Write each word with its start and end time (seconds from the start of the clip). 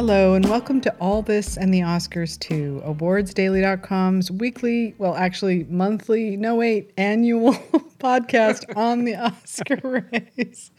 Hello, 0.00 0.32
and 0.32 0.48
welcome 0.48 0.80
to 0.80 0.96
All 0.98 1.20
This 1.20 1.58
and 1.58 1.74
the 1.74 1.80
Oscars 1.80 2.38
too, 2.38 2.80
awardsdaily.com's 2.86 4.30
weekly, 4.30 4.94
well, 4.96 5.14
actually 5.14 5.64
monthly, 5.64 6.38
no 6.38 6.54
wait, 6.54 6.90
annual 6.96 7.52
podcast 7.98 8.64
on 8.78 9.04
the 9.04 9.14
Oscar 9.16 10.08
race. 10.38 10.70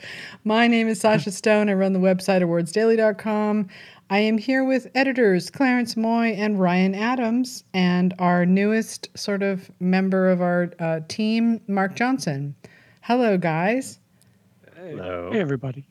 My 0.43 0.65
name 0.65 0.87
is 0.87 0.99
Sasha 1.01 1.29
Stone. 1.29 1.69
I 1.69 1.73
run 1.73 1.93
the 1.93 1.99
website 1.99 2.41
awardsdaily.com. 2.41 3.67
I 4.09 4.17
am 4.17 4.39
here 4.39 4.63
with 4.63 4.87
editors 4.95 5.51
Clarence 5.51 5.95
Moye 5.95 6.33
and 6.35 6.59
Ryan 6.59 6.95
Adams, 6.95 7.63
and 7.75 8.15
our 8.17 8.43
newest 8.43 9.07
sort 9.15 9.43
of 9.43 9.69
member 9.79 10.31
of 10.31 10.41
our 10.41 10.73
uh, 10.79 11.01
team, 11.09 11.61
Mark 11.67 11.95
Johnson. 11.95 12.55
Hello, 13.01 13.37
guys. 13.37 13.99
Hello. 14.75 15.29
Hey, 15.31 15.41
everybody. 15.41 15.85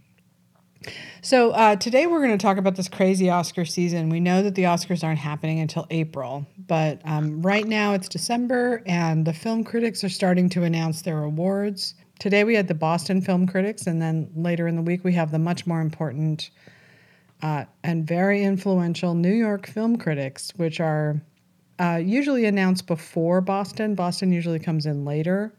So 1.23 1.51
uh, 1.51 1.77
today 1.77 2.07
we're 2.07 2.25
going 2.25 2.37
to 2.37 2.43
talk 2.43 2.57
about 2.57 2.77
this 2.77 2.89
crazy 2.89 3.29
Oscar 3.29 3.65
season. 3.65 4.09
We 4.09 4.20
know 4.20 4.43
that 4.43 4.55
the 4.55 4.62
Oscars 4.62 5.05
aren't 5.05 5.19
happening 5.19 5.61
until 5.61 5.87
April, 5.91 6.47
but 6.66 7.03
um, 7.05 7.43
right 7.43 7.66
now 7.66 7.93
it's 7.93 8.09
December, 8.09 8.83
and 8.87 9.27
the 9.27 9.34
film 9.34 9.62
critics 9.65 10.03
are 10.05 10.09
starting 10.09 10.48
to 10.51 10.65
announce 10.65 11.03
their 11.03 11.23
awards. 11.23 11.95
Today 12.19 12.45
we 12.45 12.55
had 12.55 12.69
the 12.69 12.75
Boston 12.75 13.20
Film 13.20 13.47
Critics, 13.47 13.87
and 13.87 14.01
then 14.01 14.30
later 14.34 14.66
in 14.66 14.77
the 14.77 14.83
week 14.83 15.05
we 15.05 15.12
have 15.12 15.30
the 15.30 15.39
much 15.39 15.66
more 15.66 15.83
important 15.83 16.51
uh, 17.42 17.65
and 17.83 18.06
very 18.06 18.42
influential 18.42 19.15
New 19.15 19.33
York 19.34 19.67
Film 19.67 19.97
Critics, 19.97 20.53
which 20.56 20.81
are 20.81 21.20
uh, 21.78 22.01
usually 22.03 22.47
announced 22.47 22.87
before 22.87 23.41
Boston. 23.41 23.95
Boston 23.95 24.33
usually 24.33 24.59
comes 24.59 24.87
in 24.87 25.05
later. 25.05 25.55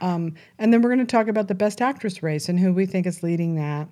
Um, 0.00 0.34
and 0.58 0.72
then 0.72 0.80
we're 0.80 0.88
going 0.88 1.06
to 1.06 1.10
talk 1.10 1.28
about 1.28 1.48
the 1.48 1.54
Best 1.54 1.82
Actress 1.82 2.22
race 2.22 2.48
and 2.48 2.58
who 2.58 2.72
we 2.72 2.86
think 2.86 3.06
is 3.06 3.22
leading 3.22 3.56
that. 3.56 3.88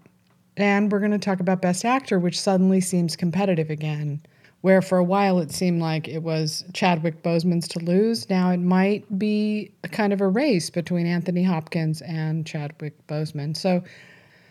And 0.58 0.90
we're 0.90 0.98
going 0.98 1.12
to 1.12 1.18
talk 1.18 1.38
about 1.38 1.62
Best 1.62 1.84
Actor, 1.84 2.18
which 2.18 2.38
suddenly 2.38 2.80
seems 2.80 3.14
competitive 3.14 3.70
again. 3.70 4.20
Where 4.60 4.82
for 4.82 4.98
a 4.98 5.04
while 5.04 5.38
it 5.38 5.52
seemed 5.52 5.80
like 5.80 6.08
it 6.08 6.24
was 6.24 6.64
Chadwick 6.74 7.22
Boseman's 7.22 7.68
to 7.68 7.78
lose. 7.78 8.28
Now 8.28 8.50
it 8.50 8.58
might 8.58 9.16
be 9.16 9.70
a 9.84 9.88
kind 9.88 10.12
of 10.12 10.20
a 10.20 10.26
race 10.26 10.68
between 10.68 11.06
Anthony 11.06 11.44
Hopkins 11.44 12.02
and 12.02 12.44
Chadwick 12.44 13.06
Boseman. 13.06 13.56
So, 13.56 13.84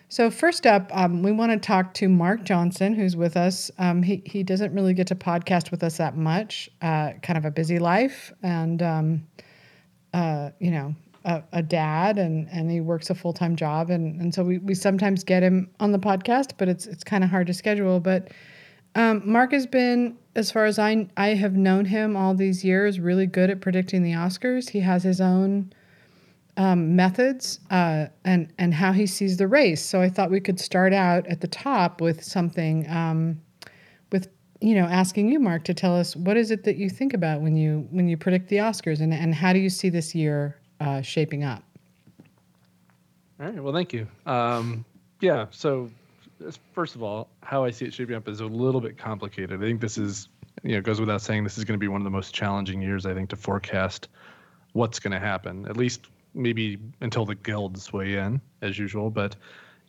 so 0.08 0.32
first 0.32 0.66
up, 0.66 0.90
um, 0.96 1.24
we 1.24 1.34
want 1.34 1.52
to 1.52 1.58
talk 1.58 1.94
to 1.96 2.08
Mark 2.08 2.46
Johnson, 2.46 2.94
who's 2.94 3.18
with 3.18 3.36
us. 3.36 3.70
Um, 3.78 4.02
he 4.02 4.24
he 4.26 4.44
doesn't 4.44 4.74
really 4.74 4.94
get 4.94 5.08
to 5.08 5.16
podcast 5.16 5.72
with 5.72 5.84
us 5.84 5.98
that 5.98 6.16
much. 6.16 6.70
Uh, 6.82 7.12
kind 7.22 7.38
of 7.38 7.44
a 7.44 7.52
busy 7.52 7.80
life, 7.80 8.32
and 8.42 8.82
um, 8.82 9.28
uh, 10.14 10.52
you 10.60 10.72
know, 10.72 10.96
a, 11.28 11.44
a, 11.52 11.62
dad 11.62 12.18
and, 12.18 12.48
and 12.52 12.72
he 12.72 12.80
works 12.80 13.10
a 13.10 13.16
full 13.16 13.34
time 13.34 13.56
job 13.56 13.90
and, 13.90 14.20
and 14.20 14.34
so 14.34 14.44
we, 14.44 14.58
we 14.60 14.74
sometimes 14.74 15.24
get 15.24 15.44
him 15.44 15.70
on 15.80 15.92
the 15.92 16.00
podcast, 16.00 16.54
but 16.58 16.70
it's 16.70 16.88
it's 16.88 17.04
kind 17.04 17.24
of 17.24 17.30
hard 17.30 17.48
to 17.48 17.54
schedule. 17.54 18.00
But 18.00 18.32
um, 18.96 19.22
Mark 19.26 19.52
has 19.52 19.68
been, 19.68 20.18
as 20.36 20.52
far 20.52 20.66
as 20.66 20.80
I 20.80 21.08
I 21.18 21.36
have 21.36 21.54
known 21.54 21.86
him 21.86 22.16
all 22.16 22.34
these 22.34 22.64
years, 22.64 23.00
really 23.00 23.28
good 23.28 23.50
at 23.50 23.60
predicting 23.60 24.04
the 24.04 24.14
Oscars. 24.14 24.70
He 24.70 24.80
has 24.80 25.04
his 25.04 25.20
own 25.20 25.74
um, 26.56 26.96
methods 26.96 27.60
uh, 27.70 28.06
and 28.24 28.52
and 28.58 28.74
how 28.74 28.94
he 28.94 29.06
sees 29.06 29.36
the 29.36 29.48
race. 29.48 29.84
So 29.84 30.02
I 30.02 30.10
thought 30.10 30.32
we 30.32 30.40
could 30.40 30.60
start 30.60 30.94
out 30.94 31.28
at 31.28 31.42
the 31.42 31.48
top 31.48 32.00
with 32.00 32.24
something 32.24 32.90
um, 32.90 33.42
with 34.14 34.30
you 34.62 34.76
know 34.76 34.86
asking 34.86 35.30
you, 35.30 35.42
Mark, 35.42 35.66
to 35.66 35.74
tell 35.74 35.96
us 35.96 36.16
what 36.16 36.38
is 36.38 36.52
it 36.52 36.64
that 36.64 36.78
you 36.78 36.90
think 36.90 37.14
about 37.14 37.42
when 37.42 37.58
you 37.58 37.86
when 37.92 38.08
you 38.08 38.16
predict 38.16 38.48
the 38.48 38.58
Oscars 38.58 39.02
and 39.02 39.14
and 39.14 39.36
how 39.36 39.52
do 39.52 39.60
you 39.60 39.70
see 39.70 39.90
this 39.90 40.16
year 40.16 40.58
uh, 40.80 41.02
shaping 41.02 41.44
up? 41.44 41.64
All 43.40 43.46
right. 43.46 43.62
Well, 43.62 43.74
thank 43.74 43.94
you. 43.94 44.08
Um, 44.26 44.84
yeah. 45.22 45.46
So, 45.52 45.90
first 46.74 46.96
of 46.96 47.04
all, 47.04 47.30
how 47.44 47.64
I 47.64 47.72
see 47.72 47.86
it 47.86 47.94
shaping 47.94 48.16
up 48.16 48.28
is 48.28 48.40
a 48.40 48.46
little 48.46 48.82
bit 48.82 48.98
complicated. 48.98 49.62
I 49.62 49.66
think 49.66 49.82
this 49.82 49.98
is, 49.98 50.30
you 50.64 50.76
know, 50.76 50.82
goes 50.82 51.00
without 51.00 51.22
saying, 51.22 51.44
this 51.44 51.58
is 51.58 51.64
going 51.64 51.78
to 51.78 51.84
be 51.84 51.88
one 51.88 52.02
of 52.02 52.06
the 52.06 52.12
most 52.12 52.34
challenging 52.34 52.82
years, 52.82 53.06
I 53.06 53.14
think, 53.14 53.30
to 53.30 53.36
forecast 53.36 54.10
what's 54.74 55.00
going 55.00 55.12
to 55.12 55.20
happen, 55.20 55.68
at 55.68 55.78
least 55.78 56.08
maybe 56.34 56.78
until 57.02 57.26
the 57.26 57.36
guilds 57.36 57.92
weigh 57.92 58.16
in, 58.16 58.42
as 58.62 58.78
usual. 58.78 59.10
But, 59.10 59.36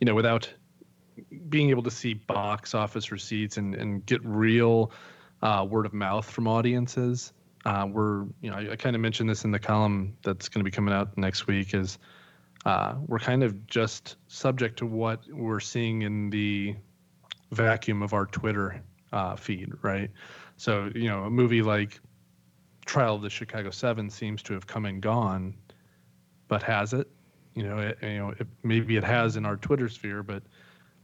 you 0.00 0.04
know, 0.04 0.14
without 0.14 0.50
being 1.48 1.70
able 1.70 1.82
to 1.82 1.90
see 1.90 2.14
box 2.14 2.74
office 2.74 3.10
receipts 3.10 3.56
and, 3.56 3.74
and 3.74 4.04
get 4.06 4.24
real 4.24 4.92
uh, 5.42 5.66
word 5.68 5.86
of 5.86 5.92
mouth 5.92 6.28
from 6.28 6.46
audiences, 6.46 7.32
uh, 7.64 7.86
we're 7.90 8.24
you 8.40 8.50
know 8.50 8.56
I, 8.56 8.72
I 8.72 8.76
kind 8.76 8.94
of 8.96 9.02
mentioned 9.02 9.28
this 9.28 9.44
in 9.44 9.50
the 9.50 9.58
column 9.58 10.16
that's 10.22 10.48
going 10.48 10.60
to 10.60 10.64
be 10.64 10.70
coming 10.70 10.94
out 10.94 11.16
next 11.16 11.46
week 11.46 11.74
is 11.74 11.98
uh, 12.66 12.94
we're 13.06 13.18
kind 13.18 13.42
of 13.42 13.66
just 13.66 14.16
subject 14.26 14.78
to 14.78 14.86
what 14.86 15.22
we're 15.30 15.60
seeing 15.60 16.02
in 16.02 16.30
the 16.30 16.76
vacuum 17.52 18.02
of 18.02 18.12
our 18.12 18.26
Twitter 18.26 18.82
uh, 19.12 19.36
feed, 19.36 19.72
right? 19.82 20.10
So 20.56 20.90
you 20.94 21.08
know 21.08 21.24
a 21.24 21.30
movie 21.30 21.62
like 21.62 22.00
Trial 22.86 23.16
of 23.16 23.22
the 23.22 23.30
Chicago 23.30 23.70
Seven 23.70 24.10
seems 24.10 24.42
to 24.44 24.54
have 24.54 24.66
come 24.66 24.86
and 24.86 25.00
gone, 25.02 25.54
but 26.48 26.62
has 26.62 26.92
it? 26.92 27.08
You 27.54 27.64
know, 27.64 27.78
it, 27.78 27.98
you 28.02 28.18
know, 28.18 28.30
it, 28.30 28.46
maybe 28.62 28.96
it 28.96 29.04
has 29.04 29.36
in 29.36 29.44
our 29.44 29.56
Twitter 29.56 29.88
sphere, 29.88 30.22
but 30.22 30.42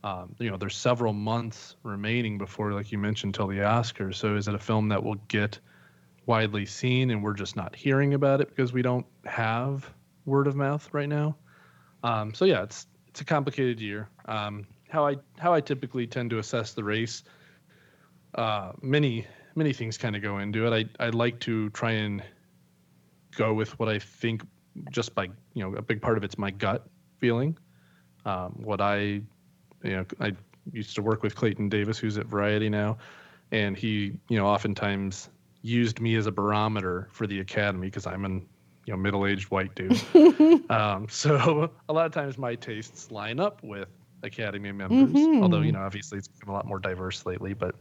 um, 0.05 0.35
you 0.39 0.51
know, 0.51 0.57
there's 0.57 0.77
several 0.77 1.13
months 1.13 1.77
remaining 1.83 2.37
before, 2.37 2.73
like 2.73 2.93
you 2.93 2.99
mentioned, 2.99 3.35
till 3.35 3.47
the 3.47 3.59
Oscars. 3.59 4.17
So 4.17 4.37
is 4.37 4.49
it 4.49 4.55
a 4.55 4.59
film 4.59 4.89
that 4.91 5.03
will 5.03 5.17
get 5.29 5.59
widely 6.27 6.67
seen 6.67 7.11
and 7.11 7.23
we're 7.23 7.35
just 7.35 7.57
not 7.57 7.75
hearing 7.75 8.15
about 8.15 8.41
it 8.41 8.49
because 8.49 8.73
we 8.73 8.83
don't 8.83 9.07
have 9.25 9.91
word 10.25 10.47
of 10.47 10.57
mouth 10.57 10.89
right 10.93 11.09
now. 11.09 11.37
Um, 12.03 12.35
so 12.35 12.45
yeah, 12.45 12.63
it's 12.63 12.87
it's 13.09 13.21
a 13.21 13.25
complicated 13.25 13.81
year. 13.81 14.09
Um, 14.27 14.67
how 14.89 15.07
I 15.07 15.17
how 15.39 15.53
I 15.53 15.61
typically 15.61 16.07
tend 16.07 16.31
to 16.31 16.39
assess 16.39 16.73
the 16.73 16.85
race, 16.85 17.25
uh, 18.35 18.73
many 18.83 19.27
many 19.55 19.73
things 19.73 19.97
kind 19.97 20.17
of 20.17 20.23
go 20.23 20.39
into 20.39 20.67
it. 20.67 20.89
I 21.01 21.05
I 21.05 21.09
like 21.11 21.41
to 21.41 21.71
try 21.71 21.93
and 21.93 22.23
go 23.37 23.53
with 23.55 23.79
what 23.79 23.89
I 23.89 23.99
think 23.99 24.43
just 24.91 25.15
by 25.15 25.25
you 25.55 25.63
know 25.63 25.75
a 25.75 25.83
big 25.83 26.03
part 26.03 26.17
of 26.17 26.25
it's 26.25 26.39
my 26.39 26.51
gut 26.51 26.87
feeling. 27.19 27.57
Um, 28.25 28.53
what 28.63 28.81
I 28.81 28.99
you 28.99 29.23
know 29.83 30.05
I 30.21 30.33
used 30.73 30.95
to 30.97 31.03
work 31.03 31.23
with 31.23 31.35
Clayton 31.35 31.69
Davis, 31.69 31.99
who's 31.99 32.19
at 32.19 32.27
Variety 32.27 32.69
now, 32.69 32.99
and 33.53 33.77
he 33.77 34.13
you 34.29 34.39
know 34.39 34.47
oftentimes 34.47 35.31
used 35.65 35.99
me 35.99 36.15
as 36.15 36.27
a 36.27 36.33
barometer 36.33 37.09
for 37.11 37.27
the 37.27 37.41
academy 37.41 37.87
because 37.87 38.07
I'm 38.07 38.27
an 38.27 38.47
you 38.85 38.93
know 38.93 38.99
middle-aged 38.99 39.51
white 39.51 39.75
dude. 39.75 39.99
um, 40.71 41.09
so 41.09 41.71
a 41.89 41.93
lot 41.93 42.05
of 42.05 42.13
times 42.13 42.37
my 42.37 42.55
tastes 42.55 43.11
line 43.11 43.41
up 43.41 43.63
with 43.63 43.89
academy 44.23 44.73
members 44.73 45.11
mm-hmm. 45.11 45.43
although 45.43 45.61
you 45.61 45.71
know 45.71 45.81
obviously 45.81 46.17
it's 46.17 46.29
become 46.29 46.49
a 46.49 46.57
lot 46.57 46.67
more 46.67 46.79
diverse 46.79 47.27
lately 47.27 47.53
but 47.53 47.75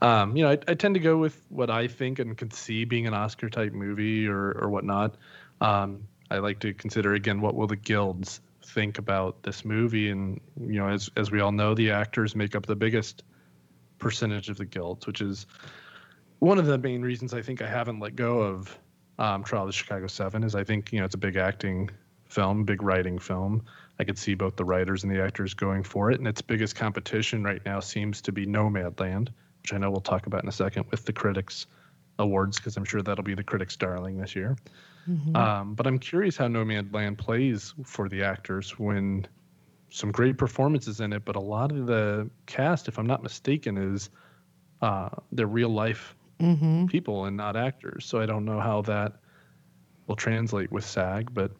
um, 0.00 0.34
you 0.34 0.42
know 0.42 0.50
I, 0.50 0.58
I, 0.66 0.72
tend 0.72 0.94
to 0.94 1.00
go 1.00 1.18
with 1.18 1.38
what 1.50 1.68
i 1.68 1.86
think 1.86 2.20
and 2.20 2.34
can 2.38 2.50
see 2.50 2.86
being 2.86 3.06
an 3.06 3.12
oscar 3.12 3.50
type 3.50 3.74
movie 3.74 4.26
or 4.26 4.52
or 4.52 4.70
whatnot 4.70 5.16
um, 5.60 6.08
i 6.30 6.38
like 6.38 6.60
to 6.60 6.72
consider 6.72 7.12
again 7.12 7.42
what 7.42 7.54
will 7.54 7.66
the 7.66 7.76
guilds 7.76 8.40
think 8.64 8.96
about 8.96 9.42
this 9.42 9.62
movie 9.62 10.08
and 10.08 10.40
you 10.58 10.78
know 10.78 10.88
as 10.88 11.10
as 11.18 11.30
we 11.30 11.40
all 11.40 11.52
know 11.52 11.74
the 11.74 11.90
actors 11.90 12.34
make 12.34 12.56
up 12.56 12.64
the 12.64 12.76
biggest 12.76 13.22
percentage 13.98 14.48
of 14.48 14.56
the 14.56 14.64
guilds 14.64 15.06
which 15.06 15.20
is 15.20 15.44
one 16.44 16.58
of 16.58 16.66
the 16.66 16.78
main 16.78 17.02
reasons 17.02 17.32
I 17.32 17.42
think 17.42 17.62
I 17.62 17.66
haven't 17.66 18.00
let 18.00 18.16
go 18.16 18.40
of 18.42 18.78
um, 19.18 19.44
Trial 19.44 19.62
of 19.62 19.68
the 19.68 19.72
Chicago 19.72 20.06
Seven 20.06 20.44
is 20.44 20.54
I 20.54 20.64
think 20.64 20.92
you 20.92 20.98
know 20.98 21.06
it's 21.06 21.14
a 21.14 21.18
big 21.18 21.36
acting 21.36 21.90
film, 22.28 22.64
big 22.64 22.82
writing 22.82 23.18
film. 23.18 23.64
I 23.98 24.04
could 24.04 24.18
see 24.18 24.34
both 24.34 24.56
the 24.56 24.64
writers 24.64 25.04
and 25.04 25.12
the 25.12 25.22
actors 25.22 25.54
going 25.54 25.84
for 25.84 26.10
it, 26.10 26.18
and 26.18 26.28
its 26.28 26.42
biggest 26.42 26.76
competition 26.76 27.44
right 27.44 27.64
now 27.64 27.80
seems 27.80 28.20
to 28.22 28.32
be 28.32 28.44
Nomadland, 28.44 29.28
which 29.62 29.72
I 29.72 29.78
know 29.78 29.90
we'll 29.90 30.00
talk 30.00 30.26
about 30.26 30.42
in 30.42 30.48
a 30.48 30.52
second 30.52 30.84
with 30.90 31.04
the 31.04 31.12
critics 31.12 31.66
awards 32.18 32.58
because 32.58 32.76
I'm 32.76 32.84
sure 32.84 33.02
that'll 33.02 33.24
be 33.24 33.34
the 33.34 33.44
critics' 33.44 33.76
darling 33.76 34.18
this 34.18 34.36
year. 34.36 34.56
Mm-hmm. 35.08 35.36
Um, 35.36 35.74
but 35.74 35.86
I'm 35.86 35.98
curious 35.98 36.36
how 36.36 36.48
Nomadland 36.48 37.18
plays 37.18 37.74
for 37.84 38.08
the 38.08 38.22
actors 38.22 38.78
when 38.78 39.26
some 39.90 40.10
great 40.10 40.36
performances 40.36 41.00
in 41.00 41.12
it, 41.12 41.24
but 41.24 41.36
a 41.36 41.40
lot 41.40 41.70
of 41.70 41.86
the 41.86 42.28
cast, 42.46 42.88
if 42.88 42.98
I'm 42.98 43.06
not 43.06 43.22
mistaken, 43.22 43.78
is 43.78 44.10
uh, 44.82 45.10
their 45.30 45.46
real 45.46 45.68
life 45.68 46.16
mm-hmm. 46.40 46.86
people 46.86 47.24
and 47.26 47.36
not 47.36 47.56
actors. 47.56 48.04
So 48.06 48.20
I 48.20 48.26
don't 48.26 48.44
know 48.44 48.60
how 48.60 48.82
that 48.82 49.14
will 50.06 50.16
translate 50.16 50.70
with 50.70 50.84
SAG, 50.84 51.32
but 51.32 51.52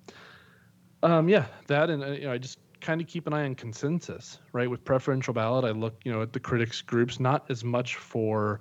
um, 1.02 1.28
yeah, 1.28 1.46
that 1.66 1.90
and 1.90 2.02
uh, 2.02 2.08
you 2.08 2.22
know, 2.22 2.32
I 2.32 2.38
just 2.38 2.58
kind 2.80 3.00
of 3.00 3.06
keep 3.06 3.26
an 3.26 3.32
eye 3.32 3.44
on 3.44 3.54
consensus, 3.54 4.38
right? 4.52 4.68
With 4.68 4.84
preferential 4.84 5.34
ballot, 5.34 5.64
I 5.64 5.70
look, 5.70 5.94
you 6.04 6.12
know, 6.12 6.22
at 6.22 6.32
the 6.32 6.40
critics 6.40 6.82
groups, 6.82 7.18
not 7.18 7.50
as 7.50 7.64
much 7.64 7.96
for 7.96 8.60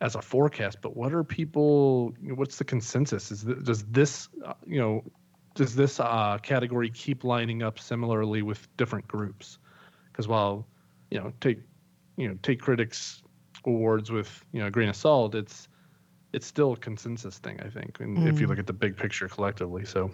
as 0.00 0.14
a 0.14 0.22
forecast, 0.22 0.78
but 0.82 0.96
what 0.96 1.12
are 1.12 1.24
people? 1.24 2.14
What's 2.22 2.58
the 2.58 2.64
consensus? 2.64 3.30
Is 3.30 3.44
th- 3.44 3.62
does 3.62 3.84
this, 3.84 4.28
uh, 4.44 4.52
you 4.66 4.78
know, 4.80 5.04
does 5.54 5.74
this 5.74 5.98
uh, 5.98 6.38
category 6.42 6.90
keep 6.90 7.24
lining 7.24 7.62
up 7.62 7.78
similarly 7.78 8.42
with 8.42 8.68
different 8.76 9.08
groups? 9.08 9.58
Because 10.12 10.28
while, 10.28 10.66
you 11.10 11.18
know, 11.18 11.32
take, 11.40 11.60
you 12.16 12.28
know, 12.28 12.38
take 12.42 12.60
critics 12.60 13.22
awards 13.66 14.10
with 14.10 14.44
you 14.52 14.60
know 14.60 14.66
a 14.66 14.70
grain 14.70 14.88
of 14.88 14.96
salt, 14.96 15.34
it's 15.34 15.68
it's 16.32 16.46
still 16.46 16.72
a 16.72 16.76
consensus 16.76 17.38
thing, 17.38 17.60
I 17.60 17.68
think. 17.68 18.00
And 18.00 18.18
mm. 18.18 18.28
if 18.28 18.40
you 18.40 18.46
mm. 18.46 18.50
look 18.50 18.58
at 18.58 18.66
the 18.66 18.72
big 18.72 18.96
picture 18.96 19.28
collectively, 19.28 19.84
so 19.84 20.10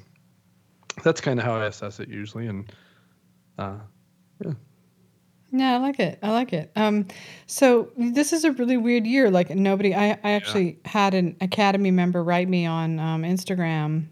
that's 1.03 1.21
kind 1.21 1.39
of 1.39 1.45
how 1.45 1.57
I 1.57 1.67
assess 1.67 2.01
it 2.01 2.09
usually. 2.09 2.47
And 2.47 2.73
uh, 3.59 3.79
yeah. 4.45 4.53
Yeah, 5.55 5.75
I 5.75 5.77
like 5.79 6.01
it. 6.01 6.19
I 6.23 6.31
like 6.31 6.55
it. 6.55 6.73
Um, 6.77 7.07
so 7.47 7.91
this 7.99 8.33
is 8.33 8.45
a 8.45 8.53
really 8.53 8.79
weird 8.79 9.07
year. 9.07 9.31
Like 9.31 9.51
nobody, 9.51 9.95
I, 9.95 10.13
I 10.23 10.31
actually 10.31 10.79
had 10.87 11.13
an 11.13 11.37
Academy 11.43 11.91
member 11.91 12.25
write 12.25 12.49
me 12.49 12.65
on 12.65 12.99
um, 12.99 13.23
Instagram 13.23 14.07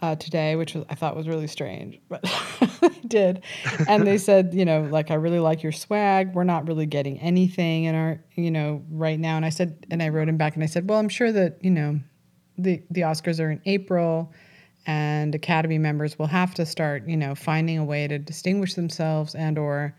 uh, 0.00 0.16
today, 0.16 0.56
which 0.56 0.74
was, 0.74 0.84
I 0.88 0.94
thought 0.94 1.14
was 1.14 1.28
really 1.28 1.46
strange, 1.46 2.00
but 2.08 2.22
they 2.80 2.88
did. 3.06 3.44
And 3.88 4.06
they 4.06 4.18
said, 4.18 4.54
you 4.54 4.64
know, 4.64 4.82
like 4.90 5.10
I 5.10 5.14
really 5.14 5.40
like 5.40 5.62
your 5.62 5.72
swag. 5.72 6.34
We're 6.34 6.44
not 6.44 6.66
really 6.66 6.86
getting 6.86 7.18
anything 7.20 7.84
in 7.84 7.94
our, 7.94 8.24
you 8.34 8.50
know, 8.50 8.82
right 8.90 9.18
now. 9.18 9.36
And 9.36 9.44
I 9.44 9.50
said, 9.50 9.86
and 9.90 10.02
I 10.02 10.08
wrote 10.08 10.28
him 10.28 10.36
back 10.36 10.54
and 10.54 10.62
I 10.62 10.66
said, 10.66 10.88
well, 10.88 10.98
I'm 10.98 11.08
sure 11.08 11.32
that 11.32 11.58
you 11.62 11.70
know, 11.70 12.00
the 12.58 12.82
the 12.90 13.02
Oscars 13.02 13.40
are 13.40 13.50
in 13.50 13.60
April 13.66 14.32
and 14.86 15.34
academy 15.34 15.78
members 15.78 16.18
will 16.18 16.26
have 16.26 16.54
to 16.54 16.64
start 16.64 17.06
you 17.06 17.16
know 17.16 17.34
finding 17.34 17.78
a 17.78 17.84
way 17.84 18.08
to 18.08 18.18
distinguish 18.18 18.74
themselves 18.74 19.34
and 19.34 19.58
or 19.58 19.94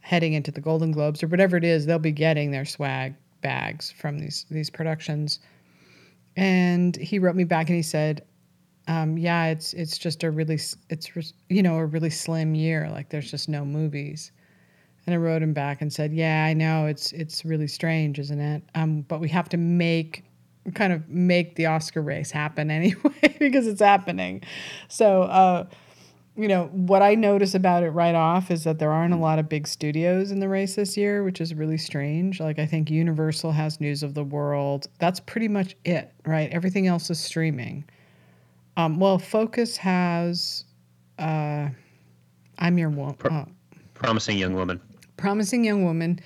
heading 0.00 0.32
into 0.34 0.50
the 0.50 0.60
golden 0.60 0.92
globes 0.92 1.22
or 1.22 1.26
whatever 1.26 1.56
it 1.56 1.64
is 1.64 1.86
they'll 1.86 1.98
be 1.98 2.12
getting 2.12 2.50
their 2.50 2.64
swag 2.64 3.14
bags 3.42 3.90
from 3.90 4.18
these 4.18 4.46
these 4.50 4.70
productions 4.70 5.40
and 6.36 6.96
he 6.96 7.18
wrote 7.18 7.34
me 7.34 7.44
back 7.44 7.68
and 7.68 7.76
he 7.76 7.82
said 7.82 8.24
um, 8.90 9.16
yeah 9.16 9.46
it's 9.46 9.72
it's 9.74 9.96
just 9.96 10.22
a 10.24 10.30
really 10.30 10.58
it's 10.88 11.32
you 11.48 11.62
know 11.62 11.76
a 11.76 11.86
really 11.86 12.10
slim 12.10 12.54
year 12.54 12.88
like 12.90 13.08
there's 13.10 13.30
just 13.30 13.48
no 13.48 13.64
movies 13.64 14.32
and 15.06 15.14
i 15.14 15.16
wrote 15.16 15.42
him 15.42 15.52
back 15.52 15.80
and 15.80 15.92
said 15.92 16.12
yeah 16.12 16.44
i 16.44 16.52
know 16.52 16.86
it's 16.86 17.12
it's 17.12 17.44
really 17.44 17.68
strange 17.68 18.18
isn't 18.18 18.40
it 18.40 18.62
um, 18.74 19.02
but 19.02 19.20
we 19.20 19.28
have 19.28 19.48
to 19.48 19.56
make 19.56 20.24
kind 20.74 20.92
of 20.92 21.08
make 21.08 21.56
the 21.56 21.66
Oscar 21.66 22.02
race 22.02 22.30
happen 22.30 22.70
anyway 22.70 23.36
because 23.38 23.66
it's 23.66 23.80
happening. 23.80 24.42
So, 24.88 25.22
uh, 25.22 25.66
you 26.36 26.48
know, 26.48 26.66
what 26.66 27.02
I 27.02 27.14
notice 27.16 27.54
about 27.54 27.82
it 27.82 27.90
right 27.90 28.14
off 28.14 28.50
is 28.50 28.64
that 28.64 28.78
there 28.78 28.92
aren't 28.92 29.12
a 29.12 29.18
lot 29.18 29.38
of 29.38 29.48
big 29.48 29.66
studios 29.66 30.30
in 30.30 30.40
the 30.40 30.48
race 30.48 30.76
this 30.76 30.96
year, 30.96 31.24
which 31.24 31.40
is 31.40 31.54
really 31.54 31.76
strange. 31.76 32.40
Like, 32.40 32.58
I 32.58 32.66
think 32.66 32.90
Universal 32.90 33.52
has 33.52 33.80
News 33.80 34.02
of 34.02 34.14
the 34.14 34.24
World. 34.24 34.86
That's 35.00 35.20
pretty 35.20 35.48
much 35.48 35.76
it, 35.84 36.12
right? 36.24 36.48
Everything 36.50 36.86
else 36.86 37.10
is 37.10 37.18
streaming. 37.18 37.84
Um, 38.76 38.98
well, 38.98 39.18
Focus 39.18 39.76
has 39.76 40.64
uh, 41.18 41.68
I'm 42.58 42.78
Your 42.78 42.90
Woman. 42.90 43.14
Pro- 43.14 43.46
promising 43.94 44.38
Young 44.38 44.54
Woman. 44.54 44.80
Promising 45.16 45.64
Young 45.64 45.84
Woman 45.84 46.20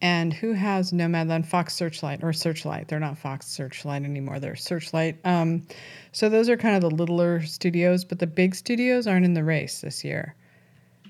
and 0.00 0.32
who 0.32 0.52
has 0.52 0.92
Nomadland? 0.92 1.46
Fox 1.46 1.74
Searchlight 1.74 2.22
or 2.22 2.32
Searchlight. 2.32 2.88
They're 2.88 3.00
not 3.00 3.18
Fox 3.18 3.46
Searchlight 3.46 4.04
anymore. 4.04 4.38
They're 4.38 4.56
Searchlight. 4.56 5.18
Um, 5.24 5.66
so 6.12 6.28
those 6.28 6.48
are 6.48 6.56
kind 6.56 6.76
of 6.76 6.82
the 6.82 6.94
littler 6.94 7.42
studios, 7.42 8.04
but 8.04 8.18
the 8.18 8.26
big 8.26 8.54
studios 8.54 9.06
aren't 9.06 9.24
in 9.24 9.34
the 9.34 9.44
race 9.44 9.80
this 9.80 10.04
year. 10.04 10.34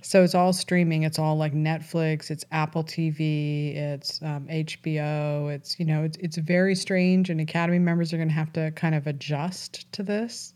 So 0.01 0.23
it's 0.23 0.35
all 0.35 0.53
streaming. 0.53 1.03
It's 1.03 1.19
all 1.19 1.37
like 1.37 1.53
Netflix. 1.53 2.31
It's 2.31 2.45
Apple 2.53 2.85
TV. 2.85 3.77
It's 3.77 4.23
um, 4.23 4.47
HBO. 4.49 5.53
It's 5.53 5.79
you 5.81 5.85
know 5.85 6.05
it's 6.05 6.17
it's 6.19 6.37
very 6.37 6.77
strange, 6.77 7.31
and 7.31 7.41
Academy 7.41 7.81
members 7.81 8.13
are 8.13 8.17
going 8.17 8.29
to 8.29 8.35
have 8.35 8.53
to 8.53 8.71
kind 8.73 8.95
of 8.95 9.09
adjust 9.09 9.91
to 9.93 10.05
this 10.05 10.55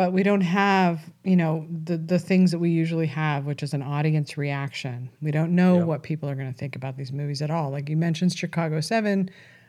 but 0.00 0.14
we 0.14 0.22
don't 0.22 0.40
have 0.40 1.12
you 1.24 1.36
know 1.36 1.66
the 1.84 1.98
the 1.98 2.18
things 2.18 2.50
that 2.52 2.58
we 2.58 2.70
usually 2.70 3.06
have 3.06 3.44
which 3.44 3.62
is 3.62 3.74
an 3.74 3.82
audience 3.82 4.38
reaction. 4.38 5.10
We 5.20 5.30
don't 5.30 5.54
know 5.54 5.76
what 5.84 6.02
people 6.02 6.26
are 6.30 6.34
going 6.34 6.50
to 6.50 6.58
think 6.58 6.74
about 6.74 6.96
these 6.96 7.12
movies 7.12 7.42
at 7.42 7.50
all. 7.50 7.68
Like 7.68 7.90
you 7.90 7.98
mentioned 7.98 8.32
chicago 8.32 8.80
7 8.80 9.28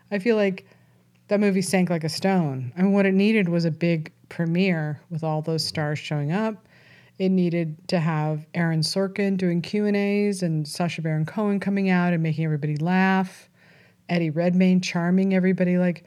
i 0.09 0.19
feel 0.19 0.37
like 0.37 0.65
that 1.27 1.41
movie 1.41 1.61
sank 1.61 1.89
like 1.89 2.05
a 2.05 2.09
stone. 2.09 2.71
I 2.77 2.79
and 2.79 2.87
mean, 2.87 2.93
what 2.93 3.05
it 3.05 3.13
needed 3.13 3.49
was 3.49 3.65
a 3.65 3.71
big 3.71 4.13
premiere 4.29 5.01
with 5.09 5.21
all 5.21 5.41
those 5.41 5.65
stars 5.65 5.99
showing 5.99 6.31
up. 6.31 6.65
It 7.19 7.27
needed 7.27 7.75
to 7.89 7.99
have 7.99 8.47
aaron 8.53 8.79
sorkin 8.79 9.35
doing 9.35 9.61
q 9.61 9.85
and 9.85 9.97
a's 9.97 10.43
and 10.43 10.65
sacha 10.65 11.01
baron 11.01 11.25
cohen 11.25 11.59
coming 11.59 11.89
out 11.89 12.13
and 12.13 12.23
making 12.23 12.45
everybody 12.45 12.77
laugh 12.77 13.49
eddie 14.07 14.29
redmayne 14.29 14.79
charming 14.79 15.33
everybody. 15.33 15.77
Like 15.77 16.05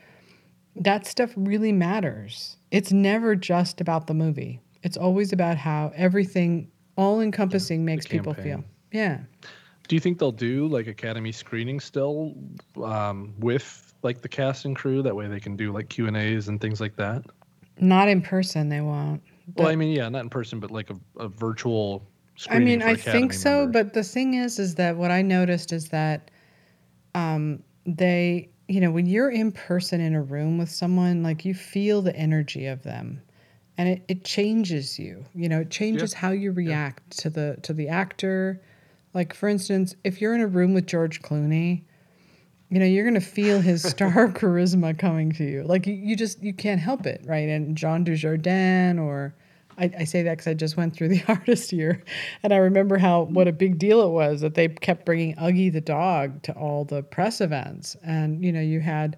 that 0.77 1.07
stuff 1.07 1.31
really 1.37 1.73
matters 1.73 2.57
it's 2.75 2.93
never 2.93 3.37
just 3.37 3.81
about 3.81 4.09
the 4.09 4.15
movie. 4.15 4.61
It's 4.83 4.97
always 4.97 5.33
about 5.33 5.57
how 5.57 5.93
everything 5.95 6.69
all 6.97 7.21
encompassing 7.21 7.81
yeah, 7.81 7.87
makes 7.87 8.07
people 8.07 8.35
feel. 8.35 8.65
Yeah. 8.91 9.21
Do 9.87 9.95
you 9.95 10.01
think 10.01 10.19
they'll 10.19 10.33
do 10.33 10.67
like 10.67 10.89
Academy 10.89 11.31
screening 11.31 11.79
still 11.79 12.35
um, 12.83 13.33
with 13.39 13.95
like 14.03 14.23
the 14.23 14.29
cast 14.29 14.65
and 14.65 14.75
crew? 14.75 15.03
That 15.03 15.15
way 15.15 15.29
they 15.29 15.39
can 15.39 15.57
do 15.57 15.73
like 15.73 15.89
Q 15.89 16.09
and 16.09 16.17
A's 16.17 16.49
and 16.49 16.61
things 16.61 16.81
like 16.81 16.97
that. 16.97 17.25
Not 17.79 18.09
in 18.09 18.21
person, 18.21 18.69
they 18.69 18.81
won't. 18.81 19.23
Well, 19.57 19.69
I 19.69 19.77
mean, 19.77 19.93
yeah, 19.93 20.09
not 20.09 20.23
in 20.23 20.31
person, 20.31 20.59
but 20.59 20.73
like 20.73 20.91
a, 20.91 20.97
a 21.19 21.29
virtual. 21.29 22.05
Screen. 22.37 22.63
I 22.63 22.65
mean, 22.65 22.83
I 22.83 22.97
think 22.97 23.33
so, 23.33 23.61
members. 23.61 23.85
but 23.85 23.95
the 23.95 24.03
thing 24.03 24.35
is, 24.35 24.59
is 24.59 24.75
that 24.75 24.97
what 24.97 25.13
I 25.13 25.23
noticed 25.23 25.73
is 25.73 25.91
that 25.91 26.33
um, 27.15 27.63
they 27.87 28.49
you 28.69 28.81
know, 28.81 28.91
when 28.91 29.07
you're 29.07 29.31
in 29.31 29.53
person 29.53 30.01
in 30.01 30.15
a 30.15 30.23
room 30.23 30.59
with 30.59 30.71
someone, 30.71 31.23
like 31.23 31.45
you 31.45 31.55
feel 31.55 32.03
the 32.03 32.15
energy 32.17 32.67
of 32.67 32.83
them 32.83 33.21
and 33.77 33.89
it, 33.89 34.03
it 34.09 34.25
changes 34.25 34.99
you. 34.99 35.25
You 35.35 35.49
know, 35.49 35.61
it 35.61 35.71
changes 35.71 36.13
yeah. 36.13 36.19
how 36.19 36.31
you 36.31 36.53
react 36.53 37.03
yeah. 37.17 37.23
to 37.23 37.31
the 37.31 37.59
to 37.63 37.73
the 37.73 37.89
actor. 37.89 38.61
Like 39.13 39.35
for 39.35 39.49
instance, 39.49 39.95
if 40.05 40.21
you're 40.21 40.35
in 40.35 40.41
a 40.41 40.47
room 40.47 40.75
with 40.75 40.87
George 40.87 41.23
Clooney, 41.23 41.83
you 42.71 42.79
know, 42.79 42.87
you're 42.87 43.05
gonna 43.05 43.21
feel 43.21 43.61
his 43.61 43.83
star 43.89 44.29
charisma 44.29 44.99
coming 44.99 45.33
to 45.33 45.45
you. 45.45 45.65
Like 45.65 45.87
you, 45.87 45.95
you 45.95 46.17
just 46.17 46.43
you 46.43 46.53
can't 46.53 46.81
help 46.81 47.07
it, 47.07 47.23
right? 47.27 47.49
And 47.49 47.77
Jean 47.77 48.05
Dujardin 48.05 49.01
or 49.01 49.35
I, 49.79 49.91
I 50.01 50.05
say 50.05 50.23
that 50.23 50.33
because 50.33 50.47
I 50.47 50.55
just 50.55 50.77
went 50.77 50.95
through 50.95 51.09
the 51.09 51.23
artist 51.29 51.73
year, 51.73 52.03
and 52.43 52.53
I 52.53 52.57
remember 52.57 52.99
how 52.99 53.23
what 53.23 53.49
a 53.49 53.53
big 53.53 53.79
deal 53.79 54.03
it 54.03 54.11
was 54.11 54.41
that 54.41 54.55
they 54.55 54.69
kept 54.69 55.05
bringing 55.05 55.35
Uggie 55.37 55.73
the 55.73 55.81
dog 55.81 56.43
to 56.45 56.53
all 56.53 56.85
the 56.85 57.03
press 57.03 57.41
events, 57.41 57.97
and 58.05 58.45
you 58.45 58.53
know 58.53 58.61
you 58.61 58.81
had 58.81 59.17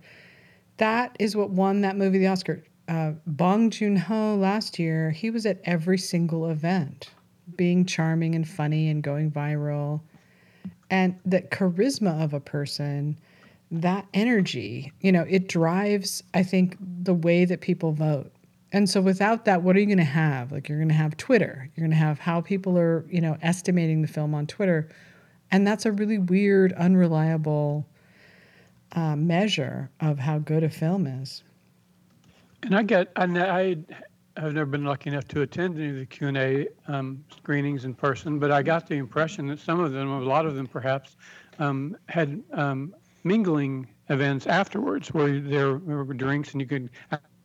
that 0.79 1.17
is 1.19 1.37
what 1.37 1.51
won 1.51 1.81
that 1.83 1.97
movie 1.97 2.19
the 2.19 2.27
Oscar. 2.27 2.63
Uh, 2.89 3.13
Bong 3.27 3.71
Joon 3.71 3.97
Ho 3.97 4.37
last 4.37 4.79
year, 4.79 5.11
he 5.11 5.31
was 5.31 5.45
at 5.45 5.61
every 5.65 5.99
single 5.99 6.49
event, 6.51 7.11
being 7.57 7.85
charming 7.85 8.35
and 8.35 8.49
funny 8.49 8.89
and 8.89 9.03
going 9.03 9.31
viral, 9.31 10.01
and 10.91 11.19
the 11.25 11.43
charisma 11.43 12.23
of 12.23 12.33
a 12.33 12.41
person 12.41 13.19
that 13.71 14.07
energy, 14.15 14.93
you 15.01 15.11
know, 15.11 15.25
it 15.29 15.49
drives, 15.49 16.23
I 16.35 16.43
think, 16.43 16.77
the 16.81 17.15
way 17.15 17.45
that 17.45 17.61
people 17.61 17.93
vote. 17.93 18.31
And 18.73 18.91
so 18.91 19.01
without 19.01 19.45
that, 19.45 19.63
what 19.63 19.77
are 19.77 19.81
you 19.81 19.87
going 19.87 19.99
to 19.99 20.05
have? 20.05 20.53
Like 20.53 20.69
you're 20.69 20.79
going 20.79 20.89
to 20.89 20.95
have 20.95 21.17
Twitter. 21.17 21.71
You're 21.75 21.87
going 21.87 21.97
to 21.99 22.05
have 22.05 22.19
how 22.19 22.41
people 22.41 22.77
are, 22.79 23.07
you 23.09 23.21
know, 23.21 23.37
estimating 23.43 24.03
the 24.03 24.09
film 24.09 24.35
on 24.35 24.47
Twitter. 24.47 24.89
And 25.51 25.67
that's 25.67 25.87
a 25.87 25.93
really 25.93 26.19
weird, 26.19 26.73
unreliable 26.73 27.87
uh, 28.93 29.17
measure 29.17 29.91
of 30.01 30.19
how 30.19 30.39
good 30.39 30.65
a 30.65 30.71
film 30.71 31.07
is. 31.07 31.45
And 32.63 32.75
I 32.75 32.83
get, 32.83 33.13
and 33.17 33.39
I, 33.39 33.77
I've 34.37 34.55
never 34.55 34.67
been 34.67 34.85
lucky 34.85 35.11
enough 35.11 35.29
to 35.29 35.43
attend 35.43 35.79
any 35.79 35.91
of 35.91 35.97
the 35.97 36.07
Q 36.07 36.29
and 36.29 36.37
A 36.37 36.69
um, 36.89 37.25
screenings 37.37 37.85
in 37.85 37.95
person, 37.95 38.39
but 38.39 38.51
I 38.51 38.63
got 38.63 38.89
the 38.89 38.97
impression 38.97 39.47
that 39.49 39.61
some 39.61 39.79
of 39.79 39.93
them, 39.93 40.11
a 40.11 40.21
lot 40.21 40.47
of 40.47 40.57
them 40.57 40.67
perhaps, 40.67 41.17
um, 41.59 41.97
had 42.09 42.43
um, 42.53 42.95
mingling 43.23 43.87
events 44.09 44.47
afterwards 44.47 45.15
where 45.15 45.41
there 45.41 45.77
were 45.77 46.05
drinks 46.15 46.53
and 46.53 46.61
you 46.61 46.67
could 46.67 46.91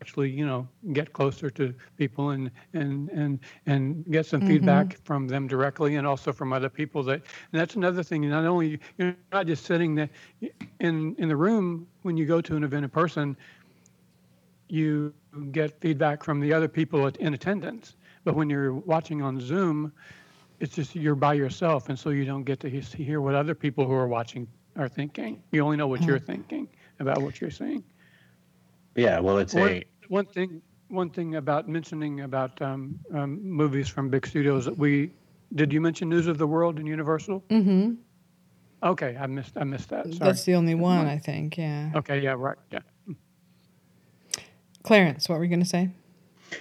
actually, 0.01 0.31
you 0.31 0.45
know, 0.45 0.67
get 0.93 1.13
closer 1.13 1.49
to 1.49 1.73
people 1.95 2.31
and 2.31 2.49
and 2.73 3.09
and 3.09 3.39
and 3.67 4.03
get 4.09 4.25
some 4.25 4.41
mm-hmm. 4.41 4.49
feedback 4.49 4.97
from 5.03 5.27
them 5.27 5.47
directly, 5.47 5.95
and 5.95 6.07
also 6.07 6.33
from 6.33 6.51
other 6.51 6.69
people. 6.69 7.03
That 7.03 7.21
and 7.51 7.61
that's 7.61 7.75
another 7.75 8.03
thing. 8.03 8.27
Not 8.27 8.45
only 8.45 8.79
you're 8.97 9.15
not 9.31 9.45
just 9.45 9.65
sitting 9.65 9.95
there 9.95 10.09
in 10.79 11.15
in 11.17 11.29
the 11.29 11.35
room 11.35 11.87
when 12.01 12.17
you 12.17 12.25
go 12.25 12.41
to 12.41 12.55
an 12.55 12.63
event 12.63 12.83
in 12.83 12.89
person, 12.89 13.37
you 14.67 15.13
get 15.51 15.79
feedback 15.79 16.23
from 16.23 16.39
the 16.39 16.51
other 16.51 16.67
people 16.67 17.05
in 17.07 17.33
attendance. 17.33 17.95
But 18.23 18.35
when 18.35 18.49
you're 18.49 18.73
watching 18.73 19.21
on 19.21 19.39
Zoom, 19.39 19.91
it's 20.59 20.75
just 20.75 20.95
you're 20.95 21.15
by 21.15 21.35
yourself, 21.35 21.89
and 21.89 21.97
so 21.97 22.09
you 22.09 22.25
don't 22.25 22.43
get 22.43 22.59
to 22.61 22.69
hear 22.69 23.21
what 23.21 23.35
other 23.35 23.55
people 23.55 23.85
who 23.85 23.93
are 23.93 24.07
watching 24.07 24.47
are 24.77 24.89
thinking. 24.89 25.43
You 25.51 25.63
only 25.63 25.77
know 25.77 25.87
what 25.87 25.99
mm-hmm. 25.99 26.09
you're 26.09 26.19
thinking 26.19 26.67
about 26.99 27.21
what 27.21 27.39
you're 27.39 27.51
seeing. 27.51 27.83
Yeah, 28.95 29.19
well, 29.19 29.37
it's 29.37 29.55
a 29.55 29.85
one 30.11 30.25
thing 30.25 30.61
one 30.89 31.09
thing 31.09 31.35
about 31.35 31.69
mentioning 31.69 32.21
about 32.21 32.61
um, 32.61 32.99
um, 33.13 33.41
movies 33.41 33.87
from 33.87 34.09
big 34.09 34.27
studios 34.27 34.65
that 34.65 34.77
we 34.77 35.13
did 35.55 35.71
you 35.71 35.79
mention 35.79 36.09
News 36.09 36.27
of 36.27 36.37
the 36.37 36.47
World 36.47 36.79
and 36.79 36.87
Universal? 36.87 37.43
Mm-hmm. 37.49 37.93
Okay, 38.83 39.17
I 39.19 39.27
missed 39.27 39.53
I 39.55 39.63
missed 39.63 39.89
that. 39.89 40.05
Sorry. 40.05 40.17
That's 40.19 40.43
the 40.43 40.55
only 40.55 40.75
one, 40.75 41.07
I 41.07 41.17
think. 41.17 41.57
Yeah. 41.57 41.91
Okay. 41.95 42.19
Yeah. 42.19 42.35
Right. 42.37 42.57
Yeah. 42.71 42.79
Clarence, 44.83 45.29
what 45.29 45.37
were 45.37 45.43
you 45.45 45.49
going 45.49 45.61
to 45.61 45.65
say? 45.65 45.89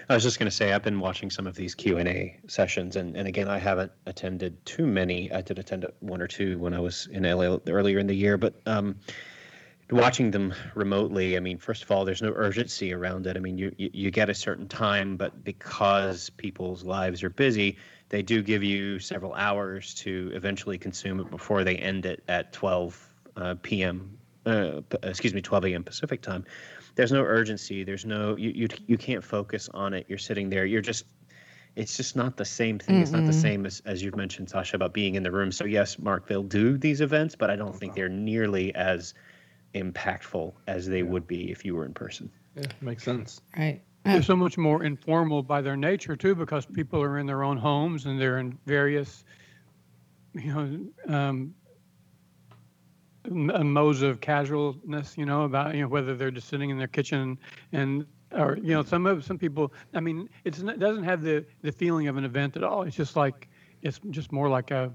I 0.09 0.15
was 0.15 0.23
just 0.23 0.39
going 0.39 0.49
to 0.49 0.55
say 0.55 0.73
I've 0.73 0.85
been 0.85 1.01
watching 1.01 1.31
some 1.31 1.49
of 1.49 1.57
these 1.57 1.75
Q 1.75 1.99
and 1.99 2.07
A 2.07 2.39
sessions, 2.47 2.95
and, 2.95 3.17
and 3.17 3.27
again 3.27 3.49
I 3.49 3.59
haven't 3.59 3.91
attended 4.07 4.65
too 4.65 4.87
many. 4.87 5.33
I 5.33 5.41
did 5.41 5.59
attend 5.59 5.87
one 5.99 6.23
or 6.23 6.29
two 6.29 6.59
when 6.59 6.73
I 6.73 6.79
was 6.79 7.09
in 7.11 7.25
LA 7.25 7.59
earlier 7.67 7.99
in 7.99 8.07
the 8.07 8.15
year, 8.15 8.37
but 8.37 8.55
um, 8.67 8.97
watching 9.93 10.31
them 10.31 10.55
remotely, 10.75 11.37
I 11.37 11.41
mean, 11.41 11.59
first 11.59 11.83
of 11.83 11.91
all, 11.91 12.05
there's 12.05 12.23
no 12.23 12.33
urgency 12.35 12.93
around 12.93 13.27
it. 13.27 13.37
I 13.37 13.41
mean, 13.41 13.59
you, 13.59 13.75
you, 13.77 13.91
you 13.93 14.11
get 14.11 14.29
a 14.29 14.35
certain 14.35 14.69
time, 14.69 15.17
but 15.17 15.45
because 15.45 16.31
people's 16.31 16.85
lives 16.85 17.23
are 17.23 17.31
busy, 17.31 17.79
they 18.09 18.23
do 18.23 18.43
give 18.43 18.63
you 18.63 18.99
several 18.99 19.35
hours 19.35 19.95
to 19.95 20.31
eventually 20.35 20.79
consume 20.79 21.21
it 21.21 21.31
before 21.31 21.65
they 21.65 21.77
end 21.77 22.07
it 22.07 22.23
at 22.29 22.53
12 22.53 23.09
uh, 23.37 23.55
p.m. 23.63 24.19
Uh, 24.45 24.81
excuse 25.03 25.35
me, 25.35 25.41
12 25.41 25.67
a.m. 25.67 25.85
Pacific 25.85 26.23
time. 26.23 26.45
There's 26.95 27.13
no 27.13 27.23
urgency. 27.23 27.85
There's 27.85 28.05
no 28.05 28.37
you, 28.37 28.51
you 28.51 28.69
you 28.87 28.99
can't 28.99 29.23
focus 29.23 29.69
on 29.73 29.95
it. 29.95 30.07
You're 30.09 30.19
sitting 30.19 30.51
there. 30.51 30.67
You're 30.67 30.81
just 30.81 31.05
it's 31.77 31.97
just 31.97 32.17
not 32.17 32.37
the 32.37 32.45
same 32.45 32.79
thing. 32.79 32.97
Mm-hmm. 32.97 33.03
It's 33.03 33.13
not 33.13 33.27
the 33.27 33.33
same 33.33 33.65
as, 33.65 33.81
as 33.85 34.03
you've 34.03 34.17
mentioned, 34.17 34.51
Sasha, 34.51 34.77
about 34.77 34.93
being 34.93 35.15
in 35.15 35.23
the 35.23 35.31
room. 35.31 35.53
So 35.53 35.65
yes, 35.65 35.99
Mark, 35.99 36.27
they'll 36.27 36.43
do 36.43 36.77
these 36.77 37.01
events, 37.01 37.37
but 37.37 37.49
I 37.49 37.57
don't 37.57 37.75
think 37.75 37.95
they're 37.95 38.09
nearly 38.09 38.75
as 38.75 39.15
impactful 39.75 40.53
as 40.67 40.87
they 40.87 41.03
would 41.03 41.27
be 41.27 41.51
if 41.51 41.65
you 41.65 41.75
were 41.75 41.85
in 41.85 41.95
person. 41.95 42.31
Yeah, 42.57 42.67
makes 42.81 43.05
sense. 43.05 43.41
Right. 43.57 43.83
They're 44.05 44.23
so 44.23 44.37
much 44.37 44.57
more 44.57 44.83
informal 44.83 45.43
by 45.43 45.61
their 45.61 45.77
nature 45.77 46.17
too, 46.17 46.35
because 46.35 46.65
people 46.67 47.03
are 47.03 47.19
in 47.19 47.27
their 47.27 47.43
own 47.43 47.57
homes 47.57 48.07
and 48.07 48.21
they're 48.21 48.39
in 48.39 48.59
various, 48.67 49.25
you 50.35 50.55
know, 50.55 51.15
um, 51.15 51.55
modes 53.29 54.03
of 54.03 54.21
casualness. 54.21 55.19
You 55.19 55.27
know, 55.27 55.43
about 55.45 55.75
you 55.75 55.83
know 55.83 55.89
whether 55.89 56.17
they're 56.17 56.31
just 56.31 56.49
sitting 56.49 56.71
in 56.71 56.79
their 56.79 56.89
kitchen 56.89 57.39
and 57.73 58.07
or 58.33 58.59
you 58.63 58.73
know 58.73 58.83
some 58.83 59.07
of 59.07 59.25
some 59.25 59.39
people. 59.39 59.73
I 59.93 60.01
mean, 60.01 60.29
it's 60.45 60.61
it 60.61 60.81
doesn't 60.81 61.05
have 61.05 61.23
the 61.23 61.45
the 61.63 61.73
feeling 61.73 62.09
of 62.09 62.17
an 62.17 62.25
event 62.25 62.57
at 62.57 62.65
all. 62.65 62.83
It's 62.83 62.97
just 62.97 63.17
like 63.17 63.49
it's 63.83 64.01
just 64.11 64.33
more 64.33 64.49
like 64.49 64.71
a 64.71 64.93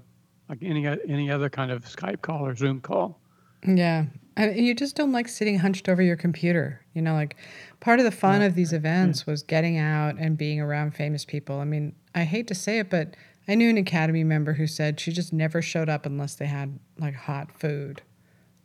like 0.48 0.58
any 0.62 0.86
any 0.86 1.30
other 1.30 1.48
kind 1.48 1.70
of 1.70 1.84
Skype 1.84 2.22
call 2.22 2.44
or 2.44 2.54
Zoom 2.56 2.80
call. 2.80 3.20
Yeah, 3.64 4.06
and 4.36 4.56
you 4.56 4.74
just 4.74 4.96
don't 4.96 5.12
like 5.12 5.28
sitting 5.28 5.58
hunched 5.58 5.88
over 5.88 6.02
your 6.02 6.16
computer. 6.16 6.80
You 6.94 7.02
know, 7.02 7.14
like 7.14 7.36
part 7.80 7.98
of 7.98 8.04
the 8.04 8.10
fun 8.10 8.42
of 8.42 8.54
these 8.54 8.72
events 8.72 9.26
was 9.26 9.42
getting 9.42 9.78
out 9.78 10.16
and 10.18 10.36
being 10.36 10.60
around 10.60 10.94
famous 10.94 11.24
people. 11.24 11.60
I 11.60 11.64
mean, 11.64 11.94
I 12.14 12.24
hate 12.24 12.46
to 12.48 12.54
say 12.54 12.78
it, 12.78 12.90
but 12.90 13.16
I 13.48 13.54
knew 13.54 13.70
an 13.70 13.78
Academy 13.78 14.24
member 14.24 14.54
who 14.54 14.66
said 14.66 14.98
she 14.98 15.12
just 15.12 15.32
never 15.32 15.62
showed 15.62 15.88
up 15.88 16.04
unless 16.04 16.34
they 16.34 16.46
had 16.46 16.78
like 16.98 17.14
hot 17.14 17.52
food. 17.52 18.02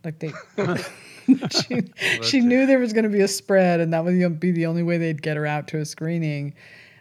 Like 0.04 0.20
they, 0.20 0.32
she, 1.52 1.84
she 2.22 2.40
knew 2.40 2.66
there 2.66 2.80
was 2.80 2.94
going 2.94 3.04
to 3.04 3.10
be 3.10 3.22
a 3.22 3.28
spread, 3.28 3.80
and 3.80 3.94
that 3.94 4.04
would 4.04 4.40
be 4.40 4.52
the 4.52 4.66
only 4.66 4.84
way 4.84 4.98
they'd 4.98 5.22
get 5.22 5.38
her 5.38 5.46
out 5.46 5.68
to 5.70 5.78
a 5.78 5.86
screening. 5.86 6.54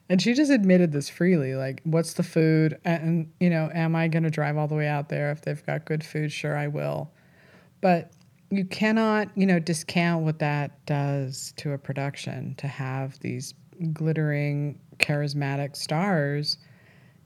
And 0.08 0.20
she 0.20 0.34
just 0.34 0.50
admitted 0.50 0.92
this 0.92 1.08
freely. 1.08 1.54
Like, 1.54 1.80
what's 1.84 2.14
the 2.14 2.24
food? 2.24 2.78
And, 2.84 3.32
you 3.38 3.48
know, 3.48 3.70
am 3.72 3.94
I 3.94 4.08
going 4.08 4.24
to 4.24 4.30
drive 4.30 4.56
all 4.56 4.66
the 4.66 4.74
way 4.74 4.88
out 4.88 5.08
there 5.08 5.30
if 5.30 5.42
they've 5.42 5.64
got 5.64 5.84
good 5.84 6.04
food? 6.04 6.32
Sure, 6.32 6.56
I 6.56 6.66
will. 6.66 7.12
But 7.80 8.12
you 8.50 8.64
cannot, 8.64 9.28
you 9.36 9.46
know, 9.46 9.58
discount 9.58 10.24
what 10.24 10.40
that 10.40 10.84
does 10.86 11.52
to 11.56 11.72
a 11.72 11.78
production 11.78 12.54
to 12.56 12.66
have 12.66 13.18
these 13.20 13.54
glittering, 13.92 14.78
charismatic 14.98 15.76
stars. 15.76 16.58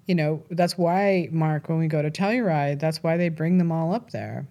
You 0.06 0.14
know, 0.14 0.42
that's 0.50 0.76
why, 0.76 1.28
Mark, 1.32 1.68
when 1.68 1.78
we 1.78 1.88
go 1.88 2.02
to 2.02 2.10
Telluride, 2.10 2.78
that's 2.78 3.02
why 3.02 3.16
they 3.16 3.30
bring 3.30 3.56
them 3.58 3.72
all 3.72 3.94
up 3.94 4.10
there. 4.10 4.46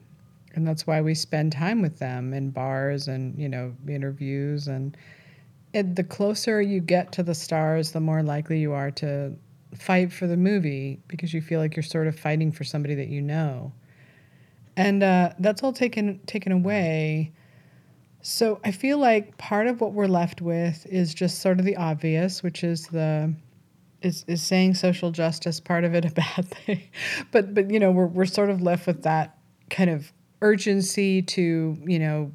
And 0.55 0.67
that's 0.67 0.86
why 0.86 1.01
we 1.01 1.15
spend 1.15 1.51
time 1.51 1.81
with 1.81 2.00
them 2.00 2.33
in 2.33 2.50
bars 2.50 3.07
and, 3.07 3.38
you 3.39 3.50
know, 3.50 3.74
interviews. 3.88 4.67
And 4.67 4.98
it, 5.74 5.95
the 5.95 6.03
closer 6.03 6.62
you 6.62 6.79
get 6.79 7.12
to 7.13 7.24
the 7.24 7.36
stars, 7.36 7.91
the 7.91 8.00
more 8.00 8.24
likely 8.24 8.60
you 8.60 8.74
are 8.74 8.91
to 8.91 9.33
fight 9.75 10.12
for 10.12 10.27
the 10.27 10.38
movie 10.38 11.00
because 11.07 11.33
you 11.33 11.41
feel 11.41 11.60
like 11.60 11.75
you're 11.75 11.83
sort 11.83 12.07
of 12.07 12.19
fighting 12.19 12.51
for 12.51 12.63
somebody 12.63 12.95
that 12.95 13.07
you 13.07 13.22
know 13.22 13.72
and 14.75 15.03
uh, 15.03 15.31
that's 15.39 15.63
all 15.63 15.73
taken 15.73 16.19
taken 16.25 16.51
away. 16.51 17.31
So 18.21 18.59
I 18.63 18.71
feel 18.71 18.97
like 18.97 19.37
part 19.37 19.67
of 19.67 19.81
what 19.81 19.93
we're 19.93 20.07
left 20.07 20.41
with 20.41 20.85
is 20.87 21.13
just 21.13 21.39
sort 21.41 21.59
of 21.59 21.65
the 21.65 21.75
obvious, 21.75 22.41
which 22.41 22.63
is 22.63 22.87
the 22.87 23.33
is, 24.01 24.23
is 24.27 24.41
saying 24.41 24.75
social 24.75 25.11
justice 25.11 25.59
part 25.59 25.83
of 25.83 25.93
it 25.93 26.05
a 26.05 26.09
bad 26.13 26.47
thing, 26.47 26.83
but 27.31 27.53
but 27.53 27.69
you 27.71 27.79
know 27.79 27.91
we're 27.91 28.07
we're 28.07 28.25
sort 28.25 28.49
of 28.49 28.61
left 28.61 28.87
with 28.87 29.03
that 29.03 29.37
kind 29.69 29.89
of 29.89 30.11
urgency 30.41 31.21
to 31.21 31.77
you 31.85 31.99
know 31.99 32.31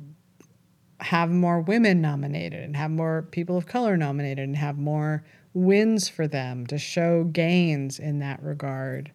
have 1.00 1.30
more 1.30 1.60
women 1.60 2.00
nominated 2.00 2.60
and 2.62 2.76
have 2.76 2.90
more 2.90 3.22
people 3.30 3.56
of 3.56 3.66
color 3.66 3.96
nominated 3.96 4.44
and 4.44 4.56
have 4.56 4.78
more 4.78 5.24
wins 5.54 6.08
for 6.08 6.26
them 6.26 6.66
to 6.66 6.78
show 6.78 7.24
gains 7.24 7.98
in 7.98 8.18
that 8.18 8.42
regard. 8.42 9.12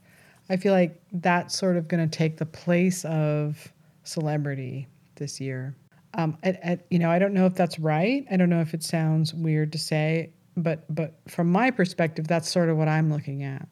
I 0.50 0.58
feel 0.58 0.74
like 0.74 1.02
that's 1.12 1.58
sort 1.58 1.78
of 1.78 1.88
going 1.88 2.08
to 2.08 2.18
take 2.18 2.38
the 2.38 2.46
place 2.46 3.06
of 3.06 3.72
celebrity 4.04 4.88
this 5.16 5.40
year. 5.40 5.76
Um, 6.16 6.38
at, 6.44 6.60
at, 6.62 6.86
you 6.90 7.00
know, 7.00 7.10
I 7.10 7.18
don't 7.18 7.34
know 7.34 7.46
if 7.46 7.56
that's 7.56 7.80
right. 7.80 8.26
I 8.30 8.38
don't 8.38 8.50
know 8.50 8.62
if 8.62 8.74
it 8.74 8.84
sounds 8.84 9.34
weird 9.34 9.72
to 9.72 9.80
say, 9.80 10.32
but 10.56 10.84
but 10.94 11.16
from 11.28 11.52
my 11.52 11.72
perspective, 11.72 12.28
that's 12.28 12.50
sort 12.50 12.70
of 12.70 12.78
what 12.78 12.88
I'm 12.88 13.12
looking 13.12 13.44
at. 13.44 13.68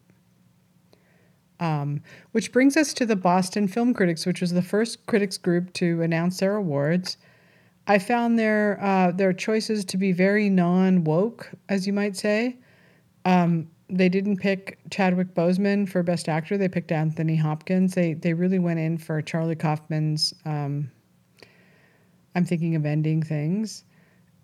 Um, 1.60 2.02
which 2.32 2.50
brings 2.50 2.76
us 2.76 2.92
to 2.94 3.06
the 3.06 3.14
Boston 3.14 3.68
Film 3.68 3.94
Critics, 3.94 4.26
which 4.26 4.40
was 4.40 4.52
the 4.52 4.62
first 4.62 5.06
critics 5.06 5.38
group 5.38 5.72
to 5.74 6.02
announce 6.02 6.40
their 6.40 6.56
awards. 6.56 7.16
I 7.86 8.00
found 8.00 8.38
their 8.38 8.82
uh, 8.82 9.12
their 9.12 9.32
choices 9.32 9.84
to 9.86 9.96
be 9.96 10.10
very 10.10 10.48
non 10.48 11.04
woke, 11.04 11.50
as 11.68 11.86
you 11.86 11.92
might 11.92 12.16
say. 12.16 12.56
Um, 13.24 13.70
they 13.92 14.08
didn't 14.08 14.38
pick 14.38 14.78
Chadwick 14.90 15.34
Boseman 15.34 15.88
for 15.88 16.02
Best 16.02 16.28
Actor. 16.28 16.56
They 16.56 16.68
picked 16.68 16.90
Anthony 16.90 17.36
Hopkins. 17.36 17.94
They 17.94 18.14
they 18.14 18.32
really 18.32 18.58
went 18.58 18.80
in 18.80 18.98
for 18.98 19.20
Charlie 19.20 19.54
Kaufman's. 19.54 20.34
Um, 20.44 20.90
I'm 22.34 22.44
thinking 22.46 22.74
of 22.74 22.86
ending 22.86 23.22
things. 23.22 23.84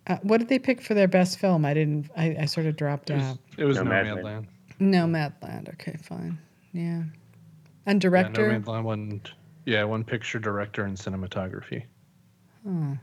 Uh, 0.07 0.19
what 0.23 0.39
did 0.39 0.49
they 0.49 0.59
pick 0.59 0.83
for 0.83 0.95
their 0.95 1.09
best 1.09 1.39
film? 1.39 1.65
I 1.65 1.75
didn't. 1.75 2.11
I, 2.17 2.37
I 2.41 2.45
sort 2.45 2.67
of 2.67 2.77
dropped 2.77 3.11
it 3.11 3.15
was, 3.15 3.25
out. 3.25 3.39
It 3.57 3.65
was 3.65 3.77
No, 3.79 3.85
Nomadland. 3.85 4.47
No 4.79 5.07
Madland. 5.07 5.71
Okay, 5.75 5.97
fine. 6.03 6.39
Yeah. 6.73 7.03
And 7.87 8.01
director. 8.01 8.51
Yeah, 8.51 8.59
Nomadland 8.59 8.83
won. 8.85 9.23
Yeah, 9.65 9.85
one 9.85 10.05
picture, 10.05 10.39
director, 10.39 10.85
and 10.85 10.97
cinematography. 10.97 11.85
Hmm. 12.63 12.95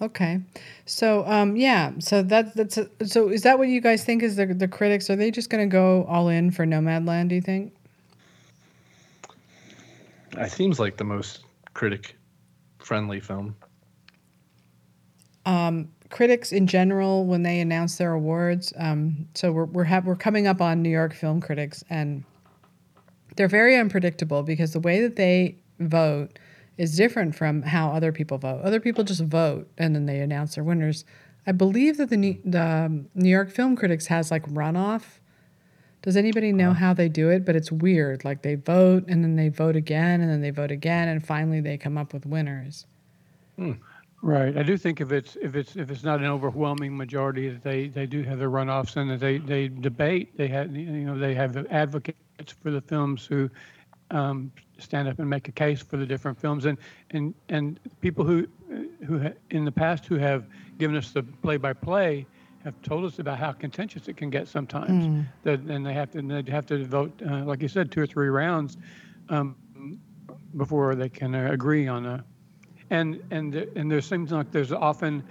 Okay, 0.00 0.40
so 0.86 1.26
um, 1.26 1.56
yeah, 1.56 1.92
so 1.98 2.22
that 2.22 2.54
that's 2.54 2.78
a, 2.78 2.88
so. 3.04 3.28
Is 3.30 3.42
that 3.42 3.58
what 3.58 3.66
you 3.68 3.80
guys 3.80 4.04
think? 4.04 4.22
Is 4.22 4.36
the 4.36 4.46
the 4.46 4.68
critics 4.68 5.10
are 5.10 5.16
they 5.16 5.32
just 5.32 5.50
going 5.50 5.68
to 5.68 5.72
go 5.72 6.04
all 6.04 6.28
in 6.28 6.52
for 6.52 6.64
Nomadland? 6.64 7.30
Do 7.30 7.34
you 7.34 7.40
think? 7.40 7.74
It 10.36 10.52
seems 10.52 10.78
like 10.78 10.98
the 10.98 11.04
most 11.04 11.40
critic 11.74 12.16
friendly 12.78 13.18
film. 13.18 13.56
Um, 15.46 15.88
critics 16.10 16.52
in 16.52 16.68
general, 16.68 17.26
when 17.26 17.42
they 17.42 17.58
announce 17.58 17.96
their 17.96 18.12
awards, 18.12 18.72
um, 18.76 19.26
so 19.34 19.50
we're 19.50 19.64
we're 19.64 19.84
have, 19.84 20.06
we're 20.06 20.14
coming 20.14 20.46
up 20.46 20.60
on 20.60 20.80
New 20.80 20.90
York 20.90 21.12
Film 21.12 21.40
Critics, 21.40 21.82
and 21.90 22.22
they're 23.34 23.48
very 23.48 23.76
unpredictable 23.76 24.44
because 24.44 24.72
the 24.72 24.80
way 24.80 25.00
that 25.00 25.16
they 25.16 25.56
vote 25.80 26.38
is 26.78 26.96
different 26.96 27.34
from 27.34 27.62
how 27.62 27.90
other 27.90 28.12
people 28.12 28.38
vote. 28.38 28.62
Other 28.62 28.80
people 28.80 29.04
just 29.04 29.22
vote 29.22 29.68
and 29.76 29.94
then 29.94 30.06
they 30.06 30.20
announce 30.20 30.54
their 30.54 30.64
winners. 30.64 31.04
I 31.46 31.52
believe 31.52 31.96
that 31.98 32.08
the 32.08 32.16
New, 32.16 32.38
the 32.44 32.64
um, 32.64 33.08
New 33.14 33.28
York 33.28 33.50
Film 33.50 33.76
Critics 33.76 34.06
has 34.06 34.30
like 34.30 34.46
runoff. 34.46 35.02
Does 36.02 36.16
anybody 36.16 36.52
know 36.52 36.72
how 36.72 36.94
they 36.94 37.08
do 37.08 37.28
it? 37.30 37.44
But 37.44 37.56
it's 37.56 37.72
weird. 37.72 38.24
Like 38.24 38.42
they 38.42 38.54
vote 38.54 39.04
and 39.08 39.24
then 39.24 39.34
they 39.34 39.48
vote 39.48 39.74
again 39.74 40.20
and 40.20 40.30
then 40.30 40.40
they 40.40 40.50
vote 40.50 40.70
again 40.70 41.08
and 41.08 41.26
finally 41.26 41.60
they 41.60 41.76
come 41.76 41.98
up 41.98 42.12
with 42.12 42.24
winners. 42.24 42.86
Hmm. 43.56 43.72
Right. 44.20 44.56
I 44.56 44.62
do 44.62 44.76
think 44.76 45.00
if 45.00 45.12
it's 45.12 45.36
if 45.40 45.54
it's 45.54 45.76
if 45.76 45.90
it's 45.90 46.02
not 46.02 46.20
an 46.20 46.26
overwhelming 46.26 46.96
majority 46.96 47.48
that 47.50 47.62
they 47.62 47.86
they 47.88 48.04
do 48.06 48.22
have 48.24 48.38
their 48.38 48.50
runoffs 48.50 48.96
and 48.96 49.10
that 49.10 49.20
they 49.20 49.38
they 49.38 49.68
debate. 49.68 50.36
They 50.36 50.48
have 50.48 50.74
you 50.74 51.04
know 51.04 51.18
they 51.18 51.34
have 51.34 51.56
advocates 51.70 52.52
for 52.60 52.72
the 52.72 52.80
films 52.80 53.24
who 53.24 53.48
um, 54.10 54.50
stand 54.78 55.08
up 55.08 55.18
and 55.18 55.28
make 55.28 55.48
a 55.48 55.52
case 55.52 55.82
for 55.82 55.96
the 55.96 56.06
different 56.06 56.38
films 56.38 56.64
and 56.64 56.78
and 57.10 57.34
and 57.48 57.80
people 58.00 58.24
who 58.24 58.46
who 59.06 59.18
ha- 59.18 59.34
in 59.50 59.64
the 59.64 59.72
past 59.72 60.06
who 60.06 60.16
have 60.16 60.46
given 60.78 60.96
us 60.96 61.10
the 61.10 61.22
play 61.22 61.56
by 61.56 61.72
play 61.72 62.26
have 62.64 62.80
told 62.82 63.04
us 63.04 63.18
about 63.18 63.38
how 63.38 63.52
contentious 63.52 64.08
it 64.08 64.16
can 64.16 64.30
get 64.30 64.48
sometimes 64.48 65.06
mm. 65.06 65.26
that 65.42 65.60
and 65.60 65.84
they 65.84 65.92
have 65.92 66.10
to 66.10 66.22
they 66.22 66.50
have 66.50 66.66
to 66.66 66.84
vote 66.84 67.12
uh, 67.28 67.44
like 67.44 67.60
you 67.60 67.68
said 67.68 67.90
two 67.90 68.00
or 68.00 68.06
three 68.06 68.28
rounds 68.28 68.76
um, 69.28 69.56
before 70.56 70.94
they 70.94 71.08
can 71.08 71.34
uh, 71.34 71.50
agree 71.50 71.88
on 71.88 72.06
a 72.06 72.24
and 72.90 73.22
and 73.30 73.54
and 73.54 73.90
there 73.90 74.00
seems 74.00 74.32
like 74.32 74.50
there's 74.50 74.72
often 74.72 75.22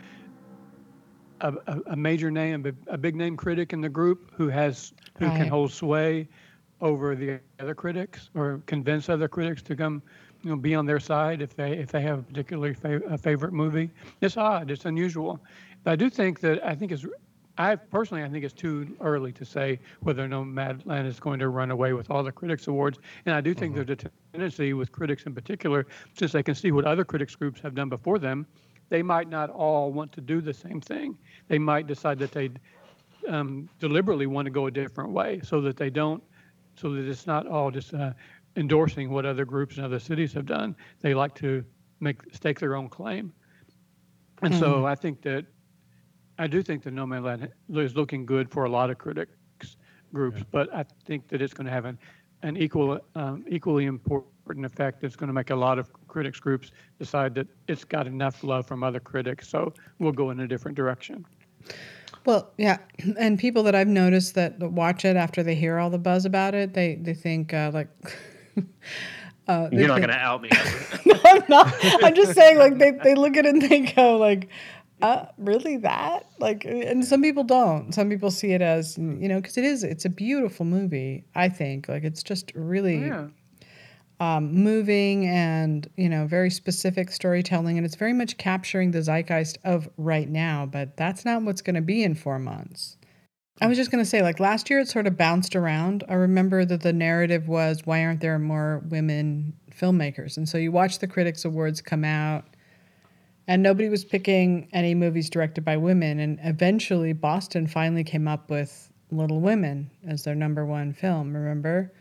a, 1.41 1.53
a, 1.67 1.81
a 1.87 1.95
major 1.95 2.31
name 2.31 2.65
a 2.87 2.97
big 2.97 3.15
name 3.15 3.37
critic 3.37 3.73
in 3.73 3.81
the 3.81 3.89
group 3.89 4.31
who 4.35 4.49
has 4.49 4.93
who 5.19 5.25
right. 5.25 5.37
can 5.37 5.47
hold 5.47 5.71
sway 5.71 6.27
over 6.81 7.15
the 7.15 7.39
other 7.59 7.75
critics 7.75 8.29
or 8.35 8.61
convince 8.65 9.09
other 9.09 9.27
critics 9.27 9.61
to 9.61 9.75
come 9.75 10.01
you 10.43 10.49
know 10.49 10.55
be 10.55 10.75
on 10.75 10.85
their 10.85 10.99
side 10.99 11.41
if 11.41 11.55
they 11.55 11.73
if 11.73 11.91
they 11.91 12.01
have 12.01 12.19
a 12.19 12.23
particularly 12.23 12.73
fav- 12.75 13.11
a 13.11 13.17
favorite 13.17 13.53
movie 13.53 13.89
it's 14.21 14.37
odd 14.37 14.69
it's 14.69 14.85
unusual 14.85 15.39
but 15.83 15.91
i 15.91 15.95
do 15.95 16.09
think 16.09 16.39
that 16.39 16.63
i 16.65 16.75
think 16.75 16.91
it's 16.91 17.05
I 17.59 17.75
personally, 17.75 18.23
I 18.23 18.29
think 18.29 18.45
it's 18.45 18.53
too 18.53 18.95
early 19.01 19.31
to 19.33 19.43
say 19.43 19.79
whether 20.01 20.23
or 20.23 20.27
not 20.27 20.45
madland 20.45 21.07
is 21.07 21.19
going 21.19 21.39
to 21.39 21.49
run 21.49 21.71
away 21.71 21.93
with 21.93 22.11
all 22.11 22.23
the 22.23 22.31
critics 22.31 22.67
awards. 22.67 22.99
And 23.25 23.33
I 23.33 23.41
do 23.41 23.53
think 23.53 23.73
mm-hmm. 23.73 23.85
there's 23.85 24.05
a 24.05 24.09
tendency 24.31 24.73
with 24.73 24.91
critics 24.91 25.23
in 25.23 25.33
particular, 25.33 25.87
since 26.13 26.31
they 26.31 26.43
can 26.43 26.53
see 26.53 26.71
what 26.71 26.85
other 26.85 27.03
critics 27.03 27.35
groups 27.35 27.59
have 27.61 27.73
done 27.73 27.89
before 27.89 28.19
them, 28.19 28.45
they 28.89 29.01
might 29.01 29.29
not 29.29 29.49
all 29.49 29.91
want 29.91 30.11
to 30.13 30.21
do 30.21 30.39
the 30.39 30.53
same 30.53 30.79
thing. 30.79 31.17
They 31.47 31.57
might 31.57 31.87
decide 31.87 32.19
that 32.19 32.31
they 32.31 32.51
um, 33.27 33.69
deliberately 33.79 34.27
want 34.27 34.45
to 34.45 34.51
go 34.51 34.67
a 34.67 34.71
different 34.71 35.11
way, 35.11 35.41
so 35.43 35.59
that 35.61 35.77
they 35.77 35.89
don't, 35.89 36.23
so 36.77 36.91
that 36.91 37.07
it's 37.07 37.27
not 37.27 37.47
all 37.47 37.71
just 37.71 37.93
uh, 37.93 38.13
endorsing 38.55 39.09
what 39.09 39.25
other 39.25 39.45
groups 39.45 39.77
and 39.77 39.85
other 39.85 39.99
cities 39.99 40.33
have 40.33 40.45
done. 40.45 40.75
They 41.01 41.13
like 41.13 41.35
to 41.35 41.63
make 41.99 42.21
stake 42.33 42.59
their 42.59 42.75
own 42.75 42.89
claim. 42.89 43.33
And 44.41 44.53
mm-hmm. 44.53 44.61
so 44.61 44.85
I 44.85 44.95
think 44.95 45.21
that 45.23 45.45
I 46.39 46.47
do 46.47 46.61
think 46.61 46.83
that 46.83 46.93
Nomadland 46.93 47.49
is 47.73 47.95
looking 47.95 48.25
good 48.25 48.49
for 48.51 48.65
a 48.65 48.69
lot 48.69 48.89
of 48.89 48.97
critics 48.97 49.35
groups, 50.13 50.39
yeah. 50.39 50.43
but 50.51 50.73
I 50.73 50.85
think 51.05 51.27
that 51.29 51.41
it's 51.41 51.53
going 51.53 51.65
to 51.65 51.71
have 51.71 51.85
an, 51.85 51.97
an 52.43 52.57
equal, 52.57 52.99
um, 53.15 53.43
equally 53.49 53.85
important 53.85 54.65
effect. 54.65 55.03
It's 55.03 55.15
going 55.15 55.27
to 55.27 55.33
make 55.33 55.49
a 55.49 55.55
lot 55.55 55.79
of 55.79 55.91
critics 56.07 56.39
groups 56.39 56.71
decide 56.99 57.33
that 57.35 57.47
it's 57.67 57.83
got 57.83 58.05
enough 58.05 58.43
love 58.43 58.67
from 58.67 58.83
other 58.83 58.99
critics, 58.99 59.49
so 59.49 59.73
we'll 59.99 60.11
go 60.11 60.29
in 60.29 60.39
a 60.41 60.47
different 60.47 60.77
direction. 60.77 61.25
Well, 62.27 62.51
yeah, 62.57 62.79
and 63.17 63.39
people 63.39 63.63
that 63.63 63.73
I've 63.73 63.87
noticed 63.87 64.35
that 64.35 64.59
watch 64.59 65.05
it 65.05 65.15
after 65.15 65.41
they 65.41 65.55
hear 65.55 65.79
all 65.79 65.89
the 65.89 65.97
buzz 65.97 66.25
about 66.25 66.53
it, 66.53 66.75
they 66.75 66.95
they 66.95 67.15
think 67.15 67.53
uh, 67.53 67.71
like. 67.73 67.89
Uh, 69.49 69.69
You're 69.71 69.87
not 69.87 69.99
going 69.99 70.09
to 70.09 70.13
out 70.13 70.41
me. 70.41 70.49
no, 71.05 71.17
I'm 71.23 71.41
not. 71.47 71.73
I'm 72.03 72.13
just 72.13 72.33
saying, 72.33 72.57
like 72.57 72.79
they, 72.79 72.91
they 72.91 73.15
look 73.15 73.37
at 73.37 73.45
it 73.45 73.53
and 73.53 73.61
they 73.61 73.79
go, 73.79 74.17
like, 74.17 74.49
uh, 75.01 75.27
really 75.37 75.77
that 75.77 76.25
like 76.39 76.65
and 76.65 77.05
some 77.05 77.21
people 77.21 77.43
don't 77.43 77.93
some 77.93 78.09
people 78.09 78.31
see 78.31 78.51
it 78.51 78.61
as 78.61 78.97
you 78.97 79.29
know 79.29 79.39
because 79.39 79.57
it 79.57 79.63
is 79.63 79.83
it's 79.83 80.05
a 80.05 80.09
beautiful 80.09 80.65
movie 80.65 81.23
i 81.35 81.47
think 81.47 81.87
like 81.87 82.03
it's 82.03 82.23
just 82.23 82.51
really 82.55 82.97
yeah. 83.05 83.27
Um, 84.19 84.51
moving 84.53 85.27
and 85.27 85.89
you 85.95 86.09
know 86.09 86.25
very 86.25 86.49
specific 86.49 87.11
storytelling 87.11 87.77
and 87.77 87.85
it's 87.85 87.95
very 87.95 88.13
much 88.13 88.37
capturing 88.37 88.91
the 88.91 89.01
zeitgeist 89.01 89.57
of 89.63 89.87
right 89.97 90.29
now 90.29 90.65
but 90.65 90.97
that's 90.97 91.23
not 91.23 91.43
what's 91.43 91.61
going 91.61 91.75
to 91.75 91.81
be 91.81 92.03
in 92.03 92.15
four 92.15 92.39
months 92.39 92.97
i 93.61 93.67
was 93.67 93.77
just 93.77 93.91
going 93.91 94.03
to 94.03 94.09
say 94.09 94.23
like 94.23 94.39
last 94.39 94.69
year 94.69 94.79
it 94.79 94.87
sort 94.87 95.05
of 95.05 95.17
bounced 95.17 95.55
around 95.55 96.03
i 96.09 96.13
remember 96.13 96.65
that 96.65 96.81
the 96.81 96.93
narrative 96.93 97.47
was 97.47 97.85
why 97.85 98.03
aren't 98.03 98.21
there 98.21 98.39
more 98.39 98.81
women 98.89 99.53
filmmakers 99.71 100.37
and 100.37 100.49
so 100.49 100.57
you 100.57 100.71
watch 100.71 100.97
the 100.99 101.07
critics 101.07 101.45
awards 101.45 101.81
come 101.81 102.03
out 102.03 102.45
and 103.47 103.63
nobody 103.63 103.87
was 103.87 104.03
picking 104.03 104.67
any 104.73 104.93
movies 104.93 105.29
directed 105.29 105.63
by 105.63 105.77
women. 105.77 106.19
And 106.19 106.39
eventually, 106.43 107.13
Boston 107.13 107.65
finally 107.65 108.03
came 108.03 108.27
up 108.27 108.49
with 108.49 108.91
Little 109.09 109.39
Women 109.39 109.89
as 110.05 110.23
their 110.23 110.35
number 110.35 110.65
one 110.65 110.91
film, 110.93 111.33
remember? 111.33 111.93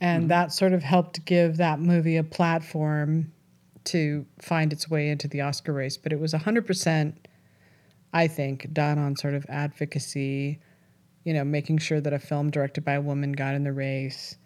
And 0.00 0.22
mm-hmm. 0.22 0.28
that 0.28 0.52
sort 0.52 0.72
of 0.72 0.82
helped 0.82 1.24
give 1.24 1.56
that 1.58 1.80
movie 1.80 2.16
a 2.16 2.24
platform 2.24 3.32
to 3.84 4.26
find 4.40 4.72
its 4.72 4.88
way 4.88 5.08
into 5.08 5.28
the 5.28 5.42
Oscar 5.42 5.72
race. 5.72 5.96
But 5.96 6.12
it 6.12 6.20
was 6.20 6.32
100%, 6.32 7.14
I 8.12 8.26
think, 8.26 8.72
done 8.72 8.98
on 8.98 9.16
sort 9.16 9.34
of 9.34 9.46
advocacy, 9.48 10.60
you 11.24 11.34
know, 11.34 11.44
making 11.44 11.78
sure 11.78 12.00
that 12.00 12.12
a 12.12 12.18
film 12.18 12.50
directed 12.50 12.84
by 12.84 12.94
a 12.94 13.00
woman 13.00 13.32
got 13.32 13.54
in 13.54 13.64
the 13.64 13.72
race 13.72 14.36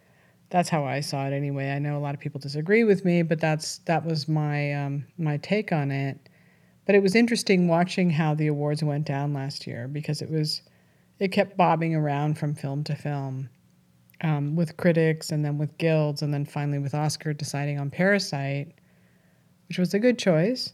that's 0.51 0.69
how 0.69 0.85
I 0.85 1.01
saw 1.01 1.27
it 1.27 1.33
anyway. 1.33 1.71
I 1.71 1.79
know 1.79 1.97
a 1.97 2.01
lot 2.01 2.15
of 2.15 2.21
people 2.21 2.41
disagree 2.41 2.85
with 2.85 3.05
me, 3.05 3.23
but 3.23 3.41
that's 3.41 3.79
that 3.79 4.05
was 4.05 4.29
my 4.29 4.73
um, 4.73 5.05
my 5.19 5.37
take 5.39 5.73
on 5.73 5.91
it. 5.91 6.29
But 6.87 6.95
it 6.95 7.03
was 7.03 7.15
interesting 7.15 7.69
watching 7.69 8.11
how 8.11 8.35
the 8.35 8.47
awards 8.47 8.83
went 8.83 9.05
down 9.07 9.35
last 9.35 9.67
year 9.67 9.89
because 9.89 10.23
it 10.23 10.31
was 10.31 10.63
it 11.19 11.29
kept 11.29 11.57
bobbing 11.57 11.95
around 11.95 12.39
from 12.39 12.55
film 12.55 12.85
to 12.85 12.95
film, 12.95 13.51
um, 14.23 14.57
with 14.57 14.77
critics 14.77 15.31
and 15.31 15.45
then 15.45 15.59
with 15.59 15.77
guilds 15.79 16.23
and 16.23 16.33
then 16.33 16.45
finally 16.45 16.79
with 16.79 16.95
Oscar 16.95 17.33
deciding 17.33 17.79
on 17.79 17.91
Parasite, 17.91 18.73
which 19.69 19.79
was 19.79 19.95
a 19.95 19.99
good 19.99 20.19
choice. 20.19 20.73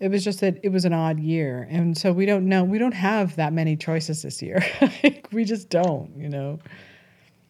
It 0.00 0.10
was 0.10 0.24
just 0.24 0.40
that 0.40 0.58
it 0.64 0.70
was 0.70 0.84
an 0.84 0.92
odd 0.92 1.20
year, 1.20 1.68
and 1.70 1.96
so 1.96 2.12
we 2.12 2.26
don't 2.26 2.48
know. 2.48 2.64
We 2.64 2.78
don't 2.78 2.94
have 2.94 3.36
that 3.36 3.52
many 3.52 3.76
choices 3.76 4.22
this 4.22 4.42
year. 4.42 4.60
we 5.32 5.44
just 5.44 5.68
don't, 5.68 6.10
you 6.16 6.28
know. 6.28 6.58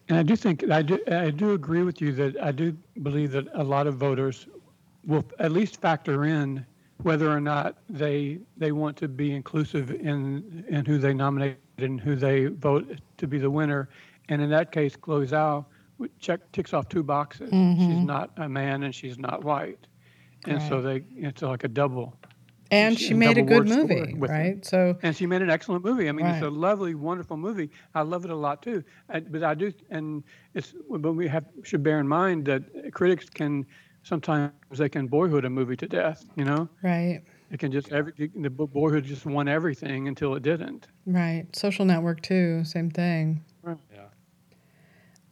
And 0.09 0.19
I 0.19 0.23
do 0.23 0.35
think 0.35 0.69
I 0.69 0.83
do 0.83 0.99
I 1.11 1.31
do 1.31 1.53
agree 1.53 1.81
with 1.81 1.99
you 1.99 2.11
that 2.11 2.39
I 2.41 2.51
do 2.51 2.77
believe 3.01 3.31
that 3.31 3.47
a 3.53 3.63
lot 3.63 3.87
of 3.87 3.95
voters 3.95 4.47
will 5.05 5.25
at 5.39 5.51
least 5.51 5.81
factor 5.81 6.25
in 6.25 6.65
whether 7.01 7.31
or 7.31 7.41
not 7.41 7.77
they 7.89 8.39
they 8.57 8.71
want 8.71 8.97
to 8.97 9.07
be 9.07 9.33
inclusive 9.33 9.91
in 9.91 10.63
in 10.67 10.85
who 10.85 10.97
they 10.97 11.13
nominate 11.13 11.57
and 11.77 11.99
who 11.99 12.15
they 12.15 12.45
vote 12.45 12.99
to 13.17 13.27
be 13.27 13.39
the 13.39 13.49
winner. 13.49 13.89
And 14.29 14.41
in 14.41 14.49
that 14.49 14.71
case, 14.71 14.95
Chloe 14.95 15.27
Zhao 15.27 15.65
check 16.19 16.51
ticks 16.51 16.73
off 16.73 16.89
two 16.89 17.03
boxes. 17.03 17.51
Mm-hmm. 17.51 17.89
She's 17.89 18.05
not 18.05 18.31
a 18.37 18.49
man 18.49 18.83
and 18.83 18.93
she's 18.93 19.17
not 19.17 19.43
white, 19.43 19.87
and 20.45 20.57
right. 20.57 20.69
so 20.69 20.81
they 20.81 21.03
it's 21.15 21.41
like 21.41 21.63
a 21.63 21.67
double 21.67 22.17
and 22.73 22.99
she, 22.99 23.13
made 23.13 23.37
a 23.37 23.41
good 23.41 23.67
movie, 23.67 24.15
right? 24.17 24.65
So 24.65 24.97
and 25.03 25.15
she 25.15 25.25
made 25.25 25.41
an 25.41 25.49
excellent 25.49 25.85
movie. 25.85 26.09
I 26.09 26.11
mean, 26.11 26.25
right. 26.25 26.35
it's 26.35 26.45
a 26.45 26.49
lovely, 26.49 26.95
wonderful 26.95 27.37
movie. 27.37 27.69
I 27.93 28.01
love 28.01 28.25
it 28.25 28.31
a 28.31 28.35
lot 28.35 28.63
too. 28.63 28.83
I, 29.09 29.19
but 29.19 29.43
I 29.43 29.53
do, 29.53 29.71
and 29.89 30.23
it's 30.53 30.73
but 30.89 31.13
we 31.13 31.27
have 31.27 31.45
should 31.63 31.83
bear 31.83 31.99
in 31.99 32.07
mind 32.07 32.45
that 32.45 32.63
critics 32.93 33.29
can 33.29 33.65
sometimes 34.01 34.51
they 34.71 34.89
can 34.89 35.07
boyhood 35.07 35.45
a 35.45 35.49
movie 35.49 35.77
to 35.77 35.87
death. 35.87 36.25
You 36.35 36.45
know, 36.45 36.69
right? 36.81 37.21
It 37.51 37.59
can 37.59 37.71
just 37.71 37.91
every 37.91 38.31
the 38.35 38.49
boyhood 38.49 39.03
just 39.03 39.25
won 39.25 39.47
everything 39.47 40.07
until 40.07 40.33
it 40.35 40.43
didn't. 40.43 40.87
Right. 41.05 41.45
Social 41.55 41.85
Network 41.85 42.21
too, 42.21 42.63
same 42.63 42.89
thing. 42.89 43.43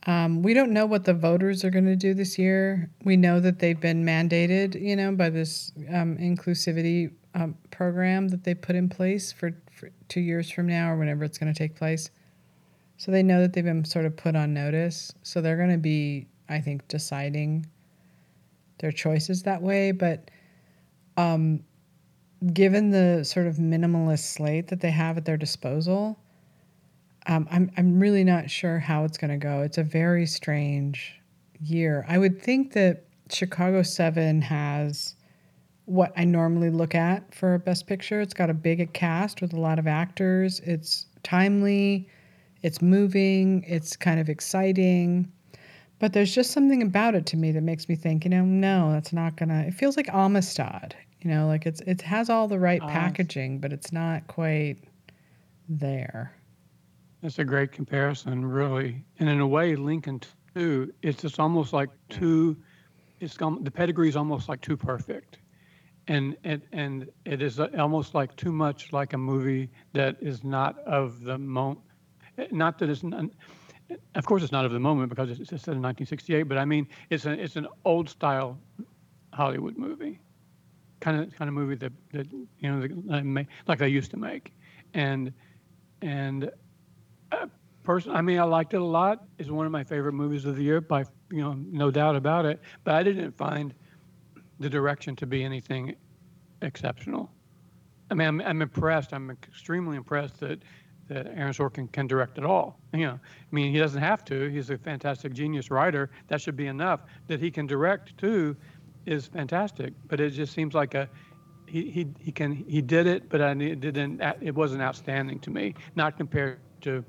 Um, 0.07 0.41
we 0.41 0.53
don't 0.53 0.71
know 0.71 0.85
what 0.85 1.05
the 1.05 1.13
voters 1.13 1.63
are 1.63 1.69
going 1.69 1.85
to 1.85 1.95
do 1.95 2.13
this 2.13 2.39
year. 2.39 2.89
We 3.03 3.17
know 3.17 3.39
that 3.39 3.59
they've 3.59 3.79
been 3.79 4.03
mandated, 4.03 4.81
you 4.81 4.95
know, 4.95 5.11
by 5.11 5.29
this 5.29 5.71
um, 5.93 6.17
inclusivity 6.17 7.11
um, 7.35 7.55
program 7.69 8.27
that 8.29 8.43
they 8.43 8.55
put 8.55 8.75
in 8.75 8.89
place 8.89 9.31
for, 9.31 9.55
for 9.71 9.91
two 10.07 10.21
years 10.21 10.49
from 10.49 10.67
now 10.67 10.91
or 10.91 10.97
whenever 10.97 11.23
it's 11.23 11.37
going 11.37 11.53
to 11.53 11.57
take 11.57 11.75
place. 11.75 12.09
So 12.97 13.11
they 13.11 13.23
know 13.23 13.41
that 13.41 13.53
they've 13.53 13.63
been 13.63 13.85
sort 13.85 14.05
of 14.05 14.15
put 14.17 14.35
on 14.35 14.53
notice. 14.53 15.13
So 15.23 15.41
they're 15.41 15.57
going 15.57 15.71
to 15.71 15.77
be, 15.77 16.27
I 16.49 16.59
think, 16.59 16.87
deciding 16.87 17.67
their 18.79 18.91
choices 18.91 19.43
that 19.43 19.61
way. 19.61 19.91
But 19.91 20.31
um, 21.17 21.63
given 22.53 22.89
the 22.89 23.23
sort 23.23 23.45
of 23.45 23.57
minimalist 23.57 24.33
slate 24.33 24.67
that 24.69 24.81
they 24.81 24.91
have 24.91 25.17
at 25.17 25.25
their 25.25 25.37
disposal, 25.37 26.19
um, 27.27 27.47
I'm 27.51 27.71
I'm 27.77 27.99
really 27.99 28.23
not 28.23 28.49
sure 28.49 28.79
how 28.79 29.03
it's 29.05 29.17
going 29.17 29.31
to 29.31 29.37
go. 29.37 29.61
It's 29.61 29.77
a 29.77 29.83
very 29.83 30.25
strange 30.25 31.19
year. 31.59 32.05
I 32.07 32.17
would 32.17 32.41
think 32.41 32.73
that 32.73 33.03
Chicago 33.29 33.83
Seven 33.83 34.41
has 34.41 35.15
what 35.85 36.13
I 36.15 36.23
normally 36.23 36.69
look 36.69 36.95
at 36.95 37.33
for 37.33 37.53
a 37.53 37.59
Best 37.59 37.87
Picture. 37.87 38.21
It's 38.21 38.33
got 38.33 38.49
a 38.49 38.53
big 38.53 38.93
cast 38.93 39.41
with 39.41 39.53
a 39.53 39.59
lot 39.59 39.79
of 39.79 39.87
actors. 39.87 40.59
It's 40.61 41.05
timely, 41.23 42.07
it's 42.61 42.81
moving, 42.81 43.63
it's 43.67 43.95
kind 43.95 44.19
of 44.19 44.29
exciting. 44.29 45.31
But 45.99 46.13
there's 46.13 46.33
just 46.33 46.51
something 46.51 46.81
about 46.81 47.13
it 47.13 47.27
to 47.27 47.37
me 47.37 47.51
that 47.51 47.61
makes 47.61 47.87
me 47.87 47.95
think, 47.95 48.23
you 48.23 48.31
know, 48.31 48.43
no, 48.43 48.91
that's 48.91 49.13
not 49.13 49.35
gonna. 49.35 49.65
It 49.67 49.73
feels 49.75 49.97
like 49.97 50.09
Amistad, 50.11 50.95
you 51.21 51.29
know, 51.29 51.45
like 51.45 51.67
it's 51.67 51.81
it 51.81 52.01
has 52.01 52.29
all 52.29 52.47
the 52.47 52.57
right 52.57 52.81
packaging, 52.81 53.59
but 53.59 53.71
it's 53.71 53.91
not 53.91 54.25
quite 54.27 54.77
there. 55.69 56.33
That's 57.21 57.39
a 57.39 57.45
great 57.45 57.71
comparison, 57.71 58.45
really. 58.45 59.03
And 59.19 59.29
in 59.29 59.39
a 59.39 59.47
way, 59.47 59.75
Lincoln 59.75 60.21
too. 60.55 60.93
It's 61.01 61.21
just 61.21 61.39
almost 61.39 61.73
like 61.73 61.89
too. 62.09 62.57
It's 63.19 63.35
the 63.37 63.71
pedigree 63.71 64.09
is 64.09 64.15
almost 64.15 64.49
like 64.49 64.61
too 64.61 64.75
perfect 64.75 65.37
and 66.07 66.35
it 66.43 66.63
and 66.71 67.09
it 67.25 67.41
is 67.41 67.59
almost 67.59 68.13
like 68.13 68.35
too 68.35 68.51
much 68.51 68.91
like 68.91 69.13
a 69.13 69.17
movie 69.17 69.69
that 69.93 70.17
is 70.21 70.43
not 70.43 70.79
of 70.79 71.21
the 71.23 71.37
moment. 71.37 71.79
Not 72.51 72.79
that 72.79 72.89
it's 72.89 73.03
not, 73.03 73.25
of 74.15 74.25
course 74.25 74.41
it's 74.41 74.51
not 74.51 74.65
of 74.65 74.71
the 74.71 74.79
moment 74.79 75.09
because 75.09 75.29
it's, 75.29 75.39
it's 75.39 75.49
set 75.49 75.75
in 75.75 75.81
1968. 75.81 76.43
But 76.43 76.57
I 76.57 76.65
mean, 76.65 76.87
it's 77.09 77.25
an 77.25 77.39
it's 77.39 77.55
an 77.55 77.67
old 77.85 78.09
style 78.09 78.57
Hollywood 79.33 79.77
movie, 79.77 80.19
kind 80.99 81.21
of 81.21 81.33
kind 81.35 81.47
of 81.47 81.53
movie 81.53 81.75
that 81.75 81.93
that 82.13 82.31
you 82.31 82.71
know 82.71 83.45
like 83.67 83.79
they 83.79 83.89
used 83.89 84.11
to 84.11 84.17
make, 84.17 84.53
and 84.93 85.31
and. 86.01 86.51
Person, 87.83 88.11
I 88.11 88.21
mean, 88.21 88.37
I 88.37 88.43
liked 88.43 88.75
it 88.75 88.81
a 88.81 88.85
lot. 88.85 89.25
It's 89.39 89.49
one 89.49 89.65
of 89.65 89.71
my 89.71 89.83
favorite 89.83 90.13
movies 90.13 90.45
of 90.45 90.55
the 90.55 90.63
year, 90.63 90.81
by 90.81 91.03
you 91.31 91.41
know, 91.41 91.53
no 91.53 91.89
doubt 91.89 92.15
about 92.15 92.45
it. 92.45 92.61
But 92.83 92.93
I 92.93 93.01
didn't 93.01 93.35
find 93.35 93.73
the 94.59 94.69
direction 94.69 95.15
to 95.15 95.25
be 95.25 95.43
anything 95.43 95.95
exceptional. 96.61 97.31
I 98.11 98.13
mean, 98.13 98.27
I'm, 98.27 98.41
I'm 98.41 98.61
impressed. 98.61 99.13
I'm 99.13 99.31
extremely 99.31 99.97
impressed 99.97 100.39
that 100.41 100.59
that 101.07 101.27
Aaron 101.35 101.51
Sorkin 101.51 101.91
can 101.91 102.07
direct 102.07 102.37
at 102.37 102.45
all. 102.45 102.79
You 102.93 103.07
know, 103.07 103.13
I 103.13 103.55
mean, 103.55 103.73
he 103.73 103.79
doesn't 103.79 104.01
have 104.01 104.23
to. 104.25 104.47
He's 104.49 104.69
a 104.69 104.77
fantastic 104.77 105.33
genius 105.33 105.69
writer. 105.69 106.09
That 106.27 106.39
should 106.39 106.55
be 106.55 106.67
enough. 106.67 107.01
That 107.27 107.39
he 107.39 107.51
can 107.51 107.65
direct 107.65 108.17
too 108.17 108.55
is 109.05 109.25
fantastic. 109.25 109.93
But 110.07 110.19
it 110.19 110.29
just 110.29 110.53
seems 110.53 110.73
like 110.73 110.93
a 110.93 111.09
he 111.65 111.89
he 111.89 112.07
he 112.19 112.31
can 112.31 112.51
he 112.53 112.81
did 112.81 113.07
it, 113.07 113.27
but 113.27 113.41
I 113.41 113.53
didn't. 113.53 114.21
It 114.41 114.53
wasn't 114.53 114.83
outstanding 114.83 115.39
to 115.39 115.49
me, 115.49 115.73
not 115.95 116.17
compared 116.17 116.59
to 116.81 117.03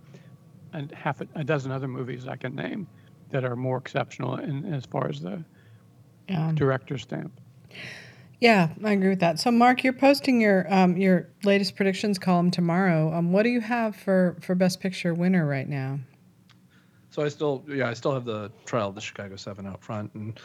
a 0.73 0.95
half 0.95 1.21
a, 1.21 1.29
a 1.35 1.45
dozen 1.45 1.71
other 1.71 1.89
movies 1.89 2.27
I 2.27 2.37
can 2.37 2.55
name 2.55 2.87
that 3.31 3.45
are 3.45 3.57
more 3.57 3.79
exceptional 3.79 4.37
in 4.37 4.73
as 4.73 4.85
far 4.87 5.09
as 5.09 5.21
the 5.21 5.45
Yeah. 6.29 6.53
director 6.55 6.99
stamp. 6.99 7.33
Yeah, 8.41 8.71
I 8.83 8.93
agree 8.93 9.11
with 9.11 9.21
that. 9.21 9.39
So, 9.39 9.51
Mark, 9.53 9.85
you're 9.85 9.93
posting 9.93 10.41
your 10.41 10.67
um, 10.73 10.97
your 10.97 11.29
latest 11.45 11.77
predictions 11.77 12.19
column 12.19 12.51
tomorrow. 12.51 13.13
Um, 13.13 13.33
what 13.33 13.45
do 13.45 13.51
you 13.51 13.61
have 13.61 13.95
for 13.95 14.37
for 14.41 14.55
Best 14.55 14.81
Picture 14.81 15.15
winner 15.15 15.47
right 15.47 15.69
now? 15.69 16.01
So 17.11 17.23
I 17.23 17.29
still, 17.29 17.63
yeah, 17.69 17.89
I 17.89 17.93
still 17.93 18.13
have 18.15 18.25
the 18.25 18.51
trial 18.65 18.89
of 18.89 18.95
the 18.95 19.01
Chicago 19.01 19.37
Seven 19.37 19.67
out 19.67 19.83
front, 19.85 20.13
and 20.15 20.41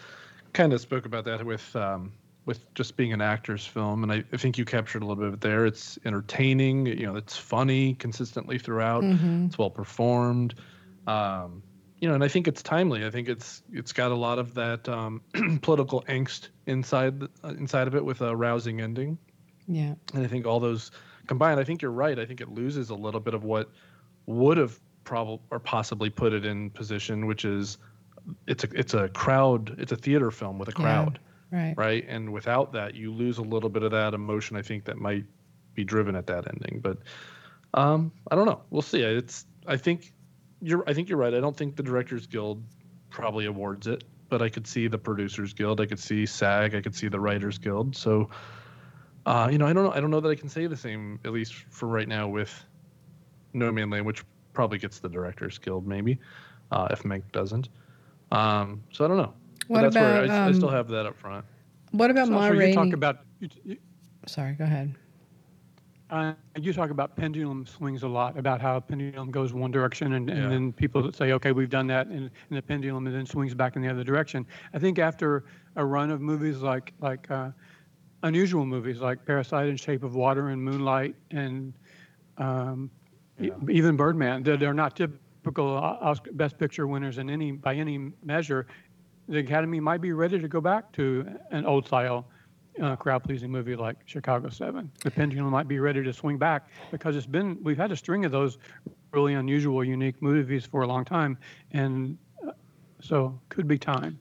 kind 0.54 0.74
of 0.74 0.82
spoke 0.82 1.06
about 1.06 1.26
that 1.26 1.44
with 1.44 1.76
um, 1.76 2.12
with 2.48 2.74
just 2.74 2.96
being 2.96 3.12
an 3.12 3.22
actor's 3.22 3.66
film, 3.66 4.04
and 4.04 4.12
I, 4.12 4.24
I 4.32 4.38
think 4.38 4.58
you 4.58 4.64
captured 4.64 5.04
a 5.04 5.06
little 5.06 5.22
bit 5.22 5.28
of 5.28 5.34
it 5.36 5.42
there. 5.42 5.66
It's 5.66 6.00
entertaining, 6.06 6.88
you 6.88 7.06
know, 7.06 7.18
it's 7.18 7.36
funny 7.36 7.94
consistently 7.96 8.58
throughout. 8.58 9.04
It's 9.48 9.58
well 9.58 9.70
performed, 9.70 10.56
um, 11.08 11.62
you 12.00 12.08
know, 12.08 12.16
and 12.16 12.24
I 12.24 12.30
think 12.30 12.48
it's 12.48 12.64
timely. 12.64 13.06
I 13.06 13.10
think 13.10 13.28
it's 13.28 13.64
it's 13.72 13.92
got 13.92 14.12
a 14.12 14.16
lot 14.16 14.40
of 14.40 14.54
that 14.54 14.88
um, 14.88 15.22
political 15.62 16.04
angst 16.04 16.48
inside 16.68 17.22
uh, 17.44 17.50
inside 17.50 17.86
of 17.88 17.96
it 17.96 18.06
with 18.06 18.22
a 18.22 18.34
rousing 18.34 18.80
ending. 18.80 19.18
Yeah. 19.68 19.96
And 20.14 20.24
I 20.24 20.28
think 20.28 20.46
all 20.46 20.62
those 20.62 20.92
combined, 21.28 21.60
I 21.60 21.66
think 21.66 21.82
you're 21.82 21.92
right. 21.92 22.18
I 22.18 22.26
think 22.26 22.40
it 22.40 22.50
loses 22.50 22.90
a 22.90 22.96
little 22.96 23.20
bit 23.20 23.34
of 23.34 23.44
what 23.44 23.70
would 24.26 24.58
have 24.58 24.80
probably 25.04 25.40
or 25.52 25.60
possibly 25.60 26.10
put 26.10 26.32
it 26.32 26.46
in 26.46 26.70
position, 26.70 27.28
which 27.28 27.44
is 27.44 27.78
it's 28.48 28.64
a 28.64 28.68
it's 28.74 28.94
a 28.94 29.10
crowd, 29.10 29.76
it's 29.78 29.92
a 29.92 29.98
theater 29.98 30.32
film 30.32 30.60
with 30.60 30.70
a 30.70 30.72
crowd, 30.74 31.20
Right. 31.52 31.74
right? 31.78 32.06
And 32.08 32.34
without 32.34 32.74
that, 32.74 32.96
you 32.96 33.12
lose 33.12 33.38
a 33.38 33.42
little 33.42 33.70
bit 33.70 33.84
of 33.84 33.92
that 33.92 34.14
emotion. 34.14 34.58
I 34.58 34.62
think 34.62 34.86
that 34.86 34.98
might 34.98 35.26
be 35.74 35.84
driven 35.84 36.16
at 36.16 36.28
that 36.28 36.46
ending, 36.48 36.82
but 36.82 36.98
um, 37.74 38.12
I 38.30 38.36
don't 38.36 38.46
know. 38.46 38.62
We'll 38.70 38.82
see. 38.82 39.02
It's 39.02 39.46
I 39.66 39.78
think 39.78 40.14
you're 40.62 40.84
I 40.88 40.94
think 40.94 41.10
you're 41.10 41.18
right. 41.18 41.34
I 41.34 41.40
don't 41.40 41.56
think 41.56 41.76
the 41.76 41.84
Directors 41.84 42.28
Guild 42.28 42.64
probably 43.10 43.46
awards 43.46 43.88
it, 43.88 44.04
but 44.30 44.42
I 44.42 44.50
could 44.50 44.68
see 44.68 44.88
the 44.88 44.98
Producers 44.98 45.54
Guild. 45.54 45.80
I 45.80 45.86
could 45.86 46.00
see 46.00 46.26
SAG. 46.26 46.76
I 46.76 46.82
could 46.82 46.96
see 46.96 47.08
the 47.08 47.20
Writers 47.20 47.58
Guild. 47.58 47.96
So. 47.96 48.30
Uh, 49.26 49.50
you 49.52 49.58
know, 49.58 49.68
I 49.68 49.74
don't 49.74 49.84
know. 49.84 49.92
I 49.92 50.00
don't 50.00 50.10
know 50.10 50.22
that 50.22 50.30
I 50.30 50.36
can 50.36 50.48
say 50.48 50.68
the 50.68 50.78
same, 50.78 51.20
at 51.26 51.34
least 51.34 51.54
for 51.70 51.86
right 51.86 52.08
now, 52.08 52.30
with 52.30 52.64
Nomadland, 53.54 54.06
which 54.06 54.24
probably 54.54 54.78
gets 54.78 55.00
the 55.00 55.10
Directors 55.10 55.58
Guild, 55.58 55.86
maybe, 55.86 56.18
uh, 56.72 56.88
if 56.92 57.04
Mank 57.04 57.24
doesn't. 57.34 57.68
Um, 58.32 58.84
so 58.92 59.04
I 59.04 59.10
don't 59.10 59.18
know. 59.18 59.34
But 59.68 59.74
What 59.74 59.82
that's 59.82 59.96
where 59.96 60.24
about, 60.26 60.30
I, 60.48 60.48
I 60.50 60.52
still 60.54 60.70
um, 60.70 60.76
have 60.76 60.88
that 60.90 61.06
up 61.06 61.18
front. 61.18 61.46
What 61.92 62.10
about 62.12 62.28
So, 62.28 62.34
Ma 62.34 62.48
so 62.48 62.54
you 62.54 62.74
talk 62.74 62.94
about 62.94 63.20
you, 63.40 63.50
you- 63.64 63.78
Sorry, 64.26 64.54
go 64.54 64.64
ahead. 64.66 64.94
Uh, 66.10 66.34
you 66.62 66.72
talk 66.72 66.90
about 66.90 67.18
pendulum 67.18 67.66
swings 67.66 68.04
a 68.04 68.08
lot, 68.08 68.38
about 68.38 68.62
how 68.62 68.78
a 68.78 68.82
pendulum 68.82 69.30
goes 69.30 69.52
one 69.54 69.72
direction, 69.72 70.14
and, 70.14 70.30
and 70.30 70.44
Yeah. 70.44 70.48
then 70.50 70.72
people 70.72 71.12
say, 71.12 71.34
okay, 71.34 71.52
we've 71.52 71.70
done 71.70 71.86
that, 71.88 72.08
and, 72.08 72.16
and 72.50 72.58
the 72.58 72.62
pendulum 72.62 73.08
and 73.08 73.16
then 73.16 73.26
swings 73.26 73.54
back 73.54 73.76
in 73.76 73.82
the 73.82 73.90
other 73.90 74.06
direction. 74.06 74.46
I 74.74 74.80
think 74.80 75.00
after 75.00 75.44
a 75.76 75.86
run 75.86 76.10
of 76.12 76.22
movies 76.22 76.60
like 76.60 76.94
like 77.02 77.30
uh, 77.30 77.52
unusual 78.24 78.66
movies 78.66 79.00
like 79.02 79.26
Parasite 79.26 79.68
and 79.68 79.78
Shape 79.80 80.04
of 80.04 80.16
Water 80.16 80.50
and 80.50 80.64
Moonlight 80.64 81.16
and 81.32 81.74
um, 82.38 82.90
e- 83.42 83.50
even 83.70 83.98
Birdman, 83.98 84.44
they're, 84.44 84.56
they're 84.58 84.74
not 84.74 84.96
typical 84.96 85.68
Oscar 85.68 86.32
Best 86.32 86.58
Picture 86.58 86.88
winners 86.88 87.18
in 87.18 87.30
any 87.30 87.52
by 87.52 87.76
any 87.76 88.12
measure. 88.24 88.66
The 89.28 89.40
Academy 89.40 89.80
might 89.80 90.02
be 90.02 90.14
ready 90.14 90.40
to 90.40 90.48
go 90.48 90.62
back 90.62 90.92
to 90.94 91.28
an 91.52 91.66
old 91.66 91.86
style 91.86 92.28
uh, 92.82 92.96
crowd 92.96 93.24
pleasing 93.24 93.52
movie 93.52 93.76
like 93.76 93.98
Chicago 94.06 94.50
Seven. 94.50 94.90
The 95.04 95.12
pendulum 95.12 95.52
might 95.52 95.68
be 95.68 95.80
ready 95.80 96.04
to 96.04 96.14
swing 96.14 96.38
back 96.38 96.70
because 96.92 97.16
it's 97.16 97.26
been 97.26 97.58
we've 97.64 97.78
had 97.78 97.92
a 97.92 97.96
string 97.96 98.24
of 98.26 98.32
those 98.32 98.58
really 99.12 99.34
unusual, 99.34 99.84
unique 99.84 100.22
movies 100.22 100.66
for 100.66 100.84
a 100.84 100.88
long 100.88 101.04
time, 101.04 101.38
and 101.72 102.18
uh, 102.48 102.52
so 103.02 103.40
could 103.50 103.68
be 103.68 103.78
time. 103.78 104.20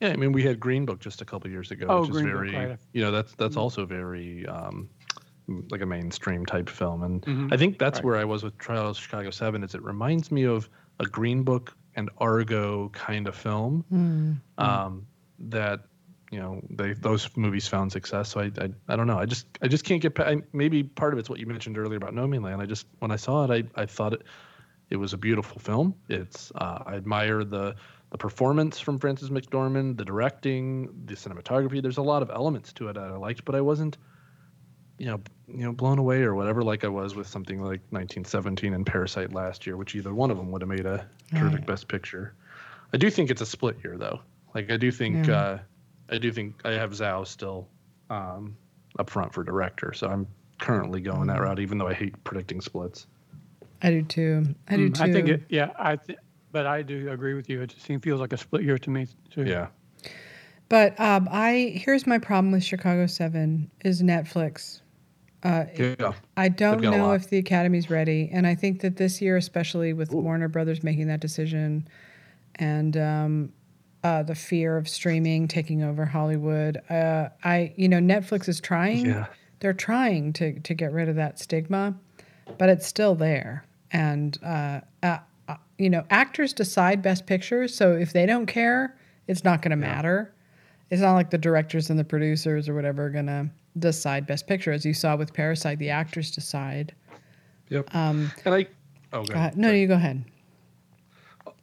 Yeah, 0.00 0.10
I 0.10 0.16
mean, 0.16 0.30
we 0.30 0.44
had 0.44 0.60
Green 0.60 0.86
Book 0.86 1.00
just 1.00 1.20
a 1.22 1.24
couple 1.24 1.50
years 1.50 1.72
ago, 1.72 1.86
Oh, 1.88 2.00
which 2.02 2.10
is 2.10 2.16
Green 2.16 2.26
Book, 2.26 2.34
very, 2.34 2.50
right. 2.54 2.68
Mm-hmm. 2.68 2.82
you 2.92 3.02
know, 3.02 3.10
that's 3.10 3.34
that's 3.34 3.56
also 3.56 3.84
very 3.84 4.46
um, 4.46 4.88
like 5.70 5.80
a 5.82 5.86
mainstream 5.86 6.46
type 6.46 6.68
film, 6.70 7.02
and 7.02 7.22
Mhm. 7.22 7.52
I 7.52 7.56
think 7.56 7.78
that's 7.78 7.98
Right. 7.98 8.04
where 8.04 8.16
I 8.16 8.24
was 8.24 8.44
with 8.44 8.56
Trial 8.58 8.88
of 8.88 8.96
Chicago 8.96 9.30
Seven. 9.30 9.62
Is 9.64 9.74
it 9.74 9.82
reminds 9.82 10.30
me 10.30 10.44
of 10.44 10.70
a 11.00 11.04
Green 11.06 11.42
Book 11.42 11.76
and 11.98 12.10
Argo 12.18 12.88
kind 12.90 13.26
of 13.28 13.34
film 13.34 13.84
Hmm. 13.90 14.32
um, 14.56 15.06
that 15.50 15.80
you 16.30 16.40
know 16.40 16.60
they 16.70 16.92
those 16.94 17.28
movies 17.36 17.66
found 17.68 17.90
success. 17.92 18.28
So 18.30 18.40
I, 18.40 18.50
I 18.64 18.68
I 18.88 18.96
don't 18.96 19.06
know. 19.06 19.18
I 19.18 19.26
just 19.26 19.46
I 19.62 19.68
just 19.68 19.84
can't 19.84 20.00
get. 20.00 20.18
I, 20.20 20.36
maybe 20.52 20.82
part 20.84 21.12
of 21.12 21.18
it's 21.18 21.28
what 21.30 21.38
you 21.40 21.46
mentioned 21.46 21.76
earlier 21.78 21.96
about 21.96 22.14
No 22.14 22.26
Man's 22.26 22.44
Land. 22.44 22.62
I 22.62 22.66
just 22.66 22.86
when 23.00 23.10
I 23.10 23.16
saw 23.16 23.44
it, 23.44 23.50
I 23.76 23.82
I 23.82 23.86
thought 23.86 24.12
it 24.12 24.22
it 24.90 24.96
was 24.96 25.12
a 25.12 25.18
beautiful 25.18 25.58
film. 25.58 25.94
It's 26.08 26.52
uh, 26.54 26.82
I 26.86 26.94
admire 26.94 27.44
the 27.44 27.74
the 28.10 28.18
performance 28.18 28.80
from 28.80 28.98
Frances 28.98 29.30
McDormand, 29.30 29.96
the 29.98 30.04
directing, 30.04 30.88
the 31.06 31.14
cinematography. 31.14 31.82
There's 31.82 31.98
a 31.98 32.02
lot 32.02 32.22
of 32.22 32.30
elements 32.30 32.72
to 32.74 32.88
it 32.88 32.94
that 32.94 33.04
I 33.04 33.16
liked, 33.16 33.44
but 33.44 33.54
I 33.54 33.60
wasn't, 33.60 33.98
you 34.98 35.06
know, 35.06 35.20
you 35.48 35.64
know, 35.64 35.72
blown 35.72 35.98
away 35.98 36.22
or 36.22 36.34
whatever 36.34 36.62
like 36.62 36.84
I 36.84 36.88
was 36.88 37.14
with 37.14 37.26
something 37.26 37.58
like 37.60 37.80
1917 37.90 38.74
and 38.74 38.84
Parasite 38.84 39.32
last 39.32 39.66
year, 39.66 39.76
which 39.76 39.94
either 39.94 40.12
one 40.12 40.30
of 40.30 40.36
them 40.36 40.50
would 40.52 40.60
have 40.62 40.68
made 40.68 40.86
a 40.86 41.06
terrific 41.34 41.60
Right. 41.60 41.66
Best 41.66 41.88
Picture. 41.88 42.34
I 42.92 42.96
do 42.96 43.08
think 43.10 43.30
it's 43.30 43.40
a 43.40 43.46
split 43.46 43.76
year 43.84 43.96
though. 43.96 44.20
Like 44.54 44.70
I 44.70 44.76
do 44.76 44.90
think 44.90 45.26
Yeah. 45.26 45.36
uh, 45.36 45.58
I 46.10 46.18
do 46.18 46.32
think 46.32 46.60
I 46.64 46.72
have 46.72 46.92
Zhao 46.92 47.26
still 47.26 47.68
um, 48.10 48.56
up 48.98 49.10
front 49.10 49.32
for 49.32 49.44
director, 49.44 49.92
so 49.92 50.08
I'm 50.08 50.26
currently 50.58 51.00
going 51.00 51.26
that 51.28 51.40
route, 51.40 51.60
even 51.60 51.78
though 51.78 51.86
I 51.88 51.94
hate 51.94 52.22
predicting 52.24 52.60
splits. 52.60 53.06
I 53.82 53.90
do 53.90 54.02
too. 54.02 54.54
I 54.66 54.76
do 54.76 54.90
Mm, 54.90 54.96
too. 54.96 55.02
I 55.04 55.12
think 55.12 55.28
it. 55.28 55.42
Yeah, 55.50 55.70
I. 55.78 55.96
Th- 55.96 56.18
but 56.50 56.66
I 56.66 56.80
do 56.80 57.10
agree 57.10 57.34
with 57.34 57.50
you. 57.50 57.60
It 57.60 57.68
just 57.68 57.84
seems 57.84 58.02
feels 58.02 58.20
like 58.20 58.32
a 58.32 58.38
split 58.38 58.62
year 58.64 58.78
to 58.78 58.90
me 58.90 59.06
too. 59.30 59.44
Yeah. 59.44 59.68
But 60.70 60.98
um, 60.98 61.28
I 61.30 61.72
here's 61.76 62.06
my 62.06 62.18
problem 62.18 62.52
with 62.52 62.64
Chicago 62.64 63.06
Seven 63.06 63.70
is 63.84 64.02
Netflix. 64.02 64.80
Uh, 65.42 65.64
Yeah. 65.76 66.12
I 66.36 66.48
don't 66.48 66.80
know 66.80 67.12
if 67.12 67.28
the 67.30 67.38
Academy's 67.38 67.90
ready, 67.90 68.28
and 68.32 68.46
I 68.46 68.54
think 68.54 68.80
that 68.80 68.96
this 68.96 69.20
year, 69.22 69.36
especially 69.36 69.92
with 69.92 70.12
Warner 70.12 70.48
Brothers 70.48 70.82
making 70.82 71.06
that 71.08 71.20
decision, 71.20 71.86
and 72.56 72.96
um, 72.96 73.52
uh, 74.02 74.22
the 74.24 74.34
fear 74.34 74.76
of 74.76 74.88
streaming 74.88 75.46
taking 75.46 75.82
over 75.82 76.04
Hollywood, 76.04 76.80
uh, 76.90 77.28
I 77.44 77.72
you 77.76 77.88
know 77.88 77.98
Netflix 77.98 78.48
is 78.48 78.60
trying. 78.60 79.06
Yeah. 79.06 79.26
They're 79.60 79.72
trying 79.72 80.32
to 80.34 80.58
to 80.60 80.74
get 80.74 80.92
rid 80.92 81.08
of 81.08 81.16
that 81.16 81.38
stigma, 81.38 81.94
but 82.58 82.68
it's 82.68 82.86
still 82.86 83.14
there. 83.14 83.64
And 83.92 84.36
uh, 84.44 84.80
you 85.78 85.88
know, 85.88 86.04
actors 86.10 86.52
decide 86.52 87.02
Best 87.02 87.26
Pictures, 87.26 87.74
so 87.74 87.92
if 87.92 88.12
they 88.12 88.26
don't 88.26 88.46
care, 88.46 88.96
it's 89.28 89.44
not 89.44 89.62
going 89.62 89.70
to 89.70 89.76
matter. 89.76 90.34
It's 90.90 91.00
not 91.00 91.14
like 91.14 91.30
the 91.30 91.38
directors 91.38 91.88
and 91.90 91.98
the 91.98 92.04
producers 92.04 92.68
or 92.68 92.74
whatever 92.74 93.06
are 93.06 93.10
going 93.10 93.26
to 93.26 93.48
decide 93.78 94.26
Best 94.26 94.46
Picture, 94.46 94.72
as 94.72 94.84
you 94.84 94.94
saw 94.94 95.16
with 95.16 95.32
Parasite. 95.32 95.78
The 95.78 95.90
actors 95.90 96.30
decide. 96.30 96.94
Yep. 97.68 97.94
Um, 97.94 98.30
And 98.44 98.54
I. 98.54 98.66
Oh, 99.12 99.22
go 99.22 99.24
go 99.24 99.32
ahead. 99.34 99.36
ahead. 99.36 99.58
No, 99.58 99.70
you 99.70 99.86
go 99.86 99.94
ahead. 99.94 100.24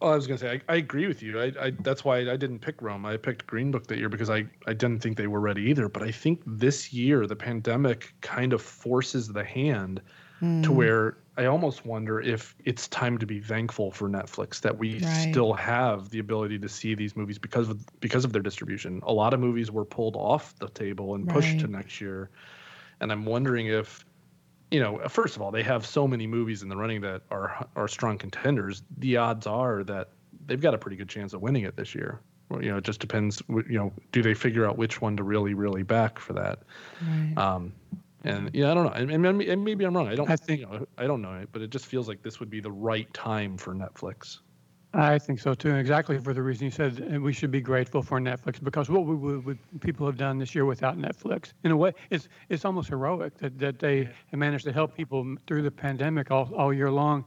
Oh, 0.01 0.09
I 0.09 0.15
was 0.15 0.27
gonna 0.27 0.37
say 0.37 0.61
I, 0.67 0.73
I 0.73 0.75
agree 0.77 1.07
with 1.07 1.23
you. 1.23 1.39
I, 1.39 1.51
I 1.59 1.71
that's 1.81 2.03
why 2.03 2.17
I 2.19 2.35
didn't 2.35 2.59
pick 2.59 2.81
Roma. 2.81 3.09
I 3.09 3.17
picked 3.17 3.47
Green 3.47 3.71
Book 3.71 3.87
that 3.87 3.97
year 3.97 4.09
because 4.09 4.29
I, 4.29 4.45
I 4.67 4.73
didn't 4.73 4.99
think 4.99 5.15
they 5.17 5.27
were 5.27 5.39
ready 5.39 5.61
either. 5.63 5.87
But 5.87 6.03
I 6.03 6.11
think 6.11 6.41
this 6.45 6.91
year 6.91 7.25
the 7.27 7.35
pandemic 7.35 8.13
kind 8.21 8.51
of 8.53 8.61
forces 8.61 9.29
the 9.29 9.43
hand 9.43 10.01
to 10.41 10.71
where 10.71 11.17
I 11.37 11.45
almost 11.45 11.85
wonder 11.85 12.21
if 12.21 12.55
it's 12.63 12.87
time 12.87 13.17
to 13.17 13.25
be 13.25 13.41
thankful 13.41 13.91
for 13.91 14.07
Netflix 14.09 14.61
that 14.61 14.77
we 14.77 14.99
Right. 14.99 15.01
still 15.01 15.53
have 15.53 16.09
the 16.09 16.19
ability 16.19 16.59
to 16.59 16.69
see 16.69 16.95
these 16.95 17.15
movies 17.15 17.37
because 17.39 17.69
of 17.69 17.85
because 17.99 18.23
of 18.25 18.31
their 18.33 18.41
distribution. 18.41 19.01
A 19.03 19.13
lot 19.13 19.33
of 19.33 19.39
movies 19.39 19.71
were 19.71 19.85
pulled 19.85 20.15
off 20.15 20.55
the 20.59 20.69
table 20.69 21.15
and 21.15 21.27
pushed 21.27 21.59
to 21.59 21.67
next 21.67 21.99
year, 21.99 22.31
and 23.01 23.11
I'm 23.11 23.25
wondering 23.25 23.67
if 23.67 24.05
you 24.71 24.79
know, 24.79 24.99
first 25.09 25.35
of 25.35 25.41
all, 25.41 25.51
they 25.51 25.63
have 25.63 25.85
so 25.85 26.07
many 26.07 26.27
movies 26.27 26.63
in 26.63 26.69
the 26.69 26.77
running 26.77 27.01
that 27.01 27.23
are 27.31 27.67
are 27.75 27.87
strong 27.87 28.17
contenders. 28.17 28.83
The 28.97 29.17
odds 29.17 29.47
are 29.47 29.83
that 29.85 30.09
they've 30.45 30.61
got 30.61 30.73
a 30.73 30.77
pretty 30.77 30.97
good 30.97 31.09
chance 31.09 31.33
of 31.33 31.41
winning 31.41 31.63
it 31.63 31.77
this 31.77 31.95
year. 31.95 32.21
Well, 32.49 32.63
you 32.63 32.71
know, 32.71 32.77
it 32.77 32.83
just 32.83 32.99
depends. 32.99 33.41
You 33.49 33.77
know, 33.79 33.93
do 34.11 34.21
they 34.21 34.33
figure 34.33 34.65
out 34.65 34.77
which 34.77 35.01
one 35.01 35.17
to 35.17 35.23
really, 35.23 35.53
really 35.53 35.83
back 35.83 36.19
for 36.19 36.33
that? 36.33 36.63
Right. 37.01 37.33
Um, 37.37 37.73
and 38.25 38.49
yeah, 38.53 38.71
I 38.71 38.73
don't 38.73 38.85
know. 38.85 38.91
And, 38.91 39.11
and 39.11 39.21
maybe- 39.21 39.49
and 39.49 39.63
maybe 39.63 39.85
I'm 39.85 39.95
wrong. 39.95 40.07
I 40.07 40.15
don't. 40.15 40.29
I 40.29 40.35
think- 40.35 40.65
I 40.97 41.07
don't 41.07 41.21
know 41.21 41.33
it, 41.35 41.49
but 41.51 41.61
it 41.61 41.69
just 41.69 41.85
feels 41.85 42.07
like 42.07 42.21
this 42.23 42.39
would 42.39 42.49
be 42.49 42.59
the 42.59 42.71
right 42.71 43.11
time 43.13 43.57
for 43.57 43.73
Netflix. 43.73 44.39
I 44.93 45.19
think 45.19 45.41
so 45.41 45.53
too. 45.53 45.75
Exactly 45.75 46.17
for 46.17 46.33
the 46.33 46.41
reason 46.41 46.63
you 46.65 46.71
said, 46.71 46.99
and 46.99 47.21
we 47.21 47.33
should 47.33 47.51
be 47.51 47.59
grateful 47.59 48.01
for 48.01 48.17
Netflix 48.19 48.63
because 48.63 48.89
what 48.89 49.05
we 49.05 49.13
would, 49.13 49.43
would 49.45 49.59
people 49.81 50.05
have 50.05 50.15
done 50.15 50.37
this 50.37 50.55
year 50.55 50.63
without 50.63 50.97
Netflix, 50.97 51.51
in 51.65 51.71
a 51.71 51.75
way, 51.77 51.91
it's 52.11 52.29
it's 52.47 52.63
almost 52.63 52.87
heroic 52.89 53.37
that, 53.39 53.59
that 53.59 53.77
they 53.79 54.05
have 54.05 54.39
managed 54.39 54.63
to 54.65 54.71
help 54.71 54.95
people 54.95 55.35
through 55.47 55.63
the 55.63 55.71
pandemic 55.71 56.31
all, 56.31 56.49
all 56.55 56.73
year 56.73 56.89
long. 56.89 57.25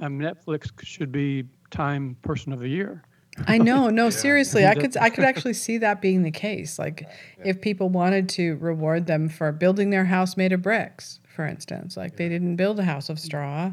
Um, 0.00 0.18
Netflix 0.18 0.70
should 0.82 1.12
be 1.12 1.44
Time 1.70 2.16
Person 2.22 2.52
of 2.54 2.58
the 2.60 2.68
Year 2.68 3.02
I 3.46 3.58
know. 3.58 3.88
No, 3.90 4.10
seriously, 4.10 4.64
I 4.66 4.74
could 4.74 4.96
I 4.96 5.10
could 5.10 5.24
actually 5.24 5.54
see 5.54 5.78
that 5.78 6.00
being 6.00 6.22
the 6.22 6.30
case. 6.30 6.78
Like 6.78 7.08
if 7.44 7.60
people 7.60 7.88
wanted 7.88 8.28
to 8.30 8.56
reward 8.56 9.06
them 9.06 9.28
for 9.28 9.50
building 9.52 9.90
their 9.90 10.04
house 10.04 10.36
made 10.36 10.52
of 10.52 10.62
bricks, 10.62 11.18
for 11.34 11.44
instance, 11.46 11.96
like 11.96 12.16
they 12.16 12.28
didn't 12.28 12.56
build 12.56 12.78
a 12.78 12.84
house 12.84 13.08
of 13.08 13.18
straw, 13.18 13.72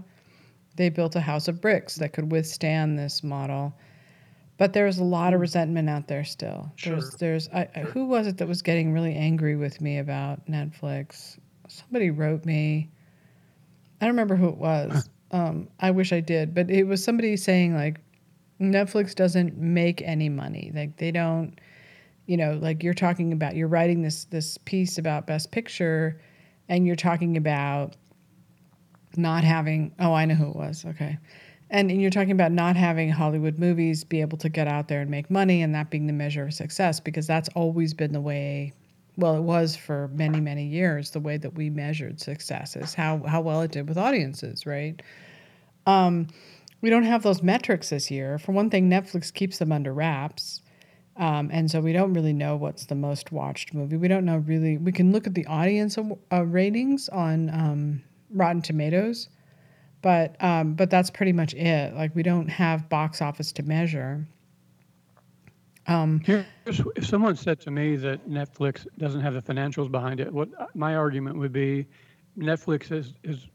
they 0.77 0.89
built 0.89 1.15
a 1.15 1.19
house 1.21 1.47
of 1.47 1.61
bricks 1.61 1.95
that 1.97 2.13
could 2.13 2.31
withstand 2.31 2.97
this 2.97 3.23
model. 3.23 3.73
But 4.57 4.73
there's 4.73 4.99
a 4.99 5.03
lot 5.03 5.33
of 5.33 5.37
Hmm. 5.39 5.41
resentment 5.41 5.89
out 5.89 6.07
there 6.07 6.23
still. 6.23 6.71
There's 6.83 7.03
Sure. 7.09 7.17
there's 7.19 7.49
I, 7.49 7.67
I- 7.75 7.79
who 7.81 8.05
was 8.05 8.27
it 8.27 8.37
that 8.37 8.47
was 8.47 8.61
getting 8.61 8.93
really 8.93 9.15
angry 9.15 9.55
with 9.55 9.79
me 9.81 9.97
about 9.99 10.45
Netflix? 10.47 11.37
Somebody 11.67 12.09
wrote 12.09 12.45
me. 12.45 12.89
I 14.01 14.05
don't 14.05 14.13
remember 14.15 14.35
who 14.35 14.49
it 14.49 14.57
was. 14.57 15.07
Um, 15.31 15.67
I 15.79 15.91
wish 15.91 16.11
I 16.11 16.19
did, 16.19 16.53
but 16.53 16.69
it 16.69 16.83
was 16.83 17.03
somebody 17.03 17.37
saying 17.37 17.73
like 17.75 17.99
Netflix 18.61 19.15
doesn't 19.15 19.57
make 19.57 20.01
any 20.03 20.29
money. 20.29 20.71
Like 20.73 20.97
they 20.97 21.11
don't, 21.11 21.59
you 22.27 22.37
know, 22.37 22.59
like 22.61 22.83
you're 22.83 22.93
talking 22.93 23.33
about 23.33 23.55
you're 23.55 23.67
writing 23.67 24.01
this 24.01 24.25
this 24.25 24.57
piece 24.59 24.97
about 24.97 25.27
Best 25.27 25.51
Picture, 25.51 26.21
and 26.69 26.85
you're 26.85 26.95
talking 26.95 27.37
about 27.37 27.97
not 29.17 29.43
having. 29.43 29.93
Oh, 29.99 30.13
I 30.13 30.25
know 30.25 30.35
who 30.35 30.49
it 30.49 30.55
was. 30.55 30.85
Okay. 30.85 31.17
And, 31.73 31.89
and 31.89 32.01
you're 32.01 32.11
talking 32.11 32.31
about 32.31 32.51
not 32.51 32.75
having 32.75 33.09
Hollywood 33.09 33.57
movies 33.57 34.03
be 34.03 34.19
able 34.19 34.37
to 34.39 34.49
get 34.49 34.67
out 34.67 34.89
there 34.89 34.99
and 34.99 35.09
make 35.09 35.31
money, 35.31 35.61
and 35.61 35.73
that 35.73 35.89
being 35.89 36.05
the 36.05 36.13
measure 36.13 36.43
of 36.43 36.53
success, 36.53 36.99
because 36.99 37.25
that's 37.25 37.47
always 37.55 37.93
been 37.93 38.11
the 38.11 38.21
way. 38.21 38.73
Well, 39.17 39.35
it 39.37 39.41
was 39.41 39.75
for 39.75 40.09
many, 40.09 40.41
many 40.41 40.65
years 40.65 41.11
the 41.11 41.19
way 41.19 41.37
that 41.37 41.53
we 41.53 41.69
measured 41.69 42.19
success 42.19 42.75
is 42.75 42.93
how 42.93 43.21
how 43.25 43.41
well 43.41 43.61
it 43.61 43.71
did 43.71 43.87
with 43.87 43.97
audiences, 43.97 44.65
right? 44.65 45.01
Um, 45.85 46.27
we 46.81 46.89
don't 46.89 47.03
have 47.03 47.23
those 47.23 47.41
metrics 47.43 47.89
this 47.89 48.11
year. 48.11 48.37
For 48.37 48.51
one 48.51 48.69
thing, 48.69 48.89
Netflix 48.89 49.33
keeps 49.33 49.59
them 49.59 49.71
under 49.71 49.93
wraps. 49.93 50.61
Um, 51.17 51.49
and 51.51 51.69
so 51.69 51.81
we 51.81 51.93
don't 51.93 52.13
really 52.13 52.33
know 52.33 52.55
what's 52.55 52.85
the 52.85 52.95
most 52.95 53.31
watched 53.31 53.73
movie. 53.73 53.97
We 53.97 54.07
don't 54.07 54.25
know 54.25 54.37
really. 54.37 54.77
We 54.77 54.91
can 54.91 55.11
look 55.11 55.27
at 55.27 55.35
the 55.35 55.45
audience 55.45 55.97
uh, 55.97 56.45
ratings 56.45 57.09
on 57.09 57.49
um, 57.49 58.03
Rotten 58.31 58.61
Tomatoes, 58.61 59.29
but 60.01 60.41
um, 60.43 60.73
but 60.73 60.89
that's 60.89 61.09
pretty 61.09 61.33
much 61.33 61.53
it. 61.53 61.93
Like 61.93 62.15
we 62.15 62.23
don't 62.23 62.47
have 62.47 62.89
box 62.89 63.21
office 63.21 63.51
to 63.53 63.63
measure. 63.63 64.25
Um, 65.87 66.21
if 66.65 67.05
someone 67.05 67.35
said 67.35 67.59
to 67.61 67.71
me 67.71 67.97
that 67.97 68.29
Netflix 68.29 68.87
doesn't 68.97 69.21
have 69.21 69.33
the 69.33 69.41
financials 69.41 69.91
behind 69.91 70.19
it, 70.19 70.31
what 70.31 70.49
my 70.75 70.95
argument 70.95 71.37
would 71.37 71.51
be, 71.51 71.87
Netflix 72.37 72.91
is 72.91 73.13
is 73.23 73.47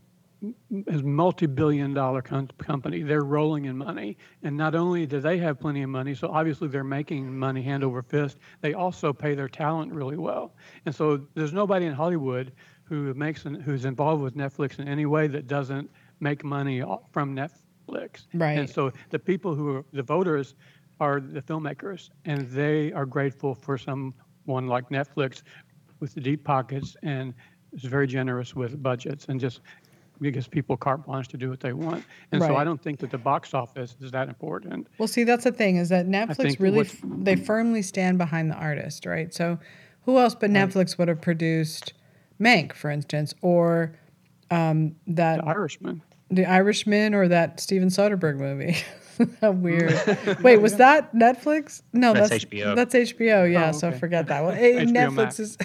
is 0.87 1.03
multi-billion 1.03 1.94
dollar 1.94 2.22
com- 2.22 2.49
company. 2.59 3.03
They're 3.03 3.25
rolling 3.25 3.64
in 3.64 3.77
money, 3.77 4.16
and 4.42 4.57
not 4.57 4.75
only 4.75 5.07
do 5.07 5.20
they 5.20 5.38
have 5.38 5.59
plenty 5.59 5.83
of 5.83 5.90
money, 5.90 6.14
so 6.14 6.29
obviously 6.29 6.68
they're 6.68 6.85
making 6.85 7.37
money 7.37 7.62
hand 7.62 7.83
over 7.83 8.03
fist. 8.03 8.38
They 8.61 8.75
also 8.75 9.12
pay 9.12 9.35
their 9.35 9.49
talent 9.49 9.92
really 9.92 10.16
well, 10.16 10.55
and 10.85 10.94
so 10.94 11.27
there's 11.35 11.53
nobody 11.53 11.87
in 11.87 11.94
Hollywood 11.94 12.53
who 12.85 13.12
makes 13.14 13.44
an, 13.46 13.55
who's 13.55 13.85
involved 13.85 14.22
with 14.22 14.37
Netflix 14.37 14.79
in 14.79 14.88
any 14.88 15.07
way 15.07 15.27
that 15.27 15.46
doesn't 15.46 15.90
make 16.20 16.44
money 16.44 16.83
from 17.11 17.35
Netflix. 17.35 18.27
Right. 18.33 18.59
And 18.59 18.68
so 18.68 18.92
the 19.11 19.18
people 19.18 19.55
who 19.55 19.77
are 19.77 19.85
the 19.92 20.03
voters 20.03 20.55
are 21.01 21.20
the 21.20 21.42
filmmakers, 21.42 22.11
and 22.25 22.49
they 22.51 22.92
are 22.92 23.07
grateful 23.07 23.55
for 23.55 23.77
someone 23.79 24.66
like 24.66 24.88
Netflix 24.90 25.42
with 26.01 26.14
the 26.14 26.20
deep 26.20 26.44
pockets 26.44 26.96
and 27.03 27.35
is 27.72 27.85
very 27.85 28.07
generous 28.07 28.55
with 28.55 28.83
budgets 28.83 29.27
and 29.29 29.40
just 29.40 29.61
gives 30.20 30.48
people 30.48 30.76
carte 30.76 31.05
blanche 31.07 31.29
to 31.29 31.37
do 31.37 31.50
what 31.50 31.61
they 31.61 31.72
want. 31.72 32.05
And 32.33 32.42
so 32.42 32.57
I 32.57 32.64
don't 32.64 32.81
think 32.81 32.98
that 33.00 33.11
the 33.11 33.18
box 33.18 33.55
office 33.55 33.96
is 34.00 34.11
that 34.12 34.29
important. 34.29 34.87
Well, 34.98 35.09
see, 35.09 35.24
that's 35.24 35.44
the 35.44 35.52
thing 35.52 35.76
is 35.76 35.88
that 35.90 36.07
Netflix 36.07 36.59
really 36.61 36.79
what- 36.79 36.87
f- 36.87 37.00
they 37.05 37.37
firmly 37.37 37.83
stand 37.83 38.18
behind 38.18 38.50
the 38.50 38.55
artist, 38.57 39.07
right? 39.07 39.33
So, 39.33 39.59
who 40.05 40.18
else 40.18 40.35
but 40.35 40.50
Netflix 40.50 40.98
would 40.98 41.09
have 41.09 41.20
produced 41.20 41.92
Mank, 42.40 42.72
for 42.74 42.90
instance, 42.90 43.35
or 43.42 43.96
um, 44.50 44.94
that 45.07 45.38
The 45.40 45.46
Irishman. 45.46 46.02
The 46.31 46.44
Irishman 46.46 47.14
or 47.14 47.29
that 47.29 47.61
Steven 47.61 47.88
Soderbergh 47.88 48.37
movie? 48.38 48.76
How 49.40 49.50
weird. 49.52 49.92
Wait, 50.42 50.59
was 50.59 50.76
that 50.76 51.14
Netflix? 51.14 51.83
No, 51.92 52.12
That's 52.12 52.31
that's 52.31 52.44
HBO. 52.44 52.74
That's 52.76 52.94
HBO. 52.94 53.50
Yeah, 53.50 53.68
Oh, 53.68 53.72
so 53.72 53.92
forget 53.92 54.26
that 54.29 54.42
one. 54.44 54.55
HBO 54.57 54.90
Netflix 54.92 55.14
Max. 55.14 55.38
is 55.40 55.57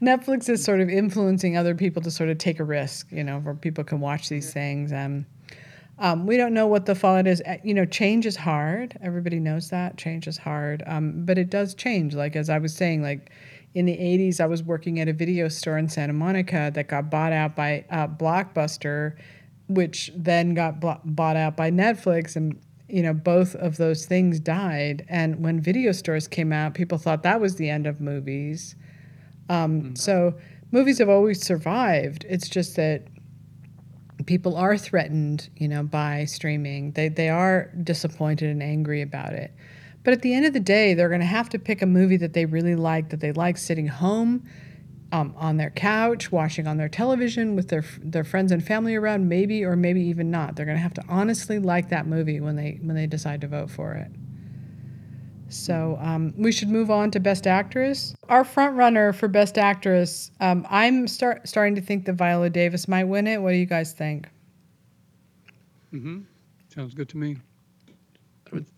Netflix 0.00 0.48
is 0.48 0.62
sort 0.64 0.80
of 0.80 0.88
influencing 0.88 1.56
other 1.56 1.74
people 1.74 2.02
to 2.02 2.10
sort 2.10 2.28
of 2.30 2.38
take 2.38 2.60
a 2.60 2.64
risk, 2.64 3.10
you 3.10 3.24
know, 3.24 3.38
where 3.40 3.54
people 3.54 3.84
can 3.84 4.00
watch 4.00 4.28
these 4.28 4.52
things. 4.52 4.92
And 4.92 5.24
um, 5.98 6.26
we 6.26 6.36
don't 6.36 6.54
know 6.54 6.66
what 6.66 6.86
the 6.86 6.94
fallout 6.94 7.26
is. 7.26 7.42
Eh, 7.44 7.58
You 7.64 7.74
know, 7.74 7.84
change 7.84 8.26
is 8.26 8.36
hard. 8.36 8.98
Everybody 9.02 9.38
knows 9.38 9.70
that 9.70 9.96
change 9.96 10.26
is 10.26 10.36
hard, 10.38 10.82
um, 10.86 11.24
but 11.24 11.38
it 11.38 11.50
does 11.50 11.74
change. 11.74 12.14
Like 12.14 12.36
as 12.36 12.48
I 12.50 12.58
was 12.58 12.74
saying, 12.74 13.02
like 13.02 13.30
in 13.74 13.86
the 13.86 13.96
80s, 13.96 14.40
I 14.40 14.46
was 14.46 14.62
working 14.62 15.00
at 15.00 15.08
a 15.08 15.12
video 15.12 15.48
store 15.48 15.78
in 15.78 15.88
Santa 15.88 16.12
Monica 16.12 16.70
that 16.74 16.88
got 16.88 17.10
bought 17.10 17.32
out 17.32 17.56
by 17.56 17.84
uh, 17.90 18.06
Blockbuster, 18.06 19.16
which 19.74 20.10
then 20.16 20.54
got 20.54 20.80
bought 20.80 21.36
out 21.36 21.56
by 21.56 21.70
Netflix. 21.70 22.36
And, 22.36 22.58
you 22.88 23.02
know, 23.02 23.14
both 23.14 23.54
of 23.56 23.76
those 23.76 24.06
things 24.06 24.40
died. 24.40 25.04
And 25.08 25.42
when 25.44 25.60
video 25.60 25.92
stores 25.92 26.28
came 26.28 26.52
out, 26.52 26.74
people 26.74 26.98
thought 26.98 27.22
that 27.22 27.40
was 27.40 27.56
the 27.56 27.70
end 27.70 27.86
of 27.86 28.00
movies. 28.00 28.76
Um, 29.48 29.96
So 29.96 30.34
movies 30.70 30.98
have 30.98 31.08
always 31.08 31.42
survived. 31.42 32.24
It's 32.28 32.48
just 32.48 32.76
that 32.76 33.06
people 34.26 34.56
are 34.56 34.76
threatened, 34.76 35.50
you 35.56 35.68
know, 35.68 35.82
by 35.82 36.24
streaming. 36.24 36.92
They 36.92 37.08
they 37.08 37.28
are 37.28 37.70
disappointed 37.82 38.50
and 38.50 38.62
angry 38.62 39.02
about 39.02 39.32
it. 39.32 39.52
But 40.04 40.14
at 40.14 40.22
the 40.22 40.34
end 40.34 40.46
of 40.46 40.52
the 40.52 40.60
day, 40.60 40.94
they're 40.94 41.08
going 41.08 41.20
to 41.20 41.26
have 41.26 41.48
to 41.50 41.58
pick 41.58 41.82
a 41.82 41.86
movie 41.86 42.16
that 42.16 42.32
they 42.32 42.44
really 42.44 42.74
like, 42.74 43.10
that 43.10 43.20
they 43.20 43.32
like 43.32 43.56
sitting 43.56 43.86
home 43.86 44.44
um, 45.12 45.34
on 45.36 45.58
their 45.58 45.70
couch, 45.70 46.32
watching 46.32 46.66
on 46.66 46.78
their 46.78 46.88
television 46.88 47.54
with 47.54 47.68
their 47.68 47.84
their 48.00 48.24
friends 48.24 48.50
and 48.50 48.64
family 48.64 48.94
around, 48.96 49.28
maybe 49.28 49.64
or 49.64 49.76
maybe 49.76 50.00
even 50.00 50.30
not. 50.30 50.56
They're 50.56 50.66
going 50.66 50.78
to 50.78 50.82
have 50.82 50.94
to 50.94 51.04
honestly 51.08 51.58
like 51.58 51.90
that 51.90 52.06
movie 52.06 52.40
when 52.40 52.56
they 52.56 52.78
when 52.82 52.96
they 52.96 53.06
decide 53.06 53.40
to 53.42 53.48
vote 53.48 53.70
for 53.70 53.92
it. 53.92 54.10
So 55.48 55.98
um, 56.00 56.32
we 56.38 56.50
should 56.50 56.70
move 56.70 56.90
on 56.90 57.10
to 57.10 57.20
Best 57.20 57.46
Actress. 57.46 58.14
Our 58.30 58.42
front 58.42 58.74
runner 58.74 59.12
for 59.12 59.28
Best 59.28 59.58
Actress, 59.58 60.30
um, 60.40 60.66
I'm 60.70 61.06
start 61.06 61.46
starting 61.46 61.74
to 61.74 61.82
think 61.82 62.06
that 62.06 62.14
Viola 62.14 62.48
Davis 62.48 62.88
might 62.88 63.04
win 63.04 63.26
it. 63.26 63.40
What 63.42 63.50
do 63.50 63.56
you 63.58 63.66
guys 63.66 63.92
think? 63.92 64.30
Mm-hmm. 65.92 66.20
Sounds 66.74 66.94
good 66.94 67.10
to 67.10 67.18
me. 67.18 67.36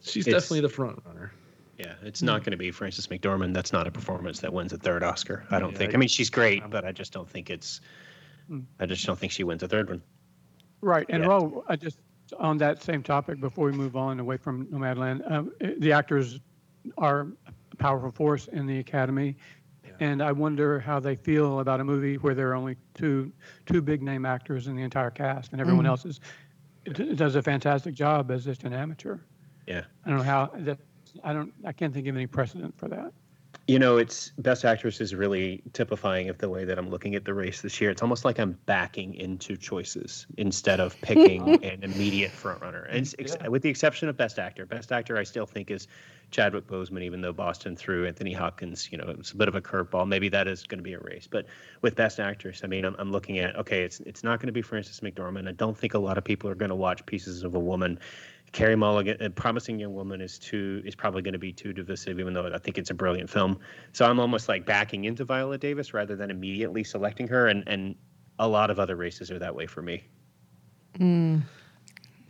She's 0.02 0.26
It's- 0.26 0.42
definitely 0.42 0.62
the 0.62 0.68
front 0.68 1.00
runner. 1.06 1.32
Yeah, 1.78 1.94
it's 2.02 2.22
not 2.22 2.40
going 2.44 2.52
to 2.52 2.56
be 2.56 2.70
Frances 2.70 3.06
McDormand. 3.08 3.52
That's 3.52 3.72
not 3.72 3.86
a 3.86 3.90
performance 3.90 4.40
that 4.40 4.52
wins 4.52 4.72
a 4.72 4.78
third 4.78 5.02
Oscar. 5.02 5.44
I 5.50 5.58
don't 5.58 5.72
Yeah, 5.72 5.78
think. 5.78 5.90
I- 5.92 5.94
I 5.94 5.96
mean, 5.98 6.08
she's 6.08 6.30
great, 6.30 6.62
but 6.70 6.84
I 6.84 6.92
just 6.92 7.12
don't 7.12 7.28
think 7.28 7.50
it's. 7.50 7.80
Hmm. 8.48 8.60
I 8.78 8.86
just 8.86 9.04
don't 9.06 9.18
think 9.18 9.32
she 9.32 9.42
wins 9.44 9.62
a 9.62 9.68
third 9.68 9.88
one. 9.88 10.02
Right, 10.82 11.06
and 11.08 11.22
Yeah. 11.24 11.28
Ro, 11.30 11.64
I 11.68 11.76
just 11.76 11.98
on 12.38 12.58
that 12.58 12.82
same 12.82 13.02
topic 13.02 13.40
before 13.40 13.66
we 13.66 13.72
move 13.72 13.96
on 13.96 14.20
away 14.20 14.36
from 14.36 14.66
Nomadland, 14.66 15.30
um, 15.30 15.52
eh, 15.60 15.74
the 15.78 15.92
actors 15.92 16.40
are 16.98 17.28
a 17.72 17.76
powerful 17.76 18.10
force 18.10 18.48
in 18.48 18.66
the 18.66 18.78
Academy, 18.78 19.36
and 20.00 20.22
I 20.22 20.32
wonder 20.32 20.78
how 20.80 21.00
they 21.00 21.16
feel 21.16 21.60
about 21.60 21.80
a 21.80 21.84
movie 21.84 22.16
where 22.18 22.34
there 22.34 22.50
are 22.50 22.54
only 22.54 22.76
two 22.94 23.32
two 23.66 23.80
big 23.82 24.02
name 24.02 24.26
actors 24.26 24.66
in 24.68 24.76
the 24.76 24.82
entire 24.82 25.10
cast, 25.10 25.52
and 25.52 25.60
everyone 25.60 25.84
Mhm. 25.84 25.88
else 25.88 26.04
is 26.04 26.20
does 27.16 27.34
a 27.34 27.42
fantastic 27.42 27.94
job 27.94 28.30
as 28.30 28.44
just 28.44 28.64
an 28.64 28.72
amateur. 28.74 29.18
Yeah. 29.66 29.84
I 30.04 30.08
don't 30.10 30.18
know 30.18 30.24
how 30.24 30.50
that. 30.56 30.78
I 31.22 31.32
don't. 31.32 31.52
I 31.64 31.72
can't 31.72 31.92
think 31.94 32.06
of 32.08 32.16
any 32.16 32.26
precedent 32.26 32.76
for 32.78 32.88
that. 32.88 33.12
You 33.66 33.78
know, 33.78 33.96
it's 33.96 34.30
Best 34.36 34.64
Actress 34.66 35.00
is 35.00 35.14
really 35.14 35.62
typifying 35.72 36.28
of 36.28 36.36
the 36.36 36.50
way 36.50 36.64
that 36.66 36.76
I'm 36.78 36.90
looking 36.90 37.14
at 37.14 37.24
the 37.24 37.32
race 37.32 37.62
this 37.62 37.80
year. 37.80 37.88
It's 37.88 38.02
almost 38.02 38.24
like 38.24 38.38
I'm 38.38 38.58
backing 38.66 39.14
into 39.14 39.56
choices 39.56 40.26
instead 40.36 40.80
of 40.80 41.00
picking 41.00 41.48
an 41.64 41.82
immediate 41.82 42.32
frontrunner. 42.32 42.84
And 42.90 43.14
ex- 43.18 43.36
Yeah. 43.40 43.48
with 43.48 43.62
the 43.62 43.70
exception 43.70 44.08
of 44.10 44.16
Best 44.18 44.38
Actor, 44.38 44.66
Best 44.66 44.92
Actor 44.92 45.16
I 45.16 45.22
still 45.22 45.46
think 45.46 45.70
is 45.70 45.86
Chadwick 46.30 46.66
Boseman, 46.66 47.02
even 47.02 47.22
though 47.22 47.32
Boston 47.32 47.74
threw 47.74 48.06
Anthony 48.06 48.32
Hopkins. 48.34 48.90
You 48.92 48.98
know, 48.98 49.08
it 49.08 49.16
was 49.16 49.30
a 49.30 49.36
bit 49.36 49.48
of 49.48 49.54
a 49.54 49.62
curveball. 49.62 50.06
Maybe 50.08 50.28
that 50.28 50.46
is 50.46 50.64
going 50.64 50.80
to 50.80 50.84
be 50.84 50.92
a 50.94 51.00
race. 51.00 51.26
But 51.30 51.46
with 51.80 51.94
Best 51.94 52.20
Actress, 52.20 52.60
I 52.64 52.66
mean, 52.66 52.84
I'm, 52.84 52.96
I'm 52.98 53.12
looking 53.12 53.38
at 53.38 53.56
okay, 53.56 53.82
it's 53.82 54.00
it's 54.00 54.22
not 54.22 54.40
going 54.40 54.48
to 54.48 54.52
be 54.52 54.62
Frances 54.62 55.00
McDormand. 55.00 55.48
I 55.48 55.52
don't 55.52 55.78
think 55.78 55.94
a 55.94 55.98
lot 55.98 56.18
of 56.18 56.24
people 56.24 56.50
are 56.50 56.54
going 56.56 56.70
to 56.70 56.74
watch 56.74 57.06
Pieces 57.06 57.44
of 57.44 57.54
a 57.54 57.60
Woman. 57.60 57.98
Carey 58.54 58.76
Mulligan, 58.76 59.20
a 59.20 59.28
promising 59.30 59.80
young 59.80 59.94
woman, 59.94 60.20
is 60.20 60.38
too 60.38 60.80
is 60.84 60.94
probably 60.94 61.22
going 61.22 61.32
to 61.32 61.40
be 61.40 61.52
too 61.52 61.72
divisive, 61.72 62.20
even 62.20 62.32
though 62.32 62.46
I 62.54 62.58
think 62.58 62.78
it's 62.78 62.90
a 62.90 62.94
brilliant 62.94 63.28
film. 63.28 63.58
So 63.92 64.06
I'm 64.06 64.20
almost 64.20 64.48
like 64.48 64.64
backing 64.64 65.04
into 65.04 65.24
Viola 65.24 65.58
Davis 65.58 65.92
rather 65.92 66.14
than 66.14 66.30
immediately 66.30 66.84
selecting 66.84 67.26
her, 67.28 67.48
and 67.48 67.64
and 67.66 67.96
a 68.38 68.46
lot 68.46 68.70
of 68.70 68.78
other 68.78 68.94
races 68.94 69.32
are 69.32 69.40
that 69.40 69.56
way 69.56 69.66
for 69.66 69.82
me. 69.82 70.04
Mm, 71.00 71.42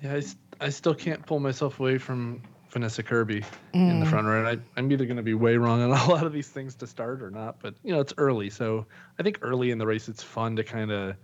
Yeah, 0.03 0.15
I, 0.15 0.17
s- 0.17 0.37
I 0.63 0.71
still 0.71 0.95
can't 0.95 1.25
pull 1.27 1.41
myself 1.41 1.79
away 1.79 1.99
from 1.99 2.41
Vanessa 2.71 3.03
Kirby 3.03 3.45
in 3.75 4.01
the 4.01 4.07
mm. 4.07 4.09
front 4.09 4.27
row. 4.27 4.49
I, 4.49 4.59
I'm 4.79 4.91
either 4.91 5.05
going 5.05 5.19
to 5.19 5.23
be 5.23 5.35
way 5.35 5.59
wrong 5.59 5.83
on 5.83 5.91
a 6.09 6.11
lot 6.11 6.25
of 6.25 6.33
these 6.33 6.49
things 6.49 6.75
to 6.77 6.87
start 6.87 7.23
or 7.23 7.31
not, 7.31 7.61
but 7.61 7.75
you 7.83 7.93
know 7.93 8.01
it's 8.01 8.15
early, 8.17 8.49
so 8.49 8.87
I 9.19 9.23
think 9.23 9.41
early 9.43 9.71
in 9.71 9.77
the 9.77 9.87
race 9.87 10.09
it's 10.09 10.23
fun 10.23 10.57
to 10.57 10.65
kind 10.65 10.91
of 10.91 11.17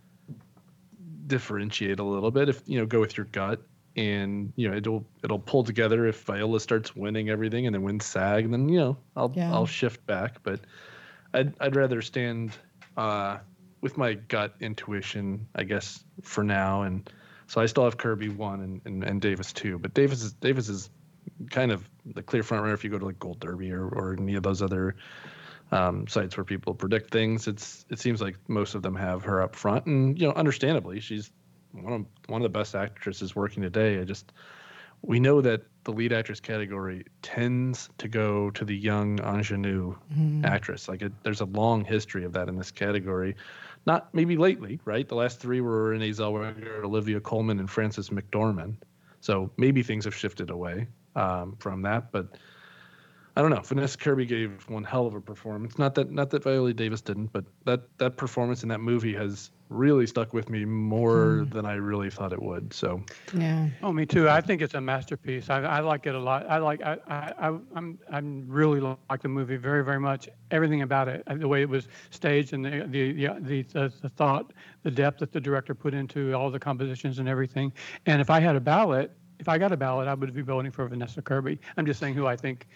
differentiate 1.26 2.00
a 2.00 2.04
little 2.04 2.30
bit. 2.30 2.50
If 2.50 2.62
you 2.66 2.78
know, 2.78 2.84
go 2.84 3.00
with 3.00 3.16
your 3.16 3.24
gut. 3.26 3.62
And 3.96 4.52
you 4.56 4.68
know 4.68 4.76
it'll 4.76 5.04
it'll 5.24 5.38
pull 5.38 5.64
together 5.64 6.06
if 6.06 6.22
Viola 6.22 6.60
starts 6.60 6.94
winning 6.94 7.28
everything 7.28 7.66
and 7.66 7.74
then 7.74 7.82
wins 7.82 8.06
SAG, 8.06 8.44
and 8.44 8.52
then 8.52 8.68
you 8.68 8.78
know 8.78 8.96
I'll 9.16 9.32
Yeah. 9.34 9.52
I'll 9.52 9.66
shift 9.66 10.04
back. 10.06 10.42
But 10.42 10.60
I'd 11.34 11.54
I'd 11.60 11.76
rather 11.76 12.02
stand 12.02 12.56
uh, 12.96 13.38
with 13.80 13.96
my 13.96 14.14
gut 14.14 14.54
intuition, 14.60 15.46
I 15.54 15.64
guess, 15.64 16.04
for 16.22 16.44
now. 16.44 16.82
And 16.82 17.10
so 17.46 17.60
I 17.60 17.66
still 17.66 17.84
have 17.84 17.96
Kirby 17.96 18.28
one 18.28 18.60
and, 18.60 18.80
and, 18.84 19.04
and 19.04 19.20
Davis 19.20 19.52
two, 19.52 19.78
but 19.78 19.94
Davis 19.94 20.22
is 20.22 20.32
Davis 20.34 20.68
is 20.68 20.90
kind 21.50 21.72
of 21.72 21.88
the 22.04 22.22
clear 22.22 22.42
front 22.42 22.62
runner 22.62 22.74
if 22.74 22.84
you 22.84 22.90
go 22.90 22.98
to 22.98 23.06
like 23.06 23.18
Gold 23.18 23.40
Derby 23.40 23.72
or, 23.72 23.86
or 23.86 24.16
any 24.18 24.34
of 24.34 24.42
those 24.42 24.62
other 24.62 24.96
um, 25.72 26.06
sites 26.06 26.36
where 26.36 26.44
people 26.44 26.74
predict 26.74 27.10
things. 27.10 27.46
It's 27.46 27.84
it 27.90 27.98
seems 27.98 28.20
like 28.20 28.36
most 28.48 28.74
of 28.74 28.82
them 28.82 28.96
have 28.96 29.24
her 29.24 29.42
up 29.42 29.54
front, 29.54 29.86
and 29.86 30.18
you 30.20 30.26
know, 30.26 30.34
understandably, 30.34 31.00
she's 31.00 31.30
one 31.72 31.92
of 31.92 32.06
one 32.26 32.40
of 32.40 32.44
the 32.44 32.58
best 32.58 32.74
actresses 32.74 33.34
working 33.34 33.62
today. 33.62 34.00
I 34.00 34.04
just 34.04 34.32
we 35.02 35.18
know 35.18 35.40
that 35.40 35.62
the 35.84 35.92
lead 35.92 36.12
actress 36.12 36.40
category 36.40 37.04
tends 37.22 37.88
to 37.98 38.08
go 38.08 38.50
to 38.50 38.64
the 38.64 38.76
young 38.76 39.18
ingenue 39.20 39.94
actress. 40.44 40.88
Like 40.88 41.02
it, 41.02 41.12
there's 41.22 41.40
a 41.40 41.46
long 41.46 41.84
history 41.84 42.24
of 42.24 42.32
that 42.34 42.48
in 42.48 42.56
this 42.56 42.70
category. 42.70 43.34
Not 43.86 44.12
maybe 44.14 44.36
lately, 44.36 44.78
right? 44.84 45.08
The 45.08 45.14
last 45.14 45.40
three 45.40 45.62
were 45.62 45.84
Renee 45.84 46.10
Zellweger, 46.10 46.84
Olivia 46.84 47.18
Colman, 47.20 47.58
and 47.60 47.70
Frances 47.70 48.10
McDormand. 48.10 48.74
So 49.22 49.50
maybe 49.56 49.82
things 49.82 50.04
have 50.04 50.14
shifted 50.14 50.50
away 50.50 50.86
um, 51.16 51.56
from 51.58 51.82
that, 51.82 52.12
but 52.12 52.28
I 53.36 53.42
don't 53.42 53.50
know. 53.50 53.60
Vanessa 53.60 53.96
Kirby 53.96 54.26
gave 54.26 54.68
one 54.68 54.84
hell 54.84 55.06
of 55.06 55.14
a 55.14 55.20
performance. 55.20 55.78
Not 55.78 55.94
that 55.94 56.10
not 56.10 56.30
that 56.30 56.42
Viola 56.42 56.74
Davis 56.74 57.00
didn't, 57.00 57.32
but 57.32 57.44
that 57.64 57.82
that 57.98 58.16
performance 58.16 58.62
in 58.62 58.68
that 58.68 58.80
movie 58.80 59.14
has 59.14 59.50
really 59.70 60.04
stuck 60.06 60.34
with 60.34 60.50
me 60.50 60.64
more 60.64 61.44
hmm. 61.44 61.50
than 61.50 61.64
I 61.64 61.74
really 61.74 62.10
thought 62.10 62.32
it 62.32 62.42
would. 62.42 62.74
So 62.74 63.02
Yeah. 63.32 63.68
Oh, 63.82 63.92
me 63.92 64.04
too. 64.04 64.28
I 64.28 64.40
think 64.40 64.60
it's 64.60 64.74
a 64.74 64.80
masterpiece. 64.80 65.48
I, 65.48 65.62
I 65.62 65.80
like 65.80 66.06
it 66.06 66.14
a 66.14 66.18
lot. 66.18 66.44
I 66.50 66.58
like. 66.58 66.82
I, 66.82 66.98
I, 67.06 67.32
I 67.38 67.58
I'm. 67.74 67.98
I'm 68.10 68.44
really 68.48 68.80
like 68.80 69.22
the 69.22 69.28
movie 69.28 69.56
very, 69.56 69.84
very 69.84 70.00
much. 70.00 70.28
Everything 70.50 70.82
about 70.82 71.08
it, 71.08 71.22
uh, 71.28 71.36
the 71.36 71.48
way 71.48 71.62
it 71.62 71.68
was 71.68 71.88
staged, 72.10 72.52
and 72.52 72.64
the 72.64 72.86
the 72.88 73.12
the, 73.12 73.28
uh, 73.28 73.34
the, 73.40 73.62
the, 73.62 73.92
the 74.02 74.08
thought, 74.08 74.52
the 74.82 74.90
depth 74.90 75.20
that 75.20 75.32
the 75.32 75.40
director 75.40 75.74
put 75.74 75.94
into 75.94 76.34
all 76.34 76.50
the 76.50 76.60
compositions 76.60 77.18
and 77.18 77.28
everything. 77.28 77.72
And 78.06 78.20
if 78.20 78.28
I 78.28 78.40
had 78.40 78.56
a 78.56 78.60
ballot, 78.60 79.12
if 79.38 79.48
I 79.48 79.56
got 79.56 79.72
a 79.72 79.76
ballot, 79.76 80.08
I 80.08 80.14
would 80.14 80.34
be 80.34 80.42
voting 80.42 80.72
for 80.72 80.86
Vanessa 80.88 81.22
Kirby. 81.22 81.58
I'm 81.76 81.86
just 81.86 82.00
saying 82.00 82.14
who 82.14 82.26
I 82.26 82.36
think. 82.36 82.66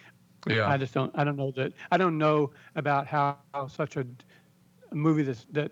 Yeah. 0.47 0.67
I 0.67 0.77
just 0.77 0.93
don't. 0.93 1.11
I 1.15 1.23
don't 1.23 1.35
know 1.35 1.51
that. 1.51 1.73
I 1.91 1.97
don't 1.97 2.17
know 2.17 2.51
about 2.75 3.07
how, 3.07 3.37
how 3.53 3.67
such 3.67 3.97
a, 3.97 4.05
a 4.91 4.95
movie 4.95 5.23
that's 5.23 5.45
that 5.51 5.71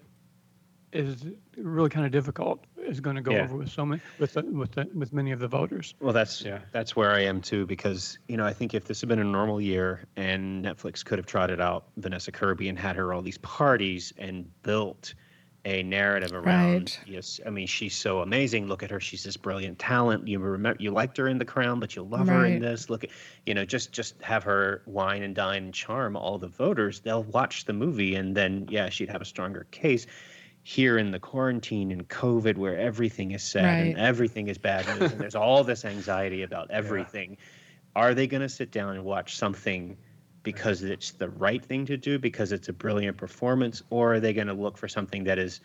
is 0.93 1.25
really 1.58 1.89
kind 1.89 2.06
of 2.06 2.12
difficult 2.12 2.63
is 2.77 2.99
going 2.99 3.15
to 3.15 3.21
go 3.21 3.32
Yeah. 3.32 3.43
over 3.45 3.56
with 3.58 3.69
so 3.69 3.86
many 3.86 4.01
with 4.19 4.34
the, 4.34 4.43
with 4.43 4.71
the, 4.73 4.88
with 4.93 5.13
many 5.13 5.32
of 5.32 5.39
the 5.39 5.47
voters. 5.47 5.95
Well, 5.99 6.13
that's 6.13 6.41
Yeah. 6.41 6.60
that's 6.71 6.95
where 6.95 7.12
I 7.12 7.21
am 7.21 7.41
too 7.41 7.65
because 7.65 8.17
you 8.27 8.38
know 8.38 8.45
I 8.45 8.53
think 8.53 8.73
if 8.73 8.86
this 8.86 8.99
had 9.01 9.10
been 9.10 9.19
a 9.19 9.23
normal 9.23 9.60
year 9.62 10.06
and 10.15 10.63
Netflix 10.63 11.03
could 11.03 11.17
have 11.19 11.25
trotted 11.25 11.60
out 11.62 11.86
Vanessa 11.97 12.32
Kirby 12.32 12.69
and 12.69 12.77
had 12.77 12.95
her 12.97 13.13
all 13.13 13.21
these 13.21 13.38
parties 13.39 14.13
and 14.17 14.45
built 14.63 15.13
a 15.65 15.82
narrative 15.82 16.34
around 16.34 16.43
Right. 16.45 16.99
yes 17.06 17.39
I 17.45 17.49
mean 17.49 17.67
she's 17.67 17.95
so 17.95 18.19
amazing 18.19 18.67
look 18.67 18.84
at 18.84 18.91
her 18.91 18.99
she's 18.99 19.23
this 19.23 19.38
brilliant 19.38 19.79
talent 19.79 20.27
you 20.27 20.38
remember 20.39 20.75
you 20.84 20.91
liked 20.91 21.15
her 21.15 21.29
in 21.29 21.38
The 21.38 21.45
Crown 21.45 21.79
but 21.79 21.95
you 21.95 22.03
love 22.03 22.27
her 22.27 22.45
in 22.45 22.60
this 22.60 22.89
look 22.89 23.06
at 23.06 23.12
you 23.45 23.53
know 23.53 23.63
just 23.63 23.93
just 23.93 24.21
have 24.21 24.43
her 24.43 24.82
wine 24.86 25.23
and 25.23 25.34
dine 25.34 25.63
and 25.63 25.73
charm 25.73 26.17
all 26.17 26.38
the 26.38 26.49
voters 26.49 26.99
they'll 26.99 27.23
watch 27.23 27.63
the 27.63 27.71
movie 27.71 28.15
and 28.15 28.36
then 28.36 28.67
yeah 28.69 28.89
she'd 28.89 29.08
have 29.10 29.21
a 29.21 29.25
stronger 29.25 29.65
case 29.71 30.06
here 30.63 30.97
in 30.97 31.12
the 31.12 31.19
quarantine 31.19 31.91
and 31.91 32.08
COVID, 32.08 32.58
where 32.58 32.78
everything 32.80 33.32
is 33.32 33.43
sad 33.43 33.88
and 33.88 33.97
everything 33.97 34.47
is 34.47 34.58
bad 34.58 34.88
news, 34.88 35.12
and 35.12 35.19
there's 35.21 35.36
all 35.36 35.63
this 35.63 35.84
anxiety 35.86 36.41
about 36.43 36.71
everything. 36.82 37.38
Are 37.95 38.13
they 38.13 38.28
going 38.28 38.41
to 38.41 38.49
sit 38.49 38.71
down 38.71 38.95
and 38.95 39.04
watch 39.04 39.36
something 39.38 39.97
because 40.41 40.82
it's 40.84 41.12
the 41.12 41.30
right 41.30 41.63
thing 41.63 41.86
to 41.88 41.97
do, 41.97 42.17
because 42.17 42.52
it's 42.52 42.69
a 42.69 42.73
brilliant 42.73 43.17
performance, 43.17 43.84
or 43.89 44.15
are 44.15 44.19
they 44.19 44.34
going 44.34 44.47
to 44.47 44.54
look 44.54 44.78
for 44.78 44.88
something 44.88 45.26
that 45.26 45.38
is, 45.38 45.60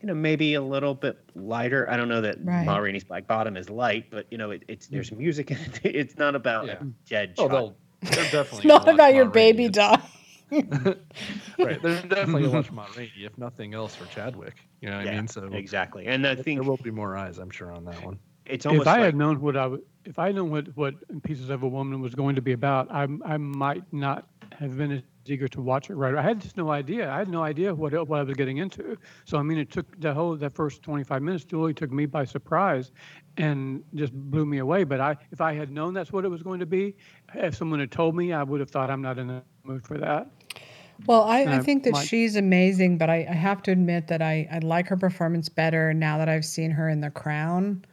you 0.00 0.06
know, 0.08 0.14
maybe 0.14 0.54
a 0.54 0.62
little 0.62 0.94
bit 0.94 1.18
lighter? 1.34 1.88
I 1.88 1.96
don't 1.96 2.08
know 2.08 2.20
that 2.20 2.38
Right. 2.44 2.64
Ma 2.66 2.76
Rainey's 2.78 3.04
Black 3.04 3.26
Bottom 3.26 3.56
is 3.56 3.70
light, 3.70 4.06
but 4.10 4.26
you 4.30 4.38
know, 4.38 4.50
it, 4.50 4.64
it's 4.68 4.86
mm. 4.88 4.90
there's 4.90 5.10
music 5.12 5.50
in 5.52 5.58
it. 5.58 5.80
It's 5.84 6.16
not 6.18 6.34
about 6.34 6.66
Yeah. 6.66 6.78
dead 7.08 7.34
oh, 7.38 7.48
they'll 7.48 7.76
they're 8.02 8.10
definitely 8.30 8.58
It's 8.58 8.64
not 8.66 8.82
about 8.88 8.98
watch 8.98 9.14
your 9.14 9.24
Rainey. 9.26 9.52
baby 9.52 9.64
It's- 9.66 9.76
dying. 9.76 10.02
right. 11.58 11.82
They're 11.82 12.02
definitely 12.02 12.44
a 12.44 12.48
lot 12.48 12.54
watch 12.54 12.72
Ma 12.72 12.86
Rainey, 12.96 13.12
if 13.18 13.36
nothing 13.36 13.74
else, 13.74 13.94
for 13.94 14.06
Chadwick. 14.06 14.56
You 14.80 14.90
know 14.90 14.96
what 14.96 15.06
yeah, 15.06 15.12
I 15.12 15.16
mean? 15.16 15.28
So 15.28 15.44
exactly. 15.52 16.06
And 16.06 16.26
I 16.26 16.34
think 16.34 16.60
there 16.60 16.68
will 16.68 16.76
be 16.78 16.90
more 16.90 17.16
eyes, 17.16 17.38
I'm 17.38 17.50
sure, 17.50 17.72
on 17.72 17.84
that 17.84 18.02
one. 18.04 18.18
it's 18.46 18.66
almost 18.66 18.82
if 18.82 18.88
I 18.88 18.96
like 18.96 19.04
had 19.04 19.16
known 19.16 19.40
what 19.40 19.56
I 19.56 19.66
would, 19.66 19.82
if 20.04 20.18
I 20.18 20.26
had 20.26 20.36
known 20.36 20.50
what 20.50 20.76
what 20.76 20.94
Pieces 21.22 21.50
of 21.50 21.62
a 21.62 21.68
Woman 21.68 22.00
was 22.00 22.14
going 22.14 22.36
to 22.36 22.42
be 22.42 22.52
about, 22.52 22.90
I 22.90 23.06
I 23.24 23.36
might 23.36 23.84
not 23.92 24.28
have 24.58 24.76
been 24.76 24.92
as 24.92 25.02
eager 25.26 25.48
to 25.48 25.60
watch 25.60 25.90
it. 25.90 25.94
Right, 25.94 26.14
I 26.14 26.22
had 26.22 26.40
just 26.40 26.56
no 26.56 26.70
idea. 26.70 27.10
I 27.10 27.18
had 27.18 27.28
no 27.28 27.42
idea 27.42 27.74
what 27.74 27.92
what 28.08 28.20
I 28.20 28.22
was 28.22 28.34
getting 28.36 28.58
into. 28.58 28.96
So 29.24 29.38
I 29.38 29.42
mean, 29.42 29.58
it 29.58 29.70
took 29.70 30.00
the 30.00 30.14
whole 30.14 30.36
that 30.36 30.52
first 30.52 30.82
25 30.82 31.22
minutes 31.22 31.44
really 31.52 31.74
took 31.74 31.92
me 31.92 32.06
by 32.06 32.24
surprise, 32.24 32.90
and 33.36 33.82
just 33.94 34.12
blew 34.12 34.46
me 34.46 34.58
away. 34.58 34.84
But 34.84 35.00
I, 35.00 35.16
if 35.30 35.40
I 35.40 35.52
had 35.52 35.70
known 35.70 35.94
that's 35.94 36.12
what 36.12 36.24
it 36.24 36.28
was 36.28 36.42
going 36.42 36.60
to 36.60 36.66
be, 36.66 36.96
if 37.34 37.54
someone 37.54 37.80
had 37.80 37.90
told 37.90 38.16
me, 38.16 38.32
I 38.32 38.42
would 38.42 38.60
have 38.60 38.70
thought 38.70 38.90
I'm 38.90 39.02
not 39.02 39.18
in 39.18 39.28
the 39.28 39.42
mood 39.64 39.84
for 39.84 39.98
that. 39.98 40.30
Well, 41.06 41.22
I, 41.22 41.42
I 41.42 41.58
Uh, 41.58 41.62
think 41.62 41.84
that 41.84 41.96
she's 41.96 42.36
amazing, 42.36 42.98
but 42.98 43.08
I, 43.08 43.26
I 43.28 43.34
have 43.34 43.62
to 43.64 43.70
admit 43.70 44.08
that 44.08 44.20
I, 44.20 44.48
I 44.50 44.58
like 44.58 44.88
her 44.88 44.96
performance 44.96 45.48
better 45.48 45.94
now 45.94 46.18
that 46.18 46.28
I've 46.28 46.44
seen 46.44 46.70
her 46.72 46.88
in 46.88 47.00
The 47.00 47.10
Crown, 47.10 47.84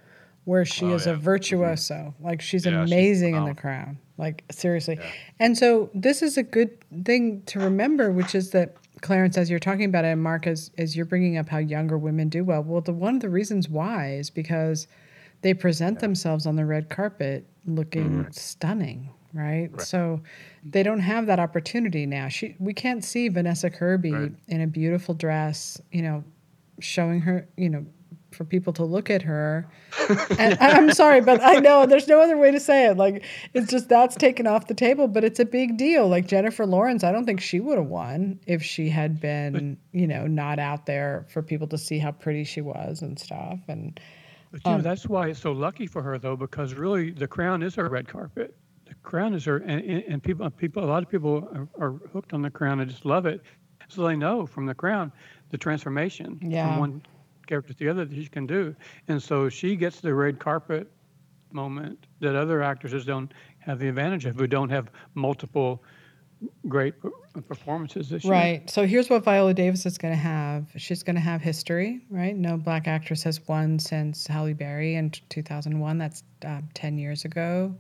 where 0.46 0.65
she 0.65 0.86
Oh, 0.86 0.96
is 0.96 1.06
yeah. 1.06 1.13
a 1.13 1.15
virtuoso. 1.15 2.13
Like 2.20 2.41
she's 2.41 2.65
Yeah, 2.65 2.84
she's 2.84 2.91
amazing 2.91 3.36
in 3.36 3.46
The. 3.46 3.54
Crown. 3.54 3.98
Like 4.18 4.44
seriously. 4.52 4.98
And 5.39 5.58
so 5.58 5.89
this 5.94 6.22
is 6.22 6.38
a 6.38 6.44
good 6.44 6.70
thing 7.04 7.41
to 7.48 7.60
remember, 7.60 8.12
which 8.12 8.34
is 8.34 8.52
that 8.52 8.76
Clarence, 9.02 9.38
as 9.38 9.50
you're 9.50 9.60
talking 9.60 9.86
about 9.86 10.06
it, 10.06 10.10
and 10.10 10.24
Mark, 10.24 10.48
as, 10.48 10.72
as 10.78 10.96
you're 10.96 11.06
bringing 11.06 11.38
up 11.38 11.50
how 11.50 11.58
younger 11.58 11.98
women 11.98 12.30
do 12.30 12.44
well, 12.44 12.63
well, 12.63 12.80
the 12.82 12.94
one 12.94 13.15
of 13.15 13.22
the 13.22 13.30
reasons 13.30 13.68
why 13.70 14.13
is 14.13 14.30
because 14.30 14.88
they 15.41 15.54
present 15.54 16.00
themselves 16.00 16.46
on 16.48 16.56
the 16.56 16.65
red 16.65 16.89
carpet 16.89 17.46
looking 17.68 18.26
stunning, 18.32 19.10
right? 19.36 19.69
So 19.82 20.21
they 20.63 20.82
don't 20.82 21.00
have 21.02 21.28
that 21.28 21.39
opportunity 21.39 22.06
now. 22.06 22.28
She 22.30 22.56
we 22.60 22.74
can't 22.74 23.04
see 23.04 23.28
Vanessa 23.30 23.69
Kirby 23.69 24.12
Right. 24.12 24.32
in 24.48 24.62
a 24.62 24.67
beautiful 24.67 25.13
dress, 25.13 25.80
you 25.91 26.02
know, 26.02 26.24
showing 26.80 27.19
her, 27.21 27.48
you 27.58 27.69
know, 27.69 27.86
for 28.32 28.43
people 28.43 28.74
to 28.74 28.84
look 28.84 29.10
at 29.10 29.21
her. 29.21 29.65
and 30.39 30.58
I'm 30.60 30.91
sorry, 30.91 31.21
but 31.21 31.41
I 31.41 31.54
know 31.56 31.86
there's 31.86 32.08
no 32.08 32.19
other 32.19 32.38
way 32.38 32.52
to 32.52 32.60
say 32.60 32.88
it. 32.88 32.98
Like 32.98 33.24
it's 33.54 33.71
just 33.71 33.88
that's 33.88 34.15
taken 34.15 34.45
off 34.45 34.67
the 34.67 34.74
table, 34.74 35.08
but 35.08 35.24
it's 35.24 35.39
a 35.39 35.45
big 35.45 35.78
deal. 35.78 36.08
Like 36.10 36.28
Jennifer 36.28 36.65
Lawrence, 36.65 37.04
I 37.04 37.12
don't 37.13 37.26
think 37.26 37.39
she 37.39 37.60
would 37.62 37.78
have 37.78 37.88
won 37.88 38.39
if 38.45 38.62
she 38.63 38.89
had 38.89 39.21
been, 39.21 39.78
you 39.93 40.08
know, 40.08 40.28
not 40.28 40.60
out 40.60 40.86
there 40.86 41.26
for 41.30 41.41
people 41.41 41.67
to 41.67 41.78
see 41.78 41.98
how 41.98 42.12
pretty 42.12 42.43
she 42.43 42.60
was 42.62 43.02
and 43.02 43.17
stuff. 43.17 43.60
And 43.69 43.98
But 44.52 44.62
you 44.65 44.71
know, 44.71 44.78
Um, 44.78 44.82
that's 44.84 45.08
why 45.08 45.28
it's 45.30 45.39
so 45.39 45.54
lucky 45.54 45.88
for 45.88 46.02
her, 46.02 46.17
though, 46.17 46.36
because 46.36 46.74
really 46.74 47.12
the 47.12 47.28
crown 47.28 47.63
is 47.63 47.76
her 47.76 47.88
red 47.88 48.08
carpet. 48.08 48.54
The 48.86 48.93
crown 49.04 49.34
is 49.34 49.45
her, 49.45 49.58
and, 49.58 49.82
and 49.84 50.21
people, 50.21 50.50
people, 50.52 50.84
a 50.84 50.86
lot 50.86 51.02
of 51.04 51.10
people 51.10 51.50
are, 51.80 51.88
are 51.88 51.91
hooked 52.13 52.34
on 52.34 52.41
the 52.41 52.50
crown 52.50 52.80
and 52.80 52.89
just 52.89 53.06
love 53.06 53.26
it. 53.26 53.41
So 53.88 54.06
they 54.08 54.15
know 54.15 54.45
from 54.45 54.65
the 54.65 54.76
crown 54.76 55.12
the 55.50 55.58
transformation 55.58 56.39
Yeah. 56.41 56.67
from 56.67 56.80
one 56.80 57.02
character 57.48 57.74
to 57.74 57.80
the 57.80 57.89
other 57.89 58.06
that 58.06 58.15
she 58.15 58.28
can 58.28 58.48
do, 58.48 58.76
and 59.08 59.21
so 59.21 59.50
she 59.50 59.76
gets 59.76 60.02
the 60.02 60.13
red 60.13 60.39
carpet 60.39 60.91
moment 61.52 62.06
that 62.19 62.36
other 62.36 62.62
actresses 62.62 63.06
don't 63.06 63.32
have 63.60 63.80
the 63.80 63.88
advantage 63.88 64.26
of, 64.26 64.36
who 64.36 64.48
don't 64.48 64.69
have 64.69 64.89
multiple 65.13 65.84
great 66.67 66.93
performances 67.48 68.10
this 68.10 68.24
year. 68.24 68.34
Right. 68.34 68.69
So 68.69 68.86
here's 68.86 69.10
what 69.10 69.24
Viola 69.24 69.54
Davis 69.54 69.86
is 69.86 69.98
going 69.98 70.13
to 70.13 70.19
have. 70.19 70.67
She's 70.76 71.02
going 71.04 71.15
to 71.15 71.21
have 71.21 71.41
history, 71.41 72.02
right? 72.10 72.36
No 72.36 72.58
black 72.58 72.88
actress 72.88 73.24
has 73.24 73.45
won 73.48 73.80
since 73.80 74.28
Halle 74.28 74.54
Berry 74.54 74.95
in 74.95 75.12
2001. 75.30 75.98
That's 75.98 76.24
um, 76.43 76.67
10 76.74 76.98
years 76.98 77.26
ago. 77.26 77.74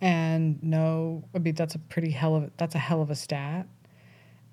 And 0.00 0.62
no, 0.62 1.24
I 1.34 1.38
mean 1.38 1.54
that's 1.54 1.74
a 1.74 1.78
pretty 1.78 2.10
hell 2.10 2.36
of 2.36 2.50
that's 2.56 2.74
a 2.74 2.78
hell 2.78 3.02
of 3.02 3.10
a 3.10 3.16
stat. 3.16 3.66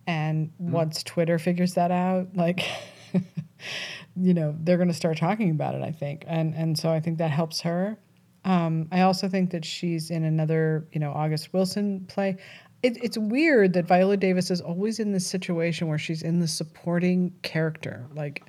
And 0.08 0.52
once 0.60 1.02
Twitter 1.04 1.40
figures 1.40 1.74
that 1.74 1.92
out, 1.92 2.36
like 2.36 2.68
you 4.16 4.34
know, 4.34 4.56
they're 4.60 4.78
going 4.78 4.88
to 4.88 4.94
start 4.94 5.18
talking 5.18 5.52
about 5.52 5.76
it, 5.76 5.82
I 5.82 5.92
think. 5.92 6.24
And 6.28 6.54
and 6.56 6.78
so 6.78 6.92
I 6.92 7.00
think 7.00 7.18
that 7.18 7.32
helps 7.32 7.62
her. 7.62 7.98
Um, 8.46 8.88
I 8.92 9.02
also 9.02 9.28
think 9.28 9.50
that 9.52 9.66
she's 9.66 10.12
in 10.12 10.24
another, 10.24 10.88
you 10.92 11.00
know, 11.00 11.12
August 11.12 11.52
Wilson 11.52 12.06
play. 12.08 12.38
It, 12.84 13.04
it's 13.04 13.18
weird 13.18 13.74
that 13.74 13.86
Viola 13.86 14.18
Davis 14.18 14.52
is 14.52 14.62
always 14.62 15.00
in 15.00 15.12
this 15.12 15.26
situation 15.26 15.88
where 15.88 15.98
she's 15.98 16.22
in 16.22 16.40
the 16.40 16.48
supporting 16.48 17.34
character, 17.42 18.06
like, 18.14 18.44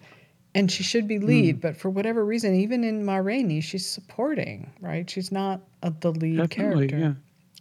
and 0.57 0.71
she 0.71 0.83
should 0.83 1.07
be 1.07 1.19
lead, 1.19 1.59
mm. 1.59 1.61
but 1.61 1.77
for 1.77 1.91
whatever 1.91 2.25
reason, 2.25 2.55
even 2.55 2.85
in 2.85 3.05
Ma 3.05 3.17
Rainey, 3.17 3.61
she's 3.61 3.87
supporting, 3.87 4.73
right? 4.81 5.09
She's 5.09 5.31
not 5.31 5.61
a, 5.83 5.91
the 5.91 6.13
lead 6.13 6.37
Definitely, 6.37 6.89
character. 6.89 6.99
yeah. 6.99 7.15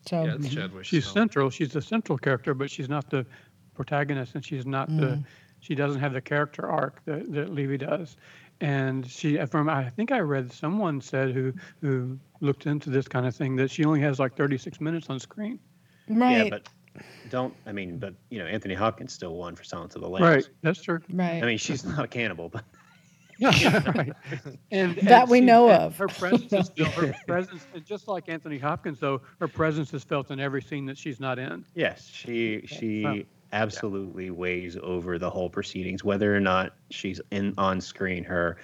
So 0.08 0.24
Yeah, 0.24 0.36
it's 0.36 0.48
mm-hmm. 0.48 0.58
Chadwick. 0.58 0.86
She's 0.86 1.06
so- 1.06 1.14
central. 1.14 1.50
She's 1.50 1.74
the 1.74 1.82
central 1.82 2.18
character, 2.18 2.54
but 2.54 2.70
she's 2.70 2.89
not 2.89 3.10
the 3.10 3.26
protagonist, 3.74 4.36
and 4.36 4.46
she's 4.46 4.66
not 4.66 4.88
the. 4.88 5.18
Mm. 5.18 5.26
she 5.60 5.76
doesn't 5.76 6.00
have 6.00 6.14
the 6.14 6.22
character 6.22 6.68
arc 6.68 7.04
that, 7.06 7.32
that 7.34 7.54
Levee 7.54 7.78
does. 7.78 8.18
And 8.62 9.06
she, 9.06 9.38
from 9.48 9.68
I 9.68 9.89
think 9.89 10.12
I 10.14 10.20
read 10.20 10.52
someone 10.52 11.02
said 11.02 11.32
who 11.32 11.52
who 11.82 12.18
looked 12.39 12.68
into 12.68 12.89
this 12.89 13.08
kind 13.08 13.26
of 13.26 13.36
thing 13.36 13.58
that 13.58 13.70
she 13.70 13.84
only 13.84 14.00
has 14.00 14.18
like 14.18 14.38
36 14.38 14.80
minutes 14.80 15.10
on 15.10 15.20
screen. 15.20 15.60
Right. 16.08 16.46
Yeah, 16.46 16.50
but 16.50 16.70
don't. 17.30 17.54
I 17.66 17.72
mean, 17.72 17.98
but 17.98 18.14
you 18.30 18.39
know, 18.39 18.46
Anthony 18.46 18.74
Hopkins 18.74 19.14
still 19.14 19.36
won 19.36 19.56
for 19.56 19.64
Silence 19.64 19.96
of 19.96 20.02
the 20.02 20.10
Lambs. 20.10 20.24
Right, 20.26 20.50
that's 20.62 20.82
true. 20.82 21.00
right. 21.12 21.43
I 21.43 21.46
mean, 21.46 21.58
she's 21.58 21.84
not 21.84 22.06
a 22.06 22.08
cannibal, 22.08 22.50
but 22.50 22.64
right. 23.42 24.14
And, 24.72 24.96
That 24.98 25.24
and 25.24 25.30
we 25.30 25.40
she- 25.40 25.46
know 25.46 25.72
of. 25.72 25.98
Her 25.98 26.08
presence 26.08 26.54
is 26.54 26.66
still, 26.68 26.86
her 26.92 27.16
presence, 27.28 27.66
just 27.86 28.08
like 28.08 28.30
Anthony 28.30 28.58
Hopkins, 28.58 29.00
though, 29.00 29.22
her 29.40 29.48
presence 29.48 29.94
is 29.94 30.04
felt 30.04 30.32
in 30.32 30.40
every 30.40 30.62
scene 30.62 30.86
that 30.86 30.98
she's 30.98 31.20
not 31.20 31.40
in. 31.40 31.66
yes, 31.76 32.10
she 32.12 32.62
she 32.66 33.04
Well, 33.04 33.20
absolutely 33.54 34.30
weighs 34.32 34.78
over 34.82 35.18
the 35.18 35.30
whole 35.30 35.50
proceedings, 35.50 36.04
whether 36.04 36.36
or 36.36 36.40
not 36.40 36.76
she's 36.90 37.22
in 37.32 37.54
on 37.58 37.82
screen. 37.82 38.24
Her 38.24 38.58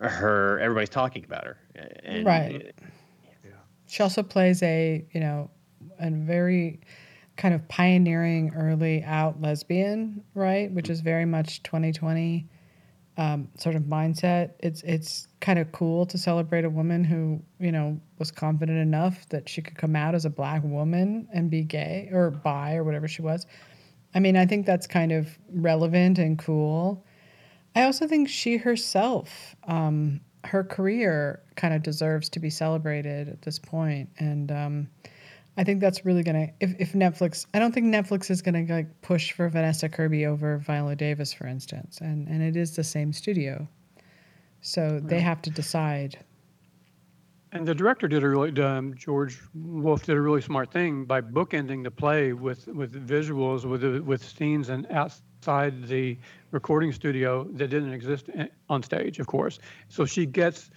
her 0.00 0.58
everybody's 0.60 0.88
talking 0.90 1.24
about 1.24 1.44
her. 1.44 1.56
And 2.04 2.24
Right. 2.24 2.74
She 3.90 4.02
also 4.02 4.22
plays 4.22 4.62
a, 4.62 5.02
you 5.12 5.20
know, 5.20 5.50
a 5.98 6.10
very 6.10 6.80
kind 7.38 7.54
of 7.54 7.66
pioneering 7.68 8.52
early 8.54 9.02
out 9.02 9.40
lesbian, 9.40 10.22
right? 10.34 10.70
Which 10.72 10.84
mm-hmm. 10.86 10.92
is 10.92 11.00
very 11.00 11.24
much 11.24 11.62
2020 11.62 12.46
um, 13.18 13.48
sort 13.58 13.74
of 13.74 13.82
mindset. 13.82 14.52
It's 14.60 14.82
it's 14.82 15.26
kind 15.40 15.58
of 15.58 15.70
cool 15.72 16.06
to 16.06 16.16
celebrate 16.16 16.64
a 16.64 16.70
woman 16.70 17.04
who, 17.04 17.42
you 17.58 17.72
know, 17.72 18.00
was 18.18 18.30
confident 18.30 18.78
enough 18.78 19.28
that 19.28 19.48
she 19.48 19.60
could 19.60 19.76
come 19.76 19.96
out 19.96 20.14
as 20.14 20.24
a 20.24 20.30
black 20.30 20.62
woman 20.64 21.28
and 21.34 21.50
be 21.50 21.62
gay 21.62 22.08
or 22.12 22.30
bi 22.30 22.76
or 22.76 22.84
whatever 22.84 23.08
she 23.08 23.20
was. 23.20 23.46
I 24.14 24.20
mean, 24.20 24.36
I 24.36 24.46
think 24.46 24.64
that's 24.64 24.86
kind 24.86 25.12
of 25.12 25.36
relevant 25.52 26.18
and 26.18 26.38
cool. 26.38 27.04
I 27.74 27.82
also 27.82 28.06
think 28.06 28.28
she 28.28 28.56
herself, 28.56 29.54
um, 29.66 30.20
her 30.44 30.64
career 30.64 31.42
kind 31.56 31.74
of 31.74 31.82
deserves 31.82 32.28
to 32.30 32.40
be 32.40 32.50
celebrated 32.50 33.28
at 33.28 33.42
this 33.42 33.58
point. 33.58 34.08
And 34.18 34.50
um, 34.50 34.88
I 35.58 35.64
think 35.64 35.80
that's 35.80 36.04
really 36.04 36.22
going 36.22 36.46
to, 36.46 36.52
if, 36.60 36.74
if 36.78 36.92
Netflix, 36.92 37.44
I 37.52 37.58
don't 37.58 37.72
think 37.72 37.86
Netflix 37.86 38.30
is 38.30 38.40
going 38.40 38.64
to 38.66 38.72
like 38.72 39.02
push 39.02 39.32
for 39.32 39.48
Vanessa 39.48 39.88
Kirby 39.88 40.24
over 40.24 40.58
Viola 40.58 40.94
Davis, 40.94 41.32
for 41.32 41.48
instance. 41.48 41.98
And, 42.00 42.28
and 42.28 42.40
it 42.44 42.56
is 42.56 42.76
the 42.76 42.84
same 42.84 43.12
studio. 43.12 43.66
So 44.60 45.00
they 45.02 45.20
have 45.20 45.42
to 45.42 45.50
decide. 45.50 46.16
And 47.50 47.66
the 47.66 47.74
director 47.74 48.06
did 48.06 48.22
a 48.22 48.28
really, 48.28 48.62
um, 48.62 48.94
George 48.94 49.40
Wolfe 49.52 50.04
did 50.04 50.16
a 50.16 50.20
really 50.20 50.42
smart 50.42 50.70
thing 50.70 51.04
by 51.04 51.20
bookending 51.20 51.82
the 51.82 51.90
play 51.90 52.32
with 52.34 52.68
with 52.68 52.92
visuals, 53.08 53.64
with 53.64 53.82
with 54.00 54.22
scenes 54.22 54.68
and 54.68 54.86
outside 54.90 55.88
the 55.88 56.18
recording 56.50 56.92
studio 56.92 57.44
that 57.54 57.68
didn't 57.68 57.92
exist 57.92 58.28
on 58.68 58.82
stage, 58.82 59.18
of 59.18 59.26
course. 59.26 59.58
So 59.88 60.04
she 60.04 60.26
gets 60.26 60.70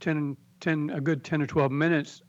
10, 0.00 0.36
10 0.60 0.90
a 0.90 1.00
good 1.00 1.24
10 1.24 1.42
or 1.42 1.46
12 1.46 1.72
minutes 1.72 2.22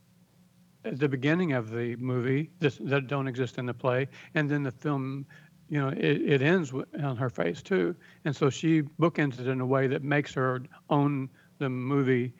the 0.84 1.08
beginning 1.08 1.52
of 1.52 1.70
the 1.70 1.96
movie 1.96 2.50
this, 2.60 2.78
that 2.82 3.06
don't 3.06 3.26
exist 3.26 3.58
in 3.58 3.66
the 3.66 3.74
play, 3.74 4.08
and 4.34 4.50
then 4.50 4.62
the 4.62 4.70
film, 4.70 5.26
you 5.68 5.80
know, 5.80 5.88
it, 5.88 6.22
it 6.22 6.42
ends 6.42 6.72
with, 6.72 6.86
on 7.02 7.16
her 7.16 7.30
face 7.30 7.62
too. 7.62 7.94
And 8.24 8.34
so 8.34 8.50
she 8.50 8.82
bookends 9.00 9.40
it 9.40 9.46
in 9.46 9.60
a 9.60 9.66
way 9.66 9.86
that 9.86 10.02
makes 10.02 10.34
her 10.34 10.62
own 10.90 11.28
the 11.58 11.68
movie 11.68 12.32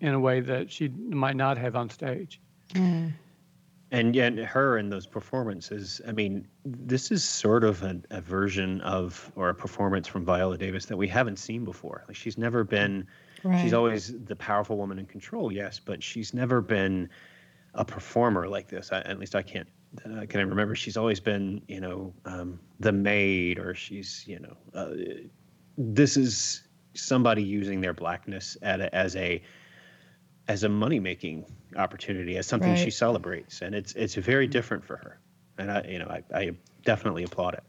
in 0.00 0.14
a 0.14 0.20
way 0.20 0.40
that 0.40 0.70
she 0.70 0.88
might 0.88 1.36
not 1.36 1.58
have 1.58 1.76
on 1.76 1.88
stage. 1.90 2.40
And 3.92 4.16
yet, 4.16 4.36
her 4.36 4.78
in 4.78 4.90
those 4.90 5.06
performances, 5.06 6.00
I 6.06 6.12
mean, 6.12 6.48
this 6.64 7.12
is 7.12 7.22
sort 7.22 7.62
of 7.62 7.82
a, 7.82 8.00
a 8.10 8.20
version 8.20 8.80
of 8.80 9.30
or 9.36 9.48
a 9.48 9.54
performance 9.54 10.08
from 10.08 10.24
Viola 10.24 10.58
Davis 10.58 10.86
that 10.86 10.96
we 10.96 11.06
haven't 11.06 11.38
seen 11.38 11.64
before. 11.64 12.04
Like, 12.08 12.16
she's 12.16 12.36
never 12.36 12.64
been, 12.64 13.06
Right. 13.44 13.60
she's 13.60 13.72
always 13.72 14.12
the 14.24 14.34
powerful 14.34 14.76
woman 14.76 14.98
in 14.98 15.06
control, 15.06 15.52
yes, 15.52 15.78
but 15.78 16.02
she's 16.02 16.34
never 16.34 16.60
been 16.60 17.08
a 17.76 17.84
performer 17.84 18.48
like 18.48 18.68
this. 18.68 18.90
I, 18.90 19.00
at 19.00 19.18
least 19.18 19.34
I 19.34 19.42
can't, 19.42 19.68
I 20.18 20.26
can 20.26 20.48
remember. 20.48 20.74
She's 20.74 20.96
always 20.96 21.20
been, 21.20 21.62
you 21.68 21.80
know, 21.80 22.12
um, 22.24 22.58
the 22.80 22.92
maid, 22.92 23.58
or 23.58 23.74
she's, 23.74 24.24
you 24.26 24.40
know, 24.40 24.56
uh, 24.74 24.90
this 25.78 26.16
is 26.16 26.62
somebody 26.94 27.42
using 27.42 27.80
their 27.80 27.92
blackness 27.92 28.56
at 28.62 28.80
a, 28.80 28.94
as 28.94 29.14
a 29.16 29.42
as 30.48 30.62
a 30.62 30.68
money 30.68 31.00
making 31.00 31.44
opportunity, 31.76 32.36
as 32.36 32.46
something 32.46 32.74
she 32.76 32.90
celebrates, 32.90 33.62
and 33.62 33.74
it's 33.74 33.92
it's 33.94 34.14
very 34.14 34.46
different 34.46 34.84
for 34.84 34.96
her. 34.96 35.20
And 35.58 35.70
I, 35.70 35.82
you 35.88 35.98
know, 35.98 36.06
I, 36.06 36.22
I 36.34 36.50
definitely 36.84 37.24
applaud 37.24 37.54
it. 37.54 37.64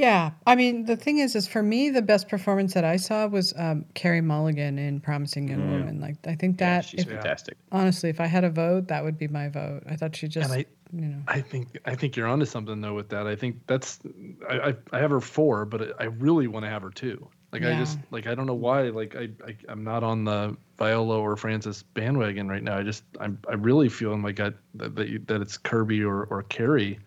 Yeah, 0.00 0.30
I 0.46 0.54
mean, 0.56 0.86
the 0.86 0.96
thing 0.96 1.18
is, 1.18 1.36
is 1.36 1.46
for 1.46 1.62
me, 1.62 1.90
the 1.90 2.00
best 2.00 2.26
performance 2.26 2.72
that 2.72 2.84
I 2.84 2.96
saw 2.96 3.26
was 3.26 3.52
um, 3.58 3.84
Carey 3.92 4.22
Mulligan 4.22 4.78
in 4.78 4.98
*Promising 4.98 5.48
Young 5.48 5.70
Woman*. 5.70 6.00
Like, 6.00 6.16
I 6.26 6.34
think 6.34 6.58
Yeah, 6.58 6.76
that, 6.76 6.86
she's 6.86 7.00
if, 7.00 7.08
fantastic. 7.08 7.58
honestly, 7.70 8.08
if 8.08 8.18
I 8.18 8.24
had 8.26 8.42
a 8.42 8.48
vote, 8.48 8.88
that 8.88 9.04
would 9.04 9.18
be 9.18 9.28
my 9.28 9.50
vote. 9.50 9.82
I 9.86 9.96
thought 9.96 10.16
she 10.16 10.26
just, 10.26 10.50
I- 10.50 10.64
you 10.92 11.02
know, 11.02 11.18
I 11.28 11.42
think 11.42 11.78
I 11.84 11.94
think 11.94 12.16
you're 12.16 12.26
onto 12.26 12.46
something 12.46 12.80
though 12.80 12.94
with 12.94 13.10
that. 13.10 13.26
I 13.26 13.36
think 13.36 13.60
that's 13.66 14.00
I 14.48 14.70
I, 14.70 14.74
I 14.92 14.98
have 14.98 15.10
her 15.10 15.20
four, 15.20 15.66
but 15.66 15.94
I 16.00 16.04
really 16.04 16.48
want 16.48 16.64
to 16.64 16.70
have 16.70 16.82
her 16.82 16.90
two. 16.90 17.28
Like 17.52 17.62
I 17.62 17.76
just 17.78 17.98
like 18.10 18.26
I 18.26 18.34
don't 18.34 18.46
know 18.46 18.54
why. 18.54 18.88
Like 18.88 19.14
I, 19.16 19.28
I 19.46 19.56
I'm 19.68 19.84
not 19.84 20.02
on 20.02 20.24
the 20.24 20.56
Viola 20.78 21.18
or 21.20 21.36
Frances 21.36 21.82
bandwagon 21.82 22.48
right 22.48 22.62
now. 22.62 22.78
I 22.78 22.82
just 22.82 23.04
I'm 23.20 23.38
I 23.48 23.54
really 23.54 23.88
feeling 23.88 24.22
like 24.22 24.40
I 24.40 24.52
that 24.74 24.96
that, 24.96 25.08
you, 25.08 25.18
that 25.26 25.40
it's 25.42 25.58
Kirby 25.58 26.02
or 26.02 26.24
or 26.24 26.42
Carey. 26.44 26.98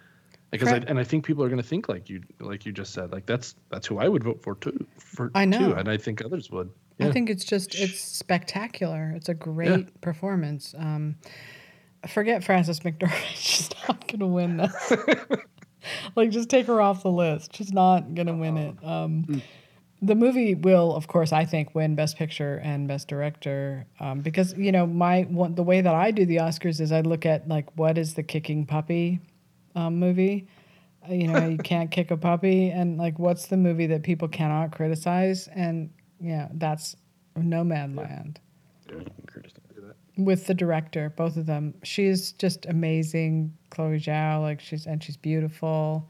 Because 0.54 0.72
I, 0.72 0.78
and 0.78 1.00
I 1.00 1.04
think 1.04 1.26
people 1.26 1.44
are 1.44 1.50
going 1.50 1.62
to 1.62 1.68
think 1.68 1.90
like 1.90 2.10
you 2.10 2.22
like 2.40 2.66
you 2.66 2.72
just 2.72 2.94
said 2.94 3.12
like 3.12 3.26
that's 3.26 3.56
that's 3.70 3.88
who 3.88 3.98
I 3.98 4.08
would 4.08 4.24
vote 4.24 4.42
for 4.42 4.56
too 4.56 4.86
for 4.98 5.32
I 5.36 5.46
know. 5.46 5.58
too 5.58 5.74
and 5.74 5.90
I 5.90 5.98
think 5.98 6.24
others 6.24 6.50
would. 6.52 6.70
I 7.00 7.12
think 7.12 7.30
it's 7.30 7.44
just, 7.44 7.76
it's 7.76 8.00
spectacular. 8.00 9.14
It's 9.16 9.30
a 9.30 9.34
great 9.34 10.02
performance. 10.02 10.76
Um, 10.78 11.16
forget 12.08 12.44
Frances 12.44 12.80
McDormand. 12.82 13.24
She's 13.36 13.70
not 13.88 14.08
going 14.08 14.20
to 14.20 14.28
win 14.28 14.58
this. 14.58 14.94
like, 16.16 16.32
just 16.32 16.50
take 16.50 16.68
her 16.68 16.82
off 16.82 17.04
the 17.04 17.12
list. 17.12 17.56
She's 17.56 17.74
not 17.74 18.14
going 18.14 18.28
to 18.28 18.34
win 18.34 18.58
it. 18.58 18.76
Um, 18.84 19.42
the 20.02 20.16
movie 20.16 20.54
will, 20.54 20.94
of 20.96 21.08
course, 21.08 21.32
I 21.32 21.46
think, 21.46 21.74
win 21.74 21.96
Best 21.96 22.18
Picture 22.18 22.60
and 22.64 22.88
Best 22.88 23.08
Director 23.08 23.86
um, 24.02 24.20
because 24.20 24.54
you 24.58 24.70
know 24.70 24.86
my 24.86 25.22
one, 25.24 25.56
the 25.56 25.64
way 25.64 25.80
that 25.80 25.96
I 25.96 26.12
do 26.12 26.26
the 26.26 26.38
Oscars 26.38 26.82
is 26.82 26.92
I 26.92 27.00
look 27.02 27.26
at 27.26 27.48
like 27.48 27.68
what 27.78 27.98
is 27.98 28.16
the 28.16 28.24
kicking 28.24 28.66
puppy 28.66 29.22
um, 29.76 30.00
movie. 30.00 30.48
Uh, 31.08 31.14
You 31.14 31.28
know, 31.28 31.48
you 31.48 31.58
can't 31.72 31.92
kick 31.92 32.12
a 32.12 32.18
puppy, 32.18 32.70
and 32.70 32.98
like 32.98 33.20
what's 33.20 33.48
the 33.48 33.58
movie 33.58 33.88
that 33.88 34.04
people 34.04 34.28
cannot 34.28 34.72
criticize? 34.72 35.48
And 35.50 35.90
yeah, 36.20 36.50
that's 36.54 36.96
Nomadland 37.38 38.38
with 40.18 40.46
the 40.48 40.54
director, 40.54 41.12
both 41.16 41.38
of 41.38 41.46
them. 41.46 41.74
She's 41.84 42.34
just 42.34 42.66
amazing, 42.68 43.54
Chloe 43.70 44.00
Zhao. 44.00 44.42
Like 44.42 44.60
she's 44.60 44.86
and 44.86 45.04
she's 45.04 45.18
beautiful. 45.18 46.10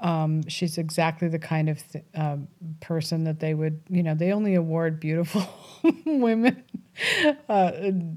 Um, 0.00 0.48
she's 0.48 0.78
exactly 0.78 1.28
the 1.28 1.38
kind 1.38 1.68
of 1.68 1.92
th- 1.92 2.04
um, 2.14 2.48
person 2.80 3.24
that 3.24 3.40
they 3.40 3.54
would, 3.54 3.80
you 3.88 4.02
know, 4.02 4.14
they 4.14 4.32
only 4.32 4.54
award 4.54 5.00
beautiful 5.00 5.46
women 6.06 6.62
uh, 7.48 7.70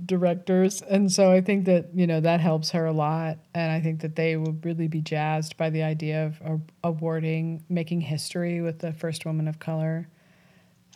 directors, 0.05 0.81
and 0.83 1.11
so 1.11 1.31
I 1.31 1.41
think 1.41 1.65
that 1.65 1.89
you 1.93 2.07
know 2.07 2.19
that 2.19 2.39
helps 2.39 2.71
her 2.71 2.85
a 2.85 2.91
lot, 2.91 3.39
and 3.53 3.71
I 3.71 3.79
think 3.79 4.01
that 4.01 4.15
they 4.15 4.37
would 4.37 4.65
really 4.65 4.87
be 4.87 5.01
jazzed 5.01 5.57
by 5.57 5.69
the 5.69 5.83
idea 5.83 6.25
of 6.25 6.41
uh, 6.43 6.57
awarding, 6.83 7.63
making 7.69 8.01
history 8.01 8.61
with 8.61 8.79
the 8.79 8.93
first 8.93 9.25
woman 9.25 9.47
of 9.47 9.59
color 9.59 10.07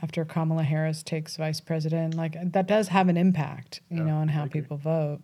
after 0.03 0.25
Kamala 0.25 0.63
Harris 0.63 1.03
takes 1.03 1.37
vice 1.37 1.61
president. 1.61 2.15
Like 2.15 2.35
that 2.51 2.67
does 2.67 2.89
have 2.89 3.07
an 3.07 3.17
impact, 3.17 3.81
you 3.89 4.03
know, 4.03 4.17
on 4.17 4.27
how 4.27 4.45
people 4.47 4.77
vote. 4.77 5.21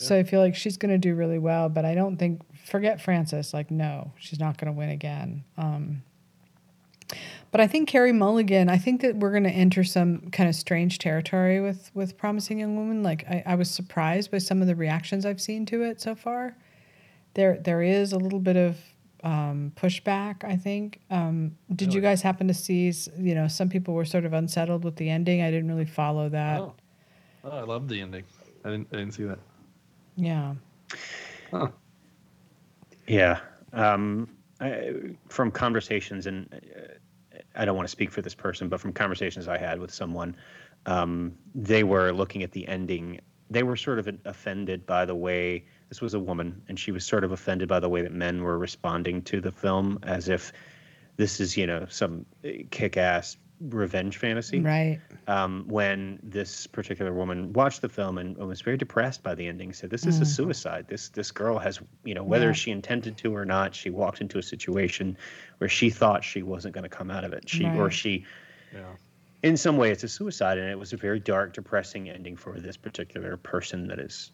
So 0.00 0.16
I 0.16 0.22
feel 0.22 0.40
like 0.40 0.54
she's 0.54 0.76
going 0.76 0.92
to 0.92 0.98
do 0.98 1.16
really 1.16 1.40
well, 1.40 1.68
but 1.68 1.84
I 1.84 1.96
don't 1.96 2.16
think 2.16 2.42
forget 2.68 3.00
Frances. 3.00 3.52
Like 3.52 3.70
no, 3.70 4.12
she's 4.18 4.40
not 4.40 4.58
going 4.58 4.72
to 4.72 4.78
win 4.78 4.90
again. 4.90 5.44
Um, 5.56 6.02
but 7.50 7.60
I 7.60 7.66
think 7.66 7.88
Carey 7.88 8.12
Mulligan. 8.12 8.68
I 8.68 8.76
think 8.76 9.00
that 9.00 9.16
we're 9.16 9.30
going 9.30 9.44
to 9.44 9.50
enter 9.50 9.82
some 9.82 10.30
kind 10.30 10.48
of 10.48 10.54
strange 10.54 10.98
territory 10.98 11.60
with 11.60 11.90
with 11.94 12.18
Promising 12.18 12.58
Young 12.60 12.76
Woman. 12.76 13.02
Like 13.02 13.26
I, 13.28 13.42
I 13.46 13.54
was 13.54 13.70
surprised 13.70 14.30
by 14.30 14.38
some 14.38 14.60
of 14.60 14.66
the 14.66 14.74
reactions 14.74 15.24
I've 15.24 15.40
seen 15.40 15.64
to 15.66 15.82
it 15.82 16.00
so 16.00 16.14
far. 16.14 16.56
There 17.34 17.58
there 17.58 17.82
is 17.82 18.12
a 18.12 18.18
little 18.18 18.40
bit 18.40 18.56
of 18.56 18.76
um, 19.24 19.72
pushback. 19.76 20.44
I 20.44 20.56
think. 20.56 21.00
Um, 21.10 21.56
did 21.74 21.94
you 21.94 22.00
guys 22.00 22.20
happen 22.20 22.48
to 22.48 22.54
see? 22.54 22.92
You 23.18 23.34
know, 23.34 23.48
some 23.48 23.70
people 23.70 23.94
were 23.94 24.04
sort 24.04 24.26
of 24.26 24.34
unsettled 24.34 24.84
with 24.84 24.96
the 24.96 25.08
ending. 25.08 25.40
I 25.40 25.50
didn't 25.50 25.68
really 25.68 25.86
follow 25.86 26.28
that. 26.28 26.60
Oh. 26.60 26.74
oh, 27.44 27.50
I 27.50 27.62
love 27.62 27.88
the 27.88 28.00
ending. 28.02 28.24
I 28.64 28.70
didn't 28.70 28.88
I 28.92 28.96
didn't 28.96 29.12
see 29.12 29.24
that. 29.24 29.38
Yeah. 30.16 30.54
Huh. 31.50 31.68
Yeah. 33.08 33.40
Um, 33.72 34.28
I, 34.60 34.92
from 35.28 35.50
conversations, 35.50 36.26
and 36.26 36.48
uh, 36.54 37.40
I 37.54 37.64
don't 37.64 37.76
want 37.76 37.88
to 37.88 37.92
speak 37.92 38.12
for 38.12 38.22
this 38.22 38.34
person, 38.34 38.68
but 38.68 38.80
from 38.80 38.92
conversations 38.92 39.48
I 39.48 39.58
had 39.58 39.80
with 39.80 39.92
someone, 39.92 40.36
um, 40.86 41.36
they 41.54 41.84
were 41.84 42.12
looking 42.12 42.42
at 42.42 42.52
the 42.52 42.68
ending. 42.68 43.20
They 43.50 43.62
were 43.62 43.76
sort 43.76 43.98
of 43.98 44.08
offended 44.24 44.84
by 44.84 45.06
the 45.06 45.14
way 45.14 45.64
this 45.88 46.00
was 46.00 46.14
a 46.14 46.20
woman, 46.20 46.62
and 46.68 46.78
she 46.78 46.92
was 46.92 47.04
sort 47.04 47.24
of 47.24 47.32
offended 47.32 47.68
by 47.68 47.80
the 47.80 47.88
way 47.88 48.02
that 48.02 48.12
men 48.12 48.42
were 48.42 48.58
responding 48.58 49.22
to 49.22 49.40
the 49.40 49.52
film, 49.52 50.00
as 50.02 50.28
if 50.28 50.52
this 51.16 51.40
is 51.40 51.56
you 51.56 51.66
know 51.66 51.86
some 51.88 52.26
eh, 52.44 52.62
kick-ass 52.70 53.36
revenge 53.60 54.16
fantasy. 54.18 54.60
Right. 54.60 55.00
Um, 55.26 55.64
when 55.68 56.18
this 56.22 56.66
particular 56.66 57.12
woman 57.12 57.52
watched 57.52 57.82
the 57.82 57.88
film 57.88 58.18
and, 58.18 58.36
and 58.36 58.46
was 58.48 58.60
very 58.60 58.76
depressed 58.76 59.22
by 59.22 59.34
the 59.34 59.46
ending, 59.46 59.72
said, 59.72 59.90
"This 59.90 60.06
is 60.06 60.20
a 60.20 60.26
suicide. 60.26 60.86
This 60.88 61.08
this 61.10 61.30
girl 61.30 61.58
has 61.58 61.80
you 62.04 62.14
know 62.14 62.22
whether 62.24 62.46
Mm. 62.46 62.48
Yeah. 62.50 62.52
she 62.54 62.70
intended 62.70 63.16
to 63.18 63.34
or 63.34 63.44
not, 63.44 63.74
she 63.74 63.90
walked 63.90 64.20
into 64.20 64.38
a 64.38 64.42
situation 64.42 65.16
where 65.58 65.68
she 65.68 65.90
thought 65.90 66.24
she 66.24 66.42
wasn't 66.42 66.74
going 66.74 66.84
to 66.84 66.88
come 66.88 67.10
out 67.10 67.24
of 67.24 67.32
it. 67.32 67.48
She 67.48 67.64
or 67.66 67.90
she." 67.90 68.24
Yeah. 68.72 68.82
in 69.42 69.56
some 69.56 69.76
way 69.78 69.90
it's 69.90 70.04
a 70.04 70.08
suicide 70.08 70.58
and 70.58 70.68
it 70.68 70.78
was 70.78 70.92
a 70.92 70.96
very 70.96 71.18
dark 71.20 71.54
depressing 71.54 72.10
ending 72.10 72.36
for 72.36 72.58
this 72.60 72.76
particular 72.76 73.36
person 73.38 73.86
that 73.88 73.98
is 73.98 74.30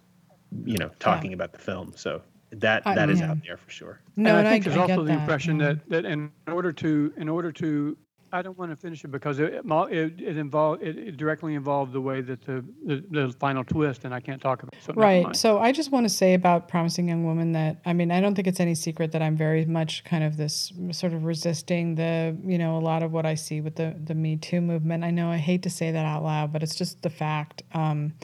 you 0.64 0.77
know 0.79 0.91
talking 0.99 1.33
about 1.33 1.53
the 1.53 1.59
film 1.59 1.93
so 1.95 2.20
that 2.51 2.83
I- 2.87 2.95
that 2.97 3.11
is 3.11 3.20
yeah. 3.20 3.31
out 3.31 3.39
there 3.47 3.57
for 3.57 3.70
sure 3.70 4.01
No, 4.16 4.31
and 4.31 4.39
and 4.39 4.49
I 4.49 4.51
think 4.51 4.64
there's 4.64 4.77
I 4.77 4.81
also 4.81 5.05
the 5.05 5.12
that, 5.12 5.20
impression 5.20 5.61
yeah. 5.61 5.66
that, 5.66 5.89
that 5.91 6.05
in 6.05 6.33
order 6.49 6.72
to 6.72 7.12
in 7.16 7.29
order 7.29 7.53
to 7.53 7.97
I 8.35 8.43
don't 8.43 8.59
want 8.59 8.72
to 8.72 8.76
finish 8.76 9.05
it 9.05 9.12
because 9.12 9.39
it 9.39 9.62
it, 9.64 10.20
it 10.20 10.37
involved 10.37 10.82
it, 10.82 10.99
it 10.99 11.16
directly 11.16 11.55
involved 11.55 11.93
the 11.93 12.01
way 12.01 12.20
that 12.20 12.45
the, 12.45 12.64
the 12.85 13.05
the 13.11 13.32
final 13.39 13.62
twist 13.62 14.05
and 14.05 14.12
I 14.12 14.18
can't 14.18 14.43
talk 14.43 14.64
about 14.64 14.74
it. 14.74 14.82
So 14.82 14.93
Right. 14.95 15.37
So 15.37 15.61
I 15.61 15.70
just 15.70 15.93
want 15.93 16.05
to 16.05 16.09
say 16.12 16.35
about 16.35 16.66
Promising 16.66 17.09
Young 17.09 17.24
Woman 17.24 17.53
that 17.53 17.80
I 17.87 17.93
mean, 17.93 18.11
I 18.11 18.20
don't 18.20 18.35
think 18.35 18.49
it's 18.49 18.59
any 18.59 18.74
secret 18.74 19.12
that 19.12 19.22
I'm 19.22 19.37
very 19.37 19.64
much 19.64 20.03
kind 20.03 20.24
of 20.24 20.37
this 20.37 20.72
sort 20.91 21.12
of 21.12 21.24
resisting 21.24 21.95
the, 21.95 22.37
you 22.45 22.59
know, 22.59 22.76
a 22.76 22.80
lot 22.80 23.05
of 23.05 23.12
what 23.12 23.24
I 23.24 23.37
see 23.37 23.61
with 23.61 23.76
the 23.76 23.95
the 24.03 24.16
Me 24.16 24.37
Too 24.37 24.61
movement. 24.61 25.05
I 25.05 25.12
know 25.12 25.30
I 25.30 25.37
hate 25.37 25.62
to 25.62 25.70
say 25.70 25.93
that 25.93 26.05
out 26.05 26.24
loud, 26.24 26.53
but 26.53 26.64
it's 26.64 26.74
just 26.74 27.03
the 27.03 27.11
fact. 27.11 27.62
Um, 27.72 28.14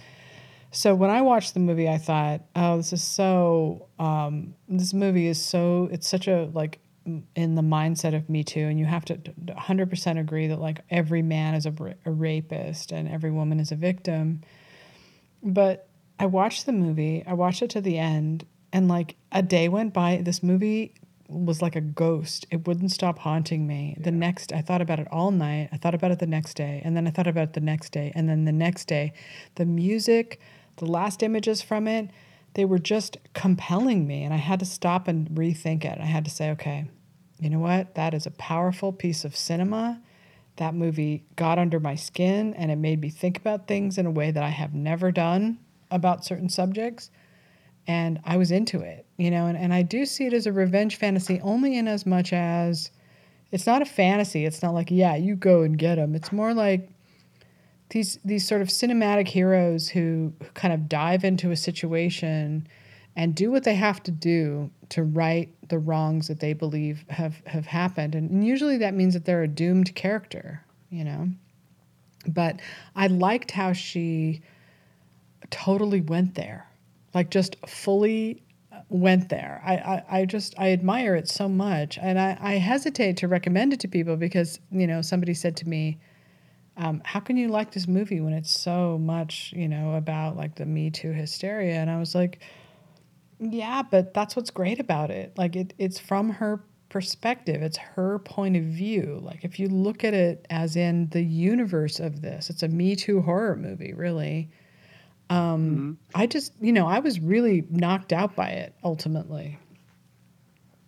so 0.72 0.94
when 0.94 1.10
I 1.10 1.22
watched 1.22 1.54
the 1.54 1.60
movie, 1.60 1.88
I 1.88 1.98
thought, 1.98 2.42
oh, 2.56 2.78
this 2.78 2.92
is 2.92 3.02
so. 3.02 3.88
Um, 3.98 4.54
this 4.68 4.92
movie 4.92 5.26
is 5.26 5.40
so. 5.40 5.88
It's 5.92 6.08
such 6.08 6.26
a 6.26 6.48
like 6.52 6.80
in 7.34 7.54
the 7.54 7.62
mindset 7.62 8.14
of 8.14 8.28
Me 8.28 8.42
Too, 8.44 8.60
and 8.60 8.78
you 8.78 8.84
have 8.86 9.04
to 9.06 9.14
100% 9.16 10.20
agree 10.20 10.46
that 10.48 10.60
like 10.60 10.80
every 10.90 11.22
man 11.22 11.54
is 11.54 11.66
a, 11.66 11.74
a 12.04 12.10
rapist 12.10 12.92
and 12.92 13.08
every 13.08 13.30
woman 13.30 13.60
is 13.60 13.72
a 13.72 13.76
victim. 13.76 14.42
But 15.42 15.88
I 16.18 16.26
watched 16.26 16.66
the 16.66 16.72
movie, 16.72 17.24
I 17.26 17.32
watched 17.32 17.62
it 17.62 17.70
to 17.70 17.80
the 17.80 17.98
end, 17.98 18.44
and 18.72 18.88
like 18.88 19.16
a 19.32 19.42
day 19.42 19.68
went 19.68 19.92
by. 19.92 20.20
This 20.22 20.42
movie 20.42 20.94
was 21.28 21.62
like 21.62 21.76
a 21.76 21.80
ghost. 21.80 22.46
It 22.50 22.66
wouldn't 22.66 22.90
stop 22.90 23.18
haunting 23.20 23.66
me. 23.66 23.96
The 23.98 24.10
next, 24.10 24.52
I 24.52 24.60
thought 24.60 24.82
about 24.82 24.98
it 24.98 25.08
all 25.10 25.30
night. 25.30 25.68
I 25.72 25.76
thought 25.76 25.94
about 25.94 26.10
it 26.10 26.18
the 26.18 26.26
next 26.26 26.54
day, 26.54 26.82
and 26.84 26.96
then 26.96 27.06
I 27.06 27.10
thought 27.10 27.26
about 27.26 27.44
it 27.44 27.52
the 27.54 27.60
next 27.60 27.90
day, 27.90 28.12
and 28.14 28.28
then 28.28 28.44
the 28.44 28.52
next 28.52 28.86
day. 28.86 29.12
The 29.54 29.64
music, 29.64 30.40
the 30.76 30.86
last 30.86 31.22
images 31.22 31.62
from 31.62 31.86
it, 31.86 32.10
they 32.54 32.64
were 32.64 32.78
just 32.78 33.16
compelling 33.32 34.06
me, 34.06 34.24
and 34.24 34.34
I 34.34 34.38
had 34.38 34.58
to 34.60 34.66
stop 34.66 35.08
and 35.08 35.28
rethink 35.30 35.84
it. 35.84 35.98
I 36.00 36.06
had 36.06 36.24
to 36.24 36.30
say, 36.30 36.50
okay, 36.50 36.88
you 37.40 37.50
know 37.50 37.58
what? 37.58 37.94
That 37.94 38.14
is 38.14 38.26
a 38.26 38.30
powerful 38.32 38.92
piece 38.92 39.24
of 39.24 39.34
cinema 39.34 40.00
that 40.56 40.74
movie 40.74 41.24
got 41.36 41.58
under 41.58 41.80
my 41.80 41.94
skin 41.94 42.52
and 42.54 42.70
it 42.70 42.76
made 42.76 43.00
me 43.00 43.08
think 43.08 43.38
about 43.38 43.66
things 43.66 43.96
in 43.96 44.04
a 44.04 44.10
way 44.10 44.30
that 44.30 44.42
I 44.42 44.50
have 44.50 44.74
never 44.74 45.10
done 45.10 45.58
about 45.90 46.24
certain 46.24 46.50
subjects. 46.50 47.10
And 47.86 48.20
I 48.24 48.36
was 48.36 48.50
into 48.50 48.80
it, 48.80 49.06
you 49.16 49.30
know, 49.30 49.46
and, 49.46 49.56
and 49.56 49.72
I 49.72 49.82
do 49.82 50.04
see 50.04 50.26
it 50.26 50.34
as 50.34 50.46
a 50.46 50.52
revenge 50.52 50.96
fantasy 50.96 51.40
only 51.42 51.78
in 51.78 51.88
as 51.88 52.04
much 52.04 52.32
as 52.34 52.90
it's 53.50 53.66
not 53.66 53.80
a 53.80 53.86
fantasy. 53.86 54.44
It's 54.44 54.62
not 54.62 54.74
like, 54.74 54.90
yeah, 54.90 55.16
you 55.16 55.34
go 55.34 55.62
and 55.62 55.78
get 55.78 55.94
them. 55.94 56.14
It's 56.14 56.30
more 56.30 56.52
like 56.52 56.90
these 57.88 58.18
these 58.24 58.46
sort 58.46 58.60
of 58.60 58.68
cinematic 58.68 59.28
heroes 59.28 59.88
who, 59.88 60.32
who 60.40 60.50
kind 60.52 60.74
of 60.74 60.88
dive 60.88 61.24
into 61.24 61.50
a 61.50 61.56
situation 61.56 62.68
and 63.16 63.34
do 63.34 63.50
what 63.50 63.64
they 63.64 63.74
have 63.74 64.02
to 64.04 64.10
do 64.10 64.70
to 64.90 65.02
right 65.02 65.48
the 65.68 65.78
wrongs 65.78 66.28
that 66.28 66.40
they 66.40 66.52
believe 66.52 67.04
have 67.08 67.42
have 67.46 67.66
happened. 67.66 68.14
And, 68.14 68.46
usually 68.46 68.78
that 68.78 68.94
means 68.94 69.14
that 69.14 69.24
they're 69.24 69.42
a 69.42 69.48
doomed 69.48 69.94
character 69.94 70.64
you 70.90 71.04
know? 71.04 71.28
But 72.28 72.60
i 72.94 73.06
liked 73.06 73.50
how 73.52 73.72
she 73.72 74.42
totally 75.48 76.02
went 76.02 76.34
there 76.34 76.68
like 77.14 77.30
just 77.30 77.56
fully 77.66 78.42
went 78.88 79.30
there. 79.30 79.62
I 79.64 79.74
i, 79.76 80.18
I 80.20 80.24
just 80.26 80.54
i 80.58 80.70
admire 80.72 81.14
it 81.16 81.28
so 81.28 81.48
much. 81.48 81.98
And 81.98 82.20
I, 82.20 82.36
I 82.40 82.52
hesitate 82.54 83.16
to 83.18 83.28
recommend 83.28 83.72
it 83.72 83.80
to 83.80 83.88
people 83.88 84.16
because 84.16 84.60
you 84.70 84.86
know 84.86 85.00
somebody 85.00 85.32
said 85.32 85.56
to 85.58 85.68
me 85.68 85.98
um, 86.76 87.02
how 87.04 87.20
can 87.20 87.36
you 87.36 87.48
like 87.48 87.72
this 87.72 87.88
movie 87.88 88.20
when 88.20 88.32
it's 88.32 88.50
so 88.50 88.98
much 88.98 89.52
you 89.56 89.68
know 89.68 89.94
about 89.94 90.36
like 90.36 90.56
the 90.56 90.66
me 90.66 90.90
too 90.90 91.12
hysteria? 91.12 91.76
And 91.76 91.90
i 91.90 91.98
was 91.98 92.14
like 92.14 92.40
yeah, 93.40 93.82
but 93.82 94.14
that's 94.14 94.36
what's 94.36 94.50
great 94.50 94.78
about 94.78 95.10
it. 95.10 95.36
Like 95.36 95.56
it, 95.56 95.74
it's 95.78 95.98
from 95.98 96.30
her 96.30 96.62
perspective. 96.90 97.62
It's 97.62 97.78
her 97.78 98.18
point 98.18 98.56
of 98.56 98.64
view. 98.64 99.20
Like 99.22 99.44
if 99.44 99.58
you 99.58 99.68
look 99.68 100.04
at 100.04 100.12
it 100.12 100.46
as 100.50 100.76
in 100.76 101.08
the 101.10 101.22
universe 101.22 102.00
of 102.00 102.20
this, 102.20 102.50
it's 102.50 102.62
a 102.62 102.68
Me 102.68 102.94
Too 102.94 103.22
horror 103.22 103.56
movie, 103.56 103.94
really. 103.94 104.50
Um, 105.30 105.96
I 106.14 106.26
just, 106.26 106.52
you 106.60 106.72
know, 106.72 106.86
I 106.86 106.98
was 106.98 107.20
really 107.20 107.64
knocked 107.70 108.12
out 108.12 108.34
by 108.34 108.48
it 108.48 108.74
ultimately. 108.84 109.58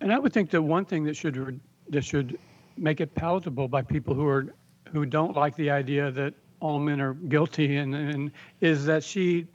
And 0.01 0.13
I 0.13 0.19
would 0.19 0.33
think 0.33 0.51
that 0.51 0.61
one 0.61 0.85
thing 0.85 1.05
that 1.05 1.17
should 1.17 1.61
that 1.89 2.05
should 2.05 2.39
make 2.77 3.01
it 3.01 3.15
palatable 3.15 3.69
by 3.69 3.83
people 3.83 4.15
who 4.15 4.27
are 4.27 4.53
who 4.91 5.07
don't 5.07 5.37
like 5.37 5.55
the 5.57 5.71
idea 5.71 6.11
that 6.11 6.35
all 6.61 6.79
men 6.79 7.01
are 7.01 7.15
guilty 7.15 7.77
and, 7.77 7.95
and 7.95 8.33
is 8.61 8.85
that 8.85 9.03
she 9.05 9.47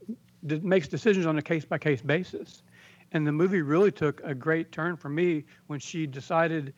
makes 0.42 0.88
decisions 0.88 1.26
on 1.26 1.38
a 1.38 1.42
case 1.42 1.66
by 1.66 1.78
case 1.78 2.02
basis. 2.02 2.64
And 3.14 3.26
the 3.26 3.32
movie 3.32 3.62
really 3.62 3.92
took 3.92 4.22
a 4.24 4.36
great 4.36 4.72
turn 4.72 4.98
for 4.98 5.10
me 5.10 5.46
when 5.68 5.80
she 5.80 6.06
decided 6.08 6.74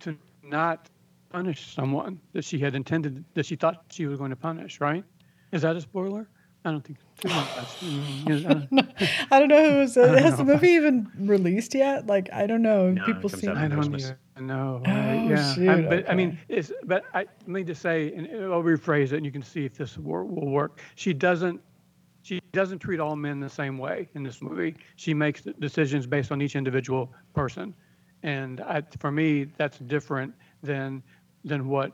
to 0.00 0.16
not 0.42 0.88
punish 1.30 1.72
someone 1.74 2.20
that 2.32 2.44
she 2.44 2.58
had 2.58 2.74
intended 2.74 3.24
that 3.34 3.46
she 3.46 3.56
thought 3.56 3.84
she 3.90 4.06
was 4.06 4.18
going 4.18 4.30
to 4.30 4.36
punish. 4.36 4.80
Right? 4.80 5.04
Is 5.52 5.62
that 5.62 5.76
a 5.76 5.80
spoiler? 5.80 6.28
I 6.64 6.70
don't 6.70 6.84
think 6.84 6.98
too 7.18 7.28
much. 7.28 7.46
Mm, 7.82 8.28
yes, 8.28 8.44
uh, 8.46 9.24
I 9.32 9.40
don't 9.40 9.48
know 9.48 9.72
who 9.72 9.78
was, 9.80 9.94
don't 9.94 10.16
has 10.16 10.36
the 10.36 10.44
movie 10.44 10.68
even 10.68 11.10
released 11.18 11.74
yet? 11.74 12.06
Like, 12.06 12.32
I 12.32 12.46
don't 12.46 12.62
know. 12.62 12.92
No, 12.92 13.04
People 13.04 13.28
see. 13.28 13.48
I 13.48 13.66
don't 13.66 13.72
Christmas. 13.78 14.12
even 14.36 14.46
know. 14.46 14.80
Oh, 14.86 14.90
I- 14.90 15.26
yeah, 15.28 15.54
shoot, 15.54 15.68
I, 15.68 15.82
but 15.82 16.08
I 16.08 16.14
mean, 16.14 16.28
okay. 16.28 16.38
it's 16.60 16.70
but 16.84 17.04
I 17.14 17.20
let 17.20 17.48
me 17.48 17.64
just 17.64 17.82
say, 17.82 18.12
and 18.14 18.28
I'll 18.52 18.62
rephrase 18.62 19.06
it, 19.06 19.14
and 19.14 19.26
you 19.26 19.32
can 19.32 19.42
see 19.42 19.64
if 19.64 19.74
this 19.74 19.98
will, 19.98 20.24
will 20.24 20.50
work. 20.50 20.80
She 20.94 21.12
doesn't. 21.12 21.60
She 22.52 22.58
doesn't 22.58 22.80
treat 22.80 23.00
all 23.00 23.16
men 23.16 23.40
the 23.40 23.48
same 23.48 23.78
way 23.78 24.10
in 24.14 24.22
this 24.22 24.42
movie. 24.42 24.76
She 24.96 25.14
makes 25.14 25.40
decisions 25.58 26.06
based 26.06 26.30
on 26.30 26.42
each 26.42 26.54
individual 26.54 27.10
person, 27.34 27.72
and 28.22 28.60
I, 28.60 28.82
for 28.98 29.10
me, 29.10 29.44
that's 29.56 29.78
different 29.78 30.34
than 30.62 31.02
than 31.44 31.66
what 31.66 31.92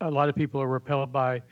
a 0.00 0.10
lot 0.10 0.30
of 0.30 0.34
people 0.34 0.62
are 0.62 0.66
repelled 0.68 1.12
by, 1.12 1.42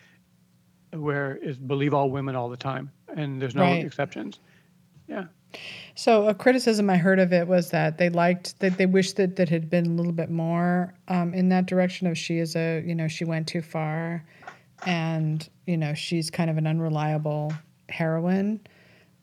where 0.92 1.36
is 1.36 1.58
believe 1.58 1.92
all 1.92 2.08
women 2.10 2.34
all 2.34 2.48
the 2.48 2.56
time, 2.56 2.90
and 3.14 3.42
there's 3.42 3.54
no 3.54 3.64
Right. 3.64 3.84
exceptions. 3.84 4.40
Yeah. 5.06 5.24
So 5.94 6.26
a 6.26 6.34
criticism 6.34 6.88
I 6.88 6.96
heard 6.96 7.18
of 7.18 7.30
it 7.32 7.46
was 7.46 7.70
that 7.72 7.98
they 7.98 8.08
liked 8.08 8.58
that 8.60 8.78
they 8.78 8.86
wished 8.86 9.16
that 9.16 9.36
that 9.36 9.50
had 9.50 9.68
been 9.68 9.84
a 9.84 9.90
little 9.90 10.12
bit 10.12 10.30
more 10.30 10.94
um, 11.08 11.34
in 11.34 11.50
that 11.50 11.66
direction 11.66 12.06
of 12.06 12.16
she 12.16 12.38
is 12.38 12.56
a 12.56 12.82
you 12.86 12.94
know 12.94 13.06
she 13.06 13.26
went 13.26 13.48
too 13.48 13.60
far, 13.60 14.24
and 14.86 15.46
you 15.66 15.76
know 15.76 15.92
she's 15.92 16.30
kind 16.30 16.48
of 16.48 16.56
an 16.56 16.66
unreliable 16.66 17.52
heroine. 17.88 18.60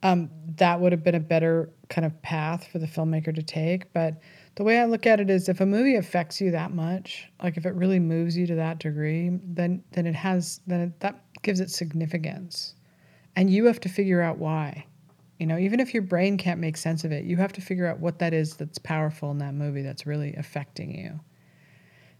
Um, 0.03 0.29
that 0.57 0.79
would 0.79 0.91
have 0.91 1.03
been 1.03 1.15
a 1.15 1.19
better 1.19 1.69
kind 1.89 2.05
of 2.05 2.21
path 2.23 2.67
for 2.71 2.79
the 2.79 2.87
filmmaker 2.87 3.35
to 3.35 3.43
take. 3.43 3.93
But 3.93 4.19
the 4.55 4.63
way 4.63 4.79
I 4.79 4.85
look 4.85 5.05
at 5.05 5.19
it 5.19 5.29
is, 5.29 5.47
if 5.47 5.61
a 5.61 5.65
movie 5.65 5.95
affects 5.95 6.41
you 6.41 6.51
that 6.51 6.73
much, 6.73 7.29
like 7.43 7.55
if 7.57 7.65
it 7.65 7.75
really 7.75 7.99
moves 7.99 8.35
you 8.35 8.47
to 8.47 8.55
that 8.55 8.79
degree, 8.79 9.29
then 9.43 9.83
then 9.91 10.07
it 10.07 10.15
has 10.15 10.59
then 10.65 10.81
it, 10.81 10.99
that 11.01 11.23
gives 11.43 11.59
it 11.59 11.69
significance, 11.69 12.75
and 13.35 13.49
you 13.49 13.65
have 13.65 13.79
to 13.81 13.89
figure 13.89 14.21
out 14.21 14.37
why. 14.39 14.85
You 15.39 15.47
know, 15.47 15.57
even 15.57 15.79
if 15.79 15.93
your 15.93 16.03
brain 16.03 16.37
can't 16.37 16.59
make 16.59 16.77
sense 16.77 17.03
of 17.03 17.11
it, 17.11 17.25
you 17.25 17.37
have 17.37 17.53
to 17.53 17.61
figure 17.61 17.87
out 17.87 17.99
what 17.99 18.19
that 18.19 18.33
is 18.33 18.55
that's 18.55 18.77
powerful 18.77 19.31
in 19.31 19.39
that 19.39 19.55
movie 19.55 19.81
that's 19.81 20.05
really 20.05 20.35
affecting 20.35 20.95
you. 20.95 21.19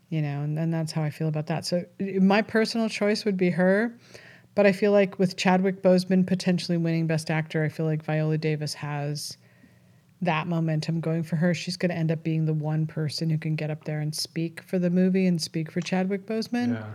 You 0.09 0.21
know, 0.21 0.41
and, 0.41 0.57
and 0.57 0.73
that's 0.73 0.91
how 0.91 1.03
I 1.03 1.09
feel 1.09 1.27
about 1.27 1.47
that. 1.47 1.65
So 1.65 1.85
my 1.99 2.41
personal 2.41 2.89
choice 2.89 3.23
would 3.23 3.37
be 3.37 3.51
her, 3.51 3.95
but 4.55 4.65
I 4.65 4.71
feel 4.71 4.91
like 4.91 5.17
with 5.17 5.37
Chadwick 5.37 5.81
Boseman 5.81 6.27
potentially 6.27 6.77
winning 6.77 7.07
Best 7.07 7.31
Actor, 7.31 7.63
I 7.63 7.69
feel 7.69 7.85
like 7.85 8.03
Viola 8.03 8.37
Davis 8.37 8.73
has 8.73 9.37
that 10.21 10.47
momentum 10.47 10.99
going 10.99 11.23
for 11.23 11.35
her. 11.37 11.53
She's 11.53 11.77
going 11.77 11.89
to 11.89 11.95
end 11.95 12.11
up 12.11 12.23
being 12.23 12.45
the 12.45 12.53
one 12.53 12.85
person 12.85 13.29
who 13.29 13.37
can 13.37 13.55
get 13.55 13.71
up 13.71 13.85
there 13.85 13.99
and 13.99 14.13
speak 14.13 14.61
for 14.61 14.77
the 14.77 14.89
movie 14.89 15.25
and 15.25 15.41
speak 15.41 15.71
for 15.71 15.81
Chadwick 15.81 16.25
Boseman. 16.25 16.75
Yeah. 16.75 16.85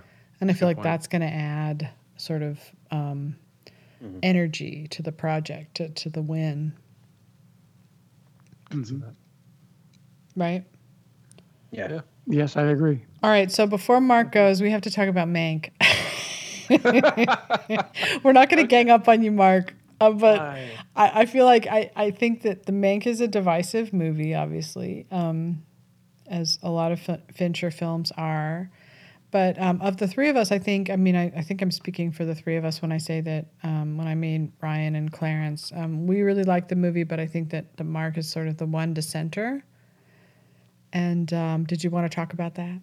And 0.40 0.50
I 0.50 0.54
feel 0.54 0.68
like 0.68 0.76
point. 0.76 0.84
that's 0.84 1.06
going 1.06 1.22
to 1.22 1.28
add 1.28 1.90
sort 2.18 2.42
of 2.42 2.60
um, 2.90 3.36
energy 4.22 4.86
to 4.90 5.02
the 5.02 5.12
project, 5.12 5.76
to, 5.76 5.88
to 5.88 6.10
the 6.10 6.22
win, 6.22 6.72
right? 10.36 10.62
yeah, 11.72 11.88
Yeah. 11.90 12.00
Yes, 12.28 12.56
I 12.56 12.64
agree. 12.64 13.04
All 13.22 13.30
right, 13.30 13.50
so 13.50 13.66
before 13.66 14.00
Mark 14.00 14.32
goes, 14.32 14.60
we 14.60 14.70
have 14.70 14.82
to 14.82 14.90
talk 14.90 15.08
about 15.08 15.28
Mank. 15.28 15.70
We're 18.22 18.32
not 18.32 18.48
going 18.48 18.62
to 18.62 18.66
gang 18.66 18.90
up 18.90 19.08
on 19.08 19.22
you, 19.22 19.32
Mark, 19.32 19.74
uh, 20.00 20.10
but 20.10 20.40
I, 20.40 21.20
I 21.20 21.26
feel 21.26 21.44
like 21.44 21.66
I, 21.66 21.90
I 21.96 22.10
think 22.10 22.42
that 22.42 22.66
the 22.66 22.72
Mank 22.72 23.06
is 23.06 23.20
a 23.20 23.28
divisive 23.28 23.92
movie, 23.92 24.34
obviously. 24.34 25.06
Um, 25.10 25.62
as 26.28 26.58
a 26.62 26.70
lot 26.70 26.92
of 26.92 27.00
Fin- 27.00 27.22
Fincher 27.32 27.70
films 27.70 28.12
are. 28.16 28.70
But 29.30 29.60
um, 29.60 29.80
of 29.82 29.96
the 29.96 30.06
three 30.06 30.28
of 30.28 30.36
us, 30.36 30.52
I 30.52 30.58
think, 30.58 30.88
I 30.88 30.96
mean, 30.96 31.16
I, 31.16 31.32
I 31.36 31.42
think 31.42 31.60
I'm 31.60 31.70
speaking 31.70 32.12
for 32.12 32.24
the 32.24 32.34
three 32.34 32.56
of 32.56 32.64
us 32.64 32.80
when 32.80 32.92
I 32.92 32.98
say 32.98 33.20
that, 33.22 33.46
um, 33.62 33.98
when 33.98 34.06
I 34.06 34.14
mean 34.14 34.52
Ryan 34.62 34.94
and 34.94 35.12
Clarence, 35.12 35.72
um, 35.74 36.06
we 36.06 36.22
really 36.22 36.44
like 36.44 36.68
the 36.68 36.76
movie, 36.76 37.02
but 37.02 37.18
I 37.18 37.26
think 37.26 37.50
that 37.50 37.76
the 37.76 37.84
Mark 37.84 38.16
is 38.18 38.30
sort 38.30 38.48
of 38.48 38.56
the 38.56 38.66
one 38.66 38.94
dissenter. 38.94 39.64
And 40.92 41.32
um, 41.32 41.64
did 41.64 41.82
you 41.82 41.90
want 41.90 42.10
to 42.10 42.14
talk 42.14 42.32
about 42.32 42.54
that? 42.54 42.80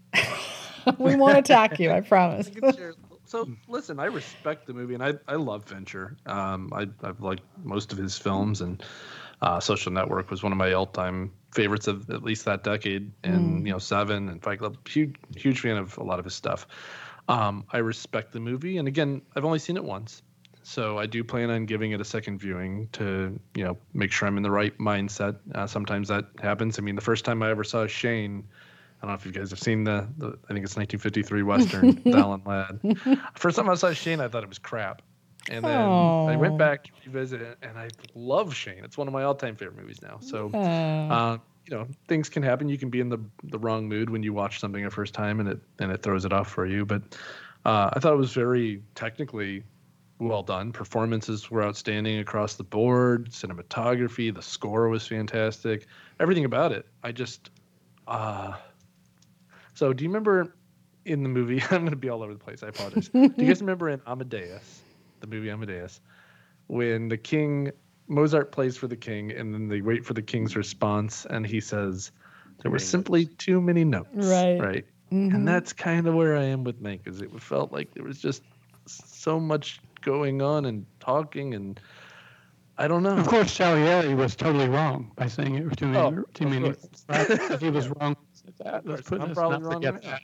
we 1.00 1.16
won't 1.16 1.38
attack 1.38 1.80
you, 1.80 1.92
I 1.92 2.02
promise. 2.10 2.52
I 2.62 2.92
So 3.34 3.50
listen, 3.68 4.00
I 4.00 4.06
respect 4.06 4.68
the 4.68 4.76
movie, 4.76 4.94
and 4.94 5.04
I, 5.04 5.14
I 5.28 5.38
love 5.38 5.66
Fincher. 5.66 6.16
Um, 6.28 6.72
I 6.72 6.86
I've 7.02 7.20
liked 7.20 7.42
most 7.64 7.92
of 7.92 7.98
his 7.98 8.16
films, 8.16 8.62
and 8.62 8.84
uh, 9.42 9.60
Social 9.60 9.92
Network 9.92 10.30
was 10.30 10.44
one 10.44 10.52
of 10.52 10.58
my 10.60 10.74
all-time 10.74 11.34
favorites 11.52 11.88
of 11.88 12.12
at 12.12 12.22
least 12.22 12.46
that 12.46 12.64
decade, 12.64 13.12
and 13.24 13.66
you 13.66 13.74
know 13.74 13.80
Seven 13.80 14.30
and 14.30 14.44
Fight 14.44 14.60
Club. 14.60 14.88
Huge 14.88 15.16
huge 15.36 15.62
fan 15.62 15.78
of 15.78 15.98
a 15.98 16.04
lot 16.04 16.20
of 16.20 16.26
his 16.26 16.36
stuff. 16.36 16.68
Um, 17.28 17.66
I 17.72 17.80
respect 17.80 18.34
the 18.34 18.40
movie, 18.40 18.78
and 18.78 18.88
again, 18.88 19.24
I've 19.36 19.46
only 19.46 19.58
seen 19.58 19.78
it 19.78 19.84
once, 19.84 20.22
so 20.62 21.00
I 21.00 21.08
do 21.08 21.24
plan 21.24 21.50
on 21.50 21.66
giving 21.66 21.92
it 21.92 22.00
a 22.00 22.06
second 22.06 22.38
viewing 22.38 22.88
to 22.92 23.40
you 23.56 23.64
know 23.64 23.80
make 23.96 24.12
sure 24.12 24.28
I'm 24.28 24.38
in 24.38 24.44
the 24.44 24.52
right 24.52 24.78
mindset. 24.78 25.40
Uh, 25.56 25.66
sometimes 25.66 26.08
that 26.10 26.26
happens. 26.40 26.78
I 26.78 26.84
mean, 26.84 26.94
the 26.94 27.02
first 27.02 27.26
time 27.26 27.42
I 27.42 27.50
ever 27.50 27.64
saw 27.64 27.88
Shane. 27.88 28.44
I 29.04 29.06
don't 29.06 29.12
know 29.12 29.20
if 29.20 29.26
you 29.26 29.34
guys 29.34 29.50
have 29.50 29.60
seen 29.60 29.84
the, 29.84 30.08
the 30.18 30.28
I 30.28 30.54
think 30.54 30.64
it's 30.64 30.78
1953 30.78 31.44
Western, 31.44 32.02
Alan 32.16 32.42
Ladd. 32.46 32.80
First 33.36 33.58
time 33.58 33.68
I 33.68 33.76
saw 33.76 33.92
Shane, 33.92 34.22
I 34.22 34.30
thought 34.30 34.44
it 34.44 34.50
was 34.50 34.60
crap. 34.60 35.02
And 35.52 35.66
then 35.66 35.90
I 35.90 36.38
went 36.38 36.58
back 36.58 36.86
to 36.86 36.92
revisit 37.06 37.42
it, 37.42 37.58
and 37.62 37.78
I 37.78 37.90
love 38.16 38.56
Shane. 38.56 38.86
It's 38.86 38.98
one 38.98 39.10
of 39.10 39.14
my 39.14 39.24
all-time 39.24 39.58
favorite 39.58 39.76
movies 39.76 40.02
now. 40.02 40.20
So, 40.22 40.50
uh, 40.54 41.38
you 41.70 41.76
know, 41.76 41.86
things 42.08 42.30
can 42.30 42.44
happen. 42.44 42.70
You 42.70 42.78
can 42.78 42.90
be 42.90 43.02
in 43.02 43.10
the 43.10 43.20
the 43.44 43.60
wrong 43.60 43.90
mood 43.90 44.10
when 44.10 44.24
you 44.24 44.32
watch 44.32 44.62
something 44.62 44.86
a 44.86 44.90
first 44.90 45.14
time, 45.14 45.42
and 45.42 45.50
it 45.50 45.60
and 45.80 45.92
it 45.92 46.02
throws 46.02 46.24
it 46.24 46.32
off 46.32 46.50
for 46.50 46.66
you. 46.66 46.86
But 46.86 47.02
uh, 47.66 47.90
I 47.92 48.00
thought 48.00 48.14
it 48.14 48.18
was 48.18 48.32
very 48.32 48.82
technically 48.96 49.64
well 50.20 50.44
done. 50.44 50.72
Performances 50.72 51.52
were 51.52 51.62
outstanding 51.62 52.20
across 52.20 52.56
the 52.56 52.64
board. 52.64 53.32
Cinematography, 53.32 54.34
the 54.34 54.42
score 54.42 54.88
was 54.88 55.06
fantastic. 55.06 55.88
Everything 56.22 56.46
about 56.46 56.72
it. 56.72 56.86
I 57.04 57.12
just. 57.12 57.50
Uh, 58.08 58.54
so, 59.74 59.94
do 59.94 60.04
you 60.04 60.10
remember 60.10 60.56
in 61.06 61.24
the 61.24 61.30
movie? 61.30 61.62
I'm 61.72 61.80
going 61.80 61.90
to 61.90 61.96
be 61.96 62.10
all 62.10 62.24
over 62.24 62.34
the 62.34 62.40
place. 62.40 62.64
I 62.64 62.68
apologize. 62.68 63.10
do 63.14 63.20
you 63.20 63.48
guys 63.48 63.62
remember 63.62 63.90
in 63.90 64.02
Amadeus, 64.08 64.82
the 65.20 65.28
movie 65.28 65.50
Amadeus, 65.50 66.02
when 66.68 67.08
the 67.10 67.18
king 67.18 67.72
Mozart 68.08 68.52
plays 68.52 68.78
for 68.78 68.88
the 68.88 68.96
king, 68.96 69.32
and 69.32 69.54
then 69.54 69.68
they 69.68 69.82
wait 69.82 70.06
for 70.06 70.14
the 70.14 70.22
king's 70.22 70.56
response, 70.56 71.26
and 71.30 71.46
he 71.46 71.60
says, 71.60 72.12
"There 72.62 72.72
were 72.72 72.80
simply 72.80 73.26
too 73.26 73.62
many 73.62 73.84
notes." 73.84 74.10
Right. 74.14 74.60
Right. 74.60 74.86
mhm. 75.12 75.34
And 75.34 75.48
that's 75.48 75.74
kind 75.74 76.08
of 76.08 76.14
where 76.14 76.36
I 76.38 76.44
am 76.44 76.64
with 76.64 76.82
Mank, 76.82 77.08
is 77.08 77.22
it 77.22 77.32
felt 77.42 77.72
like 77.72 77.94
there 77.94 78.04
was 78.04 78.20
just 78.20 78.44
so 78.86 79.40
much 79.40 79.80
going 80.02 80.42
on 80.42 80.66
and 80.66 80.86
talking, 81.00 81.54
and 81.54 81.80
I 82.78 82.88
don't 82.88 83.04
know. 83.04 83.18
Of 83.18 83.28
course, 83.28 83.54
Salieri 83.54 84.14
was 84.16 84.36
totally 84.36 84.68
wrong 84.68 85.12
by 85.16 85.28
saying 85.28 85.56
it 85.56 85.66
was 85.66 85.76
too 85.78 85.88
many. 85.88 86.18
Oh, 86.18 86.24
too 86.34 86.48
many. 86.48 86.74
he 87.60 87.70
was 87.70 87.88
wrong. 88.00 88.18
With 88.64 88.74
That. 88.74 88.86
Let's 88.86 89.10
put 89.10 89.22
I'm 89.22 89.34
probably 89.34 89.60
wrong 89.60 89.74
forget 89.74 89.94
on 89.96 90.02
that. 90.02 90.22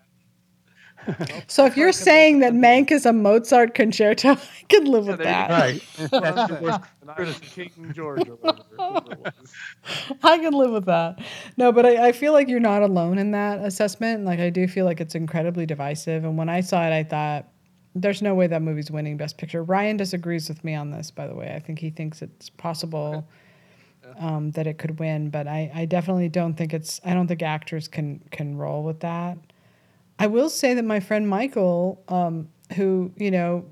So 1.48 1.66
if 1.66 1.78
you're 1.78 1.94
saying 1.94 2.40
that 2.40 2.54
Mank 2.54 2.92
is 2.92 3.06
a 3.06 3.14
Mozart 3.14 3.74
concerto, 3.74 4.32
I 4.34 4.38
can 4.68 4.86
live 4.86 5.08
with 5.08 5.20
that. 5.20 5.50
Right. 5.50 5.84
That's 6.12 6.52
the 6.52 6.60
worst. 6.62 6.82
And 7.02 7.12
I 7.12 7.34
King 7.40 7.92
George 7.94 8.28
or 8.30 8.36
whatever, 8.36 8.64
whatever 8.76 9.12
it 9.14 9.34
was. 9.34 10.18
I 10.22 10.38
can 10.38 10.54
live 10.54 10.72
with 10.72 10.86
that. 10.86 11.20
No, 11.58 11.72
but 11.72 11.86
I, 11.86 12.10
I 12.10 12.12
feel 12.12 12.34
like 12.34 12.48
you're 12.48 12.60
not 12.60 12.84
alone 12.84 13.18
in 13.18 13.32
that 13.32 13.66
assessment. 13.66 14.26
Like 14.26 14.40
I 14.40 14.52
do 14.52 14.68
feel 14.68 14.86
like 14.86 15.02
it's 15.02 15.16
incredibly 15.16 15.66
divisive. 15.66 16.24
And 16.24 16.38
when 16.38 16.50
I 16.50 16.62
saw 16.62 16.86
it, 16.86 16.94
I 16.94 17.04
thought, 17.04 17.48
there's 17.96 18.22
no 18.22 18.36
way 18.36 18.46
that 18.46 18.62
movie's 18.62 18.92
winning 18.92 19.18
Best 19.18 19.40
Picture. 19.40 19.64
Ryan 19.64 19.98
disagrees 19.98 20.48
with 20.48 20.64
me 20.64 20.76
on 20.76 20.92
this, 20.92 21.10
by 21.10 21.26
the 21.26 21.34
way. 21.34 21.52
I 21.56 21.60
think 21.60 21.80
he 21.80 21.90
thinks 21.90 22.22
it's 22.22 22.50
possible 22.50 23.28
um, 24.18 24.52
that 24.52 24.68
it 24.68 24.78
could 24.78 25.00
win, 25.00 25.30
but 25.30 25.48
I, 25.48 25.72
I 25.74 25.86
definitely 25.86 26.30
don't 26.30 26.56
think 26.56 26.74
it's. 26.74 27.00
I 27.04 27.14
don't 27.14 27.28
think 27.28 27.42
actors 27.42 27.88
can 27.88 28.22
can 28.32 28.58
roll 28.58 28.84
with 28.84 29.02
that. 29.02 29.38
I 30.18 30.28
will 30.28 30.50
say 30.50 30.74
that 30.74 30.84
my 30.84 31.00
friend 31.00 31.28
Michael, 31.28 32.04
um, 32.10 32.50
who 32.76 33.12
you 33.18 33.32
know, 33.32 33.66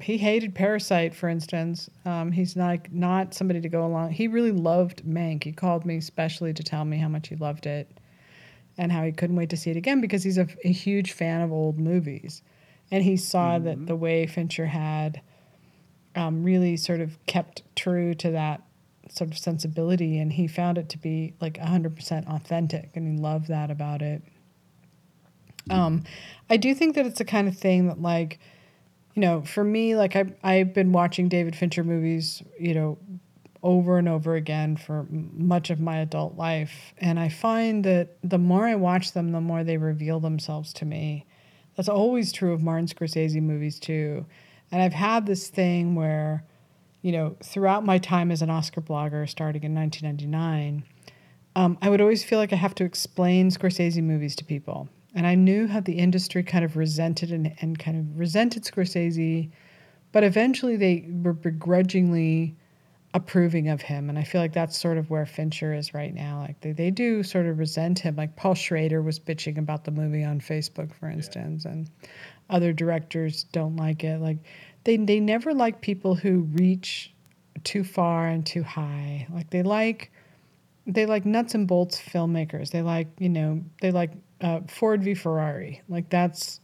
he 0.00 0.18
hated 0.18 0.54
Parasite, 0.54 1.14
for 1.14 1.28
instance. 1.28 1.90
Um, 2.04 2.32
he's 2.32 2.56
not 2.56 2.92
not 2.92 3.34
somebody 3.34 3.60
to 3.60 3.68
go 3.68 3.84
along. 3.84 4.12
He 4.12 4.28
really 4.28 4.52
loved 4.52 5.04
Mank. 5.04 5.44
He 5.44 5.52
called 5.52 5.84
me 5.84 6.00
specially 6.00 6.52
to 6.54 6.62
tell 6.62 6.84
me 6.84 6.98
how 6.98 7.08
much 7.08 7.28
he 7.28 7.36
loved 7.36 7.66
it, 7.66 7.90
and 8.78 8.92
how 8.92 9.02
he 9.02 9.12
couldn't 9.12 9.36
wait 9.36 9.50
to 9.50 9.56
see 9.56 9.70
it 9.70 9.76
again 9.76 10.00
because 10.00 10.22
he's 10.22 10.38
a, 10.38 10.46
a 10.64 10.72
huge 10.72 11.12
fan 11.12 11.40
of 11.40 11.52
old 11.52 11.78
movies, 11.78 12.42
and 12.90 13.02
he 13.02 13.16
saw 13.16 13.58
that 13.58 13.86
the 13.86 13.96
way 13.96 14.26
Fincher 14.26 14.66
had 14.66 15.20
um, 16.14 16.42
really 16.42 16.76
sort 16.76 17.00
of 17.00 17.18
kept 17.26 17.62
true 17.76 18.14
to 18.14 18.30
that 18.32 18.62
sort 19.10 19.30
of 19.30 19.38
sensibility, 19.38 20.18
and 20.18 20.32
he 20.32 20.46
found 20.46 20.78
it 20.78 20.88
to 20.90 20.98
be 20.98 21.34
like 21.40 21.58
hundred 21.58 21.96
percent 21.96 22.26
authentic, 22.28 22.90
and 22.94 23.06
he 23.06 23.22
loved 23.22 23.48
that 23.48 23.70
about 23.70 24.02
it. 24.02 24.22
Um, 25.68 26.04
I 26.48 26.56
do 26.56 26.74
think 26.74 26.94
that 26.96 27.06
it's 27.06 27.18
the 27.18 27.24
kind 27.24 27.46
of 27.48 27.56
thing 27.56 27.88
that 27.88 28.00
like 28.00 28.38
you 29.14 29.22
know, 29.22 29.42
for 29.42 29.64
me, 29.64 29.96
like 29.96 30.16
I 30.16 30.32
I've 30.42 30.72
been 30.72 30.92
watching 30.92 31.28
David 31.28 31.56
Fincher 31.56 31.84
movies, 31.84 32.42
you 32.58 32.74
know, 32.74 32.98
over 33.62 33.98
and 33.98 34.08
over 34.08 34.34
again 34.34 34.76
for 34.76 35.06
much 35.10 35.70
of 35.70 35.80
my 35.80 35.98
adult 35.98 36.36
life, 36.36 36.94
and 36.98 37.18
I 37.18 37.28
find 37.28 37.84
that 37.84 38.16
the 38.22 38.38
more 38.38 38.66
I 38.66 38.76
watch 38.76 39.12
them, 39.12 39.32
the 39.32 39.40
more 39.40 39.64
they 39.64 39.76
reveal 39.76 40.20
themselves 40.20 40.72
to 40.74 40.84
me. 40.84 41.26
That's 41.76 41.88
always 41.88 42.32
true 42.32 42.52
of 42.52 42.62
Martin 42.62 42.86
Scorsese 42.86 43.42
movies 43.42 43.78
too, 43.78 44.26
and 44.70 44.80
I've 44.80 44.92
had 44.92 45.26
this 45.26 45.48
thing 45.48 45.94
where, 45.94 46.44
you 47.02 47.12
know, 47.12 47.36
throughout 47.42 47.84
my 47.84 47.98
time 47.98 48.30
as 48.30 48.42
an 48.42 48.50
Oscar 48.50 48.80
blogger, 48.80 49.28
starting 49.28 49.62
in 49.62 49.74
1999, 49.74 50.84
um, 51.56 51.78
I 51.82 51.88
would 51.88 52.00
always 52.00 52.22
feel 52.22 52.38
like 52.38 52.52
I 52.52 52.56
have 52.56 52.74
to 52.76 52.84
explain 52.84 53.50
Scorsese 53.50 54.02
movies 54.02 54.36
to 54.36 54.44
people. 54.44 54.88
And 55.14 55.26
I 55.26 55.34
knew 55.34 55.66
how 55.66 55.80
the 55.80 55.94
industry 55.94 56.42
kind 56.42 56.64
of 56.64 56.76
resented 56.76 57.32
and, 57.32 57.52
and 57.60 57.78
kind 57.78 57.98
of 57.98 58.18
resented 58.18 58.64
Scorsese, 58.64 59.50
but 60.12 60.22
eventually 60.22 60.76
they 60.76 61.08
were 61.22 61.32
begrudgingly 61.32 62.54
approving 63.12 63.68
of 63.68 63.82
him. 63.82 64.08
And 64.08 64.18
I 64.18 64.22
feel 64.22 64.40
like 64.40 64.52
that's 64.52 64.78
sort 64.78 64.96
of 64.96 65.10
where 65.10 65.26
Fincher 65.26 65.74
is 65.74 65.92
right 65.94 66.14
now. 66.14 66.40
Like 66.40 66.60
they, 66.60 66.72
they 66.72 66.90
do 66.92 67.24
sort 67.24 67.46
of 67.46 67.58
resent 67.58 67.98
him. 67.98 68.14
Like 68.14 68.36
Paul 68.36 68.54
Schrader 68.54 69.02
was 69.02 69.18
bitching 69.18 69.58
about 69.58 69.84
the 69.84 69.90
movie 69.90 70.22
on 70.22 70.40
Facebook, 70.40 70.94
for 70.94 71.08
instance, 71.08 71.64
and 71.64 71.90
other 72.48 72.72
directors 72.72 73.44
don't 73.52 73.76
like 73.76 74.04
it. 74.04 74.20
Like 74.20 74.38
they, 74.84 74.96
they 74.96 75.20
never 75.20 75.52
like 75.52 75.80
people 75.80 76.14
who 76.14 76.40
reach 76.52 77.12
too 77.64 77.84
far 77.84 78.26
and 78.26 78.44
too 78.44 78.62
high. 78.62 79.26
Like 79.30 79.50
they 79.50 79.62
like 79.62 80.10
they 80.86 81.06
like 81.06 81.24
nuts 81.24 81.54
and 81.54 81.68
bolts 81.68 82.00
filmmakers. 82.00 82.70
They 82.70 82.82
like, 82.82 83.08
you 83.18 83.28
know, 83.28 83.62
they 83.80 83.90
like 83.90 84.10
uh, 84.40 84.60
Ford 84.66 85.02
v 85.02 85.14
Ferrari. 85.14 85.82
Like 85.88 86.08
that's, 86.08 86.60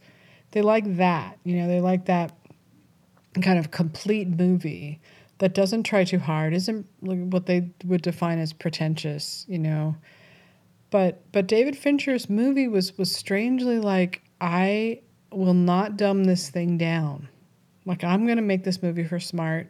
they 0.51 0.61
like 0.61 0.97
that. 0.97 1.37
You 1.43 1.57
know, 1.57 1.67
they 1.67 1.79
like 1.79 2.05
that 2.05 2.33
kind 3.41 3.59
of 3.59 3.71
complete 3.71 4.27
movie 4.27 4.99
that 5.37 5.53
doesn't 5.53 5.83
try 5.83 6.03
too 6.03 6.19
hard, 6.19 6.53
isn't 6.53 6.87
what 7.01 7.45
they 7.45 7.69
would 7.85 8.01
define 8.01 8.39
as 8.39 8.53
pretentious. 8.53 9.45
You 9.47 9.59
know, 9.59 9.95
but 10.89 11.31
but 11.31 11.47
David 11.47 11.77
Fincher's 11.77 12.29
movie 12.29 12.67
was 12.67 12.97
was 12.97 13.11
strangely 13.11 13.79
like 13.79 14.23
I 14.41 15.01
will 15.31 15.53
not 15.53 15.97
dumb 15.97 16.23
this 16.23 16.49
thing 16.49 16.77
down. 16.77 17.29
Like 17.87 18.03
I'm 18.03 18.27
gonna 18.27 18.41
make 18.41 18.63
this 18.63 18.83
movie 18.83 19.03
for 19.03 19.19
smart 19.19 19.67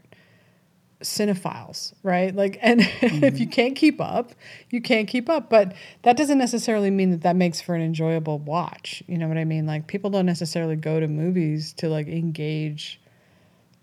cinephiles, 1.02 1.94
right? 2.04 2.36
Like, 2.36 2.58
and 2.62 2.82
if 2.82 3.02
you 3.02 3.20
mm-hmm. 3.20 3.50
can't 3.50 3.76
keep 3.76 4.02
up, 4.02 4.34
you 4.70 4.82
can't 4.82 5.08
keep 5.08 5.30
up. 5.30 5.50
But 5.50 5.74
that 6.04 6.18
doesn't 6.18 6.38
necessarily 6.38 6.90
mean 6.90 7.12
that 7.12 7.22
that 7.22 7.36
makes 7.36 7.62
for 7.62 7.76
an 7.76 7.82
enjoyable 7.82 8.40
watch. 8.40 9.04
You 9.08 9.18
know 9.18 9.28
what 9.28 9.38
I 9.38 9.46
mean? 9.46 9.66
Like, 9.66 9.88
people 9.88 10.10
don't 10.10 10.26
necessarily 10.26 10.76
go 10.76 11.00
to 11.00 11.08
movies 11.08 11.74
to 11.74 11.90
like 11.90 12.08
engage 12.08 13.00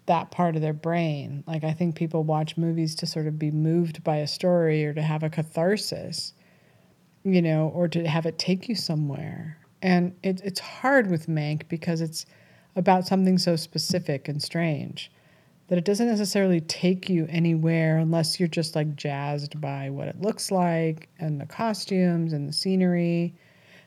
that 0.06 0.30
part 0.30 0.54
of 0.56 0.62
their 0.62 0.74
brain. 0.74 1.44
Like, 1.46 1.64
I 1.64 1.72
think 1.72 1.94
people 1.94 2.24
watch 2.24 2.56
movies 2.56 2.94
to 2.96 3.06
sort 3.06 3.26
of 3.26 3.38
be 3.38 3.50
moved 3.50 4.04
by 4.04 4.16
a 4.16 4.26
story 4.26 4.84
or 4.84 4.92
to 4.92 5.02
have 5.02 5.22
a 5.22 5.30
catharsis, 5.30 6.34
you 7.22 7.40
know, 7.40 7.72
or 7.74 7.88
to 7.88 8.06
have 8.06 8.26
it 8.26 8.38
take 8.38 8.68
you 8.68 8.74
somewhere. 8.74 9.58
And 9.80 10.14
it, 10.22 10.40
it's 10.44 10.60
hard 10.60 11.10
with 11.10 11.26
Mank 11.26 11.68
because 11.68 12.00
it's 12.00 12.26
about 12.76 13.06
something 13.06 13.38
so 13.38 13.56
specific 13.56 14.28
and 14.28 14.42
strange 14.42 15.10
that 15.68 15.78
it 15.78 15.84
doesn't 15.84 16.08
necessarily 16.08 16.60
take 16.60 17.08
you 17.08 17.26
anywhere 17.30 17.96
unless 17.96 18.38
you're 18.38 18.48
just 18.48 18.74
like 18.74 18.96
jazzed 18.96 19.60
by 19.60 19.88
what 19.88 20.08
it 20.08 20.20
looks 20.20 20.50
like 20.50 21.08
and 21.18 21.40
the 21.40 21.46
costumes 21.46 22.32
and 22.32 22.48
the 22.48 22.52
scenery. 22.52 23.34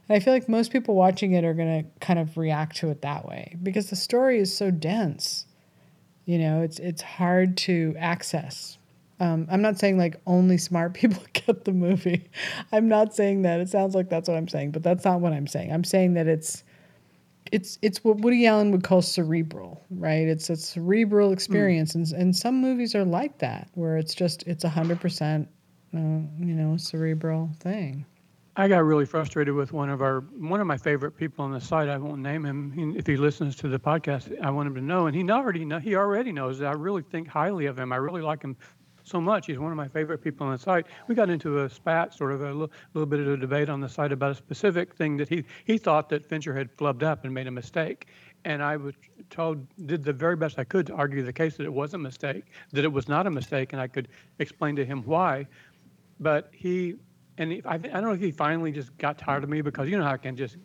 And 0.09 0.15
I 0.15 0.19
feel 0.19 0.33
like 0.33 0.49
most 0.49 0.71
people 0.71 0.95
watching 0.95 1.33
it 1.33 1.43
are 1.43 1.53
going 1.53 1.83
to 1.83 1.89
kind 1.99 2.19
of 2.19 2.37
react 2.37 2.77
to 2.77 2.89
it 2.89 3.01
that 3.03 3.27
way 3.27 3.55
because 3.61 3.89
the 3.89 3.95
story 3.95 4.39
is 4.39 4.55
so 4.55 4.71
dense. 4.71 5.45
You 6.25 6.39
know, 6.39 6.61
it's 6.61 6.79
it's 6.79 7.01
hard 7.01 7.57
to 7.57 7.95
access. 7.97 8.77
Um, 9.19 9.47
I'm 9.49 9.61
not 9.61 9.79
saying 9.79 9.97
like 9.97 10.19
only 10.25 10.57
smart 10.57 10.93
people 10.95 11.21
get 11.33 11.65
the 11.65 11.73
movie. 11.73 12.29
I'm 12.71 12.87
not 12.87 13.13
saying 13.13 13.43
that. 13.43 13.59
It 13.59 13.69
sounds 13.69 13.93
like 13.93 14.09
that's 14.09 14.27
what 14.27 14.37
I'm 14.37 14.47
saying, 14.47 14.71
but 14.71 14.81
that's 14.81 15.05
not 15.05 15.21
what 15.21 15.31
I'm 15.31 15.47
saying. 15.47 15.71
I'm 15.71 15.83
saying 15.83 16.15
that 16.15 16.27
it's 16.27 16.63
it's 17.51 17.77
it's 17.81 18.03
what 18.03 18.17
Woody 18.17 18.45
Allen 18.45 18.71
would 18.71 18.83
call 18.83 19.01
cerebral, 19.01 19.83
right? 19.89 20.27
It's 20.27 20.49
a 20.49 20.55
cerebral 20.55 21.31
experience, 21.31 21.93
mm. 21.93 21.95
and 21.95 22.21
and 22.21 22.35
some 22.35 22.61
movies 22.61 22.95
are 22.95 23.05
like 23.05 23.39
that, 23.39 23.69
where 23.73 23.97
it's 23.97 24.15
just 24.15 24.43
it's 24.43 24.63
a 24.63 24.69
hundred 24.69 24.99
percent, 24.99 25.47
uh, 25.95 25.99
you 25.99 26.53
know, 26.53 26.77
cerebral 26.77 27.49
thing. 27.59 28.05
I 28.59 28.67
got 28.67 28.85
really 28.85 29.05
frustrated 29.05 29.53
with 29.53 29.71
one 29.71 29.91
of 29.91 30.01
our 30.01 30.21
one 30.21 30.59
of 30.59 30.65
my 30.65 30.77
favorite 30.77 31.11
people 31.11 31.45
on 31.45 31.51
the 31.51 31.61
site. 31.61 31.89
I 31.89 31.97
won't 31.97 32.21
name 32.21 32.43
him. 32.43 32.71
He, 32.71 32.97
if 32.97 33.05
he 33.05 33.15
listens 33.15 33.55
to 33.57 33.67
the 33.67 33.79
podcast, 33.79 34.35
I 34.41 34.49
want 34.49 34.67
him 34.67 34.75
to 34.75 34.81
know, 34.81 35.05
and 35.05 35.15
he 35.15 35.29
already 35.29 35.63
know, 35.63 35.77
he 35.77 35.95
already 35.95 36.31
knows 36.31 36.61
I 36.61 36.71
really 36.71 37.03
think 37.03 37.27
highly 37.27 37.67
of 37.67 37.77
him. 37.77 37.93
I 37.93 37.97
really 37.97 38.23
like 38.23 38.41
him 38.41 38.57
so 39.07 39.21
much. 39.21 39.47
He's 39.47 39.57
one 39.57 39.71
of 39.71 39.77
my 39.77 39.87
favorite 39.87 40.19
people 40.19 40.45
on 40.47 40.53
the 40.53 40.59
site. 40.59 40.85
We 41.07 41.15
got 41.15 41.29
into 41.29 41.63
a 41.63 41.69
spat, 41.69 42.13
sort 42.13 42.31
of 42.31 42.41
a 42.41 42.53
little, 42.53 43.05
bit 43.05 43.19
of 43.19 43.27
a 43.27 43.37
debate 43.37 43.69
on 43.69 43.79
the 43.79 43.89
site 43.89 44.11
about 44.11 44.31
a 44.31 44.35
specific 44.35 44.95
thing 44.95 45.17
that 45.17 45.29
he 45.29 45.45
he 45.65 45.77
thought 45.77 46.09
that 46.09 46.25
Fincher 46.25 46.53
had 46.53 46.75
flubbed 46.77 47.03
up 47.03 47.23
and 47.23 47.33
made 47.33 47.47
a 47.47 47.51
mistake. 47.51 48.07
And 48.45 48.61
I 48.61 48.77
was 48.77 48.93
told, 49.29 49.65
did 49.87 50.03
the 50.03 50.13
very 50.13 50.35
best 50.35 50.59
I 50.59 50.63
could 50.63 50.87
to 50.87 50.93
argue 50.93 51.23
the 51.23 51.33
case 51.33 51.57
that 51.57 51.63
it 51.63 51.73
was 51.73 51.93
a 51.93 51.97
mistake, 51.97 52.45
that 52.71 52.85
it 52.85 52.91
was 52.91 53.07
not 53.07 53.27
a 53.27 53.31
mistake, 53.31 53.73
and 53.73 53.81
I 53.81 53.87
could 53.87 54.09
explain 54.39 54.75
to 54.75 54.85
him 54.85 55.03
why. 55.03 55.47
But 56.19 56.49
he 56.53 56.95
and 57.37 57.61
I, 57.65 57.75
I 57.75 57.77
don't 57.77 58.03
know 58.03 58.11
if 58.11 58.21
he 58.21 58.31
finally 58.31 58.71
just 58.71 58.97
got 58.97 59.17
tired 59.17 59.43
of 59.43 59.49
me 59.49 59.61
because 59.61 59.89
you 59.89 59.97
know 59.97 60.03
how 60.03 60.13
I 60.13 60.17
can 60.17 60.35
just 60.35 60.57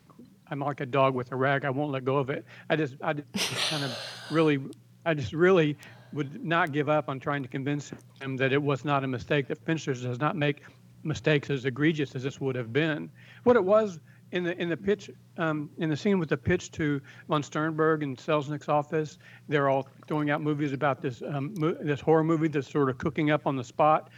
I'm 0.49 0.59
like 0.59 0.81
a 0.81 0.85
dog 0.85 1.15
with 1.15 1.31
a 1.31 1.35
rag. 1.35 1.65
I 1.65 1.69
won't 1.69 1.91
let 1.91 2.05
go 2.05 2.17
of 2.17 2.29
it. 2.29 2.45
I 2.69 2.75
just 2.75 2.95
I 3.01 3.13
just 3.13 3.69
kind 3.69 3.83
of 3.83 3.97
really 4.31 4.59
I 5.05 5.13
just 5.13 5.33
really 5.33 5.77
would 6.13 6.43
not 6.43 6.71
give 6.71 6.89
up 6.89 7.09
on 7.09 7.19
trying 7.19 7.43
to 7.43 7.49
convince 7.49 7.91
him 8.21 8.37
that 8.37 8.53
it 8.53 8.61
was 8.61 8.85
not 8.85 9.03
a 9.03 9.07
mistake. 9.07 9.47
That 9.47 9.63
Fincher 9.65 9.93
does 9.93 10.19
not 10.19 10.35
make 10.35 10.61
mistakes 11.03 11.49
as 11.49 11.65
egregious 11.65 12.15
as 12.15 12.23
this 12.23 12.39
would 12.39 12.55
have 12.55 12.71
been. 12.71 13.11
What 13.43 13.55
it 13.55 13.63
was 13.63 13.99
in 14.31 14.43
the 14.43 14.59
in 14.59 14.69
the 14.69 14.77
pitch 14.77 15.11
um, 15.37 15.69
in 15.77 15.89
the 15.89 15.97
scene 15.97 16.19
with 16.19 16.29
the 16.29 16.37
pitch 16.37 16.71
to 16.71 17.01
von 17.27 17.43
Sternberg 17.43 18.03
and 18.03 18.17
Selznick's 18.17 18.69
office, 18.69 19.17
they're 19.47 19.69
all 19.69 19.87
throwing 20.07 20.29
out 20.29 20.41
movies 20.41 20.73
about 20.73 21.01
this 21.01 21.21
um, 21.21 21.53
mo- 21.57 21.77
this 21.81 21.99
horror 21.99 22.23
movie 22.23 22.47
that's 22.47 22.71
sort 22.71 22.89
of 22.89 22.97
cooking 22.97 23.31
up 23.31 23.45
on 23.45 23.55
the 23.55 23.63
spot 23.63 24.09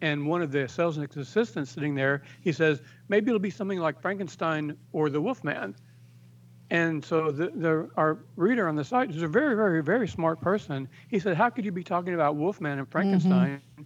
and 0.00 0.26
one 0.26 0.42
of 0.42 0.52
the 0.52 0.58
Selznick's 0.60 1.16
assistants 1.16 1.70
sitting 1.70 1.94
there, 1.94 2.22
he 2.42 2.52
says, 2.52 2.82
maybe 3.08 3.28
it'll 3.28 3.38
be 3.38 3.48
something 3.48 3.78
like 3.78 4.00
Frankenstein 4.00 4.76
or 4.92 5.08
The 5.08 5.20
Wolfman. 5.20 5.74
And 6.74 7.04
so 7.04 7.30
the, 7.30 7.50
the, 7.54 7.88
our 7.96 8.18
reader 8.34 8.66
on 8.66 8.74
the 8.74 8.82
site 8.82 9.08
is 9.10 9.22
a 9.22 9.28
very, 9.28 9.54
very, 9.54 9.80
very 9.80 10.08
smart 10.08 10.40
person. 10.40 10.88
He 11.06 11.20
said, 11.20 11.36
"How 11.36 11.48
could 11.48 11.64
you 11.64 11.70
be 11.70 11.84
talking 11.84 12.14
about 12.14 12.34
Wolfman 12.34 12.80
and 12.80 12.90
Frankenstein 12.90 13.62
mm-hmm. 13.78 13.82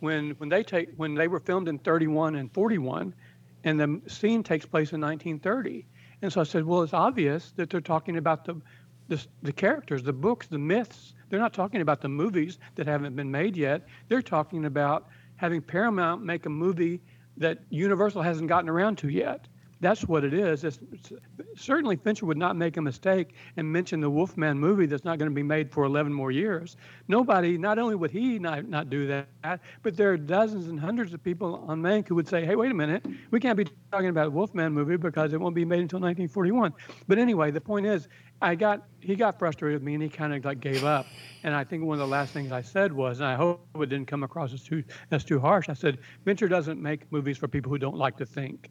when 0.00 0.30
when 0.38 0.48
they 0.48 0.64
take 0.64 0.88
when 0.96 1.14
they 1.14 1.28
were 1.28 1.38
filmed 1.38 1.68
in 1.68 1.78
31 1.78 2.34
and 2.34 2.52
41, 2.52 3.14
and 3.62 3.78
the 3.78 4.00
scene 4.10 4.42
takes 4.42 4.66
place 4.66 4.92
in 4.92 5.00
1930?" 5.00 5.86
And 6.20 6.32
so 6.32 6.40
I 6.40 6.44
said, 6.44 6.64
"Well, 6.64 6.82
it's 6.82 6.92
obvious 6.92 7.52
that 7.52 7.70
they're 7.70 7.80
talking 7.80 8.16
about 8.16 8.44
the 8.44 8.60
the, 9.06 9.24
the 9.44 9.52
characters, 9.52 10.02
the 10.02 10.12
books, 10.12 10.48
the 10.48 10.58
myths. 10.58 11.14
They're 11.28 11.38
not 11.38 11.52
talking 11.52 11.80
about 11.80 12.00
the 12.00 12.08
movies 12.08 12.58
that 12.74 12.88
haven't 12.88 13.14
been 13.14 13.30
made 13.30 13.56
yet. 13.56 13.86
They're 14.08 14.20
talking 14.20 14.64
about 14.64 15.06
having 15.36 15.62
Paramount 15.62 16.24
make 16.24 16.46
a 16.46 16.50
movie 16.50 17.02
that 17.36 17.60
Universal 17.70 18.22
hasn't 18.22 18.48
gotten 18.48 18.68
around 18.68 18.98
to 18.98 19.08
yet. 19.08 19.46
That's 19.82 20.06
what 20.06 20.22
it 20.22 20.32
is. 20.32 20.62
It's, 20.62 20.78
it's, 20.92 21.12
certainly, 21.56 21.96
Fincher 21.96 22.24
would 22.24 22.38
not 22.38 22.54
make 22.54 22.76
a 22.76 22.80
mistake 22.80 23.34
and 23.56 23.70
mention 23.70 24.00
the 24.00 24.08
Wolfman 24.08 24.56
movie 24.56 24.86
that's 24.86 25.04
not 25.04 25.18
going 25.18 25.28
to 25.28 25.34
be 25.34 25.42
made 25.42 25.72
for 25.72 25.82
11 25.82 26.14
more 26.14 26.30
years. 26.30 26.76
Nobody, 27.08 27.58
not 27.58 27.80
only 27.80 27.96
would 27.96 28.12
he 28.12 28.38
not, 28.38 28.68
not 28.68 28.90
do 28.90 29.08
that, 29.08 29.60
but 29.82 29.96
there 29.96 30.12
are 30.12 30.16
dozens 30.16 30.68
and 30.68 30.78
hundreds 30.78 31.12
of 31.12 31.24
people 31.24 31.64
on 31.66 31.82
Mank 31.82 32.06
who 32.06 32.14
would 32.14 32.28
say, 32.28 32.46
hey, 32.46 32.54
wait 32.54 32.70
a 32.70 32.74
minute, 32.74 33.04
we 33.32 33.40
can't 33.40 33.56
be 33.56 33.66
talking 33.90 34.08
about 34.08 34.28
a 34.28 34.30
Wolfman 34.30 34.72
movie 34.72 34.96
because 34.96 35.32
it 35.32 35.40
won't 35.40 35.56
be 35.56 35.64
made 35.64 35.80
until 35.80 35.98
1941. 35.98 36.72
But 37.08 37.18
anyway, 37.18 37.50
the 37.50 37.60
point 37.60 37.84
is, 37.84 38.06
I 38.40 38.54
got 38.54 38.84
he 39.00 39.16
got 39.16 39.38
frustrated 39.38 39.80
with 39.80 39.84
me 39.84 39.94
and 39.94 40.02
he 40.02 40.08
kind 40.08 40.32
of 40.32 40.44
like 40.44 40.60
gave 40.60 40.84
up. 40.84 41.06
And 41.42 41.54
I 41.54 41.64
think 41.64 41.84
one 41.84 41.94
of 41.94 42.00
the 42.00 42.06
last 42.06 42.32
things 42.32 42.52
I 42.52 42.62
said 42.62 42.92
was, 42.92 43.18
and 43.18 43.28
I 43.28 43.34
hope 43.34 43.66
it 43.76 43.88
didn't 43.88 44.06
come 44.06 44.22
across 44.22 44.52
as 44.52 44.62
too 44.62 44.84
as 45.10 45.24
too 45.24 45.40
harsh. 45.40 45.68
I 45.68 45.74
said, 45.74 45.98
Fincher 46.24 46.48
doesn't 46.48 46.80
make 46.80 47.10
movies 47.12 47.38
for 47.38 47.48
people 47.48 47.70
who 47.70 47.78
don't 47.78 47.96
like 47.96 48.16
to 48.18 48.26
think. 48.26 48.70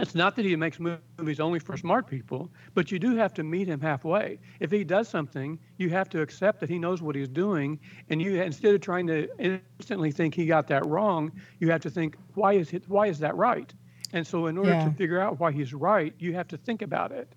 It's 0.00 0.14
not 0.14 0.34
that 0.36 0.46
he 0.46 0.56
makes 0.56 0.80
movies 0.80 1.40
only 1.40 1.58
for 1.58 1.76
smart 1.76 2.06
people, 2.06 2.50
but 2.74 2.90
you 2.90 2.98
do 2.98 3.16
have 3.16 3.34
to 3.34 3.42
meet 3.42 3.68
him 3.68 3.80
halfway. 3.80 4.38
If 4.58 4.70
he 4.70 4.82
does 4.82 5.08
something, 5.08 5.58
you 5.76 5.90
have 5.90 6.08
to 6.10 6.22
accept 6.22 6.60
that 6.60 6.70
he 6.70 6.78
knows 6.78 7.02
what 7.02 7.14
he's 7.14 7.28
doing, 7.28 7.78
and 8.08 8.20
you 8.22 8.40
instead 8.42 8.74
of 8.74 8.80
trying 8.80 9.06
to 9.08 9.28
instantly 9.38 10.10
think 10.10 10.34
he 10.34 10.46
got 10.46 10.66
that 10.68 10.86
wrong, 10.86 11.30
you 11.58 11.70
have 11.70 11.82
to 11.82 11.90
think 11.90 12.16
why 12.34 12.54
is 12.54 12.72
it, 12.72 12.88
why 12.88 13.08
is 13.08 13.18
that 13.18 13.36
right? 13.36 13.74
And 14.12 14.26
so, 14.26 14.46
in 14.46 14.56
order 14.56 14.70
yeah. 14.70 14.84
to 14.86 14.90
figure 14.92 15.20
out 15.20 15.38
why 15.38 15.52
he's 15.52 15.74
right, 15.74 16.14
you 16.18 16.32
have 16.32 16.48
to 16.48 16.56
think 16.56 16.80
about 16.82 17.12
it. 17.12 17.34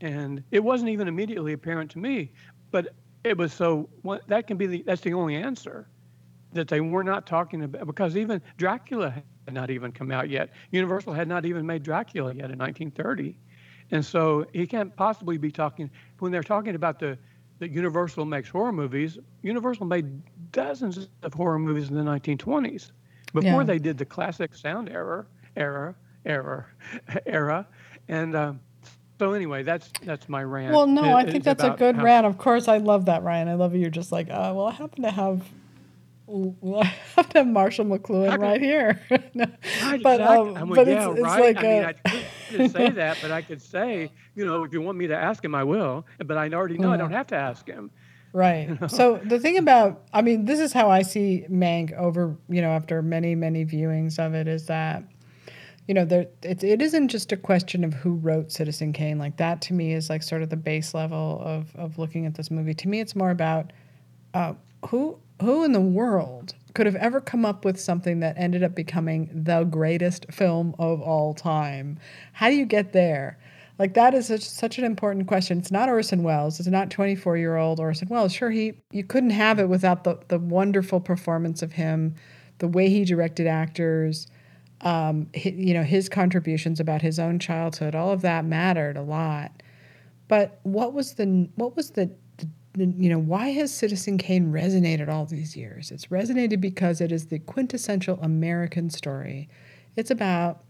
And 0.00 0.42
it 0.50 0.64
wasn't 0.64 0.90
even 0.90 1.06
immediately 1.06 1.52
apparent 1.52 1.92
to 1.92 1.98
me, 1.98 2.32
but 2.72 2.88
it 3.22 3.36
was 3.36 3.52
so 3.52 3.88
that 4.26 4.46
can 4.46 4.56
be 4.56 4.66
the 4.66 4.82
that's 4.82 5.02
the 5.02 5.14
only 5.14 5.36
answer 5.36 5.88
that 6.52 6.68
they 6.68 6.80
were 6.80 7.04
not 7.04 7.26
talking 7.26 7.62
about 7.62 7.86
because 7.86 8.16
even 8.16 8.42
Dracula 8.56 9.22
had 9.50 9.54
not 9.54 9.70
even 9.70 9.90
come 9.90 10.12
out 10.12 10.30
yet. 10.30 10.50
Universal 10.70 11.12
had 11.12 11.26
not 11.26 11.44
even 11.44 11.66
made 11.66 11.82
Dracula 11.82 12.32
yet 12.32 12.50
in 12.50 12.58
1930. 12.58 13.36
And 13.90 14.04
so 14.04 14.46
he 14.52 14.66
can't 14.66 14.94
possibly 14.94 15.38
be 15.38 15.50
talking 15.50 15.90
when 16.20 16.30
they're 16.30 16.42
talking 16.42 16.76
about 16.76 17.00
the 17.00 17.18
that 17.58 17.70
Universal 17.72 18.24
makes 18.24 18.48
horror 18.48 18.72
movies. 18.72 19.18
Universal 19.42 19.84
made 19.86 20.06
dozens 20.52 21.08
of 21.22 21.34
horror 21.34 21.58
movies 21.58 21.90
in 21.90 21.94
the 21.94 22.02
1920s 22.02 22.92
before 23.34 23.60
yeah. 23.60 23.64
they 23.64 23.78
did 23.78 23.98
the 23.98 24.04
classic 24.04 24.54
sound 24.54 24.88
era, 24.88 25.26
era, 25.56 25.94
era, 26.24 26.66
era, 27.26 27.66
and 28.08 28.34
um, 28.34 28.60
so 29.18 29.32
anyway, 29.34 29.62
that's 29.62 29.90
that's 30.04 30.28
my 30.28 30.42
rant. 30.42 30.74
Well, 30.74 30.86
no, 30.86 31.04
it, 31.04 31.12
I 31.12 31.30
think 31.30 31.44
that's 31.44 31.62
a 31.62 31.70
good 31.76 31.96
how, 31.96 32.02
rant. 32.02 32.24
Of 32.24 32.38
course, 32.38 32.66
I 32.66 32.78
love 32.78 33.04
that, 33.04 33.22
Ryan. 33.22 33.48
I 33.48 33.54
love 33.54 33.74
you're 33.74 33.90
just 33.90 34.10
like, 34.10 34.30
uh, 34.30 34.52
well, 34.54 34.66
I 34.66 34.72
happen 34.72 35.02
to 35.02 35.10
have. 35.10 35.42
I 36.76 36.84
have 37.16 37.28
to 37.30 37.38
have 37.38 37.46
Marshall 37.46 37.84
McLuhan 37.84 38.38
right 38.38 38.60
here. 38.60 39.00
no, 39.34 39.46
right, 39.82 40.02
but 40.02 40.20
um, 40.20 40.56
I 40.56 40.64
mean, 40.64 40.74
but 40.74 40.86
yeah, 40.86 41.10
it's, 41.10 41.20
right. 41.20 41.56
It's 41.56 41.56
like 41.56 41.58
I 41.58 41.62
mean, 41.62 41.84
I 41.84 41.92
could 42.50 42.72
say 42.72 42.90
that, 42.90 43.18
but 43.20 43.30
I 43.30 43.42
could 43.42 43.62
say, 43.62 44.10
you 44.34 44.44
know, 44.44 44.64
if 44.64 44.72
you 44.72 44.80
want 44.80 44.98
me 44.98 45.06
to 45.08 45.16
ask 45.16 45.44
him, 45.44 45.54
I 45.54 45.64
will. 45.64 46.06
But 46.24 46.36
I 46.36 46.48
already 46.50 46.78
know 46.78 46.92
I 46.92 46.96
don't 46.96 47.12
have 47.12 47.26
to 47.28 47.36
ask 47.36 47.66
him. 47.66 47.90
Right. 48.32 48.68
You 48.68 48.78
know? 48.80 48.86
So 48.86 49.20
the 49.24 49.40
thing 49.40 49.58
about, 49.58 50.02
I 50.12 50.22
mean, 50.22 50.44
this 50.44 50.60
is 50.60 50.72
how 50.72 50.88
I 50.88 51.02
see 51.02 51.44
Mank 51.50 51.92
over, 51.96 52.36
you 52.48 52.62
know, 52.62 52.70
after 52.70 53.02
many, 53.02 53.34
many 53.34 53.64
viewings 53.64 54.18
of 54.18 54.34
it 54.34 54.46
is 54.46 54.66
that 54.66 55.02
you 55.90 55.94
know, 55.94 56.04
there 56.04 56.26
it, 56.42 56.62
it 56.62 56.80
isn't 56.80 57.08
just 57.08 57.32
a 57.32 57.36
question 57.36 57.82
of 57.82 57.92
who 57.94 58.12
wrote 58.12 58.52
Citizen 58.52 58.92
Kane. 58.92 59.18
Like 59.18 59.38
that 59.38 59.60
to 59.62 59.74
me 59.74 59.92
is 59.92 60.08
like 60.08 60.22
sort 60.22 60.40
of 60.40 60.48
the 60.48 60.56
base 60.56 60.94
level 60.94 61.42
of 61.44 61.74
of 61.74 61.98
looking 61.98 62.26
at 62.26 62.34
this 62.34 62.48
movie. 62.48 62.74
To 62.74 62.88
me, 62.88 63.00
it's 63.00 63.16
more 63.16 63.32
about 63.32 63.72
uh, 64.32 64.54
who 64.86 65.18
who 65.40 65.64
in 65.64 65.72
the 65.72 65.80
world 65.80 66.54
could 66.74 66.86
have 66.86 66.96
ever 66.96 67.20
come 67.20 67.44
up 67.44 67.64
with 67.64 67.80
something 67.80 68.20
that 68.20 68.36
ended 68.38 68.62
up 68.62 68.74
becoming 68.74 69.28
the 69.32 69.64
greatest 69.64 70.30
film 70.30 70.74
of 70.78 71.00
all 71.00 71.34
time. 71.34 71.98
How 72.32 72.48
do 72.48 72.56
you 72.56 72.66
get 72.66 72.92
there? 72.92 73.38
Like 73.78 73.94
that 73.94 74.14
is 74.14 74.26
such, 74.26 74.42
such 74.42 74.78
an 74.78 74.84
important 74.84 75.26
question. 75.26 75.58
It's 75.58 75.70
not 75.70 75.88
Orson 75.88 76.22
Welles. 76.22 76.60
It's 76.60 76.68
not 76.68 76.90
24 76.90 77.38
year 77.38 77.56
old 77.56 77.80
Orson 77.80 78.08
Welles. 78.08 78.32
Sure, 78.32 78.50
he 78.50 78.74
you 78.92 79.04
couldn't 79.04 79.30
have 79.30 79.58
it 79.58 79.68
without 79.68 80.04
the 80.04 80.18
the 80.28 80.38
wonderful 80.38 81.00
performance 81.00 81.62
of 81.62 81.72
him, 81.72 82.14
the 82.58 82.68
way 82.68 82.88
he 82.88 83.04
directed 83.04 83.46
actors 83.46 84.26
um, 84.82 85.28
you 85.34 85.74
know, 85.74 85.82
his 85.82 86.08
contributions 86.08 86.80
about 86.80 87.02
his 87.02 87.18
own 87.18 87.38
childhood, 87.38 87.94
all 87.94 88.10
of 88.10 88.22
that 88.22 88.44
mattered 88.44 88.96
a 88.96 89.02
lot. 89.02 89.62
But 90.28 90.60
what 90.62 90.92
was 90.92 91.14
the 91.14 91.48
what 91.56 91.76
was 91.76 91.90
the 91.90 92.10
you 92.80 93.08
know 93.08 93.18
why 93.18 93.48
has 93.48 93.72
Citizen 93.72 94.18
Kane 94.18 94.52
resonated 94.52 95.08
all 95.08 95.26
these 95.26 95.56
years? 95.56 95.90
It's 95.90 96.06
resonated 96.06 96.60
because 96.60 97.00
it 97.00 97.12
is 97.12 97.26
the 97.26 97.38
quintessential 97.38 98.18
American 98.22 98.90
story. 98.90 99.48
It's 99.96 100.10
about 100.10 100.64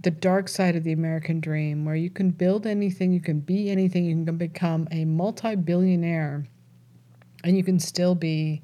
the 0.00 0.10
dark 0.10 0.48
side 0.48 0.76
of 0.76 0.84
the 0.84 0.92
American 0.92 1.40
dream, 1.40 1.84
where 1.84 1.96
you 1.96 2.10
can 2.10 2.30
build 2.30 2.66
anything, 2.66 3.12
you 3.12 3.20
can 3.20 3.40
be 3.40 3.70
anything, 3.70 4.04
you 4.04 4.24
can 4.24 4.36
become 4.36 4.86
a 4.92 5.04
multi-billionaire, 5.04 6.46
and 7.42 7.56
you 7.56 7.64
can 7.64 7.80
still 7.80 8.14
be 8.14 8.62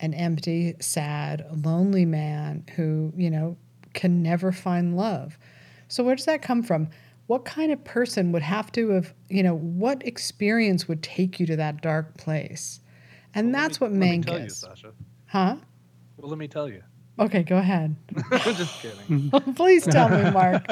an 0.00 0.14
empty, 0.14 0.74
sad, 0.80 1.44
lonely 1.64 2.04
man 2.04 2.64
who, 2.76 3.12
you 3.16 3.30
know, 3.30 3.56
can 3.94 4.22
never 4.22 4.52
find 4.52 4.96
love. 4.96 5.38
So, 5.88 6.04
where 6.04 6.14
does 6.14 6.26
that 6.26 6.42
come 6.42 6.62
from? 6.62 6.88
What 7.26 7.44
kind 7.44 7.72
of 7.72 7.82
person 7.84 8.32
would 8.32 8.42
have 8.42 8.70
to 8.72 8.90
have, 8.90 9.14
you 9.28 9.42
know, 9.42 9.56
what 9.56 10.06
experience 10.06 10.86
would 10.88 11.02
take 11.02 11.40
you 11.40 11.46
to 11.46 11.56
that 11.56 11.80
dark 11.80 12.16
place? 12.16 12.80
And 13.34 13.52
well, 13.52 13.62
that's 13.62 13.80
me, 13.80 13.86
what 13.86 13.92
Mank 13.96 14.46
is. 14.46 14.64
You, 14.82 14.92
huh? 15.26 15.56
Well, 16.16 16.28
let 16.28 16.38
me 16.38 16.48
tell 16.48 16.68
you. 16.68 16.82
Okay, 17.18 17.44
go 17.44 17.58
ahead. 17.58 17.94
Just 18.30 18.80
kidding. 18.80 19.30
Please 19.54 19.86
tell 19.86 20.08
me, 20.08 20.30
Mark. 20.30 20.64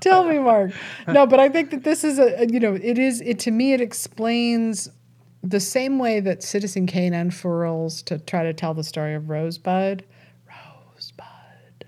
tell 0.00 0.24
me, 0.24 0.38
Mark. 0.38 0.72
No, 1.08 1.26
but 1.26 1.40
I 1.40 1.48
think 1.48 1.70
that 1.70 1.82
this 1.82 2.04
is 2.04 2.18
a, 2.18 2.46
you 2.48 2.60
know, 2.60 2.74
it 2.80 2.98
is, 2.98 3.20
it 3.22 3.38
to 3.40 3.50
me, 3.50 3.72
it 3.72 3.80
explains 3.80 4.88
the 5.42 5.60
same 5.60 5.98
way 5.98 6.20
that 6.20 6.42
Citizen 6.42 6.86
Kane 6.86 7.14
unfurls 7.14 8.02
to 8.02 8.18
try 8.18 8.44
to 8.44 8.52
tell 8.52 8.74
the 8.74 8.84
story 8.84 9.14
of 9.14 9.30
Rosebud, 9.30 10.04
Rosebud, 10.46 11.86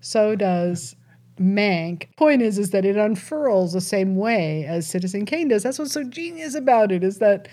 so 0.00 0.34
does 0.34 0.96
Mank. 1.38 2.14
Point 2.16 2.42
is, 2.42 2.58
is 2.58 2.70
that 2.70 2.84
it 2.84 2.96
unfurls 2.96 3.72
the 3.72 3.80
same 3.80 4.16
way 4.16 4.64
as 4.64 4.86
Citizen 4.86 5.24
Kane 5.24 5.48
does. 5.48 5.62
That's 5.62 5.78
what's 5.78 5.92
so 5.92 6.04
genius 6.04 6.54
about 6.54 6.92
it 6.92 7.04
is 7.04 7.18
that, 7.18 7.48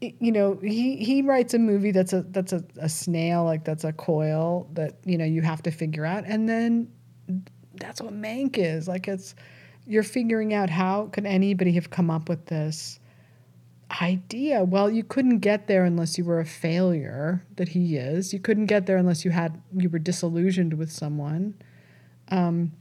you 0.00 0.32
know, 0.32 0.58
he 0.62 0.96
he 0.96 1.22
writes 1.22 1.54
a 1.54 1.58
movie 1.58 1.90
that's 1.90 2.12
a 2.12 2.22
that's 2.22 2.52
a, 2.52 2.64
a 2.78 2.88
snail, 2.88 3.44
like 3.44 3.64
that's 3.64 3.84
a 3.84 3.92
coil 3.92 4.68
that 4.72 4.98
you 5.04 5.18
know 5.18 5.26
you 5.26 5.42
have 5.42 5.62
to 5.64 5.70
figure 5.70 6.06
out, 6.06 6.24
and 6.26 6.48
then 6.48 6.90
that's 7.74 8.00
what 8.00 8.12
Mank 8.14 8.56
is. 8.56 8.88
Like 8.88 9.08
it's 9.08 9.34
you're 9.86 10.02
figuring 10.02 10.54
out 10.54 10.70
how 10.70 11.06
could 11.12 11.26
anybody 11.26 11.72
have 11.72 11.90
come 11.90 12.10
up 12.10 12.28
with 12.28 12.46
this 12.46 13.00
idea. 14.00 14.64
Well, 14.64 14.90
you 14.90 15.02
couldn't 15.02 15.40
get 15.40 15.66
there 15.66 15.84
unless 15.84 16.16
you 16.16 16.24
were 16.24 16.40
a 16.40 16.46
failure 16.46 17.44
that 17.56 17.68
he 17.68 17.96
is. 17.96 18.32
You 18.32 18.38
couldn't 18.38 18.66
get 18.66 18.86
there 18.86 18.96
unless 18.96 19.24
you 19.24 19.30
had 19.30 19.60
you 19.76 19.88
were 19.88 19.98
disillusioned 19.98 20.74
with 20.74 20.90
someone. 20.90 21.54
Um, 22.28 22.72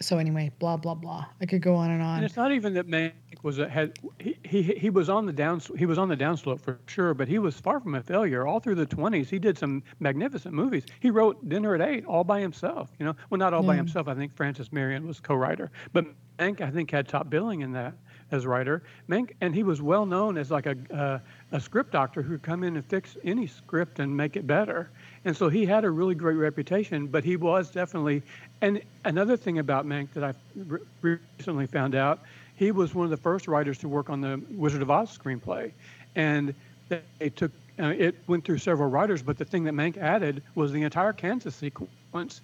so 0.00 0.18
anyway, 0.18 0.50
blah 0.58 0.76
blah 0.76 0.94
blah. 0.94 1.26
I 1.40 1.46
could 1.46 1.62
go 1.62 1.74
on 1.74 1.90
and 1.90 2.02
on. 2.02 2.16
And 2.16 2.24
it's 2.24 2.36
not 2.36 2.52
even 2.52 2.74
that 2.74 2.86
Mank 2.86 3.12
was 3.42 3.58
a, 3.58 3.68
had 3.68 3.98
he, 4.18 4.36
he 4.44 4.62
he 4.62 4.90
was 4.90 5.08
on 5.08 5.26
the 5.26 5.32
down 5.32 5.60
he 5.78 5.86
was 5.86 5.98
on 5.98 6.08
the 6.08 6.16
downslope 6.16 6.60
for 6.60 6.78
sure, 6.86 7.14
but 7.14 7.28
he 7.28 7.38
was 7.38 7.58
far 7.58 7.80
from 7.80 7.94
a 7.94 8.02
failure. 8.02 8.46
All 8.46 8.60
through 8.60 8.74
the 8.74 8.86
20s, 8.86 9.28
he 9.28 9.38
did 9.38 9.56
some 9.56 9.82
magnificent 10.00 10.54
movies. 10.54 10.84
He 11.00 11.10
wrote 11.10 11.48
Dinner 11.48 11.74
at 11.74 11.80
Eight 11.80 12.04
all 12.04 12.24
by 12.24 12.40
himself. 12.40 12.90
You 12.98 13.06
know, 13.06 13.16
well 13.30 13.38
not 13.38 13.54
all 13.54 13.62
by 13.62 13.76
himself. 13.76 14.08
I 14.08 14.14
think 14.14 14.34
Frances 14.34 14.72
Marion 14.72 15.06
was 15.06 15.20
co-writer, 15.20 15.70
but 15.92 16.06
Mank 16.38 16.60
I 16.60 16.70
think 16.70 16.90
had 16.90 17.08
top 17.08 17.30
billing 17.30 17.62
in 17.62 17.72
that 17.72 17.94
as 18.32 18.46
writer. 18.46 18.82
Mank 19.08 19.32
and 19.40 19.54
he 19.54 19.62
was 19.62 19.80
well 19.80 20.04
known 20.04 20.36
as 20.36 20.50
like 20.50 20.66
a 20.66 20.76
uh, 20.92 21.18
a 21.52 21.60
script 21.60 21.92
doctor 21.92 22.22
who 22.22 22.32
would 22.32 22.42
come 22.42 22.64
in 22.64 22.76
and 22.76 22.84
fix 22.84 23.16
any 23.24 23.46
script 23.46 24.00
and 24.00 24.14
make 24.14 24.36
it 24.36 24.46
better. 24.46 24.90
And 25.26 25.36
so 25.36 25.48
he 25.48 25.66
had 25.66 25.84
a 25.84 25.90
really 25.90 26.14
great 26.14 26.36
reputation, 26.36 27.08
but 27.08 27.24
he 27.24 27.36
was 27.36 27.68
definitely. 27.68 28.22
And 28.60 28.80
another 29.04 29.36
thing 29.36 29.58
about 29.58 29.84
Mank 29.84 30.12
that 30.12 30.22
I 30.22 30.32
re- 30.54 31.18
recently 31.36 31.66
found 31.66 31.96
out, 31.96 32.20
he 32.54 32.70
was 32.70 32.94
one 32.94 33.04
of 33.04 33.10
the 33.10 33.16
first 33.16 33.48
writers 33.48 33.76
to 33.78 33.88
work 33.88 34.08
on 34.08 34.20
the 34.20 34.40
Wizard 34.52 34.82
of 34.82 34.90
Oz 34.90 35.18
screenplay, 35.18 35.72
and 36.14 36.54
they 36.88 37.28
took. 37.30 37.50
Uh, 37.78 37.88
it 37.88 38.14
went 38.28 38.44
through 38.44 38.58
several 38.58 38.88
writers, 38.88 39.20
but 39.20 39.36
the 39.36 39.44
thing 39.44 39.64
that 39.64 39.74
Mank 39.74 39.98
added 39.98 40.44
was 40.54 40.72
the 40.72 40.82
entire 40.82 41.12
Kansas 41.12 41.56
sequence. 41.56 42.40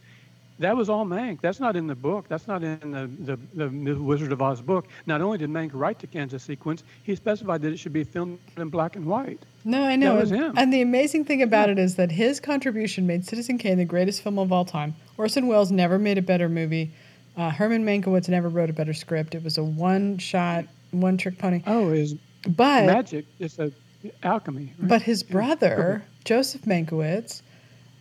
That 0.58 0.76
was 0.76 0.88
all 0.88 1.04
Mank. 1.04 1.40
That's 1.40 1.58
not 1.60 1.76
in 1.76 1.86
the 1.86 1.94
book. 1.94 2.28
That's 2.28 2.46
not 2.46 2.62
in 2.62 2.78
the, 2.92 3.36
the, 3.54 3.66
the 3.68 3.94
Wizard 3.94 4.32
of 4.32 4.40
Oz 4.42 4.60
book. 4.60 4.86
Not 5.06 5.20
only 5.20 5.38
did 5.38 5.50
Mank 5.50 5.70
write 5.72 5.98
the 5.98 6.06
Kansas 6.06 6.42
sequence, 6.42 6.84
he 7.02 7.16
specified 7.16 7.62
that 7.62 7.72
it 7.72 7.78
should 7.78 7.92
be 7.92 8.04
filmed 8.04 8.38
in 8.56 8.68
black 8.68 8.94
and 8.96 9.04
white. 9.06 9.40
No, 9.64 9.82
I 9.82 9.96
know. 9.96 10.14
That 10.14 10.20
was 10.20 10.30
and, 10.30 10.40
him. 10.40 10.54
and 10.58 10.72
the 10.72 10.82
amazing 10.82 11.24
thing 11.24 11.42
about 11.42 11.68
it 11.70 11.78
is 11.78 11.96
that 11.96 12.12
his 12.12 12.38
contribution 12.38 13.06
made 13.06 13.24
Citizen 13.24 13.58
Kane 13.58 13.78
the 13.78 13.84
greatest 13.84 14.22
film 14.22 14.38
of 14.38 14.52
all 14.52 14.64
time. 14.64 14.94
Orson 15.18 15.46
Welles 15.48 15.72
never 15.72 15.98
made 15.98 16.18
a 16.18 16.22
better 16.22 16.48
movie. 16.48 16.92
Uh, 17.36 17.50
Herman 17.50 17.84
Mankiewicz 17.84 18.28
never 18.28 18.48
wrote 18.48 18.70
a 18.70 18.74
better 18.74 18.92
script. 18.94 19.34
It 19.34 19.42
was 19.42 19.56
a 19.58 19.64
one-shot, 19.64 20.66
one-trick 20.90 21.38
pony. 21.38 21.62
Oh, 21.66 21.90
is 21.90 22.14
But 22.46 22.86
magic. 22.86 23.24
It's 23.40 23.58
a 23.58 23.72
alchemy. 24.22 24.72
right? 24.78 24.88
but 24.88 25.02
his 25.02 25.22
brother 25.22 26.04
Joseph 26.24 26.62
Mankiewicz. 26.62 27.40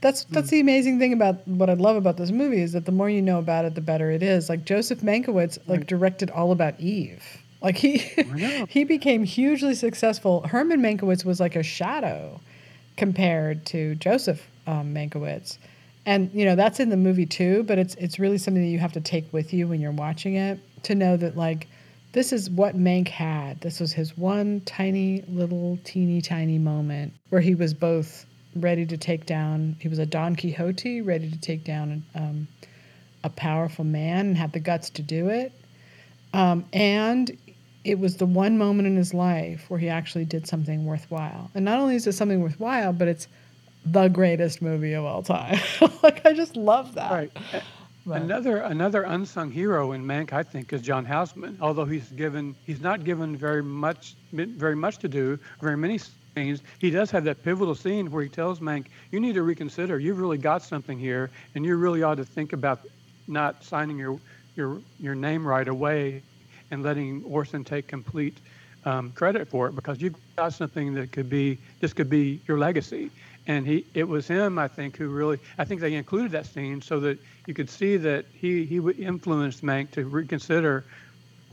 That's 0.02 0.24
that's 0.26 0.50
Hmm. 0.50 0.56
the 0.56 0.60
amazing 0.62 1.00
thing 1.00 1.14
about 1.14 1.48
what 1.48 1.70
I 1.70 1.74
love 1.74 1.96
about 1.96 2.18
this 2.18 2.32
movie 2.32 2.62
is 2.62 2.74
that 2.74 2.86
the 2.86 2.92
more 2.92 3.10
you 3.10 3.22
know 3.22 3.40
about 3.40 3.66
it, 3.66 3.76
the 3.76 3.82
better 3.82 4.12
it 4.12 4.24
is. 4.24 4.50
Like 4.50 4.66
Joseph 4.66 5.02
Mankiewicz, 5.02 5.60
like 5.68 5.88
directed 5.88 6.30
All 6.32 6.52
About 6.52 6.80
Eve. 6.80 7.24
Like 7.62 7.78
he 7.78 7.98
he 8.70 8.84
became 8.84 9.24
hugely 9.24 9.76
successful. 9.76 10.42
Herman 10.48 10.82
Mankiewicz 10.82 11.24
was 11.24 11.40
like 11.40 11.56
a 11.56 11.64
shadow 11.64 12.40
compared 12.98 13.66
to 13.68 13.96
Joseph 13.96 14.42
um, 14.68 14.94
Mankiewicz, 14.94 15.58
and 16.06 16.30
you 16.34 16.46
know 16.46 16.56
that's 16.56 16.80
in 16.80 16.90
the 16.90 16.98
movie 16.98 17.28
too. 17.28 17.64
But 17.64 17.78
it's 17.78 17.96
it's 17.96 18.18
really 18.20 18.40
something 18.40 18.64
that 18.64 18.70
you 18.70 18.80
have 18.80 18.94
to 18.94 19.02
take 19.02 19.32
with 19.32 19.54
you 19.54 19.68
when 19.68 19.80
you're 19.82 19.92
watching 19.92 20.36
it 20.36 20.60
to 20.84 20.96
know 20.96 21.16
that 21.18 21.38
like 21.38 21.68
this 22.14 22.34
is 22.34 22.50
what 22.50 22.76
Mank 22.76 23.08
had. 23.08 23.62
This 23.62 23.80
was 23.80 23.94
his 23.94 24.18
one 24.18 24.62
tiny 24.66 25.24
little 25.28 25.78
teeny 25.84 26.22
tiny 26.22 26.58
moment 26.58 27.14
where 27.30 27.42
he 27.42 27.54
was 27.54 27.74
both 27.76 28.26
ready 28.56 28.86
to 28.86 28.98
take 28.98 29.26
down. 29.26 29.76
He 29.80 29.88
was 29.88 30.00
a 30.00 30.06
Don 30.06 30.36
Quixote, 30.36 31.02
ready 31.02 31.30
to 31.30 31.40
take 31.40 31.64
down 31.64 32.04
um, 32.16 32.48
a 33.24 33.30
powerful 33.30 33.86
man 33.86 34.28
and 34.28 34.38
had 34.38 34.52
the 34.54 34.60
guts 34.60 34.90
to 34.92 35.02
do 35.02 35.30
it. 35.30 35.52
Um, 36.34 36.66
and 36.74 37.38
it 37.84 38.00
was 38.00 38.18
the 38.18 38.26
one 38.26 38.58
moment 38.58 38.88
in 38.88 38.96
his 38.96 39.14
life 39.14 39.66
where 39.70 39.80
he 39.80 39.90
actually 39.90 40.26
did 40.26 40.48
something 40.48 40.86
worthwhile. 40.86 41.50
And 41.56 41.66
not 41.66 41.80
only 41.80 41.96
is 41.96 42.08
it 42.08 42.14
something 42.14 42.42
worthwhile, 42.42 42.94
but 42.94 43.08
it's 43.08 43.28
the 43.86 44.08
greatest 44.08 44.62
movie 44.62 44.94
of 44.94 45.04
all 45.06 45.24
time. 45.24 45.60
like 46.04 46.26
I 46.26 46.34
just 46.34 46.56
love 46.56 46.96
that. 46.96 47.12
Right. 47.12 47.32
But- 47.54 47.64
Another 48.24 48.58
another 48.58 49.04
unsung 49.04 49.52
hero 49.52 49.92
in 49.92 50.04
Mank, 50.04 50.34
I 50.34 50.42
think, 50.42 50.74
is 50.74 50.82
John 50.82 51.06
Houseman. 51.06 51.58
Although 51.62 51.86
he's 51.86 52.10
given, 52.10 52.56
he's 52.66 52.82
not 52.82 53.04
given 53.04 53.36
very 53.38 53.62
much, 53.62 54.16
very 54.32 54.76
much 54.76 54.98
to 55.00 55.08
do, 55.08 55.38
very 55.62 55.78
many 55.78 56.00
He 56.36 56.90
does 56.92 57.12
have 57.12 57.26
that 57.26 57.44
pivotal 57.44 57.76
scene 57.76 58.10
where 58.10 58.24
he 58.24 58.30
tells 58.30 58.60
Mank, 58.60 58.86
"You 59.12 59.20
need 59.20 59.34
to 59.34 59.44
reconsider. 59.44 60.00
You've 60.00 60.20
really 60.20 60.38
got 60.38 60.64
something 60.64 60.98
here, 60.98 61.30
and 61.56 61.66
you 61.66 61.76
really 61.76 62.04
ought 62.04 62.16
to 62.16 62.26
think 62.26 62.54
about 62.54 62.80
not 63.28 63.64
signing 63.64 63.98
your 63.98 64.20
your 64.56 64.82
your 65.00 65.16
name 65.16 65.46
right 65.46 65.68
away, 65.68 66.22
and 66.72 66.84
letting 66.84 67.24
Orson 67.24 67.64
take 67.64 67.88
complete 67.88 68.38
um, 68.86 69.12
credit 69.12 69.48
for 69.50 69.68
it 69.68 69.76
because 69.76 70.02
you've 70.02 70.16
got 70.38 70.54
something 70.54 70.94
that 70.96 71.12
could 71.12 71.30
be 71.30 71.58
this 71.80 71.94
could 71.94 72.10
be 72.10 72.40
your 72.48 72.58
legacy." 72.58 73.12
And 73.48 73.66
he, 73.66 73.86
it 73.96 74.08
was 74.08 74.28
him, 74.28 74.60
I 74.60 74.68
think, 74.68 74.98
who 74.98 75.10
really, 75.10 75.40
I 75.58 75.66
think 75.66 75.82
they 75.82 75.96
included 75.96 76.32
that 76.32 76.46
scene 76.46 76.80
so 76.80 77.00
that 77.00 77.18
you 77.48 77.56
could 77.56 77.70
see 77.70 77.98
that 77.98 78.26
he 78.34 78.66
he 78.66 78.78
influenced 78.78 79.64
Mank 79.64 79.92
to 79.92 80.06
reconsider 80.06 80.86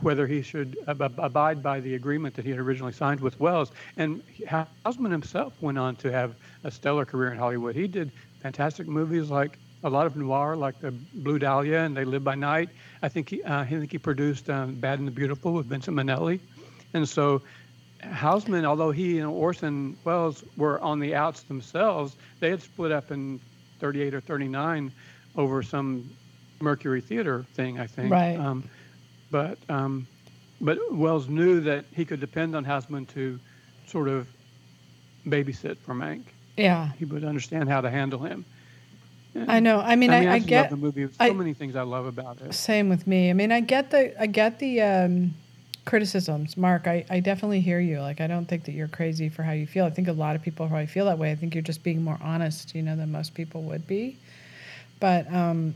whether 0.01 0.27
he 0.27 0.41
should 0.41 0.77
ab- 0.87 1.01
ab- 1.01 1.19
abide 1.19 1.61
by 1.61 1.79
the 1.79 1.95
agreement 1.95 2.35
that 2.35 2.45
he 2.45 2.51
had 2.51 2.59
originally 2.59 2.93
signed 2.93 3.19
with 3.19 3.39
Welles. 3.39 3.71
And 3.97 4.21
Houseman 4.47 5.11
himself 5.11 5.53
went 5.61 5.77
on 5.77 5.95
to 5.97 6.11
have 6.11 6.35
a 6.63 6.71
stellar 6.71 7.05
career 7.05 7.31
in 7.31 7.37
Hollywood. 7.37 7.75
He 7.75 7.87
did 7.87 8.11
fantastic 8.41 8.87
movies 8.87 9.29
like 9.29 9.57
a 9.83 9.89
lot 9.89 10.05
of 10.05 10.15
noir, 10.15 10.55
like 10.55 10.79
the 10.79 10.91
Blue 10.91 11.39
Dahlia 11.39 11.79
and 11.79 11.95
They 11.95 12.05
Live 12.05 12.23
by 12.23 12.35
Night. 12.35 12.69
I 13.01 13.09
think 13.09 13.29
he, 13.29 13.43
uh, 13.43 13.61
I 13.61 13.65
think 13.65 13.91
he 13.91 13.97
produced 13.97 14.49
um, 14.49 14.75
Bad 14.75 14.99
and 14.99 15.07
the 15.07 15.11
Beautiful 15.11 15.53
with 15.53 15.67
Vincent 15.67 15.95
Minnelli. 15.95 16.39
And 16.93 17.07
so 17.07 17.41
Houseman, 18.01 18.65
although 18.65 18.91
he 18.91 19.19
and 19.19 19.27
Orson 19.27 19.97
Welles 20.03 20.43
were 20.57 20.79
on 20.81 20.99
the 20.99 21.15
outs 21.15 21.43
themselves, 21.43 22.15
they 22.39 22.49
had 22.49 22.61
split 22.61 22.91
up 22.91 23.11
in 23.11 23.39
38 23.79 24.13
or 24.13 24.21
39 24.21 24.91
over 25.35 25.63
some 25.63 26.09
Mercury 26.59 27.01
Theater 27.01 27.45
thing, 27.53 27.79
I 27.79 27.87
think. 27.87 28.11
Right. 28.11 28.37
Um, 28.37 28.69
but 29.31 29.57
um, 29.69 30.07
but 30.61 30.77
Welles 30.91 31.27
knew 31.27 31.61
that 31.61 31.85
he 31.93 32.05
could 32.05 32.19
depend 32.19 32.55
on 32.55 32.63
Houseman 32.63 33.05
to 33.07 33.39
sort 33.87 34.07
of 34.07 34.27
babysit 35.27 35.77
for 35.77 35.93
Mank. 35.93 36.23
Yeah. 36.57 36.91
He 36.97 37.05
would 37.05 37.23
understand 37.23 37.69
how 37.69 37.81
to 37.81 37.89
handle 37.89 38.19
him. 38.19 38.45
I 39.47 39.59
know. 39.59 39.79
I 39.79 39.95
mean, 39.95 40.09
I, 40.09 40.33
I, 40.33 40.37
just 40.39 40.49
get 40.49 40.61
love 40.63 40.69
the 40.71 40.77
movie. 40.77 41.05
So 41.07 41.11
I- 41.19 41.29
many 41.31 41.53
things 41.53 41.75
I 41.75 41.83
love 41.83 42.05
about 42.05 42.41
it. 42.41 42.53
Same 42.53 42.89
with 42.89 43.07
me. 43.07 43.29
I 43.29 43.33
mean, 43.33 43.51
I 43.51 43.59
get 43.61 43.91
the 43.91 44.19
I 44.19 44.25
get 44.25 44.59
the 44.59 44.81
um, 44.81 45.35
criticisms, 45.85 46.57
Mark. 46.57 46.87
I, 46.87 47.05
I 47.09 47.19
definitely 47.19 47.61
hear 47.61 47.79
you. 47.79 48.01
Like, 48.01 48.21
I 48.21 48.27
don't 48.27 48.45
think 48.45 48.65
that 48.65 48.71
you're 48.71 48.87
crazy 48.87 49.29
for 49.29 49.43
how 49.43 49.51
you 49.51 49.67
feel. 49.67 49.85
I 49.85 49.91
think 49.91 50.07
a 50.07 50.13
lot 50.13 50.35
of 50.35 50.41
people 50.41 50.67
probably 50.67 50.87
feel 50.87 51.05
that 51.05 51.17
way. 51.17 51.31
I 51.31 51.35
think 51.35 51.53
you're 51.53 51.61
just 51.61 51.83
being 51.83 52.03
more 52.03 52.17
honest, 52.21 52.73
you 52.75 52.81
know, 52.81 52.95
than 52.95 53.11
most 53.11 53.35
people 53.35 53.61
would 53.63 53.87
be. 53.87 54.17
But 54.99 55.31
um, 55.33 55.75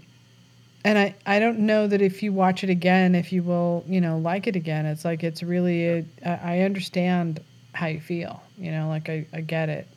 and 0.83 0.97
I 0.97 1.15
I 1.25 1.39
don't 1.39 1.59
know 1.59 1.87
that 1.87 2.01
if 2.01 2.23
you 2.23 2.33
watch 2.33 2.63
it 2.63 2.69
again, 2.69 3.15
if 3.15 3.31
you 3.31 3.43
will, 3.43 3.83
you 3.87 4.01
know, 4.01 4.17
like 4.17 4.47
it 4.47 4.55
again. 4.55 4.85
It's 4.85 5.05
like 5.05 5.23
it's 5.23 5.43
really 5.43 5.87
a, 5.87 6.05
I 6.25 6.55
I 6.55 6.59
understand 6.59 7.39
how 7.73 7.87
you 7.87 7.99
feel. 7.99 8.41
You 8.57 8.71
know, 8.71 8.87
like 8.89 9.09
I, 9.09 9.25
I 9.33 9.41
get 9.41 9.69
it. 9.69 9.87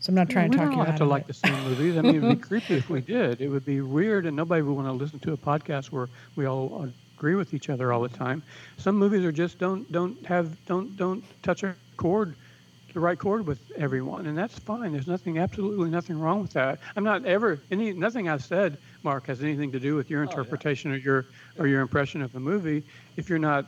So 0.00 0.10
I'm 0.10 0.16
not 0.16 0.28
trying 0.30 0.50
we 0.50 0.56
to 0.56 0.58
talk 0.58 0.70
don't 0.70 0.78
you 0.78 0.84
have 0.84 0.96
to 0.96 1.04
like 1.04 1.22
it. 1.22 1.28
the 1.28 1.34
same 1.34 1.64
movies. 1.64 1.96
I 1.96 2.02
mean, 2.02 2.16
it'd 2.16 2.28
be 2.28 2.36
creepy 2.48 2.74
if 2.74 2.90
we 2.90 3.00
did. 3.00 3.40
It 3.40 3.48
would 3.48 3.64
be 3.64 3.80
weird, 3.80 4.26
and 4.26 4.36
nobody 4.36 4.62
would 4.62 4.74
want 4.74 4.88
to 4.88 4.92
listen 4.92 5.20
to 5.20 5.32
a 5.32 5.36
podcast 5.36 5.92
where 5.92 6.08
we 6.34 6.46
all 6.46 6.90
agree 7.16 7.36
with 7.36 7.54
each 7.54 7.70
other 7.70 7.92
all 7.92 8.02
the 8.02 8.08
time. 8.08 8.42
Some 8.78 8.96
movies 8.96 9.24
are 9.24 9.30
just 9.30 9.58
don't 9.58 9.90
don't 9.92 10.26
have 10.26 10.56
don't 10.66 10.96
don't 10.96 11.22
touch 11.44 11.62
a 11.62 11.76
chord, 11.96 12.34
the 12.92 13.00
right 13.00 13.18
chord 13.18 13.46
with 13.46 13.60
everyone, 13.76 14.26
and 14.26 14.36
that's 14.36 14.58
fine. 14.58 14.92
There's 14.92 15.06
nothing, 15.06 15.38
absolutely 15.38 15.90
nothing 15.90 16.18
wrong 16.18 16.42
with 16.42 16.52
that. 16.52 16.80
I'm 16.96 17.04
not 17.04 17.24
ever 17.24 17.64
any 17.70 17.92
nothing 17.92 18.28
I've 18.28 18.44
said, 18.44 18.78
Mark, 19.02 19.26
has 19.28 19.42
anything 19.42 19.72
to 19.72 19.80
do 19.80 19.94
with 19.96 20.10
your 20.10 20.20
oh, 20.20 20.24
interpretation 20.24 20.92
or 20.92 20.96
your 20.96 21.28
or 21.58 21.66
your 21.66 21.80
impression 21.80 22.22
of 22.22 22.32
the 22.32 22.40
movie. 22.40 22.84
If 23.16 23.28
you're 23.28 23.38
not, 23.38 23.66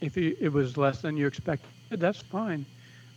if 0.00 0.16
you, 0.16 0.36
it 0.40 0.50
was 0.50 0.76
less 0.76 1.02
than 1.02 1.16
you 1.16 1.26
expected, 1.26 1.70
that's 1.98 2.22
fine. 2.22 2.66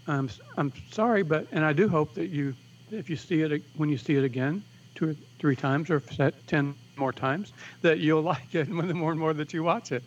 I'm 0.08 0.28
s- 0.30 0.40
I'm 0.58 0.74
sorry, 0.92 1.24
but 1.24 1.48
and 1.52 1.66
I 1.66 1.74
do 1.74 1.88
hope 1.90 2.14
that 2.16 2.30
you, 2.30 2.56
if 2.92 3.10
you 3.10 3.16
see 3.16 3.42
it 3.42 3.64
when 3.74 3.90
you 3.90 3.98
see 3.98 4.16
it 4.16 4.24
again, 4.24 4.64
two 4.96 5.10
or 5.10 5.16
three 5.40 5.56
times 5.56 5.90
or 5.90 6.02
set 6.12 6.46
ten 6.48 6.76
more 6.98 7.14
times, 7.14 7.54
that 7.82 8.00
you'll 8.00 8.22
like 8.34 8.54
it 8.56 8.70
when 8.70 8.88
the 8.88 8.94
more 8.94 9.12
and 9.12 9.20
more 9.20 9.34
that 9.34 9.54
you 9.54 9.64
watch 9.64 9.92
it, 9.92 10.04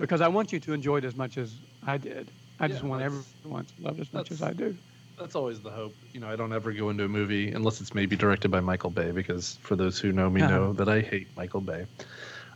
because 0.00 0.20
I 0.20 0.28
want 0.28 0.52
you 0.52 0.60
to 0.60 0.72
enjoy 0.72 0.98
it 0.98 1.04
as 1.04 1.16
much 1.16 1.36
as 1.38 1.60
I 1.82 1.98
did. 1.98 2.32
I 2.58 2.68
just 2.68 2.82
Yeah, 2.82 2.82
want 2.82 3.02
everyone 3.02 3.66
to 3.66 3.74
love 3.78 3.98
it 3.98 4.02
as 4.02 4.12
much 4.12 4.30
as 4.30 4.42
I 4.42 4.52
do. 4.52 4.78
That's 5.18 5.34
always 5.34 5.62
the 5.62 5.70
hope. 5.70 5.96
You 6.12 6.20
know, 6.20 6.28
I 6.28 6.36
don't 6.36 6.52
ever 6.52 6.72
go 6.72 6.90
into 6.90 7.04
a 7.04 7.08
movie 7.08 7.50
unless 7.50 7.80
it's 7.80 7.94
maybe 7.94 8.16
directed 8.16 8.50
by 8.50 8.60
Michael 8.60 8.90
Bay, 8.90 9.12
because 9.12 9.58
for 9.62 9.74
those 9.74 9.98
who 9.98 10.12
know 10.12 10.28
me 10.28 10.42
Uh-huh. 10.42 10.42
know 10.42 10.74
that 10.74 10.88
I 10.90 11.00
hate 11.00 11.28
Michael 11.36 11.62
Bay. 11.62 11.86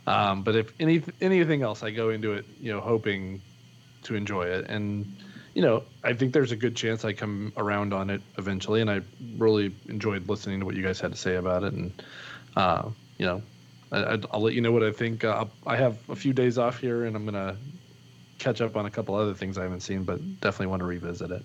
Um, 0.07 0.43
but 0.43 0.55
if 0.55 0.73
any 0.79 1.03
anything 1.21 1.63
else, 1.63 1.83
I 1.83 1.91
go 1.91 2.09
into 2.09 2.33
it, 2.33 2.45
you 2.59 2.71
know, 2.71 2.81
hoping 2.81 3.43
to 4.03 4.15
enjoy 4.15 4.43
it, 4.43 4.65
and 4.69 5.17
you 5.55 5.61
know, 5.63 5.85
I 6.03 6.13
think 6.13 6.33
there's 6.33 6.51
a 6.51 6.57
good 6.57 6.75
chance 6.75 7.05
I 7.05 7.13
come 7.13 7.53
around 7.57 7.93
on 7.93 8.09
it 8.11 8.23
eventually. 8.37 8.81
And 8.81 8.91
I 8.91 9.01
really 9.19 9.75
enjoyed 9.89 10.29
listening 10.29 10.59
to 10.61 10.65
what 10.67 10.75
you 10.75 10.83
guys 10.83 10.99
had 11.01 11.11
to 11.13 11.17
say 11.19 11.35
about 11.37 11.63
it, 11.63 11.73
and 11.73 12.03
uh, 12.57 12.91
you 13.17 13.25
know, 13.25 13.43
I, 13.91 14.19
I'll 14.31 14.41
let 14.41 14.53
you 14.55 14.61
know 14.61 14.71
what 14.71 14.83
I 14.83 14.91
think. 14.91 15.23
Uh, 15.23 15.45
I 15.65 15.77
have 15.77 16.09
a 16.09 16.15
few 16.15 16.33
days 16.33 16.57
off 16.59 16.79
here, 16.79 17.05
and 17.05 17.15
I'm 17.15 17.25
gonna 17.25 17.59
catch 18.41 18.61
up 18.61 18.75
on 18.75 18.85
a 18.85 18.91
couple 18.91 19.15
other 19.15 19.33
things 19.33 19.57
I 19.57 19.63
haven't 19.63 19.81
seen, 19.81 20.03
but 20.03 20.19
definitely 20.41 20.67
want 20.67 20.81
to 20.81 20.85
revisit 20.85 21.31
it. 21.31 21.43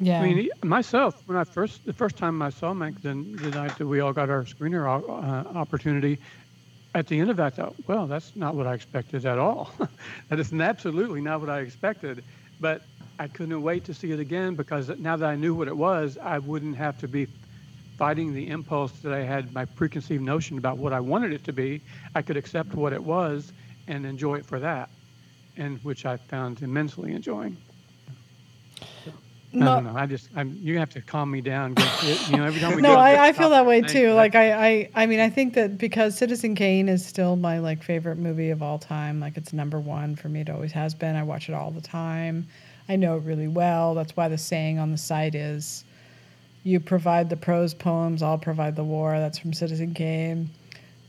Yeah. 0.00 0.20
I 0.20 0.32
mean, 0.32 0.48
myself, 0.62 1.22
when 1.26 1.36
I 1.36 1.44
first, 1.44 1.84
the 1.84 1.92
first 1.92 2.16
time 2.16 2.40
I 2.40 2.50
saw 2.50 2.72
Mank, 2.72 3.02
then 3.02 3.34
the 3.36 3.50
night 3.50 3.76
that 3.78 3.86
we 3.86 4.00
all 4.00 4.12
got 4.12 4.30
our 4.30 4.44
screener 4.44 4.86
uh, 4.86 5.58
opportunity, 5.58 6.18
at 6.94 7.08
the 7.08 7.18
end 7.18 7.30
of 7.30 7.36
that, 7.36 7.46
I 7.46 7.50
thought, 7.50 7.74
well, 7.86 8.06
that's 8.06 8.34
not 8.36 8.54
what 8.54 8.66
I 8.66 8.74
expected 8.74 9.26
at 9.26 9.38
all. 9.38 9.70
that 10.28 10.38
is 10.38 10.52
absolutely 10.52 11.20
not 11.20 11.40
what 11.40 11.50
I 11.50 11.60
expected. 11.60 12.22
But 12.60 12.82
I 13.18 13.26
couldn't 13.26 13.60
wait 13.62 13.84
to 13.84 13.94
see 13.94 14.12
it 14.12 14.20
again 14.20 14.54
because 14.54 14.88
now 14.98 15.16
that 15.16 15.28
I 15.28 15.36
knew 15.36 15.54
what 15.54 15.68
it 15.68 15.76
was, 15.76 16.18
I 16.18 16.38
wouldn't 16.38 16.76
have 16.76 16.98
to 17.00 17.08
be 17.08 17.26
fighting 17.96 18.32
the 18.32 18.48
impulse 18.48 18.92
that 19.00 19.12
I 19.12 19.24
had 19.24 19.52
my 19.52 19.64
preconceived 19.64 20.22
notion 20.22 20.56
about 20.56 20.78
what 20.78 20.92
I 20.92 21.00
wanted 21.00 21.32
it 21.32 21.42
to 21.44 21.52
be. 21.52 21.80
I 22.14 22.22
could 22.22 22.36
accept 22.36 22.74
what 22.74 22.92
it 22.92 23.02
was 23.02 23.52
and 23.88 24.06
enjoy 24.06 24.36
it 24.36 24.46
for 24.46 24.60
that, 24.60 24.88
and 25.58 25.78
which 25.84 26.06
I 26.06 26.16
found 26.16 26.62
immensely 26.62 27.12
enjoying. 27.12 27.56
I 28.80 29.56
No- 29.56 29.80
know. 29.80 29.94
I 29.96 30.06
just, 30.06 30.28
I'm, 30.36 30.58
you 30.60 30.78
have 30.78 30.90
to 30.90 31.00
calm 31.00 31.30
me 31.30 31.40
down. 31.40 31.74
you 32.28 32.36
know, 32.36 32.44
every 32.44 32.60
time 32.60 32.76
we 32.76 32.82
no, 32.82 32.94
I, 32.94 33.28
I 33.28 33.32
feel 33.32 33.50
that 33.50 33.64
way 33.66 33.80
too. 33.80 34.12
Like 34.12 34.34
I, 34.34 34.52
I, 34.68 34.90
I 34.94 35.06
mean, 35.06 35.20
I 35.20 35.30
think 35.30 35.54
that 35.54 35.78
because 35.78 36.16
Citizen 36.16 36.54
Kane 36.54 36.88
is 36.88 37.04
still 37.04 37.34
my 37.36 37.58
like 37.58 37.82
favorite 37.82 38.18
movie 38.18 38.50
of 38.50 38.62
all 38.62 38.78
time. 38.78 39.20
Like 39.20 39.36
it's 39.36 39.52
number 39.52 39.80
one 39.80 40.16
for 40.16 40.28
me. 40.28 40.40
It 40.42 40.50
always 40.50 40.72
has 40.72 40.94
been. 40.94 41.16
I 41.16 41.22
watch 41.22 41.48
it 41.48 41.54
all 41.54 41.70
the 41.70 41.80
time. 41.80 42.46
I 42.90 42.96
know 42.96 43.16
it 43.16 43.22
really 43.24 43.48
well. 43.48 43.94
That's 43.94 44.16
why 44.16 44.28
the 44.28 44.38
saying 44.38 44.78
on 44.78 44.92
the 44.92 44.98
site 44.98 45.34
is, 45.34 45.84
"You 46.62 46.78
provide 46.78 47.30
the 47.30 47.36
prose 47.36 47.72
poems, 47.72 48.22
I'll 48.22 48.38
provide 48.38 48.76
the 48.76 48.84
war." 48.84 49.12
That's 49.18 49.38
from 49.38 49.52
Citizen 49.54 49.94
Kane. 49.94 50.50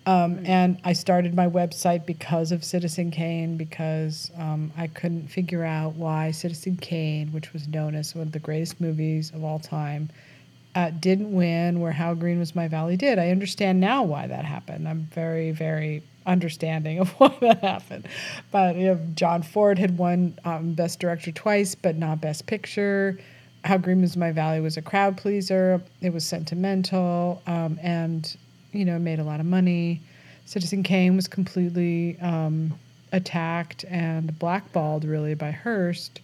Um, 0.10 0.40
and 0.44 0.80
I 0.84 0.94
started 0.94 1.36
my 1.36 1.48
website 1.48 2.08
because 2.08 2.52
of 2.52 2.64
Citizen 2.64 3.12
Kane 3.12 3.58
because 3.58 4.32
um, 4.40 4.72
I 4.76 4.88
couldn't 4.88 5.28
figure 5.28 5.64
out 5.64 5.94
why 5.94 6.32
Citizen 6.32 6.78
Kane, 6.78 7.32
which 7.32 7.54
was 7.54 7.68
known 7.68 7.94
as 7.94 8.16
one 8.16 8.26
of 8.26 8.32
the 8.32 8.40
greatest 8.40 8.82
movies 8.82 9.30
of 9.36 9.44
all 9.44 9.60
time, 9.60 10.10
uh, 10.74 10.90
didn't 11.00 11.32
win 11.32 11.80
where 11.80 11.92
How 11.92 12.16
Green 12.16 12.40
Was 12.40 12.56
My 12.56 12.68
Valley 12.68 12.98
did. 12.98 13.20
I 13.20 13.30
understand 13.30 13.80
now 13.80 14.02
why 14.02 14.26
that 14.26 14.46
happened. 14.46 14.90
I'm 14.90 15.08
very, 15.14 15.52
very 15.52 16.02
understanding 16.26 16.98
of 16.98 17.10
why 17.20 17.38
that 17.42 17.60
happened. 17.60 18.08
But 18.50 18.78
you 18.78 18.88
know, 18.88 19.00
John 19.14 19.44
Ford 19.44 19.78
had 19.78 20.00
won 20.00 20.40
um, 20.44 20.74
Best 20.74 21.00
Director 21.00 21.32
twice, 21.32 21.76
but 21.76 21.98
not 21.98 22.20
Best 22.20 22.48
Picture. 22.48 23.20
How 23.64 23.78
Green 23.78 24.02
Was 24.02 24.18
My 24.18 24.32
Valley 24.32 24.60
was 24.60 24.76
a 24.76 24.82
crowd 24.82 25.18
pleaser. 25.18 25.84
It 26.02 26.14
was 26.14 26.26
sentimental 26.26 27.44
um, 27.46 27.78
and, 27.84 28.36
you 28.72 28.86
know, 28.86 29.00
made 29.00 29.20
a 29.20 29.24
lot 29.24 29.40
of 29.40 29.46
money. 29.46 30.02
Citizen 30.46 30.84
Kane 30.84 31.16
was 31.16 31.28
completely 31.28 32.20
um, 32.20 32.74
attacked 33.12 33.86
and 33.90 34.38
blackballed, 34.40 35.06
really, 35.06 35.36
by 35.36 35.52
Hearst. 35.52 36.22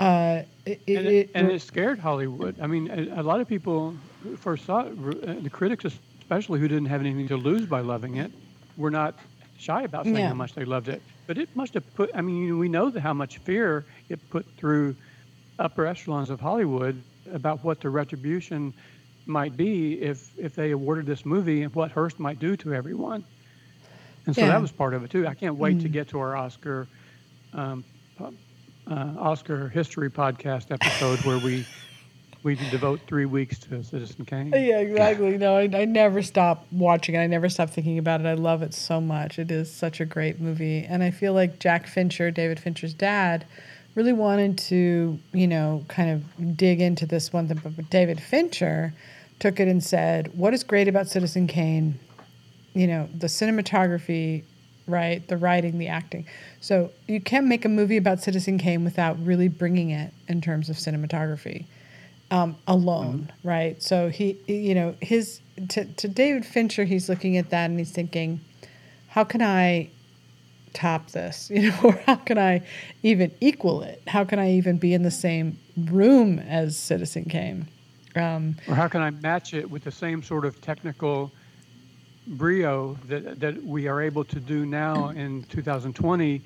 Uh, 0.00 0.42
it, 0.64 0.80
it, 0.86 0.96
and, 0.96 1.06
it, 1.06 1.30
and 1.34 1.50
it 1.50 1.62
scared 1.62 1.98
Hollywood. 1.98 2.56
I 2.60 2.66
mean, 2.66 2.90
a, 2.90 3.20
a 3.20 3.22
lot 3.22 3.40
of 3.40 3.48
people 3.48 3.94
first 4.38 4.66
saw 4.66 4.80
it, 4.80 4.92
uh, 5.28 5.34
the 5.40 5.50
critics 5.50 5.84
especially, 6.20 6.60
who 6.60 6.68
didn't 6.68 6.86
have 6.86 7.00
anything 7.00 7.28
to 7.28 7.36
lose 7.36 7.66
by 7.66 7.80
loving 7.80 8.16
it, 8.16 8.30
were 8.76 8.90
not 8.90 9.14
shy 9.58 9.82
about 9.82 10.04
saying 10.04 10.16
Yeah. 10.16 10.28
how 10.28 10.34
much 10.34 10.54
they 10.54 10.64
loved 10.64 10.88
it. 10.88 11.00
But 11.26 11.38
it 11.38 11.48
must 11.54 11.74
have 11.74 11.94
put. 11.94 12.10
I 12.14 12.20
mean, 12.20 12.58
we 12.58 12.68
know 12.68 12.90
how 12.90 13.14
much 13.14 13.38
fear 13.38 13.84
it 14.08 14.18
put 14.30 14.44
through 14.56 14.96
upper 15.58 15.86
echelons 15.86 16.30
of 16.30 16.40
Hollywood 16.40 17.00
about 17.32 17.64
what 17.64 17.80
the 17.80 17.88
retribution 17.90 18.74
might 19.26 19.56
be 19.56 20.00
if 20.00 20.30
if 20.38 20.54
they 20.54 20.70
awarded 20.70 21.06
this 21.06 21.24
movie 21.26 21.62
and 21.62 21.74
what 21.74 21.90
Hearst 21.90 22.18
might 22.18 22.38
do 22.38 22.56
to 22.58 22.74
everyone. 22.74 23.24
And 24.26 24.34
so 24.34 24.42
Yeah. 24.42 24.48
that 24.48 24.60
was 24.62 24.72
part 24.72 24.94
of 24.94 25.04
it 25.04 25.10
too. 25.10 25.26
I 25.26 25.34
can't 25.34 25.56
wait 25.56 25.80
to 25.80 25.88
get 25.88 26.08
to 26.08 26.18
our 26.20 26.36
Oscar 26.36 26.86
um, 27.52 27.84
uh, 28.20 29.14
Oscar 29.18 29.68
history 29.68 30.10
podcast 30.10 30.70
episode 30.70 31.18
where 31.24 31.38
we 31.38 31.64
we 32.42 32.54
devote 32.70 33.00
three 33.08 33.24
weeks 33.24 33.58
to 33.58 33.82
Citizen 33.82 34.24
Kane. 34.24 34.52
Yeah, 34.54 34.78
exactly. 34.78 35.36
No, 35.36 35.56
I, 35.56 35.62
I 35.62 35.84
never 35.84 36.22
stop 36.22 36.64
watching 36.70 37.16
it. 37.16 37.18
I 37.18 37.26
never 37.26 37.48
stop 37.48 37.70
thinking 37.70 37.98
about 37.98 38.20
it. 38.20 38.26
I 38.26 38.34
love 38.34 38.62
it 38.62 38.72
so 38.72 39.00
much. 39.00 39.40
It 39.40 39.50
is 39.50 39.72
such 39.72 40.00
a 40.00 40.04
great 40.04 40.40
movie. 40.40 40.84
And 40.88 41.02
I 41.02 41.10
feel 41.10 41.32
like 41.32 41.58
Jack 41.58 41.88
Fincher, 41.88 42.30
David 42.30 42.60
Fincher's 42.60 42.94
dad, 42.94 43.44
really 43.96 44.12
wanted 44.12 44.58
to, 44.58 45.18
you 45.32 45.46
know, 45.48 45.84
kind 45.88 46.10
of 46.10 46.56
dig 46.56 46.80
into 46.80 47.04
this 47.04 47.32
one 47.32 47.48
thing. 47.48 47.60
But 47.64 47.90
David 47.90 48.20
Fincher 48.20 48.94
took 49.38 49.60
it 49.60 49.68
and 49.68 49.82
said, 49.82 50.36
What 50.36 50.54
is 50.54 50.64
great 50.64 50.88
about 50.88 51.08
Citizen 51.08 51.46
Kane? 51.46 51.98
You 52.74 52.86
know, 52.86 53.08
the 53.14 53.26
cinematography, 53.26 54.44
right? 54.86 55.26
The 55.26 55.36
writing, 55.36 55.78
the 55.78 55.88
acting. 55.88 56.26
So 56.60 56.90
you 57.06 57.20
can't 57.20 57.46
make 57.46 57.64
a 57.64 57.68
movie 57.68 57.96
about 57.96 58.20
Citizen 58.20 58.58
Kane 58.58 58.84
without 58.84 59.18
really 59.24 59.48
bringing 59.48 59.90
it 59.90 60.12
in 60.28 60.40
terms 60.40 60.68
of 60.68 60.76
cinematography 60.76 61.66
um, 62.30 62.56
alone, 62.66 63.32
right? 63.44 63.82
So 63.82 64.08
he, 64.08 64.38
you 64.46 64.74
know, 64.74 64.94
his 65.00 65.40
to, 65.68 65.84
to 65.84 66.08
David 66.08 66.44
Fincher, 66.44 66.84
he's 66.84 67.08
looking 67.08 67.36
at 67.36 67.50
that 67.50 67.70
and 67.70 67.78
he's 67.78 67.92
thinking, 67.92 68.40
how 69.08 69.24
can 69.24 69.42
I 69.42 69.90
top 70.72 71.10
this? 71.10 71.50
You 71.54 71.70
know, 71.70 71.80
or 71.84 71.92
how 72.06 72.16
can 72.16 72.38
I 72.38 72.62
even 73.02 73.32
equal 73.40 73.82
it? 73.82 74.02
How 74.06 74.24
can 74.24 74.38
I 74.38 74.52
even 74.52 74.78
be 74.78 74.92
in 74.92 75.02
the 75.02 75.10
same 75.10 75.58
room 75.76 76.38
as 76.38 76.76
Citizen 76.76 77.24
Kane? 77.24 77.68
Um, 78.16 78.56
Or 78.68 78.74
how 78.74 78.88
can 78.88 79.02
I 79.02 79.10
match 79.10 79.54
it 79.54 79.70
with 79.70 79.84
the 79.84 79.90
same 79.90 80.22
sort 80.22 80.44
of 80.44 80.60
technical 80.60 81.30
brio 82.26 82.98
that 83.06 83.38
that 83.40 83.62
we 83.62 83.86
are 83.86 84.02
able 84.02 84.24
to 84.24 84.40
do 84.40 84.66
now 84.66 85.10
in 85.10 85.44
2020 85.44 86.42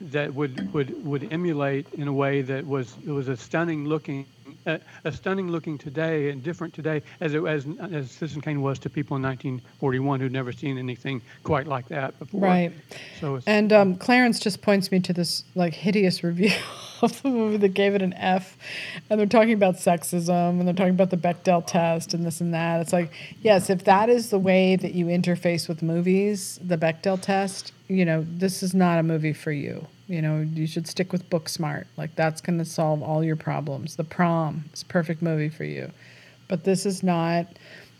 that 0.00 0.32
would 0.32 0.72
would 0.72 1.04
would 1.04 1.32
emulate 1.32 1.86
in 1.94 2.08
a 2.08 2.12
way 2.12 2.42
that 2.42 2.64
was 2.66 2.96
it 3.06 3.10
was 3.10 3.28
a 3.28 3.36
stunning 3.36 3.84
looking 3.84 4.26
uh, 4.66 4.78
a 5.04 5.12
stunning 5.12 5.48
looking 5.50 5.78
today 5.78 6.30
and 6.30 6.42
different 6.42 6.74
today 6.74 7.02
as 7.20 7.34
it 7.34 7.44
as 7.44 7.66
as 7.92 8.10
Citizen 8.10 8.42
Kane 8.42 8.60
was 8.62 8.78
to 8.80 8.90
people 8.90 9.16
in 9.16 9.22
1941 9.22 10.20
who'd 10.20 10.32
never 10.32 10.52
seen 10.52 10.78
anything 10.78 11.22
quite 11.42 11.66
like 11.66 11.88
that 11.88 12.18
before. 12.18 12.40
Right. 12.40 12.72
So 13.20 13.36
it's, 13.36 13.46
And 13.46 13.72
um, 13.72 13.96
Clarence 13.96 14.38
just 14.40 14.62
points 14.62 14.90
me 14.90 15.00
to 15.00 15.12
this 15.12 15.44
like 15.54 15.74
hideous 15.74 16.22
review 16.22 16.52
of 17.04 17.22
the 17.22 17.30
movie 17.30 17.56
that 17.58 17.74
gave 17.74 17.94
it 17.94 18.02
an 18.02 18.12
F, 18.14 18.56
and 19.08 19.18
they're 19.18 19.26
talking 19.26 19.52
about 19.52 19.76
sexism 19.76 20.58
and 20.58 20.66
they're 20.66 20.74
talking 20.74 20.94
about 20.94 21.10
the 21.10 21.16
Bechdel 21.16 21.66
test 21.66 22.14
and 22.14 22.24
this 22.24 22.40
and 22.40 22.54
that. 22.54 22.80
It's 22.80 22.92
like, 22.92 23.12
yes, 23.42 23.70
if 23.70 23.84
that 23.84 24.08
is 24.08 24.30
the 24.30 24.38
way 24.38 24.76
that 24.76 24.94
you 24.94 25.06
interface 25.06 25.68
with 25.68 25.82
movies, 25.82 26.58
the 26.62 26.76
Bechdel 26.76 27.20
test, 27.20 27.72
you 27.88 28.04
know, 28.04 28.24
this 28.28 28.62
is 28.62 28.74
not 28.74 28.98
a 28.98 29.02
movie 29.02 29.32
for 29.32 29.52
you. 29.52 29.86
You 30.06 30.20
know, 30.20 30.40
you 30.40 30.66
should 30.66 30.86
stick 30.86 31.12
with 31.12 31.28
Booksmart. 31.30 31.86
Like 31.96 32.14
that's 32.14 32.40
going 32.40 32.58
to 32.58 32.64
solve 32.64 33.02
all 33.02 33.24
your 33.24 33.36
problems. 33.36 33.96
The 33.96 34.04
Prom 34.04 34.64
is 34.72 34.82
perfect 34.82 35.22
movie 35.22 35.48
for 35.48 35.64
you, 35.64 35.90
but 36.48 36.64
this 36.64 36.84
is 36.84 37.02
not 37.02 37.46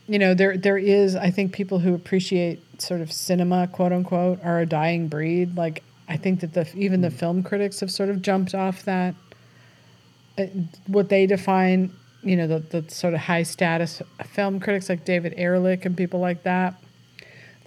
you 0.07 0.18
know 0.18 0.34
there 0.34 0.57
there 0.57 0.76
is 0.76 1.16
i 1.16 1.30
think 1.30 1.52
people 1.52 1.78
who 1.78 1.94
appreciate 1.94 2.61
sort 2.80 3.00
of 3.00 3.11
cinema 3.11 3.66
quote 3.68 3.92
unquote 3.92 4.38
are 4.44 4.61
a 4.61 4.66
dying 4.66 5.09
breed 5.09 5.57
like 5.57 5.82
i 6.09 6.16
think 6.16 6.40
that 6.40 6.52
the 6.55 6.68
even 6.74 7.00
the 7.00 7.11
film 7.11 7.42
critics 7.42 7.80
have 7.80 7.90
sort 7.90 8.09
of 8.09 8.22
jumped 8.22 8.55
off 8.55 8.82
that 8.84 9.14
uh, 10.38 10.46
what 10.86 11.09
they 11.09 11.26
define 11.26 11.92
you 12.22 12.36
know 12.36 12.46
the, 12.46 12.59
the 12.80 12.90
sort 12.90 13.14
of 13.14 13.20
high 13.20 13.42
status 13.42 14.02
film 14.24 14.61
critics 14.61 14.88
like 14.88 15.05
david 15.05 15.34
ehrlich 15.36 15.84
and 15.84 15.96
people 15.96 16.20
like 16.20 16.42
that 16.42 16.74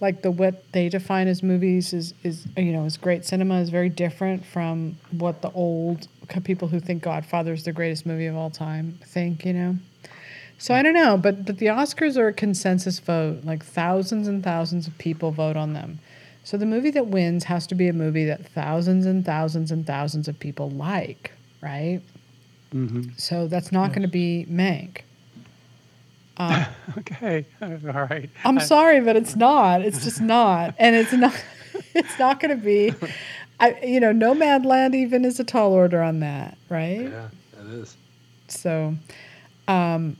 like 0.00 0.22
the 0.22 0.30
what 0.30 0.70
they 0.72 0.88
define 0.88 1.26
as 1.26 1.42
movies 1.42 1.92
is 1.92 2.14
is 2.22 2.46
you 2.56 2.72
know 2.72 2.84
is 2.84 2.96
great 2.96 3.24
cinema 3.24 3.60
is 3.60 3.70
very 3.70 3.88
different 3.88 4.44
from 4.44 4.96
what 5.12 5.42
the 5.42 5.50
old 5.52 6.08
people 6.44 6.68
who 6.68 6.78
think 6.78 7.02
godfather 7.02 7.52
is 7.52 7.64
the 7.64 7.72
greatest 7.72 8.04
movie 8.06 8.26
of 8.26 8.36
all 8.36 8.50
time 8.50 8.98
think 9.04 9.44
you 9.44 9.52
know 9.52 9.76
so 10.58 10.74
I 10.74 10.82
don't 10.82 10.94
know, 10.94 11.16
but 11.16 11.44
but 11.46 11.58
the 11.58 11.66
Oscars 11.66 12.16
are 12.16 12.28
a 12.28 12.32
consensus 12.32 12.98
vote. 12.98 13.44
Like 13.44 13.64
thousands 13.64 14.26
and 14.26 14.42
thousands 14.42 14.88
of 14.88 14.98
people 14.98 15.30
vote 15.30 15.56
on 15.56 15.72
them. 15.72 16.00
So 16.48 16.56
the 16.56 16.64
movie 16.64 16.88
that 16.92 17.08
wins 17.08 17.44
has 17.44 17.66
to 17.66 17.74
be 17.74 17.88
a 17.88 17.92
movie 17.92 18.24
that 18.24 18.42
thousands 18.48 19.04
and 19.04 19.22
thousands 19.22 19.70
and 19.70 19.86
thousands 19.86 20.28
of 20.28 20.40
people 20.40 20.70
like, 20.70 21.30
right? 21.60 22.00
Mhm. 22.72 23.20
So 23.20 23.48
that's 23.48 23.70
not 23.70 23.90
going 23.90 24.00
to 24.00 24.08
be 24.08 24.46
Mank. 24.50 25.02
okay, 26.98 27.44
all 27.60 27.68
right. 28.08 28.30
I'm 28.46 28.56
I- 28.56 28.62
sorry, 28.62 28.98
but 29.02 29.14
it's 29.14 29.36
not. 29.36 29.82
It's 29.82 30.02
just 30.02 30.22
not, 30.22 30.74
and 30.78 30.96
it's 30.96 31.12
not. 31.12 31.34
It's 31.94 32.18
not 32.18 32.40
going 32.40 32.56
to 32.56 32.62
be 32.64 32.92
I, 33.60 33.78
you 33.84 34.00
know, 34.00 34.12
Nomadland 34.12 34.94
even 34.94 35.24
is 35.24 35.38
a 35.40 35.44
tall 35.44 35.72
order 35.72 36.00
on 36.02 36.20
that, 36.20 36.56
right? 36.68 37.10
Yeah, 37.10 37.28
it 37.60 37.66
is. 37.74 37.96
So, 38.48 38.94
um, 39.68 40.16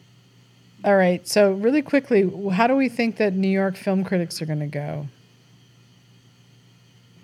all 0.84 0.96
right. 0.96 1.26
So, 1.26 1.52
really 1.52 1.82
quickly, 1.82 2.30
how 2.52 2.66
do 2.66 2.74
we 2.74 2.88
think 2.88 3.16
that 3.16 3.32
New 3.34 3.48
York 3.48 3.76
film 3.76 4.04
critics 4.04 4.42
are 4.42 4.46
going 4.46 4.60
to 4.60 4.66
go? 4.66 5.08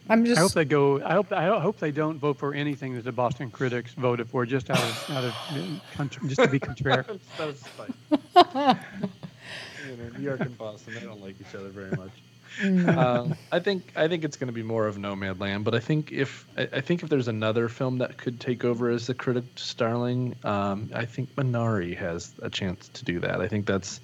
I'm 0.09 0.25
just. 0.25 0.39
I 0.39 0.43
hope 0.43 0.53
they 0.53 0.65
go. 0.65 1.03
I 1.03 1.15
hope. 1.15 1.33
I 1.33 1.59
hope 1.61 1.79
they 1.79 1.91
don't 1.91 2.19
vote 2.19 2.39
for 2.39 2.55
anything 2.55 2.95
that 2.97 3.05
the 3.05 3.13
Boston 3.13 3.51
critics 3.51 3.93
voted 3.95 4.29
for, 4.29 4.45
just 4.45 4.71
out 4.71 4.79
of 4.79 5.11
out 5.11 5.25
of 5.25 6.29
just 6.29 6.43
to 6.43 6.49
be 6.49 6.59
contrary. 6.61 7.05
That 7.39 7.47
was 7.47 7.61
spite. 7.61 7.95
you 9.89 9.97
know, 9.97 10.09
New 10.17 10.25
York 10.25 10.41
and 10.41 10.57
Boston, 10.57 10.95
they 10.95 11.01
don't 11.01 11.23
like 11.23 11.37
each 11.41 11.55
other 11.55 11.69
very 11.69 11.91
much. 11.97 12.11
um, 12.97 13.35
I 13.51 13.59
think 13.59 13.93
I 13.97 14.07
think 14.07 14.25
it's 14.25 14.37
going 14.37 14.49
to 14.49 14.53
be 14.53 14.63
more 14.63 14.87
of 14.87 14.97
Nomadland, 14.97 15.65
but 15.65 15.75
I 15.75 15.81
think 15.81 16.13
if 16.13 16.47
I, 16.57 16.69
I 16.75 16.81
think 16.81 17.03
if 17.03 17.09
there's 17.09 17.29
another 17.29 17.69
film 17.69 17.99
that 17.99 18.17
could 18.17 18.39
take 18.39 18.65
over 18.65 18.91
as 18.91 19.07
the 19.07 19.15
critic 19.15 19.45
starling, 19.57 20.37
um, 20.45 20.91
I 20.95 21.05
think 21.05 21.35
Minari 21.35 21.97
has 21.97 22.33
a 22.43 22.51
chance 22.51 22.89
to 22.91 23.05
do 23.05 23.19
that. 23.21 23.41
I 23.41 23.49
think 23.49 23.67
that's 23.67 24.01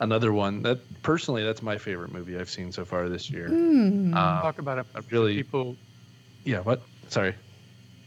another 0.00 0.32
one 0.32 0.62
that 0.62 0.78
personally 1.02 1.44
that's 1.44 1.62
my 1.62 1.78
favorite 1.78 2.12
movie 2.12 2.38
I've 2.38 2.50
seen 2.50 2.72
so 2.72 2.84
far 2.84 3.08
this 3.08 3.30
year. 3.30 3.48
Hmm. 3.48 4.14
Um, 4.14 4.42
Talk 4.42 4.58
about 4.58 4.78
it. 4.78 4.86
I'm 4.94 5.04
really, 5.10 5.36
People. 5.36 5.76
yeah. 6.44 6.60
What? 6.60 6.82
Sorry. 7.08 7.34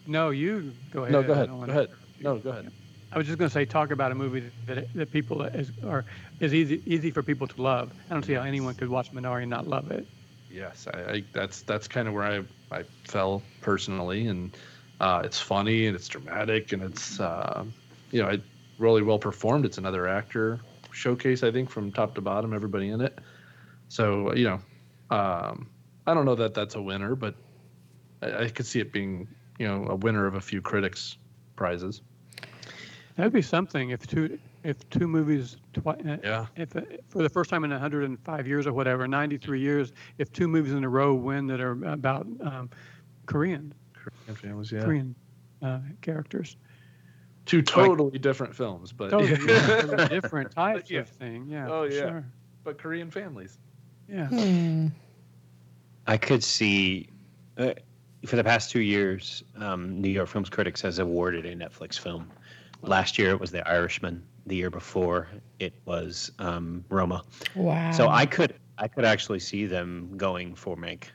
No, 0.05 0.31
you 0.31 0.73
go 0.91 1.03
ahead. 1.03 1.11
No, 1.13 1.23
go 1.23 1.33
ahead. 1.33 1.49
Go 1.49 1.61
ahead. 1.63 1.89
No, 2.19 2.37
go 2.37 2.49
ahead. 2.49 2.71
I 3.11 3.17
was 3.17 3.27
just 3.27 3.37
going 3.37 3.47
to 3.47 3.53
say, 3.53 3.63
talk 3.63 3.91
about 3.91 4.11
a 4.11 4.15
movie 4.15 4.51
that 4.65 4.91
that 4.95 5.11
people 5.11 5.43
is 5.43 5.71
are 5.85 6.03
is 6.39 6.53
easy 6.53 6.81
easy 6.85 7.11
for 7.11 7.21
people 7.23 7.47
to 7.47 7.61
love. 7.61 7.91
I 8.09 8.13
don't 8.13 8.25
see 8.25 8.33
how 8.33 8.41
anyone 8.41 8.73
could 8.73 8.89
watch 8.89 9.11
Minari 9.11 9.41
and 9.43 9.49
not 9.49 9.67
love 9.67 9.91
it. 9.91 10.05
Yes, 10.51 10.87
I, 10.93 10.99
I 11.11 11.23
that's 11.31 11.61
that's 11.61 11.87
kind 11.87 12.07
of 12.07 12.13
where 12.13 12.23
I 12.23 12.43
I 12.75 12.83
fell 13.05 13.43
personally, 13.61 14.27
and 14.27 14.55
uh, 14.99 15.21
it's 15.23 15.39
funny 15.39 15.85
and 15.87 15.95
it's 15.95 16.07
dramatic 16.07 16.73
and 16.73 16.81
it's 16.81 17.19
uh, 17.19 17.63
you 18.11 18.21
know 18.21 18.29
it 18.29 18.41
really 18.79 19.03
well 19.03 19.19
performed. 19.19 19.65
It's 19.65 19.77
another 19.77 20.07
actor 20.07 20.59
showcase, 20.93 21.43
I 21.43 21.51
think, 21.51 21.69
from 21.69 21.91
top 21.91 22.15
to 22.15 22.21
bottom, 22.21 22.53
everybody 22.53 22.89
in 22.89 23.01
it. 23.01 23.19
So 23.89 24.33
you 24.33 24.45
know, 24.45 24.59
um, 25.15 25.69
I 26.07 26.13
don't 26.13 26.25
know 26.25 26.35
that 26.35 26.53
that's 26.53 26.75
a 26.75 26.81
winner, 26.81 27.15
but 27.15 27.35
I, 28.21 28.43
I 28.43 28.49
could 28.49 28.65
see 28.65 28.79
it 28.79 28.91
being 28.93 29.27
you 29.59 29.67
know 29.67 29.87
a 29.89 29.95
winner 29.95 30.25
of 30.25 30.35
a 30.35 30.41
few 30.41 30.61
critics 30.61 31.17
prizes. 31.55 32.01
That'd 33.15 33.33
be 33.33 33.41
something 33.41 33.91
if 33.91 34.07
two 34.07 34.39
if 34.63 34.89
two 34.89 35.07
movies 35.07 35.57
uh, 35.85 35.93
Yeah. 36.23 36.45
if 36.55 36.75
uh, 36.75 36.81
for 37.09 37.21
the 37.21 37.29
first 37.29 37.49
time 37.49 37.63
in 37.63 37.71
105 37.71 38.47
years 38.47 38.65
or 38.65 38.73
whatever, 38.73 39.07
93 39.07 39.59
years, 39.59 39.91
if 40.17 40.31
two 40.31 40.47
movies 40.47 40.73
in 40.73 40.83
a 40.83 40.89
row 40.89 41.13
win 41.13 41.45
that 41.47 41.59
are 41.59 41.71
about 41.85 42.25
um, 42.41 42.69
Korean 43.25 43.73
Korean 43.93 44.35
families, 44.35 44.71
yeah. 44.71 44.83
Korean 44.83 45.15
uh, 45.61 45.79
characters, 46.01 46.57
Two 47.45 47.61
totally 47.61 48.17
different 48.19 48.55
films, 48.55 48.91
but 48.93 49.09
totally 49.09 49.35
different- 49.35 50.09
different 50.21 50.51
types 50.51 50.89
Yeah. 50.89 51.01
of 51.01 51.09
thing. 51.09 51.45
Yeah. 51.47 51.67
Oh, 51.69 51.83
yeah. 51.83 51.99
Sure. 51.99 52.25
but 52.63 52.77
Korean 52.77 53.11
families. 53.11 53.57
Yeah. 54.07 54.27
Hmm. 54.27 54.87
I 56.07 56.17
could 56.17 56.43
see, 56.43 57.09
uh, 57.57 57.73
for 58.25 58.35
the 58.37 58.43
past 58.43 58.71
two 58.71 58.81
years, 58.81 59.43
um, 59.57 60.01
New 60.01 60.09
York 60.09 60.27
Films 60.29 60.49
Critics 60.49 60.81
has 60.81 60.99
awarded 60.99 61.45
a 61.45 61.55
Netflix 61.55 61.97
film. 61.99 62.29
Last 62.81 63.17
year 63.17 63.31
it 63.31 63.39
was 63.39 63.51
The 63.51 63.65
Irishman. 63.67 64.23
The 64.45 64.55
year 64.57 64.69
before 64.69 65.29
it 65.59 65.73
was 65.85 66.31
um, 66.39 66.83
Roma. 66.89 67.23
Wow. 67.55 67.91
So 67.91 68.09
I 68.09 68.25
could 68.25 68.55
I 68.77 68.87
could 68.89 69.05
actually 69.05 69.39
see 69.39 69.65
them 69.65 70.11
going 70.17 70.53
for 70.55 70.75
Meg. 70.75 71.07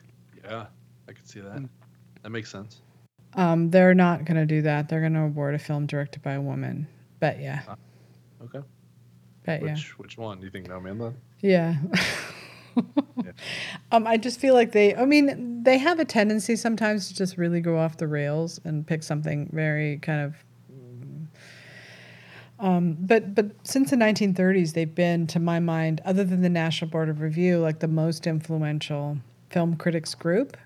Yeah, 0.43 0.65
I 1.07 1.11
could 1.13 1.27
see 1.27 1.39
that. 1.41 1.57
Mm. 1.57 1.69
That 2.23 2.29
makes 2.31 2.49
sense. 2.49 2.81
Um, 3.35 3.69
they're 3.69 3.93
not 3.93 4.25
going 4.25 4.37
to 4.37 4.45
do 4.45 4.63
that. 4.63 4.89
They're 4.89 5.01
going 5.01 5.13
to 5.13 5.21
award 5.21 5.55
a 5.55 5.59
film 5.59 5.85
directed 5.85 6.21
by 6.21 6.33
a 6.33 6.41
woman. 6.41 6.87
Bet 7.19 7.39
yeah. 7.39 7.61
Okay. 8.43 8.65
Bet 9.43 9.61
yeah. 9.61 9.73
Which 9.73 9.99
which 9.99 10.17
one 10.17 10.39
do 10.39 10.45
you 10.45 10.51
think, 10.51 10.67
Nomadland? 10.67 11.15
Yeah. 11.41 11.75
um, 13.91 14.07
I 14.07 14.17
just 14.17 14.39
feel 14.39 14.53
like 14.53 14.71
they, 14.71 14.95
I 14.95 15.05
mean, 15.05 15.63
they 15.63 15.77
have 15.77 15.99
a 15.99 16.05
tendency 16.05 16.55
sometimes 16.55 17.07
to 17.09 17.15
just 17.15 17.37
really 17.37 17.61
go 17.61 17.77
off 17.77 17.97
the 17.97 18.07
rails 18.07 18.59
and 18.63 18.85
pick 18.85 19.03
something 19.03 19.49
very 19.51 19.97
kind 19.97 20.21
of. 20.21 20.35
Um, 22.59 22.97
but 22.99 23.35
but 23.35 23.51
since 23.63 23.89
the 23.89 23.95
1930s, 23.95 24.73
they've 24.73 24.93
been, 24.93 25.27
to 25.27 25.39
my 25.39 25.59
mind, 25.59 26.01
other 26.03 26.25
than 26.25 26.41
the 26.41 26.49
National 26.49 26.91
Board 26.91 27.07
of 27.07 27.21
Review, 27.21 27.59
like 27.59 27.79
the 27.79 27.87
most 27.87 28.27
influential 28.27 29.17
film 29.49 29.77
critics 29.77 30.13
group. 30.13 30.57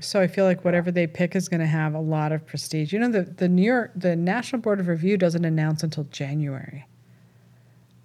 So 0.00 0.20
I 0.20 0.26
feel 0.26 0.44
like 0.44 0.64
whatever 0.64 0.90
they 0.90 1.06
pick 1.06 1.34
is 1.34 1.48
going 1.48 1.60
to 1.60 1.66
have 1.66 1.94
a 1.94 2.00
lot 2.00 2.32
of 2.32 2.46
prestige. 2.46 2.92
You 2.92 2.98
know, 2.98 3.10
the 3.10 3.22
the 3.22 3.48
New 3.48 3.62
York, 3.62 3.92
the 3.96 4.16
National 4.16 4.60
Board 4.60 4.80
of 4.80 4.88
Review 4.88 5.16
doesn't 5.16 5.44
announce 5.44 5.82
until 5.82 6.04
January. 6.04 6.86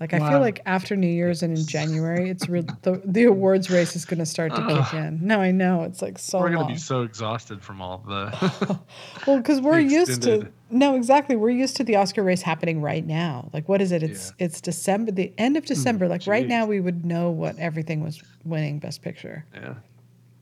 Like 0.01 0.15
I 0.15 0.31
feel 0.31 0.39
like 0.39 0.61
after 0.65 0.95
New 0.95 1.05
Year's 1.05 1.43
and 1.43 1.55
in 1.55 1.63
January, 1.67 2.31
it's 2.31 2.49
real. 2.49 2.63
The, 2.81 2.99
the 3.05 3.25
awards 3.25 3.69
race 3.69 3.95
is 3.95 4.03
going 4.03 4.17
to 4.17 4.25
start 4.25 4.55
to 4.55 4.65
kick 4.65 4.95
in. 4.95 5.19
No, 5.21 5.39
I 5.39 5.51
know 5.51 5.83
it's 5.83 6.01
like 6.01 6.17
so 6.17 6.39
We're 6.39 6.49
gonna 6.49 6.65
be 6.65 6.75
so 6.75 7.03
exhausted 7.03 7.61
from 7.61 7.83
all 7.83 7.99
the. 7.99 8.79
well, 9.27 9.37
because 9.37 9.61
we're 9.61 9.79
used 9.99 10.23
to 10.23 10.51
no, 10.71 10.95
exactly. 10.95 11.35
We're 11.35 11.51
used 11.51 11.77
to 11.77 11.83
the 11.83 11.97
Oscar 11.97 12.23
race 12.23 12.41
happening 12.41 12.81
right 12.81 13.05
now. 13.05 13.51
Like, 13.53 13.69
what 13.69 13.79
is 13.79 13.91
it? 13.91 14.01
It's 14.01 14.33
it's 14.39 14.59
December, 14.59 15.11
the 15.11 15.31
end 15.37 15.55
of 15.55 15.65
hmm, 15.65 15.67
December. 15.67 16.07
like 16.07 16.25
right 16.25 16.47
now, 16.47 16.65
we 16.65 16.79
would 16.79 17.05
know 17.05 17.29
what 17.29 17.59
everything 17.59 18.01
was 18.01 18.23
winning 18.43 18.79
Best 18.79 19.03
Picture 19.03 19.45
yeah. 19.53 19.75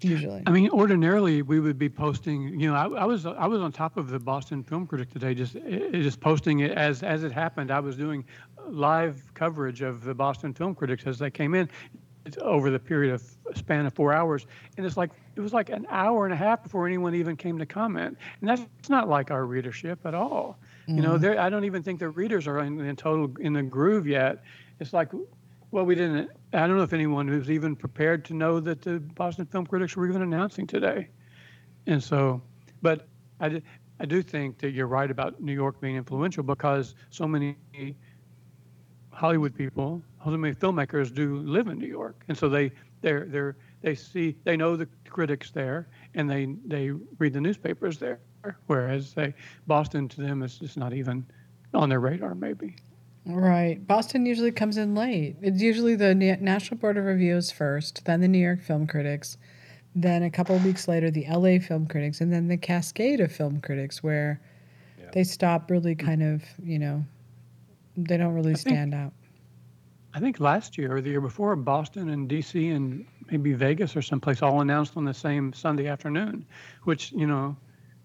Usually. 0.02 0.44
I 0.46 0.52
mean, 0.52 0.70
ordinarily 0.70 1.42
we 1.42 1.60
would 1.60 1.78
be 1.78 1.90
posting. 1.90 2.60
You 2.60 2.72
know, 2.72 2.76
I, 2.76 3.02
I 3.02 3.06
was 3.06 3.26
I 3.26 3.48
was 3.48 3.62
on 3.62 3.72
top 3.72 3.98
of 3.98 4.10
the 4.10 4.20
Boston 4.20 4.64
Film 4.64 4.88
Critic 4.88 5.12
today, 5.12 5.34
just 5.34 5.54
just 5.92 6.20
posting 6.20 6.60
it 6.60 6.72
as 6.72 7.04
as 7.04 7.24
it 7.24 7.32
happened. 7.32 7.72
I 7.72 7.80
was 7.80 7.96
doing 7.96 8.26
live 8.68 9.24
coverage 9.34 9.82
of 9.82 10.04
the 10.04 10.14
Boston 10.14 10.54
Film 10.54 10.76
Critics 10.76 11.06
as 11.08 11.20
they 11.20 11.32
came 11.32 11.56
in 11.56 11.70
it's 12.30 12.38
over 12.42 12.70
the 12.70 12.80
period 12.80 13.14
of 13.14 13.24
span 13.56 13.86
of 13.86 13.94
four 13.94 14.14
hours, 14.14 14.46
and 14.78 14.86
it's 14.86 14.98
like 14.98 15.12
it 15.36 15.42
was 15.42 15.54
like 15.54 15.70
an 15.70 15.88
hour 15.90 16.26
and 16.26 16.34
a 16.34 16.38
half 16.38 16.62
before 16.64 16.86
anyone 16.86 17.16
even 17.16 17.36
came 17.36 17.58
to 17.58 17.66
comment, 17.66 18.18
and 18.42 18.50
that's 18.50 18.90
not 18.90 19.10
like 19.10 19.32
our 19.32 19.46
readership 19.46 20.06
at 20.06 20.14
all. 20.14 20.60
You 20.88 21.02
know, 21.02 21.14
mm-hmm. 21.14 21.22
there 21.22 21.40
I 21.40 21.50
don't 21.50 21.66
even 21.66 21.84
think 21.84 22.00
the 22.00 22.10
readers 22.10 22.48
are 22.48 22.60
in, 22.60 22.80
in 22.80 22.96
total 22.96 23.32
in 23.40 23.54
the 23.54 23.62
groove 23.62 24.08
yet. 24.08 24.44
It's 24.80 24.94
like 24.94 25.12
well, 25.72 25.86
we 25.86 25.96
didn't. 25.96 26.32
I 26.54 26.66
don't 26.66 26.78
know 26.78 26.84
if 26.84 26.94
anyone 26.94 27.30
was 27.30 27.52
even 27.52 27.76
prepared 27.76 28.26
to 28.26 28.34
know 28.34 28.60
that 28.60 28.82
the 28.82 29.00
Boston 29.00 29.46
Film 29.46 29.68
Critics 29.68 29.96
were 29.96 30.10
even 30.10 30.22
announcing 30.22 30.66
today. 30.66 31.10
And 31.86 32.04
so, 32.04 32.42
but 32.82 33.08
I 33.40 33.62
I 34.00 34.06
do 34.06 34.22
think 34.22 34.58
that 34.60 34.72
you're 34.72 34.88
right 34.88 35.12
about 35.12 35.42
New 35.42 35.54
York 35.54 35.80
being 35.82 35.96
influential 35.96 36.44
because 36.44 36.96
so 37.10 37.28
many 37.28 37.56
Hollywood 39.12 39.54
people, 39.54 40.02
so 40.24 40.32
many 40.32 40.56
filmmakers 40.56 41.14
do 41.14 41.40
live 41.40 41.68
in 41.68 41.78
New 41.78 41.88
York, 41.88 42.24
and 42.30 42.38
so 42.38 42.50
they 42.50 42.72
they're 43.02 43.26
they're 43.26 43.58
they 43.82 43.94
see 43.94 44.36
they 44.44 44.58
know 44.58 44.76
the 44.76 44.88
critics 45.08 45.52
there, 45.52 45.90
and 46.16 46.30
they 46.30 46.56
they 46.66 46.92
read 47.20 47.34
the 47.34 47.42
newspapers 47.42 48.00
there. 48.00 48.20
Whereas 48.68 49.14
they 49.14 49.34
Boston 49.68 50.08
to 50.10 50.22
them 50.22 50.42
is 50.42 50.58
just 50.58 50.78
not 50.78 50.94
even 50.94 51.26
on 51.74 51.90
their 51.90 52.00
radar, 52.00 52.34
maybe. 52.34 52.76
Right. 53.26 53.86
Boston 53.86 54.26
usually 54.26 54.52
comes 54.52 54.78
in 54.78 54.96
late. 54.96 55.36
It's 55.42 55.62
usually 55.62 55.96
the 55.96 56.16
Na- 56.16 56.38
National 56.40 56.80
Board 56.80 56.98
of 56.98 57.06
Reviews 57.06 57.52
first, 57.52 58.06
then 58.06 58.22
the 58.22 58.28
New 58.28 58.40
York 58.40 58.62
Film 58.62 58.88
Critics, 58.88 59.38
then 59.96 60.24
a 60.24 60.30
couple 60.30 60.56
of 60.56 60.66
weeks 60.66 60.88
later 60.88 61.12
the 61.12 61.26
LA 61.30 61.60
Film 61.60 61.86
Critics, 61.86 62.22
and 62.22 62.32
then 62.32 62.48
the 62.48 62.58
cascade 62.58 63.20
of 63.20 63.32
film 63.32 63.60
critics 63.62 64.02
where 64.04 64.40
Yeah. 65.00 65.10
they 65.14 65.24
stop 65.24 65.70
really 65.70 65.96
kind 65.96 66.24
of, 66.24 66.44
you 66.64 66.80
know, 66.80 67.06
they 67.98 68.18
don't 68.18 68.34
really 68.34 68.54
think- 68.54 68.76
stand 68.76 68.94
out. 68.94 69.14
I 70.14 70.20
think 70.20 70.40
last 70.40 70.78
year 70.78 70.96
or 70.96 71.02
the 71.02 71.10
year 71.12 71.22
before, 71.22 71.56
Boston 71.56 72.10
and 72.10 72.28
DC 72.28 72.72
and 72.72 73.06
maybe 73.30 73.54
Vegas 73.54 73.96
or 73.96 74.02
someplace 74.02 74.42
all 74.42 74.62
announced 74.62 74.98
on 74.98 75.06
the 75.06 75.14
same 75.14 75.54
Sunday 75.54 75.88
afternoon, 75.88 76.46
which, 76.86 77.12
you 77.12 77.28
know, 77.28 77.56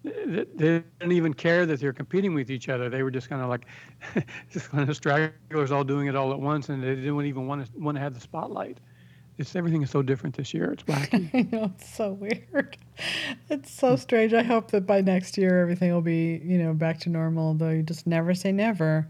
they 0.05 0.83
didn't 0.99 1.11
even 1.11 1.33
care 1.33 1.65
that 1.65 1.79
they're 1.79 1.93
competing 1.93 2.33
with 2.33 2.49
each 2.51 2.69
other. 2.69 2.89
They 2.89 3.03
were 3.03 3.11
just 3.11 3.29
kind 3.29 3.41
of 3.41 3.49
like, 3.49 3.65
just 4.51 4.69
kind 4.69 4.89
of 4.89 4.95
stragglers 4.95 5.71
all 5.71 5.83
doing 5.83 6.07
it 6.07 6.15
all 6.15 6.31
at 6.31 6.39
once, 6.39 6.69
and 6.69 6.81
they 6.83 6.95
didn't 6.95 7.25
even 7.25 7.47
want 7.47 7.65
to 7.65 7.79
want 7.79 7.95
to 7.95 8.01
have 8.01 8.13
the 8.13 8.19
spotlight. 8.19 8.79
It's 9.37 9.55
everything 9.55 9.81
is 9.81 9.89
so 9.89 10.01
different 10.01 10.37
this 10.37 10.53
year. 10.53 10.71
It's 10.71 10.83
wacky. 10.83 11.29
I 11.33 11.55
know 11.55 11.71
it's 11.75 11.89
so 11.89 12.13
weird. 12.13 12.77
It's 13.49 13.69
so 13.71 13.97
strange. 13.97 14.33
I 14.33 14.43
hope 14.43 14.71
that 14.71 14.85
by 14.85 15.01
next 15.01 15.37
year 15.37 15.59
everything 15.59 15.91
will 15.91 16.01
be, 16.01 16.41
you 16.43 16.57
know, 16.57 16.73
back 16.73 16.99
to 17.01 17.09
normal. 17.09 17.53
Though 17.53 17.71
you 17.71 17.83
just 17.83 18.07
never 18.07 18.33
say 18.33 18.51
never. 18.51 19.09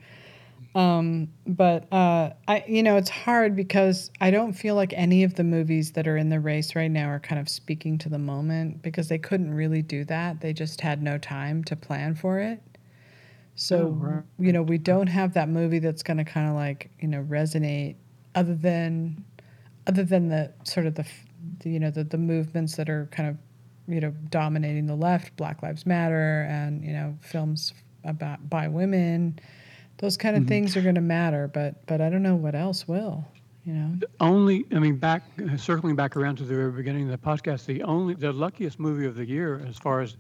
Um, 0.76 1.30
but 1.47 1.91
uh, 1.93 2.31
I, 2.49 2.65
you 2.68 2.84
know, 2.84 2.97
it's 2.97 3.10
hard 3.10 3.56
because 3.56 4.11
I 4.22 4.30
don't 4.30 4.53
feel 4.53 4.76
like 4.76 4.93
any 4.93 5.23
of 5.23 5.35
the 5.35 5.43
movies 5.45 5.93
that 5.93 6.07
are 6.07 6.18
in 6.18 6.30
the 6.30 6.39
race 6.41 6.76
right 6.76 6.91
now 6.91 7.07
are 7.07 7.19
kind 7.19 7.39
of 7.39 7.47
speaking 7.49 7.97
to 7.99 8.10
the 8.10 8.19
moment 8.19 8.81
because 8.81 9.07
they 9.07 9.18
couldn't 9.18 9.53
really 9.53 9.81
do 9.81 10.03
that. 10.06 10.41
They 10.41 10.52
just 10.53 10.81
had 10.81 11.02
no 11.02 11.18
time 11.18 11.64
to 11.65 11.77
plan 11.77 12.15
for 12.15 12.39
it. 12.39 12.61
So 13.56 13.88
Oh, 13.88 13.91
right. 13.91 14.23
you 14.38 14.52
know, 14.52 14.61
we 14.61 14.77
don't 14.77 15.07
have 15.07 15.34
that 15.34 15.49
movie 15.49 15.80
that's 15.80 16.03
going 16.03 16.18
to 16.18 16.26
kind 16.26 16.49
of 16.49 16.56
like 16.56 16.91
you 16.99 17.07
know 17.07 17.23
resonate, 17.23 17.95
other 18.35 18.56
than, 18.56 19.23
other 19.88 20.03
than 20.03 20.30
the 20.30 20.53
sort 20.64 20.85
of 20.88 20.95
the, 20.95 21.06
the 21.60 21.69
you 21.69 21.80
know 21.80 21.91
the 21.91 22.03
the 22.03 22.18
movements 22.18 22.76
that 22.76 22.89
are 22.89 23.07
kind 23.11 23.30
of 23.30 23.38
you 23.88 24.02
know 24.02 24.11
dominating 24.30 24.88
the 24.88 24.95
left, 24.95 25.35
Black 25.38 25.64
Lives 25.64 25.85
Matter, 25.85 26.45
and 26.49 26.84
you 26.84 26.91
know 26.93 27.18
films 27.22 27.73
about 28.03 28.49
by 28.49 28.68
women. 28.68 29.39
Those 29.97 30.17
kind 30.17 30.35
of 30.35 30.43
Mm-hmm. 30.43 30.49
things 30.49 30.77
are 30.77 30.81
going 30.81 30.95
to 30.95 31.01
matter, 31.01 31.47
but 31.47 31.85
but 31.88 32.01
I 32.01 32.09
don't 32.09 32.23
know 32.23 32.35
what 32.35 32.55
else 32.55 32.88
will. 32.88 33.26
You 33.63 33.73
know. 33.73 33.95
only 34.19 34.63
i 34.76 34.77
mean 34.77 34.97
back 34.97 35.23
circling 35.57 35.95
back 35.95 36.15
around 36.15 36.35
to 36.35 36.43
the 36.43 36.53
very 36.53 36.72
beginning 36.72 37.09
of 37.09 37.09
the 37.09 37.17
podcast 37.17 37.65
the 37.65 37.81
only 37.81 38.13
the 38.13 38.31
luckiest 38.31 38.80
movie 38.80 39.07
of 39.07 39.15
the 39.15 39.26
year 39.26 39.65
as 39.67 39.76
far 39.80 40.01
as 40.01 40.17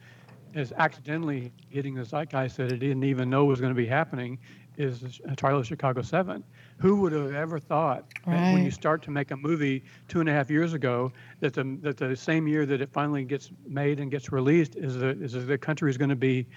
as 0.55 0.71
accidentally 0.77 1.51
hitting 1.69 1.93
the 1.93 2.03
zeitgeist 2.03 2.57
that 2.57 2.71
it 2.71 2.77
didn't 2.77 3.03
even 3.03 3.29
know 3.29 3.45
was 3.45 3.59
going 3.61 3.69
to 3.71 3.77
be 3.77 3.85
happening 3.85 4.39
is 4.77 5.21
a 5.29 5.35
trial 5.35 5.59
of 5.59 5.67
chicago 5.67 6.01
7 6.01 6.43
who 6.79 6.99
would 7.01 7.11
have 7.11 7.35
ever 7.35 7.59
thought 7.59 8.05
that 8.25 8.51
when 8.51 8.65
you 8.65 8.71
start 8.71 9.03
to 9.03 9.11
make 9.11 9.29
a 9.29 9.37
movie 9.37 9.83
two 10.07 10.21
and 10.21 10.27
a 10.27 10.31
half 10.31 10.49
years 10.49 10.73
ago 10.73 11.11
that 11.39 11.53
the 11.53 11.77
that 11.83 11.97
the 11.97 12.15
same 12.15 12.47
year 12.47 12.65
that 12.65 12.81
it 12.81 12.89
finally 12.91 13.23
gets 13.23 13.51
made 13.67 13.99
and 13.99 14.09
gets 14.09 14.31
released 14.31 14.75
is 14.75 14.95
the 14.95 15.09
is 15.21 15.33
the 15.45 15.57
country 15.57 15.91
is 15.91 15.97
going 15.97 16.09
to 16.09 16.15
be 16.15 16.47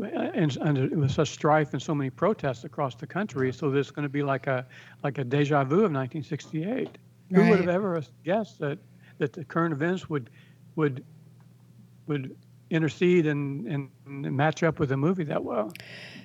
and 0.00 0.56
under 0.60 0.88
with 0.88 1.10
such 1.10 1.30
strife 1.30 1.72
and 1.72 1.82
so 1.82 1.94
many 1.94 2.10
protests 2.10 2.64
across 2.64 2.94
the 2.94 3.06
country, 3.06 3.52
so 3.52 3.70
there's 3.70 3.90
going 3.90 4.04
to 4.04 4.08
be 4.08 4.22
like 4.22 4.46
a 4.46 4.66
like 5.02 5.18
a 5.18 5.24
deja 5.24 5.64
vu 5.64 5.84
of 5.84 5.92
1968. 5.92 6.98
Who 7.30 7.48
would 7.48 7.60
have 7.60 7.68
ever 7.68 8.02
guessed 8.24 8.58
that 8.60 8.78
that 9.18 9.32
the 9.32 9.44
current 9.44 9.72
events 9.72 10.08
would 10.08 10.30
would 10.76 11.04
would 12.06 12.36
intercede 12.70 13.26
and, 13.26 13.66
and, 13.66 13.90
and 14.06 14.34
match 14.34 14.62
up 14.62 14.78
with 14.78 14.92
a 14.92 14.96
movie 14.96 15.24
that 15.24 15.44
well? 15.44 15.72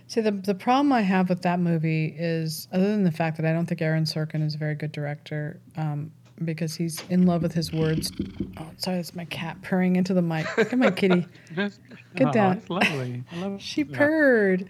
See, 0.07 0.22
the 0.22 0.31
the 0.31 0.56
problem 0.56 0.94
I 0.94 1.02
have 1.02 1.27
with 1.30 1.41
that 1.41 1.60
movie 1.60 2.15
is, 2.18 2.68
other 2.72 2.89
than 2.89 3.03
the 3.03 3.11
fact 3.11 3.38
that 3.38 3.45
I 3.45 3.52
don't 3.52 3.65
think 3.65 3.81
Aaron 3.81 4.06
Sorkin 4.06 4.44
is 4.44 4.56
a 4.56 4.57
very 4.57 4.76
good 4.76 4.94
director, 4.94 5.60
um, 5.76 6.11
because 6.46 6.76
he's 6.76 7.02
in 7.10 7.26
love 7.26 7.42
with 7.42 7.54
his 7.54 7.72
words. 7.74 8.12
Oh, 8.58 8.68
sorry, 8.78 8.98
that's 8.98 9.16
my 9.16 9.26
cat 9.26 9.62
purring 9.62 9.96
into 9.96 10.14
the 10.14 10.22
mic. 10.22 10.46
Look 10.58 10.72
at 10.74 10.80
my 10.80 10.92
kitty. 10.92 11.26
Yes. 11.56 11.80
Get 12.16 12.28
oh, 12.28 12.32
down. 12.32 12.58
It's 12.58 12.70
lovely. 12.70 13.24
I 13.32 13.38
love 13.38 13.62
She 13.62 13.84
that. 13.84 13.94
purred. 13.96 14.70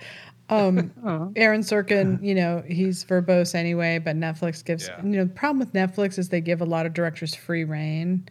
Um, 0.49 0.91
Oh. 1.03 1.31
Aaron 1.35 1.61
Sorkin, 1.61 2.23
you 2.23 2.33
know, 2.33 2.63
he's 2.65 3.03
verbose 3.03 3.53
anyway, 3.53 3.99
but 3.99 4.15
Netflix 4.15 4.63
gives, 4.63 4.87
Yeah. 4.87 5.01
you 5.03 5.09
know, 5.17 5.25
the 5.25 5.29
problem 5.33 5.59
with 5.59 5.73
Netflix 5.73 6.17
is 6.17 6.29
they 6.29 6.39
give 6.41 6.61
a 6.61 6.65
lot 6.65 6.85
of 6.85 6.93
directors 6.93 7.35
free 7.35 7.63
rein 7.65 8.27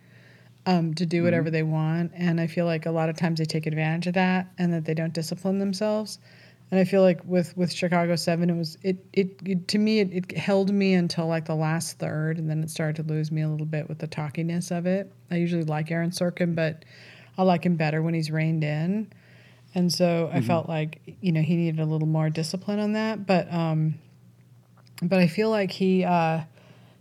um, 0.65 0.95
to 0.95 1.05
do 1.05 1.23
whatever 1.23 1.51
they 1.51 1.63
want. 1.63 2.13
And 2.15 2.41
I 2.41 2.47
feel 2.47 2.65
like 2.65 2.87
a 2.87 2.91
lot 2.91 3.09
of 3.11 3.17
times 3.17 3.39
they 3.39 3.45
take 3.45 3.67
advantage 3.67 4.07
of 4.07 4.15
that 4.15 4.47
and 4.59 4.73
that 4.73 4.85
they 4.87 4.95
don't 4.95 5.13
discipline 5.13 5.59
themselves. 5.59 6.19
And 6.71 6.81
I 6.81 6.85
feel 6.85 7.03
like 7.03 7.21
with, 7.25 7.57
with 7.57 7.73
Chicago 7.73 8.17
7, 8.17 8.51
it 8.51 8.57
was, 8.57 8.77
it, 8.83 8.97
it, 9.13 9.41
it 9.45 9.69
to 9.69 9.79
me, 9.79 10.01
it, 10.01 10.13
it 10.13 10.37
held 10.37 10.73
me 10.73 10.95
until 10.95 11.27
like 11.29 11.45
the 11.45 11.55
last 11.55 11.99
third. 11.99 12.39
And 12.39 12.51
then 12.51 12.63
it 12.63 12.71
started 12.71 12.97
to 12.97 13.13
lose 13.13 13.31
me 13.31 13.43
a 13.43 13.49
little 13.49 13.67
bit 13.67 13.89
with 13.89 13.99
the 13.99 14.09
talkiness 14.09 14.77
of 14.77 14.87
it. 14.87 15.13
I 15.31 15.37
usually 15.37 15.63
like 15.63 15.91
Aaron 15.91 16.11
Sorkin, 16.11 16.57
but 16.57 16.85
I 17.39 17.43
like 17.43 17.65
him 17.65 17.77
better 17.77 18.03
when 18.03 18.15
he's 18.15 18.31
reined 18.31 18.65
in. 18.65 19.13
And 19.75 19.93
so 19.93 20.31
I 20.33 20.41
felt 20.41 20.71
like 20.71 21.03
you 21.21 21.33
know 21.33 21.43
he 21.43 21.55
needed 21.55 21.81
a 21.81 21.85
little 21.85 22.09
more 22.09 22.31
discipline 22.31 22.79
on 22.79 22.93
that, 22.93 23.27
but 23.27 23.53
um, 23.53 23.97
but 25.03 25.19
I 25.19 25.27
feel 25.27 25.51
like 25.51 25.71
he, 25.71 26.03
uh, 26.03 26.41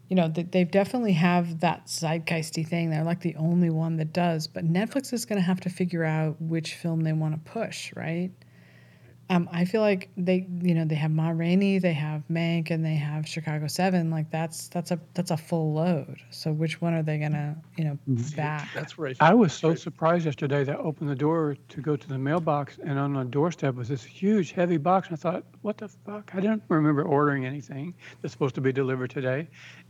you 0.09 0.15
know, 0.15 0.27
they 0.27 0.65
definitely 0.65 1.13
have 1.13 1.61
that 1.61 1.87
zeitgeisty 1.87 2.67
thing. 2.67 2.89
They're 2.89 3.03
like 3.03 3.21
the 3.21 3.35
only 3.37 3.69
one 3.69 3.95
that 3.97 4.11
does. 4.11 4.47
But 4.47 4.65
Netflix 4.71 5.13
is 5.13 5.25
going 5.25 5.39
to 5.39 5.45
have 5.45 5.61
to 5.61 5.69
figure 5.69 6.03
out 6.03 6.41
which 6.41 6.75
film 6.75 7.01
they 7.01 7.13
want 7.13 7.33
to 7.33 7.51
push, 7.51 7.93
right? 7.95 8.31
Um, 9.29 9.49
I 9.51 9.65
feel 9.65 9.81
like 9.81 10.09
they, 10.17 10.47
you 10.61 10.75
know, 10.75 10.85
they 10.85 10.95
have 10.95 11.09
Ma 11.09 11.29
Rainey, 11.29 11.79
they 11.79 11.93
have 11.93 12.21
Mank, 12.31 12.69
and 12.69 12.85
they 12.85 12.93
have 12.93 13.27
Chicago 13.27 13.65
Seven. 13.65 14.11
Like 14.11 14.29
that's 14.29 14.67
that's 14.67 14.91
a 14.91 14.99
that's 15.15 15.31
a 15.31 15.37
full 15.37 15.73
load. 15.73 16.21
So 16.29 16.51
which 16.51 16.79
one 16.79 16.93
are 16.93 17.01
they 17.01 17.17
gonna, 17.17 17.55
you 17.75 17.85
know, 17.85 17.97
back? 18.35 18.69
That's 18.75 18.97
where 18.99 19.13
I 19.19 19.33
was 19.33 19.51
so 19.51 19.73
surprised 19.73 20.25
yesterday 20.25 20.63
that 20.63 20.75
I 20.75 20.77
opened 20.77 21.09
the 21.09 21.15
door 21.15 21.57
to 21.69 21.81
go 21.81 21.95
to 21.95 22.07
the 22.07 22.19
mailbox, 22.19 22.77
and 22.83 22.99
on 22.99 23.13
the 23.13 23.23
doorstep 23.23 23.73
was 23.73 23.87
this 23.87 24.03
huge, 24.03 24.51
heavy 24.51 24.77
box. 24.77 25.07
And 25.07 25.17
I 25.17 25.19
thought, 25.19 25.43
what 25.63 25.79
the 25.79 25.87
fuck? 25.87 26.29
I 26.35 26.39
didn't 26.39 26.61
remember 26.69 27.01
ordering 27.03 27.45
anything 27.47 27.95
that's 28.21 28.31
supposed 28.31 28.55
to 28.55 28.61
be 28.61 28.71
delivered 28.71 29.09
today. 29.09 29.47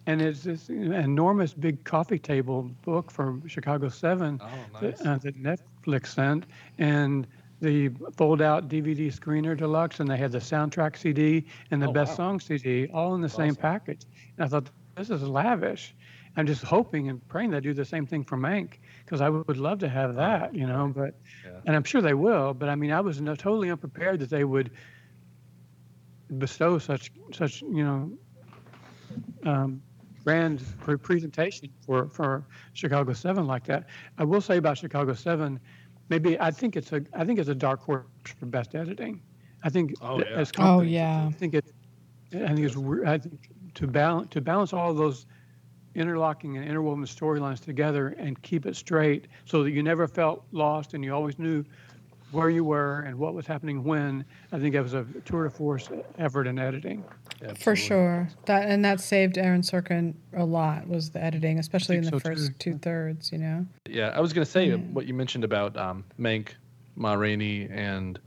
And 0.07 0.21
it's 0.21 0.43
this 0.43 0.69
enormous 0.69 1.53
big 1.53 1.83
coffee 1.83 2.19
table 2.19 2.63
book 2.83 3.11
from 3.11 3.45
Chicago 3.47 3.89
7 3.89 4.39
Oh, 4.41 4.47
that, 4.79 5.01
uh, 5.01 5.17
that 5.17 5.35
Netflix 5.41 6.07
sent. 6.07 6.45
And 6.77 7.27
the 7.61 7.89
fold 8.17 8.41
out 8.41 8.67
DVD 8.69 9.07
screener 9.07 9.55
deluxe, 9.57 9.99
and 9.99 10.09
they 10.09 10.17
had 10.17 10.31
the 10.31 10.39
soundtrack 10.39 10.97
CD 10.97 11.47
and 11.71 11.81
the 11.81 11.87
Oh, 11.87 11.93
best 11.93 12.11
wow. 12.11 12.15
song 12.15 12.39
CD 12.39 12.87
all 12.93 13.15
in 13.15 13.21
the 13.21 13.29
same 13.29 13.49
awesome. 13.51 13.61
package. 13.61 14.05
And 14.37 14.45
I 14.45 14.47
thought, 14.49 14.69
this 14.95 15.09
is 15.09 15.23
lavish. 15.23 15.95
I'm 16.37 16.45
just 16.45 16.63
hoping 16.63 17.09
and 17.09 17.25
praying 17.27 17.51
they 17.51 17.61
do 17.61 17.73
the 17.73 17.85
same 17.85 18.05
thing 18.05 18.23
for 18.25 18.37
Mank 18.37 18.79
because 19.05 19.21
I 19.21 19.29
would 19.29 19.57
love 19.57 19.79
to 19.79 19.87
have 19.89 20.15
that, 20.15 20.53
you 20.53 20.67
know. 20.67 20.91
But 20.93 21.15
Yeah. 21.45 21.61
and 21.65 21.75
I'm 21.75 21.83
sure 21.83 22.01
they 22.01 22.13
will. 22.13 22.53
But 22.53 22.67
I 22.69 22.75
mean, 22.75 22.91
I 22.91 22.99
was 22.99 23.21
no, 23.21 23.35
totally 23.35 23.69
unprepared 23.71 24.19
that 24.19 24.29
they 24.29 24.43
would 24.43 24.71
bestow 26.37 26.77
such 26.77 27.11
such 27.33 27.61
you 27.61 27.83
know 27.83 28.11
um, 29.45 29.81
grand 30.23 30.63
pre- 30.79 30.97
presentation 30.97 31.69
for 31.85 32.09
for 32.09 32.47
Chicago 32.73 33.13
Seven 33.13 33.45
like 33.45 33.63
that. 33.65 33.87
I 34.17 34.23
will 34.23 34.41
say 34.41 34.57
about 34.57 34.77
Chicago 34.77 35.13
Seven, 35.13 35.59
maybe 36.09 36.39
I 36.39 36.51
think 36.51 36.75
it's 36.75 36.91
a 36.91 37.01
I 37.13 37.25
think 37.25 37.39
it's 37.39 37.49
a 37.49 37.55
dark 37.55 37.81
horse 37.81 38.05
for 38.39 38.45
best 38.45 38.75
editing. 38.75 39.21
I 39.63 39.69
think 39.69 39.93
Oh, 40.01 40.17
th- 40.17 40.29
yeah. 40.29 40.37
as 40.37 40.51
Oh 40.59 40.81
yeah, 40.81 41.27
I 41.27 41.31
think 41.31 41.53
it. 41.53 41.65
I 42.33 42.53
think 42.53 42.59
it's. 42.65 42.77
I 43.05 43.17
think 43.17 43.49
to 43.75 43.87
balance 43.87 44.29
to 44.31 44.41
balance 44.41 44.73
all 44.73 44.93
those 44.93 45.25
interlocking 45.95 46.57
and 46.57 46.67
interwoven 46.67 47.05
storylines 47.05 47.59
together 47.63 48.09
and 48.17 48.41
keep 48.41 48.65
it 48.65 48.75
straight, 48.75 49.27
so 49.45 49.63
that 49.63 49.71
you 49.71 49.81
never 49.81 50.07
felt 50.07 50.45
lost 50.51 50.93
and 50.93 51.03
you 51.03 51.13
always 51.13 51.39
knew 51.39 51.63
where 52.31 52.49
you 52.49 52.63
were 52.65 53.01
and 53.01 53.17
what 53.17 53.33
was 53.33 53.47
happening 53.47 53.83
when. 53.83 54.25
I 54.51 54.59
think 54.59 54.73
that 54.73 54.83
was 54.83 54.93
a 54.93 55.05
tour 55.25 55.43
de 55.45 55.49
force 55.49 55.89
effort 56.17 56.47
in 56.47 56.59
editing. 56.59 57.03
For 57.57 57.75
sure. 57.75 58.29
That 58.45 58.67
and 58.67 58.83
that 58.85 58.99
saved 58.99 59.37
Aaron 59.37 59.61
Sorkin 59.61 60.13
a 60.33 60.45
lot 60.45 60.87
was 60.87 61.09
the 61.09 61.23
editing, 61.23 61.59
especially 61.59 61.97
in 61.97 62.03
the 62.03 62.11
so, 62.11 62.19
too. 62.19 62.29
first 62.29 62.51
two 62.59 62.77
thirds. 62.77 63.31
You 63.31 63.39
know. 63.39 63.65
Yeah, 63.87 64.09
I 64.09 64.19
was 64.19 64.33
gonna 64.33 64.45
say 64.45 64.71
uh, 64.71 64.77
what 64.77 65.05
you 65.05 65.13
mentioned 65.13 65.43
about 65.43 65.75
um, 65.77 66.03
Mank, 66.19 66.49
Ma 66.95 67.13
Rainey, 67.13 67.67
and 67.69 68.19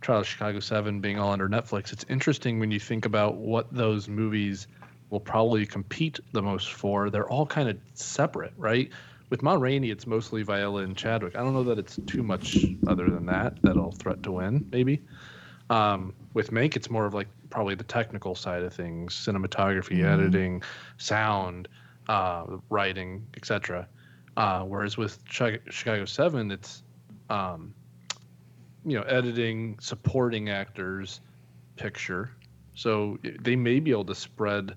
Trial 0.00 0.20
of 0.20 0.26
Chicago 0.26 0.60
Seven 0.60 1.00
being 1.00 1.18
all 1.18 1.32
under 1.32 1.48
Netflix. 1.48 1.92
It's 1.92 2.04
interesting 2.08 2.58
when 2.58 2.70
you 2.70 2.80
think 2.80 3.04
about 3.06 3.36
what 3.36 3.72
those 3.72 4.08
movies 4.08 4.66
will 5.10 5.20
probably 5.20 5.66
compete 5.66 6.20
the 6.32 6.42
most 6.42 6.72
for. 6.72 7.10
They're 7.10 7.28
all 7.28 7.46
kind 7.46 7.68
of 7.68 7.76
separate, 7.94 8.52
right? 8.56 8.90
With 9.28 9.42
Ma 9.42 9.54
Rainey, 9.54 9.90
it's 9.90 10.06
mostly 10.06 10.42
Viola 10.42 10.82
and 10.82 10.96
Chadwick. 10.96 11.36
I 11.36 11.40
don't 11.40 11.52
know 11.52 11.64
that 11.64 11.78
it's 11.78 11.98
too 12.06 12.22
much 12.22 12.64
other 12.88 13.08
than 13.08 13.26
that 13.26 13.60
that'll 13.62 13.92
threat 13.92 14.22
to 14.24 14.32
win, 14.32 14.66
maybe. 14.72 15.02
Um, 15.68 16.14
with 16.34 16.50
Mank, 16.50 16.74
it's 16.76 16.90
more 16.90 17.06
of 17.06 17.14
like 17.14 17.28
probably 17.50 17.74
the 17.74 17.84
technical 17.84 18.34
side 18.34 18.62
of 18.62 18.72
things, 18.72 19.14
cinematography, 19.14 20.04
editing, 20.04 20.62
sound, 20.96 21.68
uh, 22.08 22.44
writing, 22.68 23.26
etc. 23.36 23.86
Uh, 24.36 24.62
whereas 24.62 24.96
with 24.96 25.18
Chicago 25.28 26.04
Seven, 26.04 26.50
it's 26.50 26.82
um, 27.28 27.74
you 28.84 28.96
know 28.96 29.04
editing, 29.04 29.78
supporting 29.80 30.48
actors, 30.48 31.20
picture. 31.76 32.30
So 32.74 33.18
they 33.40 33.56
may 33.56 33.80
be 33.80 33.90
able 33.90 34.04
to 34.06 34.14
spread. 34.14 34.74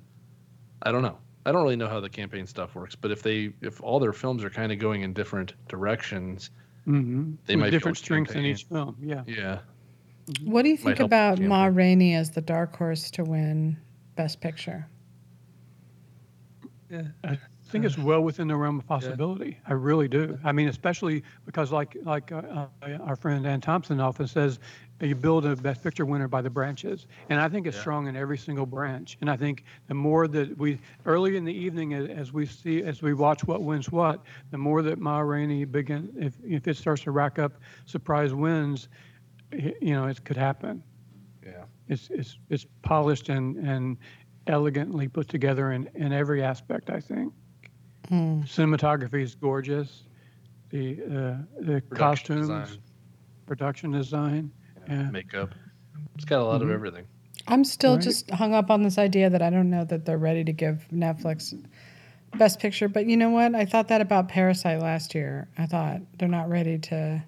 I 0.81 0.91
don't 0.91 1.03
know. 1.03 1.17
I 1.45 1.51
don't 1.51 1.63
really 1.63 1.75
know 1.75 1.89
how 1.89 1.99
the 1.99 2.09
campaign 2.09 2.47
stuff 2.47 2.75
works, 2.75 2.95
but 2.95 3.11
if 3.11 3.21
they 3.21 3.53
if 3.61 3.81
all 3.81 3.99
their 3.99 4.13
films 4.13 4.43
are 4.43 4.49
kind 4.49 4.71
of 4.71 4.79
going 4.79 5.03
in 5.03 5.13
different 5.13 5.53
directions, 5.67 6.49
Mm-hmm. 6.87 7.35
They 7.45 7.55
With 7.55 7.61
might 7.61 7.67
be 7.67 7.71
different 7.71 7.97
strengths 7.97 8.33
in 8.33 8.45
each 8.45 8.65
film. 8.65 8.97
Yeah. 9.01 9.23
yeah, 9.25 9.59
What 10.43 10.63
do 10.63 10.69
you 10.69 10.77
think 10.77 10.99
about 10.99 11.37
the 11.37 11.47
Ma. 11.47 11.65
Rainey 11.65 12.15
as 12.15 12.31
the 12.31 12.41
dark 12.41 12.75
horse 12.77 13.11
to 13.11 13.23
win 13.23 13.77
Best 14.15 14.41
Picture? 14.41 14.87
I 17.23 17.39
think 17.65 17.85
it's 17.85 17.97
well 17.97 18.21
within 18.21 18.47
the 18.47 18.55
realm 18.55 18.77
of 18.79 18.85
possibility. 18.85 19.57
I 19.67 19.73
really 19.73 20.07
do. 20.07 20.37
I 20.43 20.51
mean, 20.51 20.67
especially 20.67 21.23
because, 21.45 21.71
like 21.71 21.97
like 22.03 22.31
uh, 22.31 22.67
uh, 22.83 22.97
our 23.01 23.15
friend 23.15 23.43
Dan 23.43 23.61
Thompson 23.61 23.99
often 23.99 24.27
says, 24.27 24.59
you 25.01 25.15
build 25.15 25.45
a 25.45 25.55
Best 25.55 25.81
Picture 25.81 26.05
winner 26.05 26.27
by 26.27 26.41
the 26.41 26.49
branches, 26.51 27.07
and 27.29 27.39
I 27.41 27.49
think 27.49 27.65
it's 27.65 27.75
Yeah. 27.75 27.81
strong 27.81 28.07
in 28.07 28.15
every 28.15 28.37
single 28.37 28.65
branch. 28.67 29.17
And 29.21 29.29
I 29.29 29.37
think 29.37 29.63
the 29.87 29.95
more 29.95 30.27
that 30.27 30.55
we 30.57 30.79
early 31.05 31.35
in 31.35 31.45
the 31.45 31.53
evening, 31.53 31.93
as 31.93 32.31
we 32.31 32.45
see 32.45 32.83
as 32.83 33.01
we 33.01 33.13
watch 33.13 33.43
what 33.45 33.63
wins 33.63 33.91
what, 33.91 34.23
the 34.51 34.57
more 34.57 34.81
that 34.83 34.99
Ma 34.99 35.19
Rainey 35.19 35.65
begin 35.65 36.13
if 36.19 36.37
if 36.45 36.67
it 36.67 36.77
starts 36.77 37.01
to 37.03 37.11
rack 37.11 37.39
up 37.39 37.53
surprise 37.85 38.33
wins, 38.35 38.87
y- 38.91 39.12
you 39.81 39.93
know, 39.93 40.05
it 40.07 40.23
could 40.25 40.37
happen. 40.37 40.83
yeah. 41.45 41.63
It's 41.87 42.09
it's 42.09 42.37
it's 42.49 42.65
polished 42.81 43.29
and 43.29 43.57
and 43.57 43.97
elegantly 44.47 45.07
put 45.07 45.27
together 45.29 45.71
in 45.73 45.89
in 45.95 46.11
every 46.13 46.41
aspect. 46.43 46.89
I 46.89 46.99
think 46.99 47.33
Hmm. 48.09 48.41
cinematography 48.41 49.21
is 49.21 49.33
gorgeous. 49.35 50.03
The 50.69 51.01
uh, 51.03 51.61
the 51.61 51.81
Production 51.81 52.37
costumes, 52.37 52.47
design, 52.69 52.79
production 53.45 53.91
design. 53.91 54.51
Yeah. 54.89 55.09
makeup. 55.11 55.55
It's 56.15 56.25
got 56.25 56.41
a 56.41 56.43
lot 56.45 56.61
of 56.61 56.67
Mhm. 56.67 56.73
everything. 56.73 57.05
I'm 57.47 57.63
still 57.63 57.93
Right. 57.95 58.01
just 58.03 58.29
hung 58.31 58.53
up 58.53 58.69
on 58.71 58.83
this 58.83 58.97
idea 58.97 59.29
that 59.29 59.41
I 59.41 59.49
don't 59.49 59.69
know 59.69 59.85
that 59.85 60.05
they're 60.05 60.17
ready 60.17 60.43
to 60.43 60.51
give 60.53 60.85
Netflix 60.91 61.53
Best 62.37 62.59
Picture, 62.59 62.87
but 62.89 63.05
you 63.05 63.15
know 63.15 63.29
what? 63.29 63.55
I 63.55 63.63
thought 63.65 63.87
that 63.89 64.01
about 64.01 64.27
Parasite 64.27 64.79
last 64.81 65.13
year. 65.15 65.47
I 65.57 65.65
thought 65.65 66.01
they're 66.17 66.27
not 66.27 66.49
ready 66.49 66.77
to 66.79 67.23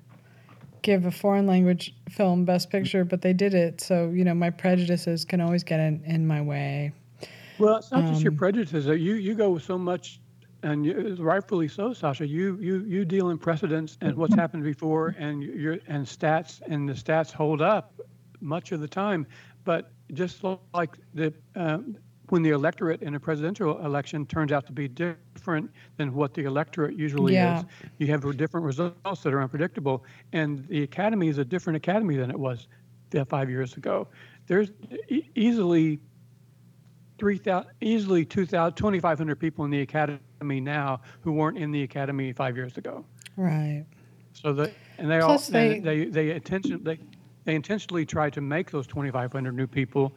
give 0.85 1.05
a 1.05 1.11
foreign 1.11 1.47
language 1.47 1.93
film 2.09 2.45
Best 2.45 2.69
Picture, 2.69 3.03
but 3.03 3.21
they 3.21 3.33
did 3.33 3.53
it. 3.53 3.81
So 3.81 4.09
you 4.09 4.23
know, 4.23 4.35
my 4.35 4.51
prejudices 4.51 5.25
can 5.25 5.41
always 5.41 5.63
get 5.63 5.79
in, 5.79 6.03
in 6.05 6.27
my 6.27 6.41
way. 6.41 6.93
Well, 7.57 7.77
it's 7.77 7.91
not 7.91 8.05
just 8.05 8.21
your 8.21 8.31
Um, 8.33 8.37
prejudices. 8.37 8.87
uh, 8.87 8.93
You 8.93 9.15
you 9.15 9.33
go 9.33 9.49
with 9.51 9.63
so 9.63 9.77
much, 9.77 10.19
and 10.63 10.85
you, 10.85 11.15
rightfully 11.19 11.67
so, 11.67 11.93
Sasha. 11.93 12.25
You 12.27 12.57
you 12.61 12.75
you 12.85 13.03
deal 13.05 13.29
in 13.31 13.37
precedents 13.37 13.97
and 14.01 14.15
what's 14.15 14.35
happened 14.35 14.63
before, 14.63 15.15
and 15.17 15.41
your 15.41 15.79
and 15.87 16.05
stats, 16.05 16.61
and 16.71 16.87
the 16.87 16.93
stats 16.93 17.31
hold 17.31 17.61
up 17.61 17.99
much 18.39 18.71
of 18.71 18.79
the 18.79 18.87
time. 18.87 19.25
But 19.63 19.91
just 20.13 20.43
like 20.73 20.97
the 21.15 21.33
um, 21.55 21.97
when 22.29 22.41
the 22.41 22.49
electorate 22.51 23.01
in 23.01 23.15
a 23.15 23.19
presidential 23.19 23.83
election 23.85 24.25
turns 24.25 24.51
out 24.51 24.65
to 24.67 24.71
be 24.73 24.87
different 24.87 25.69
than 25.97 26.13
what 26.13 26.33
the 26.33 26.43
electorate 26.45 26.95
usually 26.97 27.33
Yeah. 27.33 27.59
is, 27.59 27.65
you 27.99 28.07
have 28.07 28.21
different 28.37 28.65
results 28.65 29.21
that 29.23 29.33
are 29.33 29.41
unpredictable. 29.41 30.03
And 30.33 30.67
the 30.67 30.83
academy 30.83 31.27
is 31.27 31.37
a 31.37 31.45
different 31.45 31.77
academy 31.77 32.15
than 32.15 32.29
it 32.31 32.39
was 32.39 32.67
uh, 33.15 33.23
five 33.25 33.49
years 33.49 33.77
ago. 33.77 34.07
There's 34.47 34.71
e- 35.09 35.29
easily 35.35 35.99
3,000, 37.17 37.69
easily 37.81 38.25
2,000, 38.25 38.75
2,500 38.75 39.35
people 39.39 39.63
in 39.65 39.71
the 39.71 39.81
academy 39.81 40.19
now 40.59 41.01
who 41.21 41.31
weren't 41.31 41.57
in 41.57 41.71
the 41.71 41.83
academy 41.83 42.33
five 42.33 42.55
years 42.57 42.77
ago. 42.77 43.05
Right. 43.37 43.85
So 44.33 44.51
the 44.51 44.71
and 44.97 45.09
they 45.09 45.19
Plus 45.19 45.47
all 45.47 45.53
they- 45.53 45.79
they 45.79 46.05
they 46.05 46.05
they, 46.29 46.31
intention, 46.35 46.83
they 46.83 46.99
they 47.45 47.55
intentionally 47.55 48.05
try 48.05 48.29
to 48.31 48.41
make 48.41 48.71
those 48.71 48.85
2,500 48.87 49.53
new 49.55 49.67
people 49.67 50.13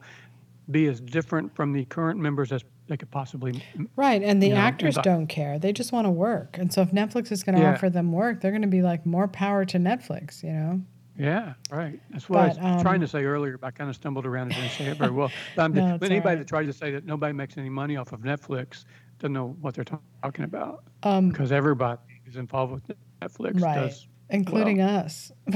be 0.71 0.87
as 0.87 0.99
different 1.01 1.55
from 1.55 1.73
the 1.73 1.85
current 1.85 2.19
members 2.19 2.51
as 2.51 2.63
they 2.87 2.97
could 2.97 3.11
possibly. 3.11 3.63
Right. 3.95 4.21
And 4.23 4.41
the 4.41 4.47
you 4.49 4.53
know, 4.53 4.59
actors 4.59 4.97
don't 5.03 5.27
care. 5.27 5.59
They 5.59 5.73
just 5.73 5.91
want 5.91 6.05
to 6.05 6.11
work. 6.11 6.57
And 6.57 6.71
so 6.73 6.81
if 6.81 6.91
Netflix 6.91 7.31
is 7.31 7.43
going 7.43 7.55
to 7.55 7.61
Yeah. 7.61 7.73
offer 7.73 7.89
them 7.89 8.11
work, 8.11 8.41
they're 8.41 8.51
going 8.51 8.61
to 8.63 8.67
be 8.67 8.81
like 8.81 9.05
more 9.05 9.27
power 9.27 9.65
to 9.65 9.77
Netflix, 9.77 10.43
you 10.43 10.51
know? 10.51 10.81
Yeah, 11.17 11.53
right. 11.69 11.99
That's 12.11 12.29
what 12.29 12.55
But, 12.55 12.63
I 12.63 12.73
was 12.75 12.81
trying 12.81 12.95
um, 12.95 13.01
to 13.01 13.07
say 13.07 13.25
earlier, 13.25 13.57
but 13.57 13.67
I 13.67 13.71
kind 13.71 13.89
of 13.89 13.95
stumbled 13.95 14.25
around 14.25 14.47
and 14.47 14.55
didn't 14.55 14.71
say 14.71 14.85
it 14.85 14.97
very 14.97 15.11
well. 15.11 15.29
But, 15.55 15.61
I'm- 15.63 15.73
No, 15.73 15.97
but 15.97 16.09
anybody 16.09 16.35
right. 16.35 16.39
that 16.39 16.47
tried 16.47 16.65
to 16.67 16.73
say 16.73 16.91
that 16.91 17.05
nobody 17.05 17.33
makes 17.33 17.57
any 17.57 17.69
money 17.69 17.97
off 17.97 18.13
of 18.13 18.21
Netflix 18.21 18.85
doesn't 19.19 19.33
know 19.33 19.55
what 19.59 19.73
they're 19.75 19.83
talking 20.23 20.45
about 20.45 20.83
Um, 21.03 21.29
because 21.29 21.51
everybody 21.51 21.99
is 22.25 22.37
involved 22.37 22.71
with 22.73 22.97
Netflix. 23.21 23.61
Right. 23.61 23.75
Does 23.75 24.07
including 24.29 24.81
us. 24.81 25.31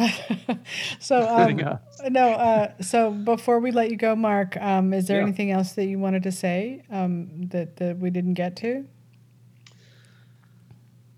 so, 0.99 1.21
Including 1.21 1.63
um, 1.63 1.73
us. 1.73 1.81
no, 2.09 2.29
uh, 2.31 2.71
so 2.81 3.11
before 3.11 3.59
we 3.59 3.71
let 3.71 3.89
you 3.91 3.97
go, 3.97 4.15
Mark, 4.15 4.57
um, 4.61 4.93
is 4.93 5.07
there 5.07 5.17
Yeah. 5.17 5.23
anything 5.23 5.51
else 5.51 5.73
that 5.73 5.85
you 5.85 5.99
wanted 5.99 6.23
to 6.23 6.31
say 6.31 6.83
um, 6.89 7.43
that, 7.49 7.77
that 7.77 7.99
we 7.99 8.09
didn't 8.09 8.33
get 8.33 8.55
to? 8.57 8.85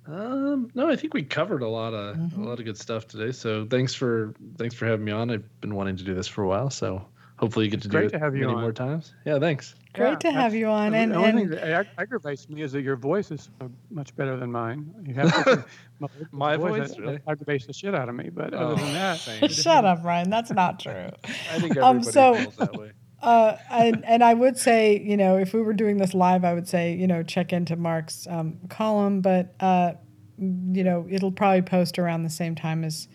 Um, 0.08 0.70
no, 0.76 0.88
I 0.90 0.96
think 0.96 1.14
we 1.16 1.24
covered 1.24 1.64
a 1.64 1.68
lot 1.68 1.94
of 1.96 2.16
Mhm. 2.18 2.38
a 2.38 2.42
lot 2.42 2.60
of 2.60 2.66
good 2.66 2.78
stuff 2.78 3.08
today. 3.08 3.32
So 3.32 3.66
thanks 3.66 3.96
for 3.96 4.36
thanks 4.58 4.76
for 4.76 4.86
having 4.86 5.04
me 5.04 5.12
on. 5.12 5.32
I've 5.32 5.62
been 5.62 5.74
wanting 5.74 5.96
to 5.98 6.04
do 6.04 6.14
this 6.14 6.28
for 6.28 6.44
a 6.44 6.48
while, 6.48 6.70
so 6.70 7.08
hopefully 7.38 7.66
you 7.66 7.72
get 7.72 7.82
to 7.82 7.88
Great 7.90 8.02
do 8.02 8.08
it 8.08 8.10
to 8.12 8.20
have 8.20 8.34
you 8.36 8.42
many 8.42 8.54
on. 8.56 8.62
more 8.62 8.72
times. 8.72 9.14
Yeah, 9.26 9.40
thanks. 9.40 9.76
Great 9.94 10.10
Yeah, 10.12 10.16
to 10.18 10.32
have 10.32 10.54
you 10.54 10.68
on. 10.68 10.92
The 10.92 10.98
And, 10.98 11.14
only 11.14 11.32
thing 11.32 11.42
and 11.60 11.72
that 11.72 11.88
aggravates 11.98 12.50
me 12.50 12.62
is 12.62 12.72
that 12.74 12.82
your 12.82 12.96
voice 12.96 13.32
is 13.32 13.50
much 13.90 14.16
better 14.16 14.36
than 14.38 14.52
mine. 14.52 14.94
You 15.06 15.14
have 15.16 15.34
such 15.34 15.60
my, 16.00 16.08
My 16.32 16.58
voice, 16.58 16.92
that- 16.92 17.00
really? 17.00 17.20
aggravates 17.28 17.66
the 17.66 17.74
shit 17.74 17.94
out 17.96 18.10
of 18.10 18.16
me. 18.16 18.30
But 18.30 18.54
other 18.54 18.74
Oh, 18.74 18.76
than 18.76 18.94
that, 18.94 19.18
shut 19.52 19.86
up, 19.86 20.04
Ryan. 20.04 20.30
That's 20.30 20.52
not 20.52 20.80
true. 20.80 21.10
I 21.24 21.60
think 21.60 21.78
Um, 21.78 21.98
everybody 21.98 22.12
so- 22.12 22.34
feels 22.36 22.56
that 22.58 22.74
way. 22.74 22.92
Uh, 23.22 23.58
and, 23.72 24.06
and 24.06 24.24
I 24.24 24.34
would 24.36 24.56
say, 24.58 25.00
you 25.00 25.18
know, 25.18 25.38
if 25.38 25.54
we 25.54 25.62
were 25.62 25.74
doing 25.74 25.98
this 25.98 26.14
live, 26.14 26.46
I 26.46 26.54
would 26.54 26.68
say, 26.68 26.94
you 26.94 27.08
know, 27.08 27.24
check 27.24 27.54
into 27.54 27.76
Mark's 27.76 28.28
um, 28.30 28.60
column, 28.70 29.22
but, 29.22 29.56
uh, 29.62 29.94
you 30.38 30.84
know, 30.84 31.08
it'll 31.10 31.32
probably 31.32 31.64
post 31.64 31.98
around 31.98 32.22
the 32.24 32.30
same 32.30 32.54
time 32.54 32.84
as, 32.84 33.08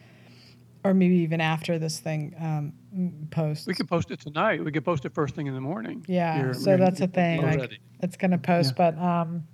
or 0.82 0.94
maybe 0.94 1.16
even 1.16 1.40
after 1.40 1.78
this 1.78 2.01
thing 2.01 2.34
um, 2.40 2.72
posts. 3.30 3.66
we 3.66 3.74
could 3.74 3.88
post 3.88 4.10
it 4.10 4.20
tonight. 4.20 4.64
We 4.64 4.72
could 4.72 4.84
post 4.84 5.04
it 5.04 5.14
first 5.14 5.34
thing 5.34 5.46
in 5.46 5.54
the 5.54 5.60
morning. 5.60 6.04
Yeah, 6.08 6.40
Your- 6.42 6.54
so 6.54 6.70
your- 6.70 6.78
that's 6.78 7.00
a 7.00 7.06
thing. 7.06 7.42
Like, 7.42 7.80
it's 8.00 8.16
going 8.16 8.30
to 8.32 8.38
post, 8.38 8.76
but 8.76 8.96
um, 8.98 9.44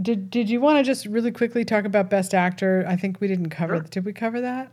did 0.00 0.30
did 0.30 0.48
you 0.50 0.60
want 0.60 0.78
to 0.78 0.82
just 0.84 1.06
really 1.06 1.30
quickly 1.32 1.64
talk 1.64 1.84
about 1.84 2.10
Best 2.10 2.34
Actor? 2.34 2.84
I 2.88 2.96
think 2.96 3.20
we 3.20 3.28
didn't 3.28 3.50
cover. 3.50 3.76
Sure. 3.76 3.82
Did 3.84 4.04
we 4.04 4.12
cover 4.12 4.40
that? 4.40 4.70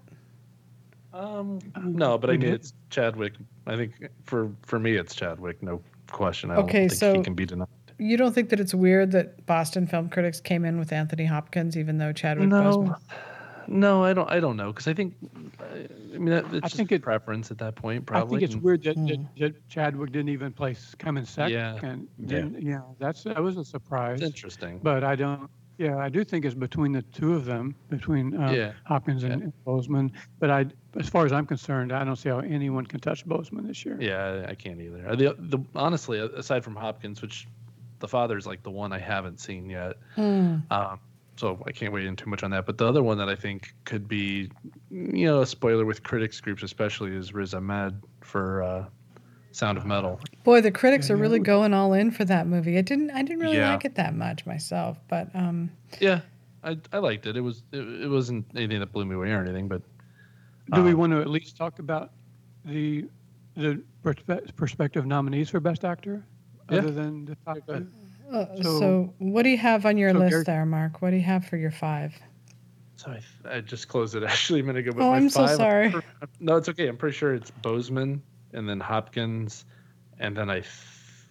Um, 1.13 1.59
no, 1.83 2.17
but 2.17 2.29
I 2.29 2.33
mean 2.33 2.41
did. 2.41 2.53
it's 2.53 2.73
Chadwick. 2.89 3.33
I 3.67 3.75
think 3.75 3.93
for 4.23 4.49
for 4.65 4.79
me 4.79 4.95
it's 4.95 5.13
Chadwick, 5.13 5.61
no 5.61 5.81
question. 6.09 6.51
I 6.51 6.55
don't 6.55 6.63
Okay, 6.65 6.87
think 6.87 6.91
so- 6.93 7.13
he 7.15 7.21
can 7.23 7.33
be 7.35 7.45
denied. 7.45 7.67
You 7.99 8.17
don't 8.17 8.33
think 8.33 8.49
that 8.49 8.59
it's 8.59 8.73
weird 8.73 9.11
that 9.11 9.45
Boston 9.45 9.85
film 9.85 10.09
critics 10.09 10.39
came 10.41 10.65
in 10.65 10.79
with 10.79 10.91
Anthony 10.91 11.25
Hopkins, 11.25 11.77
even 11.77 11.99
though 11.99 12.11
Chadwick 12.11 12.49
Boseman? 12.49 12.95
No, 13.67 13.99
no, 13.99 14.03
I 14.03 14.13
don't. 14.13 14.29
I 14.31 14.39
don't 14.39 14.57
know 14.57 14.67
because 14.71 14.88
I 14.88 14.93
think. 14.93 15.15
I 16.13 16.17
mean, 16.17 16.25
that, 16.25 16.45
it's 16.45 16.55
I 16.55 16.59
just 16.61 16.75
think 16.75 16.91
it- 16.91 17.01
preference 17.01 17.51
at 17.51 17.57
that 17.59 17.75
point. 17.75 18.05
Probably. 18.05 18.38
I 18.38 18.39
think 18.39 18.43
it's 18.43 18.53
and- 18.55 18.63
weird 18.63 18.83
that, 18.83 18.95
Hmm. 18.95 19.05
that, 19.07 19.19
that 19.39 19.69
Chadwick 19.69 20.11
didn't 20.11 20.29
even 20.29 20.51
place 20.51 20.95
come 20.99 21.17
in 21.17 21.25
second. 21.25 21.51
Yeah, 21.53 21.95
Didn't- 22.25 22.61
yeah, 22.61 22.81
that's 22.99 23.23
that 23.23 23.41
was 23.41 23.57
a 23.57 23.65
surprise. 23.65 24.19
It's 24.21 24.27
interesting. 24.27 24.79
But 24.83 25.03
I 25.03 25.15
don't. 25.15 25.49
Yeah, 25.77 25.97
I 25.97 26.09
do 26.09 26.23
think 26.23 26.45
it's 26.45 26.53
between 26.53 26.91
the 26.91 27.01
two 27.01 27.33
of 27.33 27.45
them, 27.45 27.73
between 27.89 28.38
uh, 28.39 28.51
Yeah. 28.51 28.73
Hopkins 28.85 29.23
and, 29.23 29.31
Yeah. 29.39 29.43
and 29.45 29.53
Boseman. 29.65 30.11
But 30.38 30.51
I, 30.51 30.65
as 30.99 31.09
far 31.09 31.25
as 31.25 31.31
I'm 31.31 31.47
concerned, 31.47 31.91
I 31.91 32.03
don't 32.03 32.17
see 32.17 32.29
how 32.29 32.38
anyone 32.39 32.85
can 32.85 32.99
touch 32.99 33.25
Boseman 33.27 33.65
this 33.65 33.83
year. 33.83 33.97
Yeah, 33.99 34.45
I 34.47 34.53
can't 34.53 34.79
either. 34.79 35.15
The, 35.15 35.35
the 35.39 35.59
honestly, 35.73 36.19
aside 36.19 36.63
from 36.63 36.75
Hopkins, 36.75 37.21
which 37.23 37.47
the 37.97 38.07
father's 38.07 38.45
like 38.45 38.61
the 38.61 38.69
one 38.69 38.91
I 38.91 38.99
haven't 38.99 39.39
seen 39.39 39.69
yet. 39.71 39.97
Mm. 40.17 40.69
Um, 40.71 40.99
so 41.41 41.59
I 41.65 41.72
can't 41.72 41.91
weigh 41.91 42.05
in 42.05 42.15
too 42.15 42.30
much 42.30 42.43
on 42.43 42.51
that. 42.51 42.68
But 42.68 42.77
the 42.77 42.85
other 42.88 43.01
one 43.01 43.18
that 43.18 43.27
I 43.27 43.35
think 43.35 43.73
could 43.85 44.07
be, 44.07 44.51
you 44.91 45.26
know, 45.26 45.41
a 45.41 45.45
spoiler 45.47 45.85
with 45.85 46.03
critics 46.03 46.39
groups 46.39 46.61
especially 46.61 47.15
is 47.15 47.34
Riz 47.34 47.55
Ahmed 47.55 47.99
for 48.22 48.61
uh, 48.61 48.85
Sound 49.51 49.80
of 49.80 49.85
Metal. 49.88 50.19
Boy, 50.43 50.61
the 50.61 50.69
critics 50.72 51.09
Yeah, 51.09 51.15
are 51.15 51.18
really 51.18 51.39
going 51.39 51.73
all 51.73 51.93
in 51.93 52.11
for 52.11 52.26
that 52.26 52.45
movie. 52.47 52.77
I 52.77 52.81
didn't. 52.84 53.09
I 53.09 53.23
didn't 53.23 53.39
really 53.39 53.57
Yeah. 53.57 53.72
like 53.72 53.85
it 53.85 53.95
that 53.95 54.15
much 54.15 54.45
myself, 54.45 54.99
but 55.07 55.30
um, 55.35 55.72
Yeah, 55.99 56.22
I, 56.63 56.77
I 56.93 56.99
liked 56.99 57.26
it. 57.26 57.35
It 57.35 57.41
was 57.41 57.63
it, 57.72 57.80
it 58.03 58.07
wasn't 58.09 58.45
anything 58.55 58.80
that 58.80 58.91
blew 58.91 59.05
me 59.05 59.15
away 59.15 59.31
or 59.31 59.41
anything, 59.41 59.68
but 59.68 59.81
Do 60.76 60.84
we 60.84 60.91
Um, 60.91 60.97
want 60.99 61.11
to 61.13 61.22
at 61.22 61.30
least 61.30 61.57
talk 61.57 61.80
about 61.80 62.11
the 62.65 63.05
the 63.57 63.81
perspe- 64.03 64.55
prospective 64.55 65.05
nominees 65.07 65.49
for 65.49 65.59
Best 65.59 65.84
Actor, 65.84 66.23
Yeah. 66.69 66.77
other 66.77 66.91
than 66.91 67.26
the 67.26 67.35
top 67.43 67.57
go 67.65 67.80
two? 67.80 67.88
Uh, 68.31 68.45
so, 68.57 68.79
So- 68.79 69.13
what 69.19 69.43
do 69.43 69.49
you 69.49 69.57
have 69.57 69.85
on 69.85 69.97
your 69.97 70.11
so 70.11 70.19
list 70.19 70.31
Gary- 70.31 70.43
there, 70.45 70.65
Mark? 70.65 71.01
What 71.01 71.09
do 71.11 71.17
you 71.17 71.23
have 71.23 71.45
for 71.45 71.57
your 71.57 71.71
five? 71.71 72.13
so 72.95 73.09
I, 73.11 73.55
I 73.57 73.61
just 73.61 73.87
closed 73.87 74.15
it 74.15 74.23
actually 74.27 74.59
a 74.59 74.63
minute 74.63 74.87
ago. 74.87 74.91
But 74.95 75.03
Oh, 75.03 75.09
my 75.11 75.17
I'm 75.17 75.29
so 75.29 75.47
five- 75.47 75.55
sorry. 75.57 75.93
No, 76.39 76.55
it's 76.57 76.69
okay. 76.69 76.87
I'm 76.87 76.97
pretty 76.97 77.15
sure 77.17 77.33
it's 77.33 77.51
Boseman 77.63 78.21
and 78.53 78.69
then 78.69 78.79
Hopkins, 78.79 79.65
and 80.19 80.37
then 80.37 80.49
I 80.51 80.61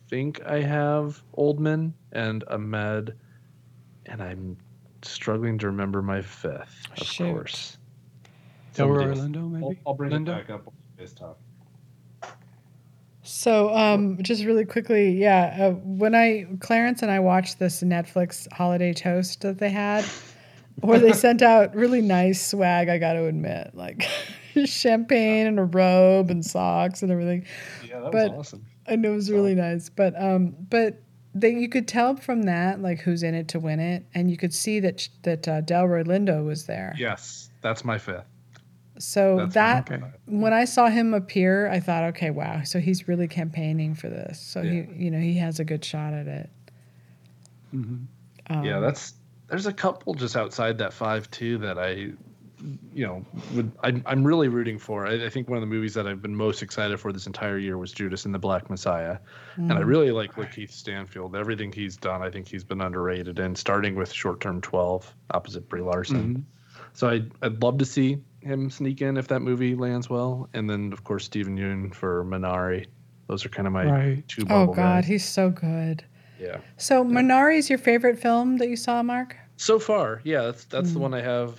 think 0.09 0.41
I 0.45 0.61
have 0.61 1.23
Oldman 1.39 1.93
and 2.13 2.43
Ahmed, 2.49 3.15
and 4.07 4.21
I'm 4.23 4.57
struggling 5.03 5.59
to 5.59 5.67
remember 5.69 6.03
my 6.03 6.21
fifth. 6.23 6.87
Of 7.01 7.07
Shoot. 7.07 7.33
course. 7.33 7.79
Delroy 8.75 9.15
Somebody- 9.15 9.21
Lindo, 9.39 9.51
maybe. 9.51 9.65
I'll, 9.65 9.75
I'll 9.93 9.95
bring 9.95 10.11
Linda? 10.11 10.33
it 10.33 10.49
back 10.49 10.51
up 10.51 10.67
on 10.67 10.73
this 10.99 11.13
top. 11.13 11.39
So, 13.31 13.73
um, 13.73 14.19
just 14.23 14.45
really 14.45 14.65
quickly, 14.65 15.13
yeah, 15.13 15.57
uh, 15.61 15.71
when 15.71 16.17
I 16.17 16.47
Clarence 16.59 17.01
and 17.03 17.13
I 17.13 17.21
watched 17.21 17.61
this 17.61 17.81
Netflix 17.83 18.53
holiday 18.53 18.93
toast 18.93 19.43
that 19.43 19.59
they 19.59 19.71
had, 19.71 20.05
where 20.81 20.99
they 20.99 21.13
sent 21.27 21.41
out 21.41 21.75
really 21.75 22.03
nice 22.03 22.45
swag, 22.45 22.89
I 22.89 22.99
got 22.99 23.13
to 23.13 23.27
admit, 23.27 23.71
like 23.75 24.03
champagne 24.65 25.47
and 25.47 25.61
a 25.61 25.65
robe 25.65 26.29
and 26.29 26.45
socks 26.45 27.03
and 27.03 27.13
everything. 27.13 27.47
Yeah, 27.89 28.01
that 28.01 28.13
But- 28.13 28.31
was 28.33 28.49
awesome. 28.49 28.67
I 28.89 28.97
know 28.97 29.13
it 29.13 29.17
was 29.17 29.31
really 29.31 29.55
nice, 29.55 29.89
but 29.89 30.21
um, 30.21 30.57
but 30.69 31.01
they 31.33 31.51
you 31.51 31.69
could 31.69 31.87
tell 31.87 32.17
from 32.17 32.43
that 32.43 32.83
like 32.83 32.99
who's 32.99 33.23
in 33.23 33.35
it 33.35 33.47
to 33.49 33.61
win 33.61 33.79
it, 33.79 34.05
and 34.13 34.29
you 34.29 34.37
could 34.37 34.53
see 34.53 34.81
that 34.81 35.09
that 35.23 35.47
uh, 35.47 35.63
Delroy 35.63 36.05
Lindo 36.05 36.45
was 36.45 36.67
there. 36.67 36.97
Yes, 36.99 37.51
that's 37.61 37.85
my 37.85 37.97
fifth. 37.97 38.25
So 39.01 39.37
That's 39.39 39.55
that 39.55 39.91
Okay. 39.91 40.03
when 40.27 40.53
I 40.53 40.65
saw 40.65 40.89
him 40.89 41.15
appear, 41.15 41.69
I 41.69 41.81
thought, 41.81 42.05
okay, 42.05 42.31
wow, 42.31 42.63
so 42.65 42.79
he's 42.81 43.09
really 43.09 43.29
campaigning 43.29 43.95
for 43.95 44.09
this. 44.09 44.39
So 44.41 44.63
Yeah. 44.63 44.71
he, 44.71 45.05
you 45.05 45.11
know, 45.11 45.19
he 45.19 45.39
has 45.39 45.59
a 45.59 45.65
good 45.65 45.85
shot 45.85 46.13
at 46.13 46.27
it. 46.29 46.51
Mhm. 47.75 48.07
Um, 48.49 48.65
yeah, 48.65 48.81
that's 48.81 49.15
there's 49.49 49.67
a 49.67 49.73
couple 49.73 50.15
just 50.15 50.37
outside 50.37 50.79
that 50.79 50.93
five 50.93 51.31
too 51.31 51.59
that 51.59 51.79
I, 51.79 52.13
you 52.93 53.07
know, 53.07 53.25
would 53.55 53.73
I'm 53.83 54.03
I'm 54.07 54.25
really 54.25 54.49
rooting 54.49 54.79
for. 54.79 55.07
I, 55.07 55.27
I 55.27 55.29
think 55.29 55.49
one 55.49 55.57
of 55.57 55.63
the 55.63 55.67
movies 55.67 55.95
that 55.95 56.07
I've 56.07 56.21
been 56.21 56.35
most 56.35 56.63
excited 56.63 56.99
for 57.01 57.13
this 57.13 57.27
entire 57.27 57.59
year 57.59 57.79
was 57.79 57.93
Judas 57.93 58.25
and 58.27 58.35
the 58.35 58.39
Black 58.39 58.69
Messiah, 58.69 59.19
and 59.69 59.79
I 59.79 59.83
mm, 59.83 59.87
really 59.87 60.11
like 60.11 60.35
Lakeith 60.35 60.71
Stanfield. 60.73 61.37
Everything 61.37 61.73
he's 61.73 61.97
done, 61.97 62.23
I 62.23 62.31
think 62.31 62.49
he's 62.49 62.65
been 62.65 62.81
underrated. 62.81 63.39
And 63.39 63.57
starting 63.57 63.95
with 63.95 64.13
Short 64.13 64.41
Term 64.41 64.61
Twelve 64.61 65.15
opposite 65.31 65.69
Brie 65.69 65.81
Larson, 65.83 66.35
Mhm. 66.35 66.45
so 66.93 67.09
I'd 67.09 67.31
I'd 67.43 67.63
love 67.63 67.79
to 67.79 67.85
see 67.87 68.19
him 68.41 68.71
sneak 68.71 69.03
in 69.03 69.17
if 69.17 69.29
that 69.29 69.41
movie 69.41 69.75
lands 69.75 70.09
well. 70.11 70.49
And 70.55 70.69
then 70.69 70.93
of 70.93 71.05
course 71.05 71.25
Steven 71.25 71.57
Yeun 71.57 71.95
for 71.95 72.25
Minari. 72.25 72.87
Those 73.29 73.45
are 73.45 73.49
kind 73.49 73.67
of 73.67 73.73
my 73.73 73.85
Right. 73.85 74.29
two 74.29 74.43
Oh 74.51 74.67
God, 74.67 74.75
guys. 74.77 75.07
he's 75.07 75.25
so 75.25 75.51
good. 75.51 76.05
Yeah. 76.41 76.59
So 76.79 77.05
Minari 77.05 77.59
is 77.59 77.69
your 77.69 77.79
favorite 77.79 78.19
film 78.19 78.57
that 78.59 78.69
you 78.69 78.77
saw, 78.77 79.03
Mark? 79.03 79.37
So 79.57 79.79
far, 79.79 80.21
yeah, 80.25 80.43
that's 80.43 80.65
that's 80.65 80.93
the 80.93 80.99
Mm. 80.99 81.03
one 81.03 81.15
I 81.15 81.21
have 81.21 81.59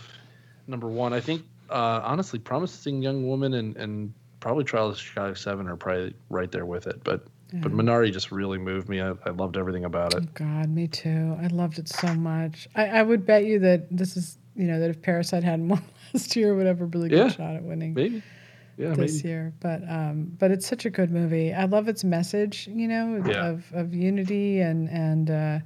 number 0.67 0.87
one. 0.87 1.13
I 1.13 1.19
think 1.19 1.43
uh, 1.69 2.01
honestly, 2.03 2.37
Promising 2.39 3.01
Young 3.01 3.27
Woman 3.27 3.53
and 3.53 3.77
and 3.77 4.13
probably 4.41 4.63
Trial 4.63 4.89
of 4.89 4.97
Chicago 4.97 5.33
Seven 5.35 5.67
are 5.69 5.77
probably 5.77 6.13
right 6.29 6.51
there 6.51 6.65
with 6.65 6.87
it. 6.87 7.01
But 7.03 7.25
but 7.61 7.71
Minari 7.73 8.11
just 8.11 8.31
really 8.31 8.57
moved 8.57 8.87
me. 8.89 9.01
I, 9.01 9.13
I 9.25 9.29
loved 9.31 9.55
everything 9.57 9.83
about 9.85 10.13
it. 10.15 10.23
Oh 10.23 10.29
God, 10.33 10.69
me 10.69 10.87
too. 10.87 11.37
I 11.41 11.47
loved 11.47 11.79
it 11.79 11.87
so 11.89 12.13
much. 12.15 12.67
I, 12.75 12.87
I 12.87 13.03
would 13.03 13.25
bet 13.25 13.43
you 13.45 13.59
that 13.59 13.85
this 13.91 14.15
is, 14.15 14.37
you 14.55 14.67
know, 14.67 14.79
that 14.79 14.89
if 14.89 15.01
Parasite 15.01 15.43
hadn't 15.43 15.67
won 15.69 15.83
last 16.13 16.35
year, 16.35 16.55
would 16.55 16.67
have 16.67 16.81
a 16.81 16.85
really 16.85 17.09
good 17.09 17.17
Yeah. 17.17 17.29
shot 17.29 17.55
at 17.55 17.63
winning 17.63 17.93
Maybe. 17.93 18.21
Yeah, 18.77 18.93
this 18.95 19.23
maybe. 19.23 19.29
year. 19.29 19.53
But 19.59 19.81
um, 19.89 20.31
but 20.39 20.51
it's 20.51 20.65
such 20.65 20.85
a 20.85 20.89
good 20.89 21.11
movie. 21.11 21.53
I 21.53 21.65
love 21.65 21.87
its 21.87 22.03
message, 22.03 22.67
you 22.71 22.87
know, 22.87 23.21
Yeah. 23.25 23.45
of 23.49 23.71
of 23.73 23.93
unity 23.93 24.59
and 24.61 24.89
and 24.89 25.29
uh, 25.29 25.59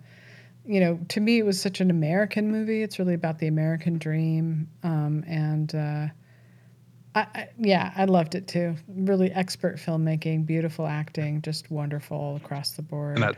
you 0.65 0.79
know, 0.79 0.99
to 1.09 1.19
me, 1.19 1.37
it 1.37 1.45
was 1.45 1.61
such 1.61 1.79
an 1.79 1.91
American 1.91 2.51
movie. 2.51 2.81
It's 2.81 2.97
really 2.99 3.13
about 3.13 3.37
the 3.39 3.47
American 3.47 3.99
dream, 3.99 4.67
um, 4.83 5.23
and 5.27 5.73
uh, 5.75 6.07
I, 7.13 7.21
I 7.35 7.49
yeah, 7.57 7.93
I 7.95 8.05
loved 8.05 8.35
it 8.35 8.47
too. 8.47 8.75
Really 8.87 9.31
expert 9.31 9.77
filmmaking, 9.77 10.45
beautiful 10.45 10.87
acting, 10.87 11.41
just 11.41 11.69
wonderful 11.71 12.35
across 12.37 12.71
the 12.71 12.81
board. 12.81 13.15
And 13.15 13.23
that 13.23 13.37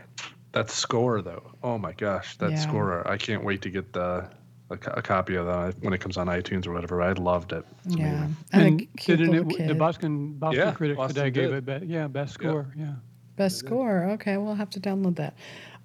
that 0.52 0.70
score 0.70 1.20
though, 1.22 1.52
oh 1.62 1.76
my 1.78 1.92
gosh, 1.92 2.36
that 2.38 2.52
Yeah. 2.52 2.62
score! 2.62 3.06
I 3.06 3.16
can't 3.18 3.44
wait 3.44 3.62
to 3.62 3.70
get 3.70 3.92
the 3.92 4.28
a, 4.70 4.74
a 4.74 5.02
copy 5.02 5.34
of 5.36 5.46
that 5.46 5.74
when 5.80 5.92
it 5.92 6.00
comes 6.00 6.16
on 6.16 6.26
iTunes 6.26 6.66
or 6.66 6.72
whatever. 6.72 7.00
I 7.02 7.12
loved 7.12 7.52
it. 7.52 7.64
It's 7.86 7.96
yeah, 7.96 8.06
amazing. 8.06 8.36
and, 8.52 8.62
And 8.80 8.96
didn't 9.06 9.30
little 9.30 9.50
it, 9.50 9.56
kid. 9.56 9.68
the 9.70 9.74
Boston 9.74 10.32
Boston 10.34 10.60
Yeah, 10.66 10.72
critics 10.72 10.96
Boston 10.98 11.14
today 11.16 11.30
gave 11.30 11.50
did. 11.50 11.68
it 11.68 11.80
be, 11.82 11.86
yeah 11.86 12.06
best 12.08 12.34
score 12.34 12.66
yeah. 12.76 12.92
Best 13.36 13.56
score. 13.58 14.04
Okay, 14.10 14.36
we'll 14.36 14.54
have 14.56 14.70
to 14.70 14.80
download 14.80 15.16
that. 15.16 15.34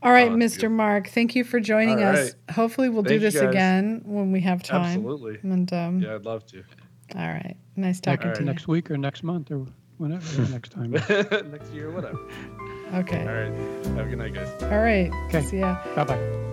All 0.01 0.11
right, 0.11 0.31
Oh, 0.31 0.35
Mr. 0.35 0.61
good. 0.61 0.69
Mark, 0.71 1.07
thank 1.09 1.33
you 1.35 1.43
for 1.43 1.59
joining 1.59 1.99
All 2.03 2.09
us. 2.15 2.33
Hopefully, 2.51 2.89
we'll 2.89 3.03
do 3.03 3.09
Thank 3.19 3.21
you, 3.21 3.29
this 3.31 3.35
again 3.41 4.01
when 4.05 4.31
we 4.31 4.41
have 4.41 4.63
time. 4.63 4.81
Absolutely. 4.85 5.37
And 5.43 5.71
um, 5.71 5.99
Yeah, 6.01 6.15
I'd 6.15 6.25
love 6.25 6.45
to. 6.47 6.63
all 7.15 7.21
right, 7.27 7.55
nice 7.77 7.97
Next, 7.97 7.99
talking 8.01 8.29
All 8.29 8.33
to 8.35 8.41
you. 8.41 8.45
next 8.47 8.67
week 8.67 8.89
or 8.91 8.97
next 8.97 9.23
month 9.23 9.51
or 9.51 9.65
whenever 9.99 10.41
next 10.51 10.71
time. 10.73 10.91
Next 11.51 11.71
year, 11.71 11.91
whatever. 11.91 12.19
Okay. 12.95 13.21
All 13.21 13.27
right. 13.27 13.85
Have 13.95 14.07
a 14.07 14.09
good 14.09 14.17
night, 14.17 14.33
guys. 14.33 14.49
All 14.63 14.79
right. 14.79 15.11
Okay. 15.27 15.41
See 15.43 15.59
ya. 15.59 15.77
bye 15.95 16.03
bye. 16.03 16.52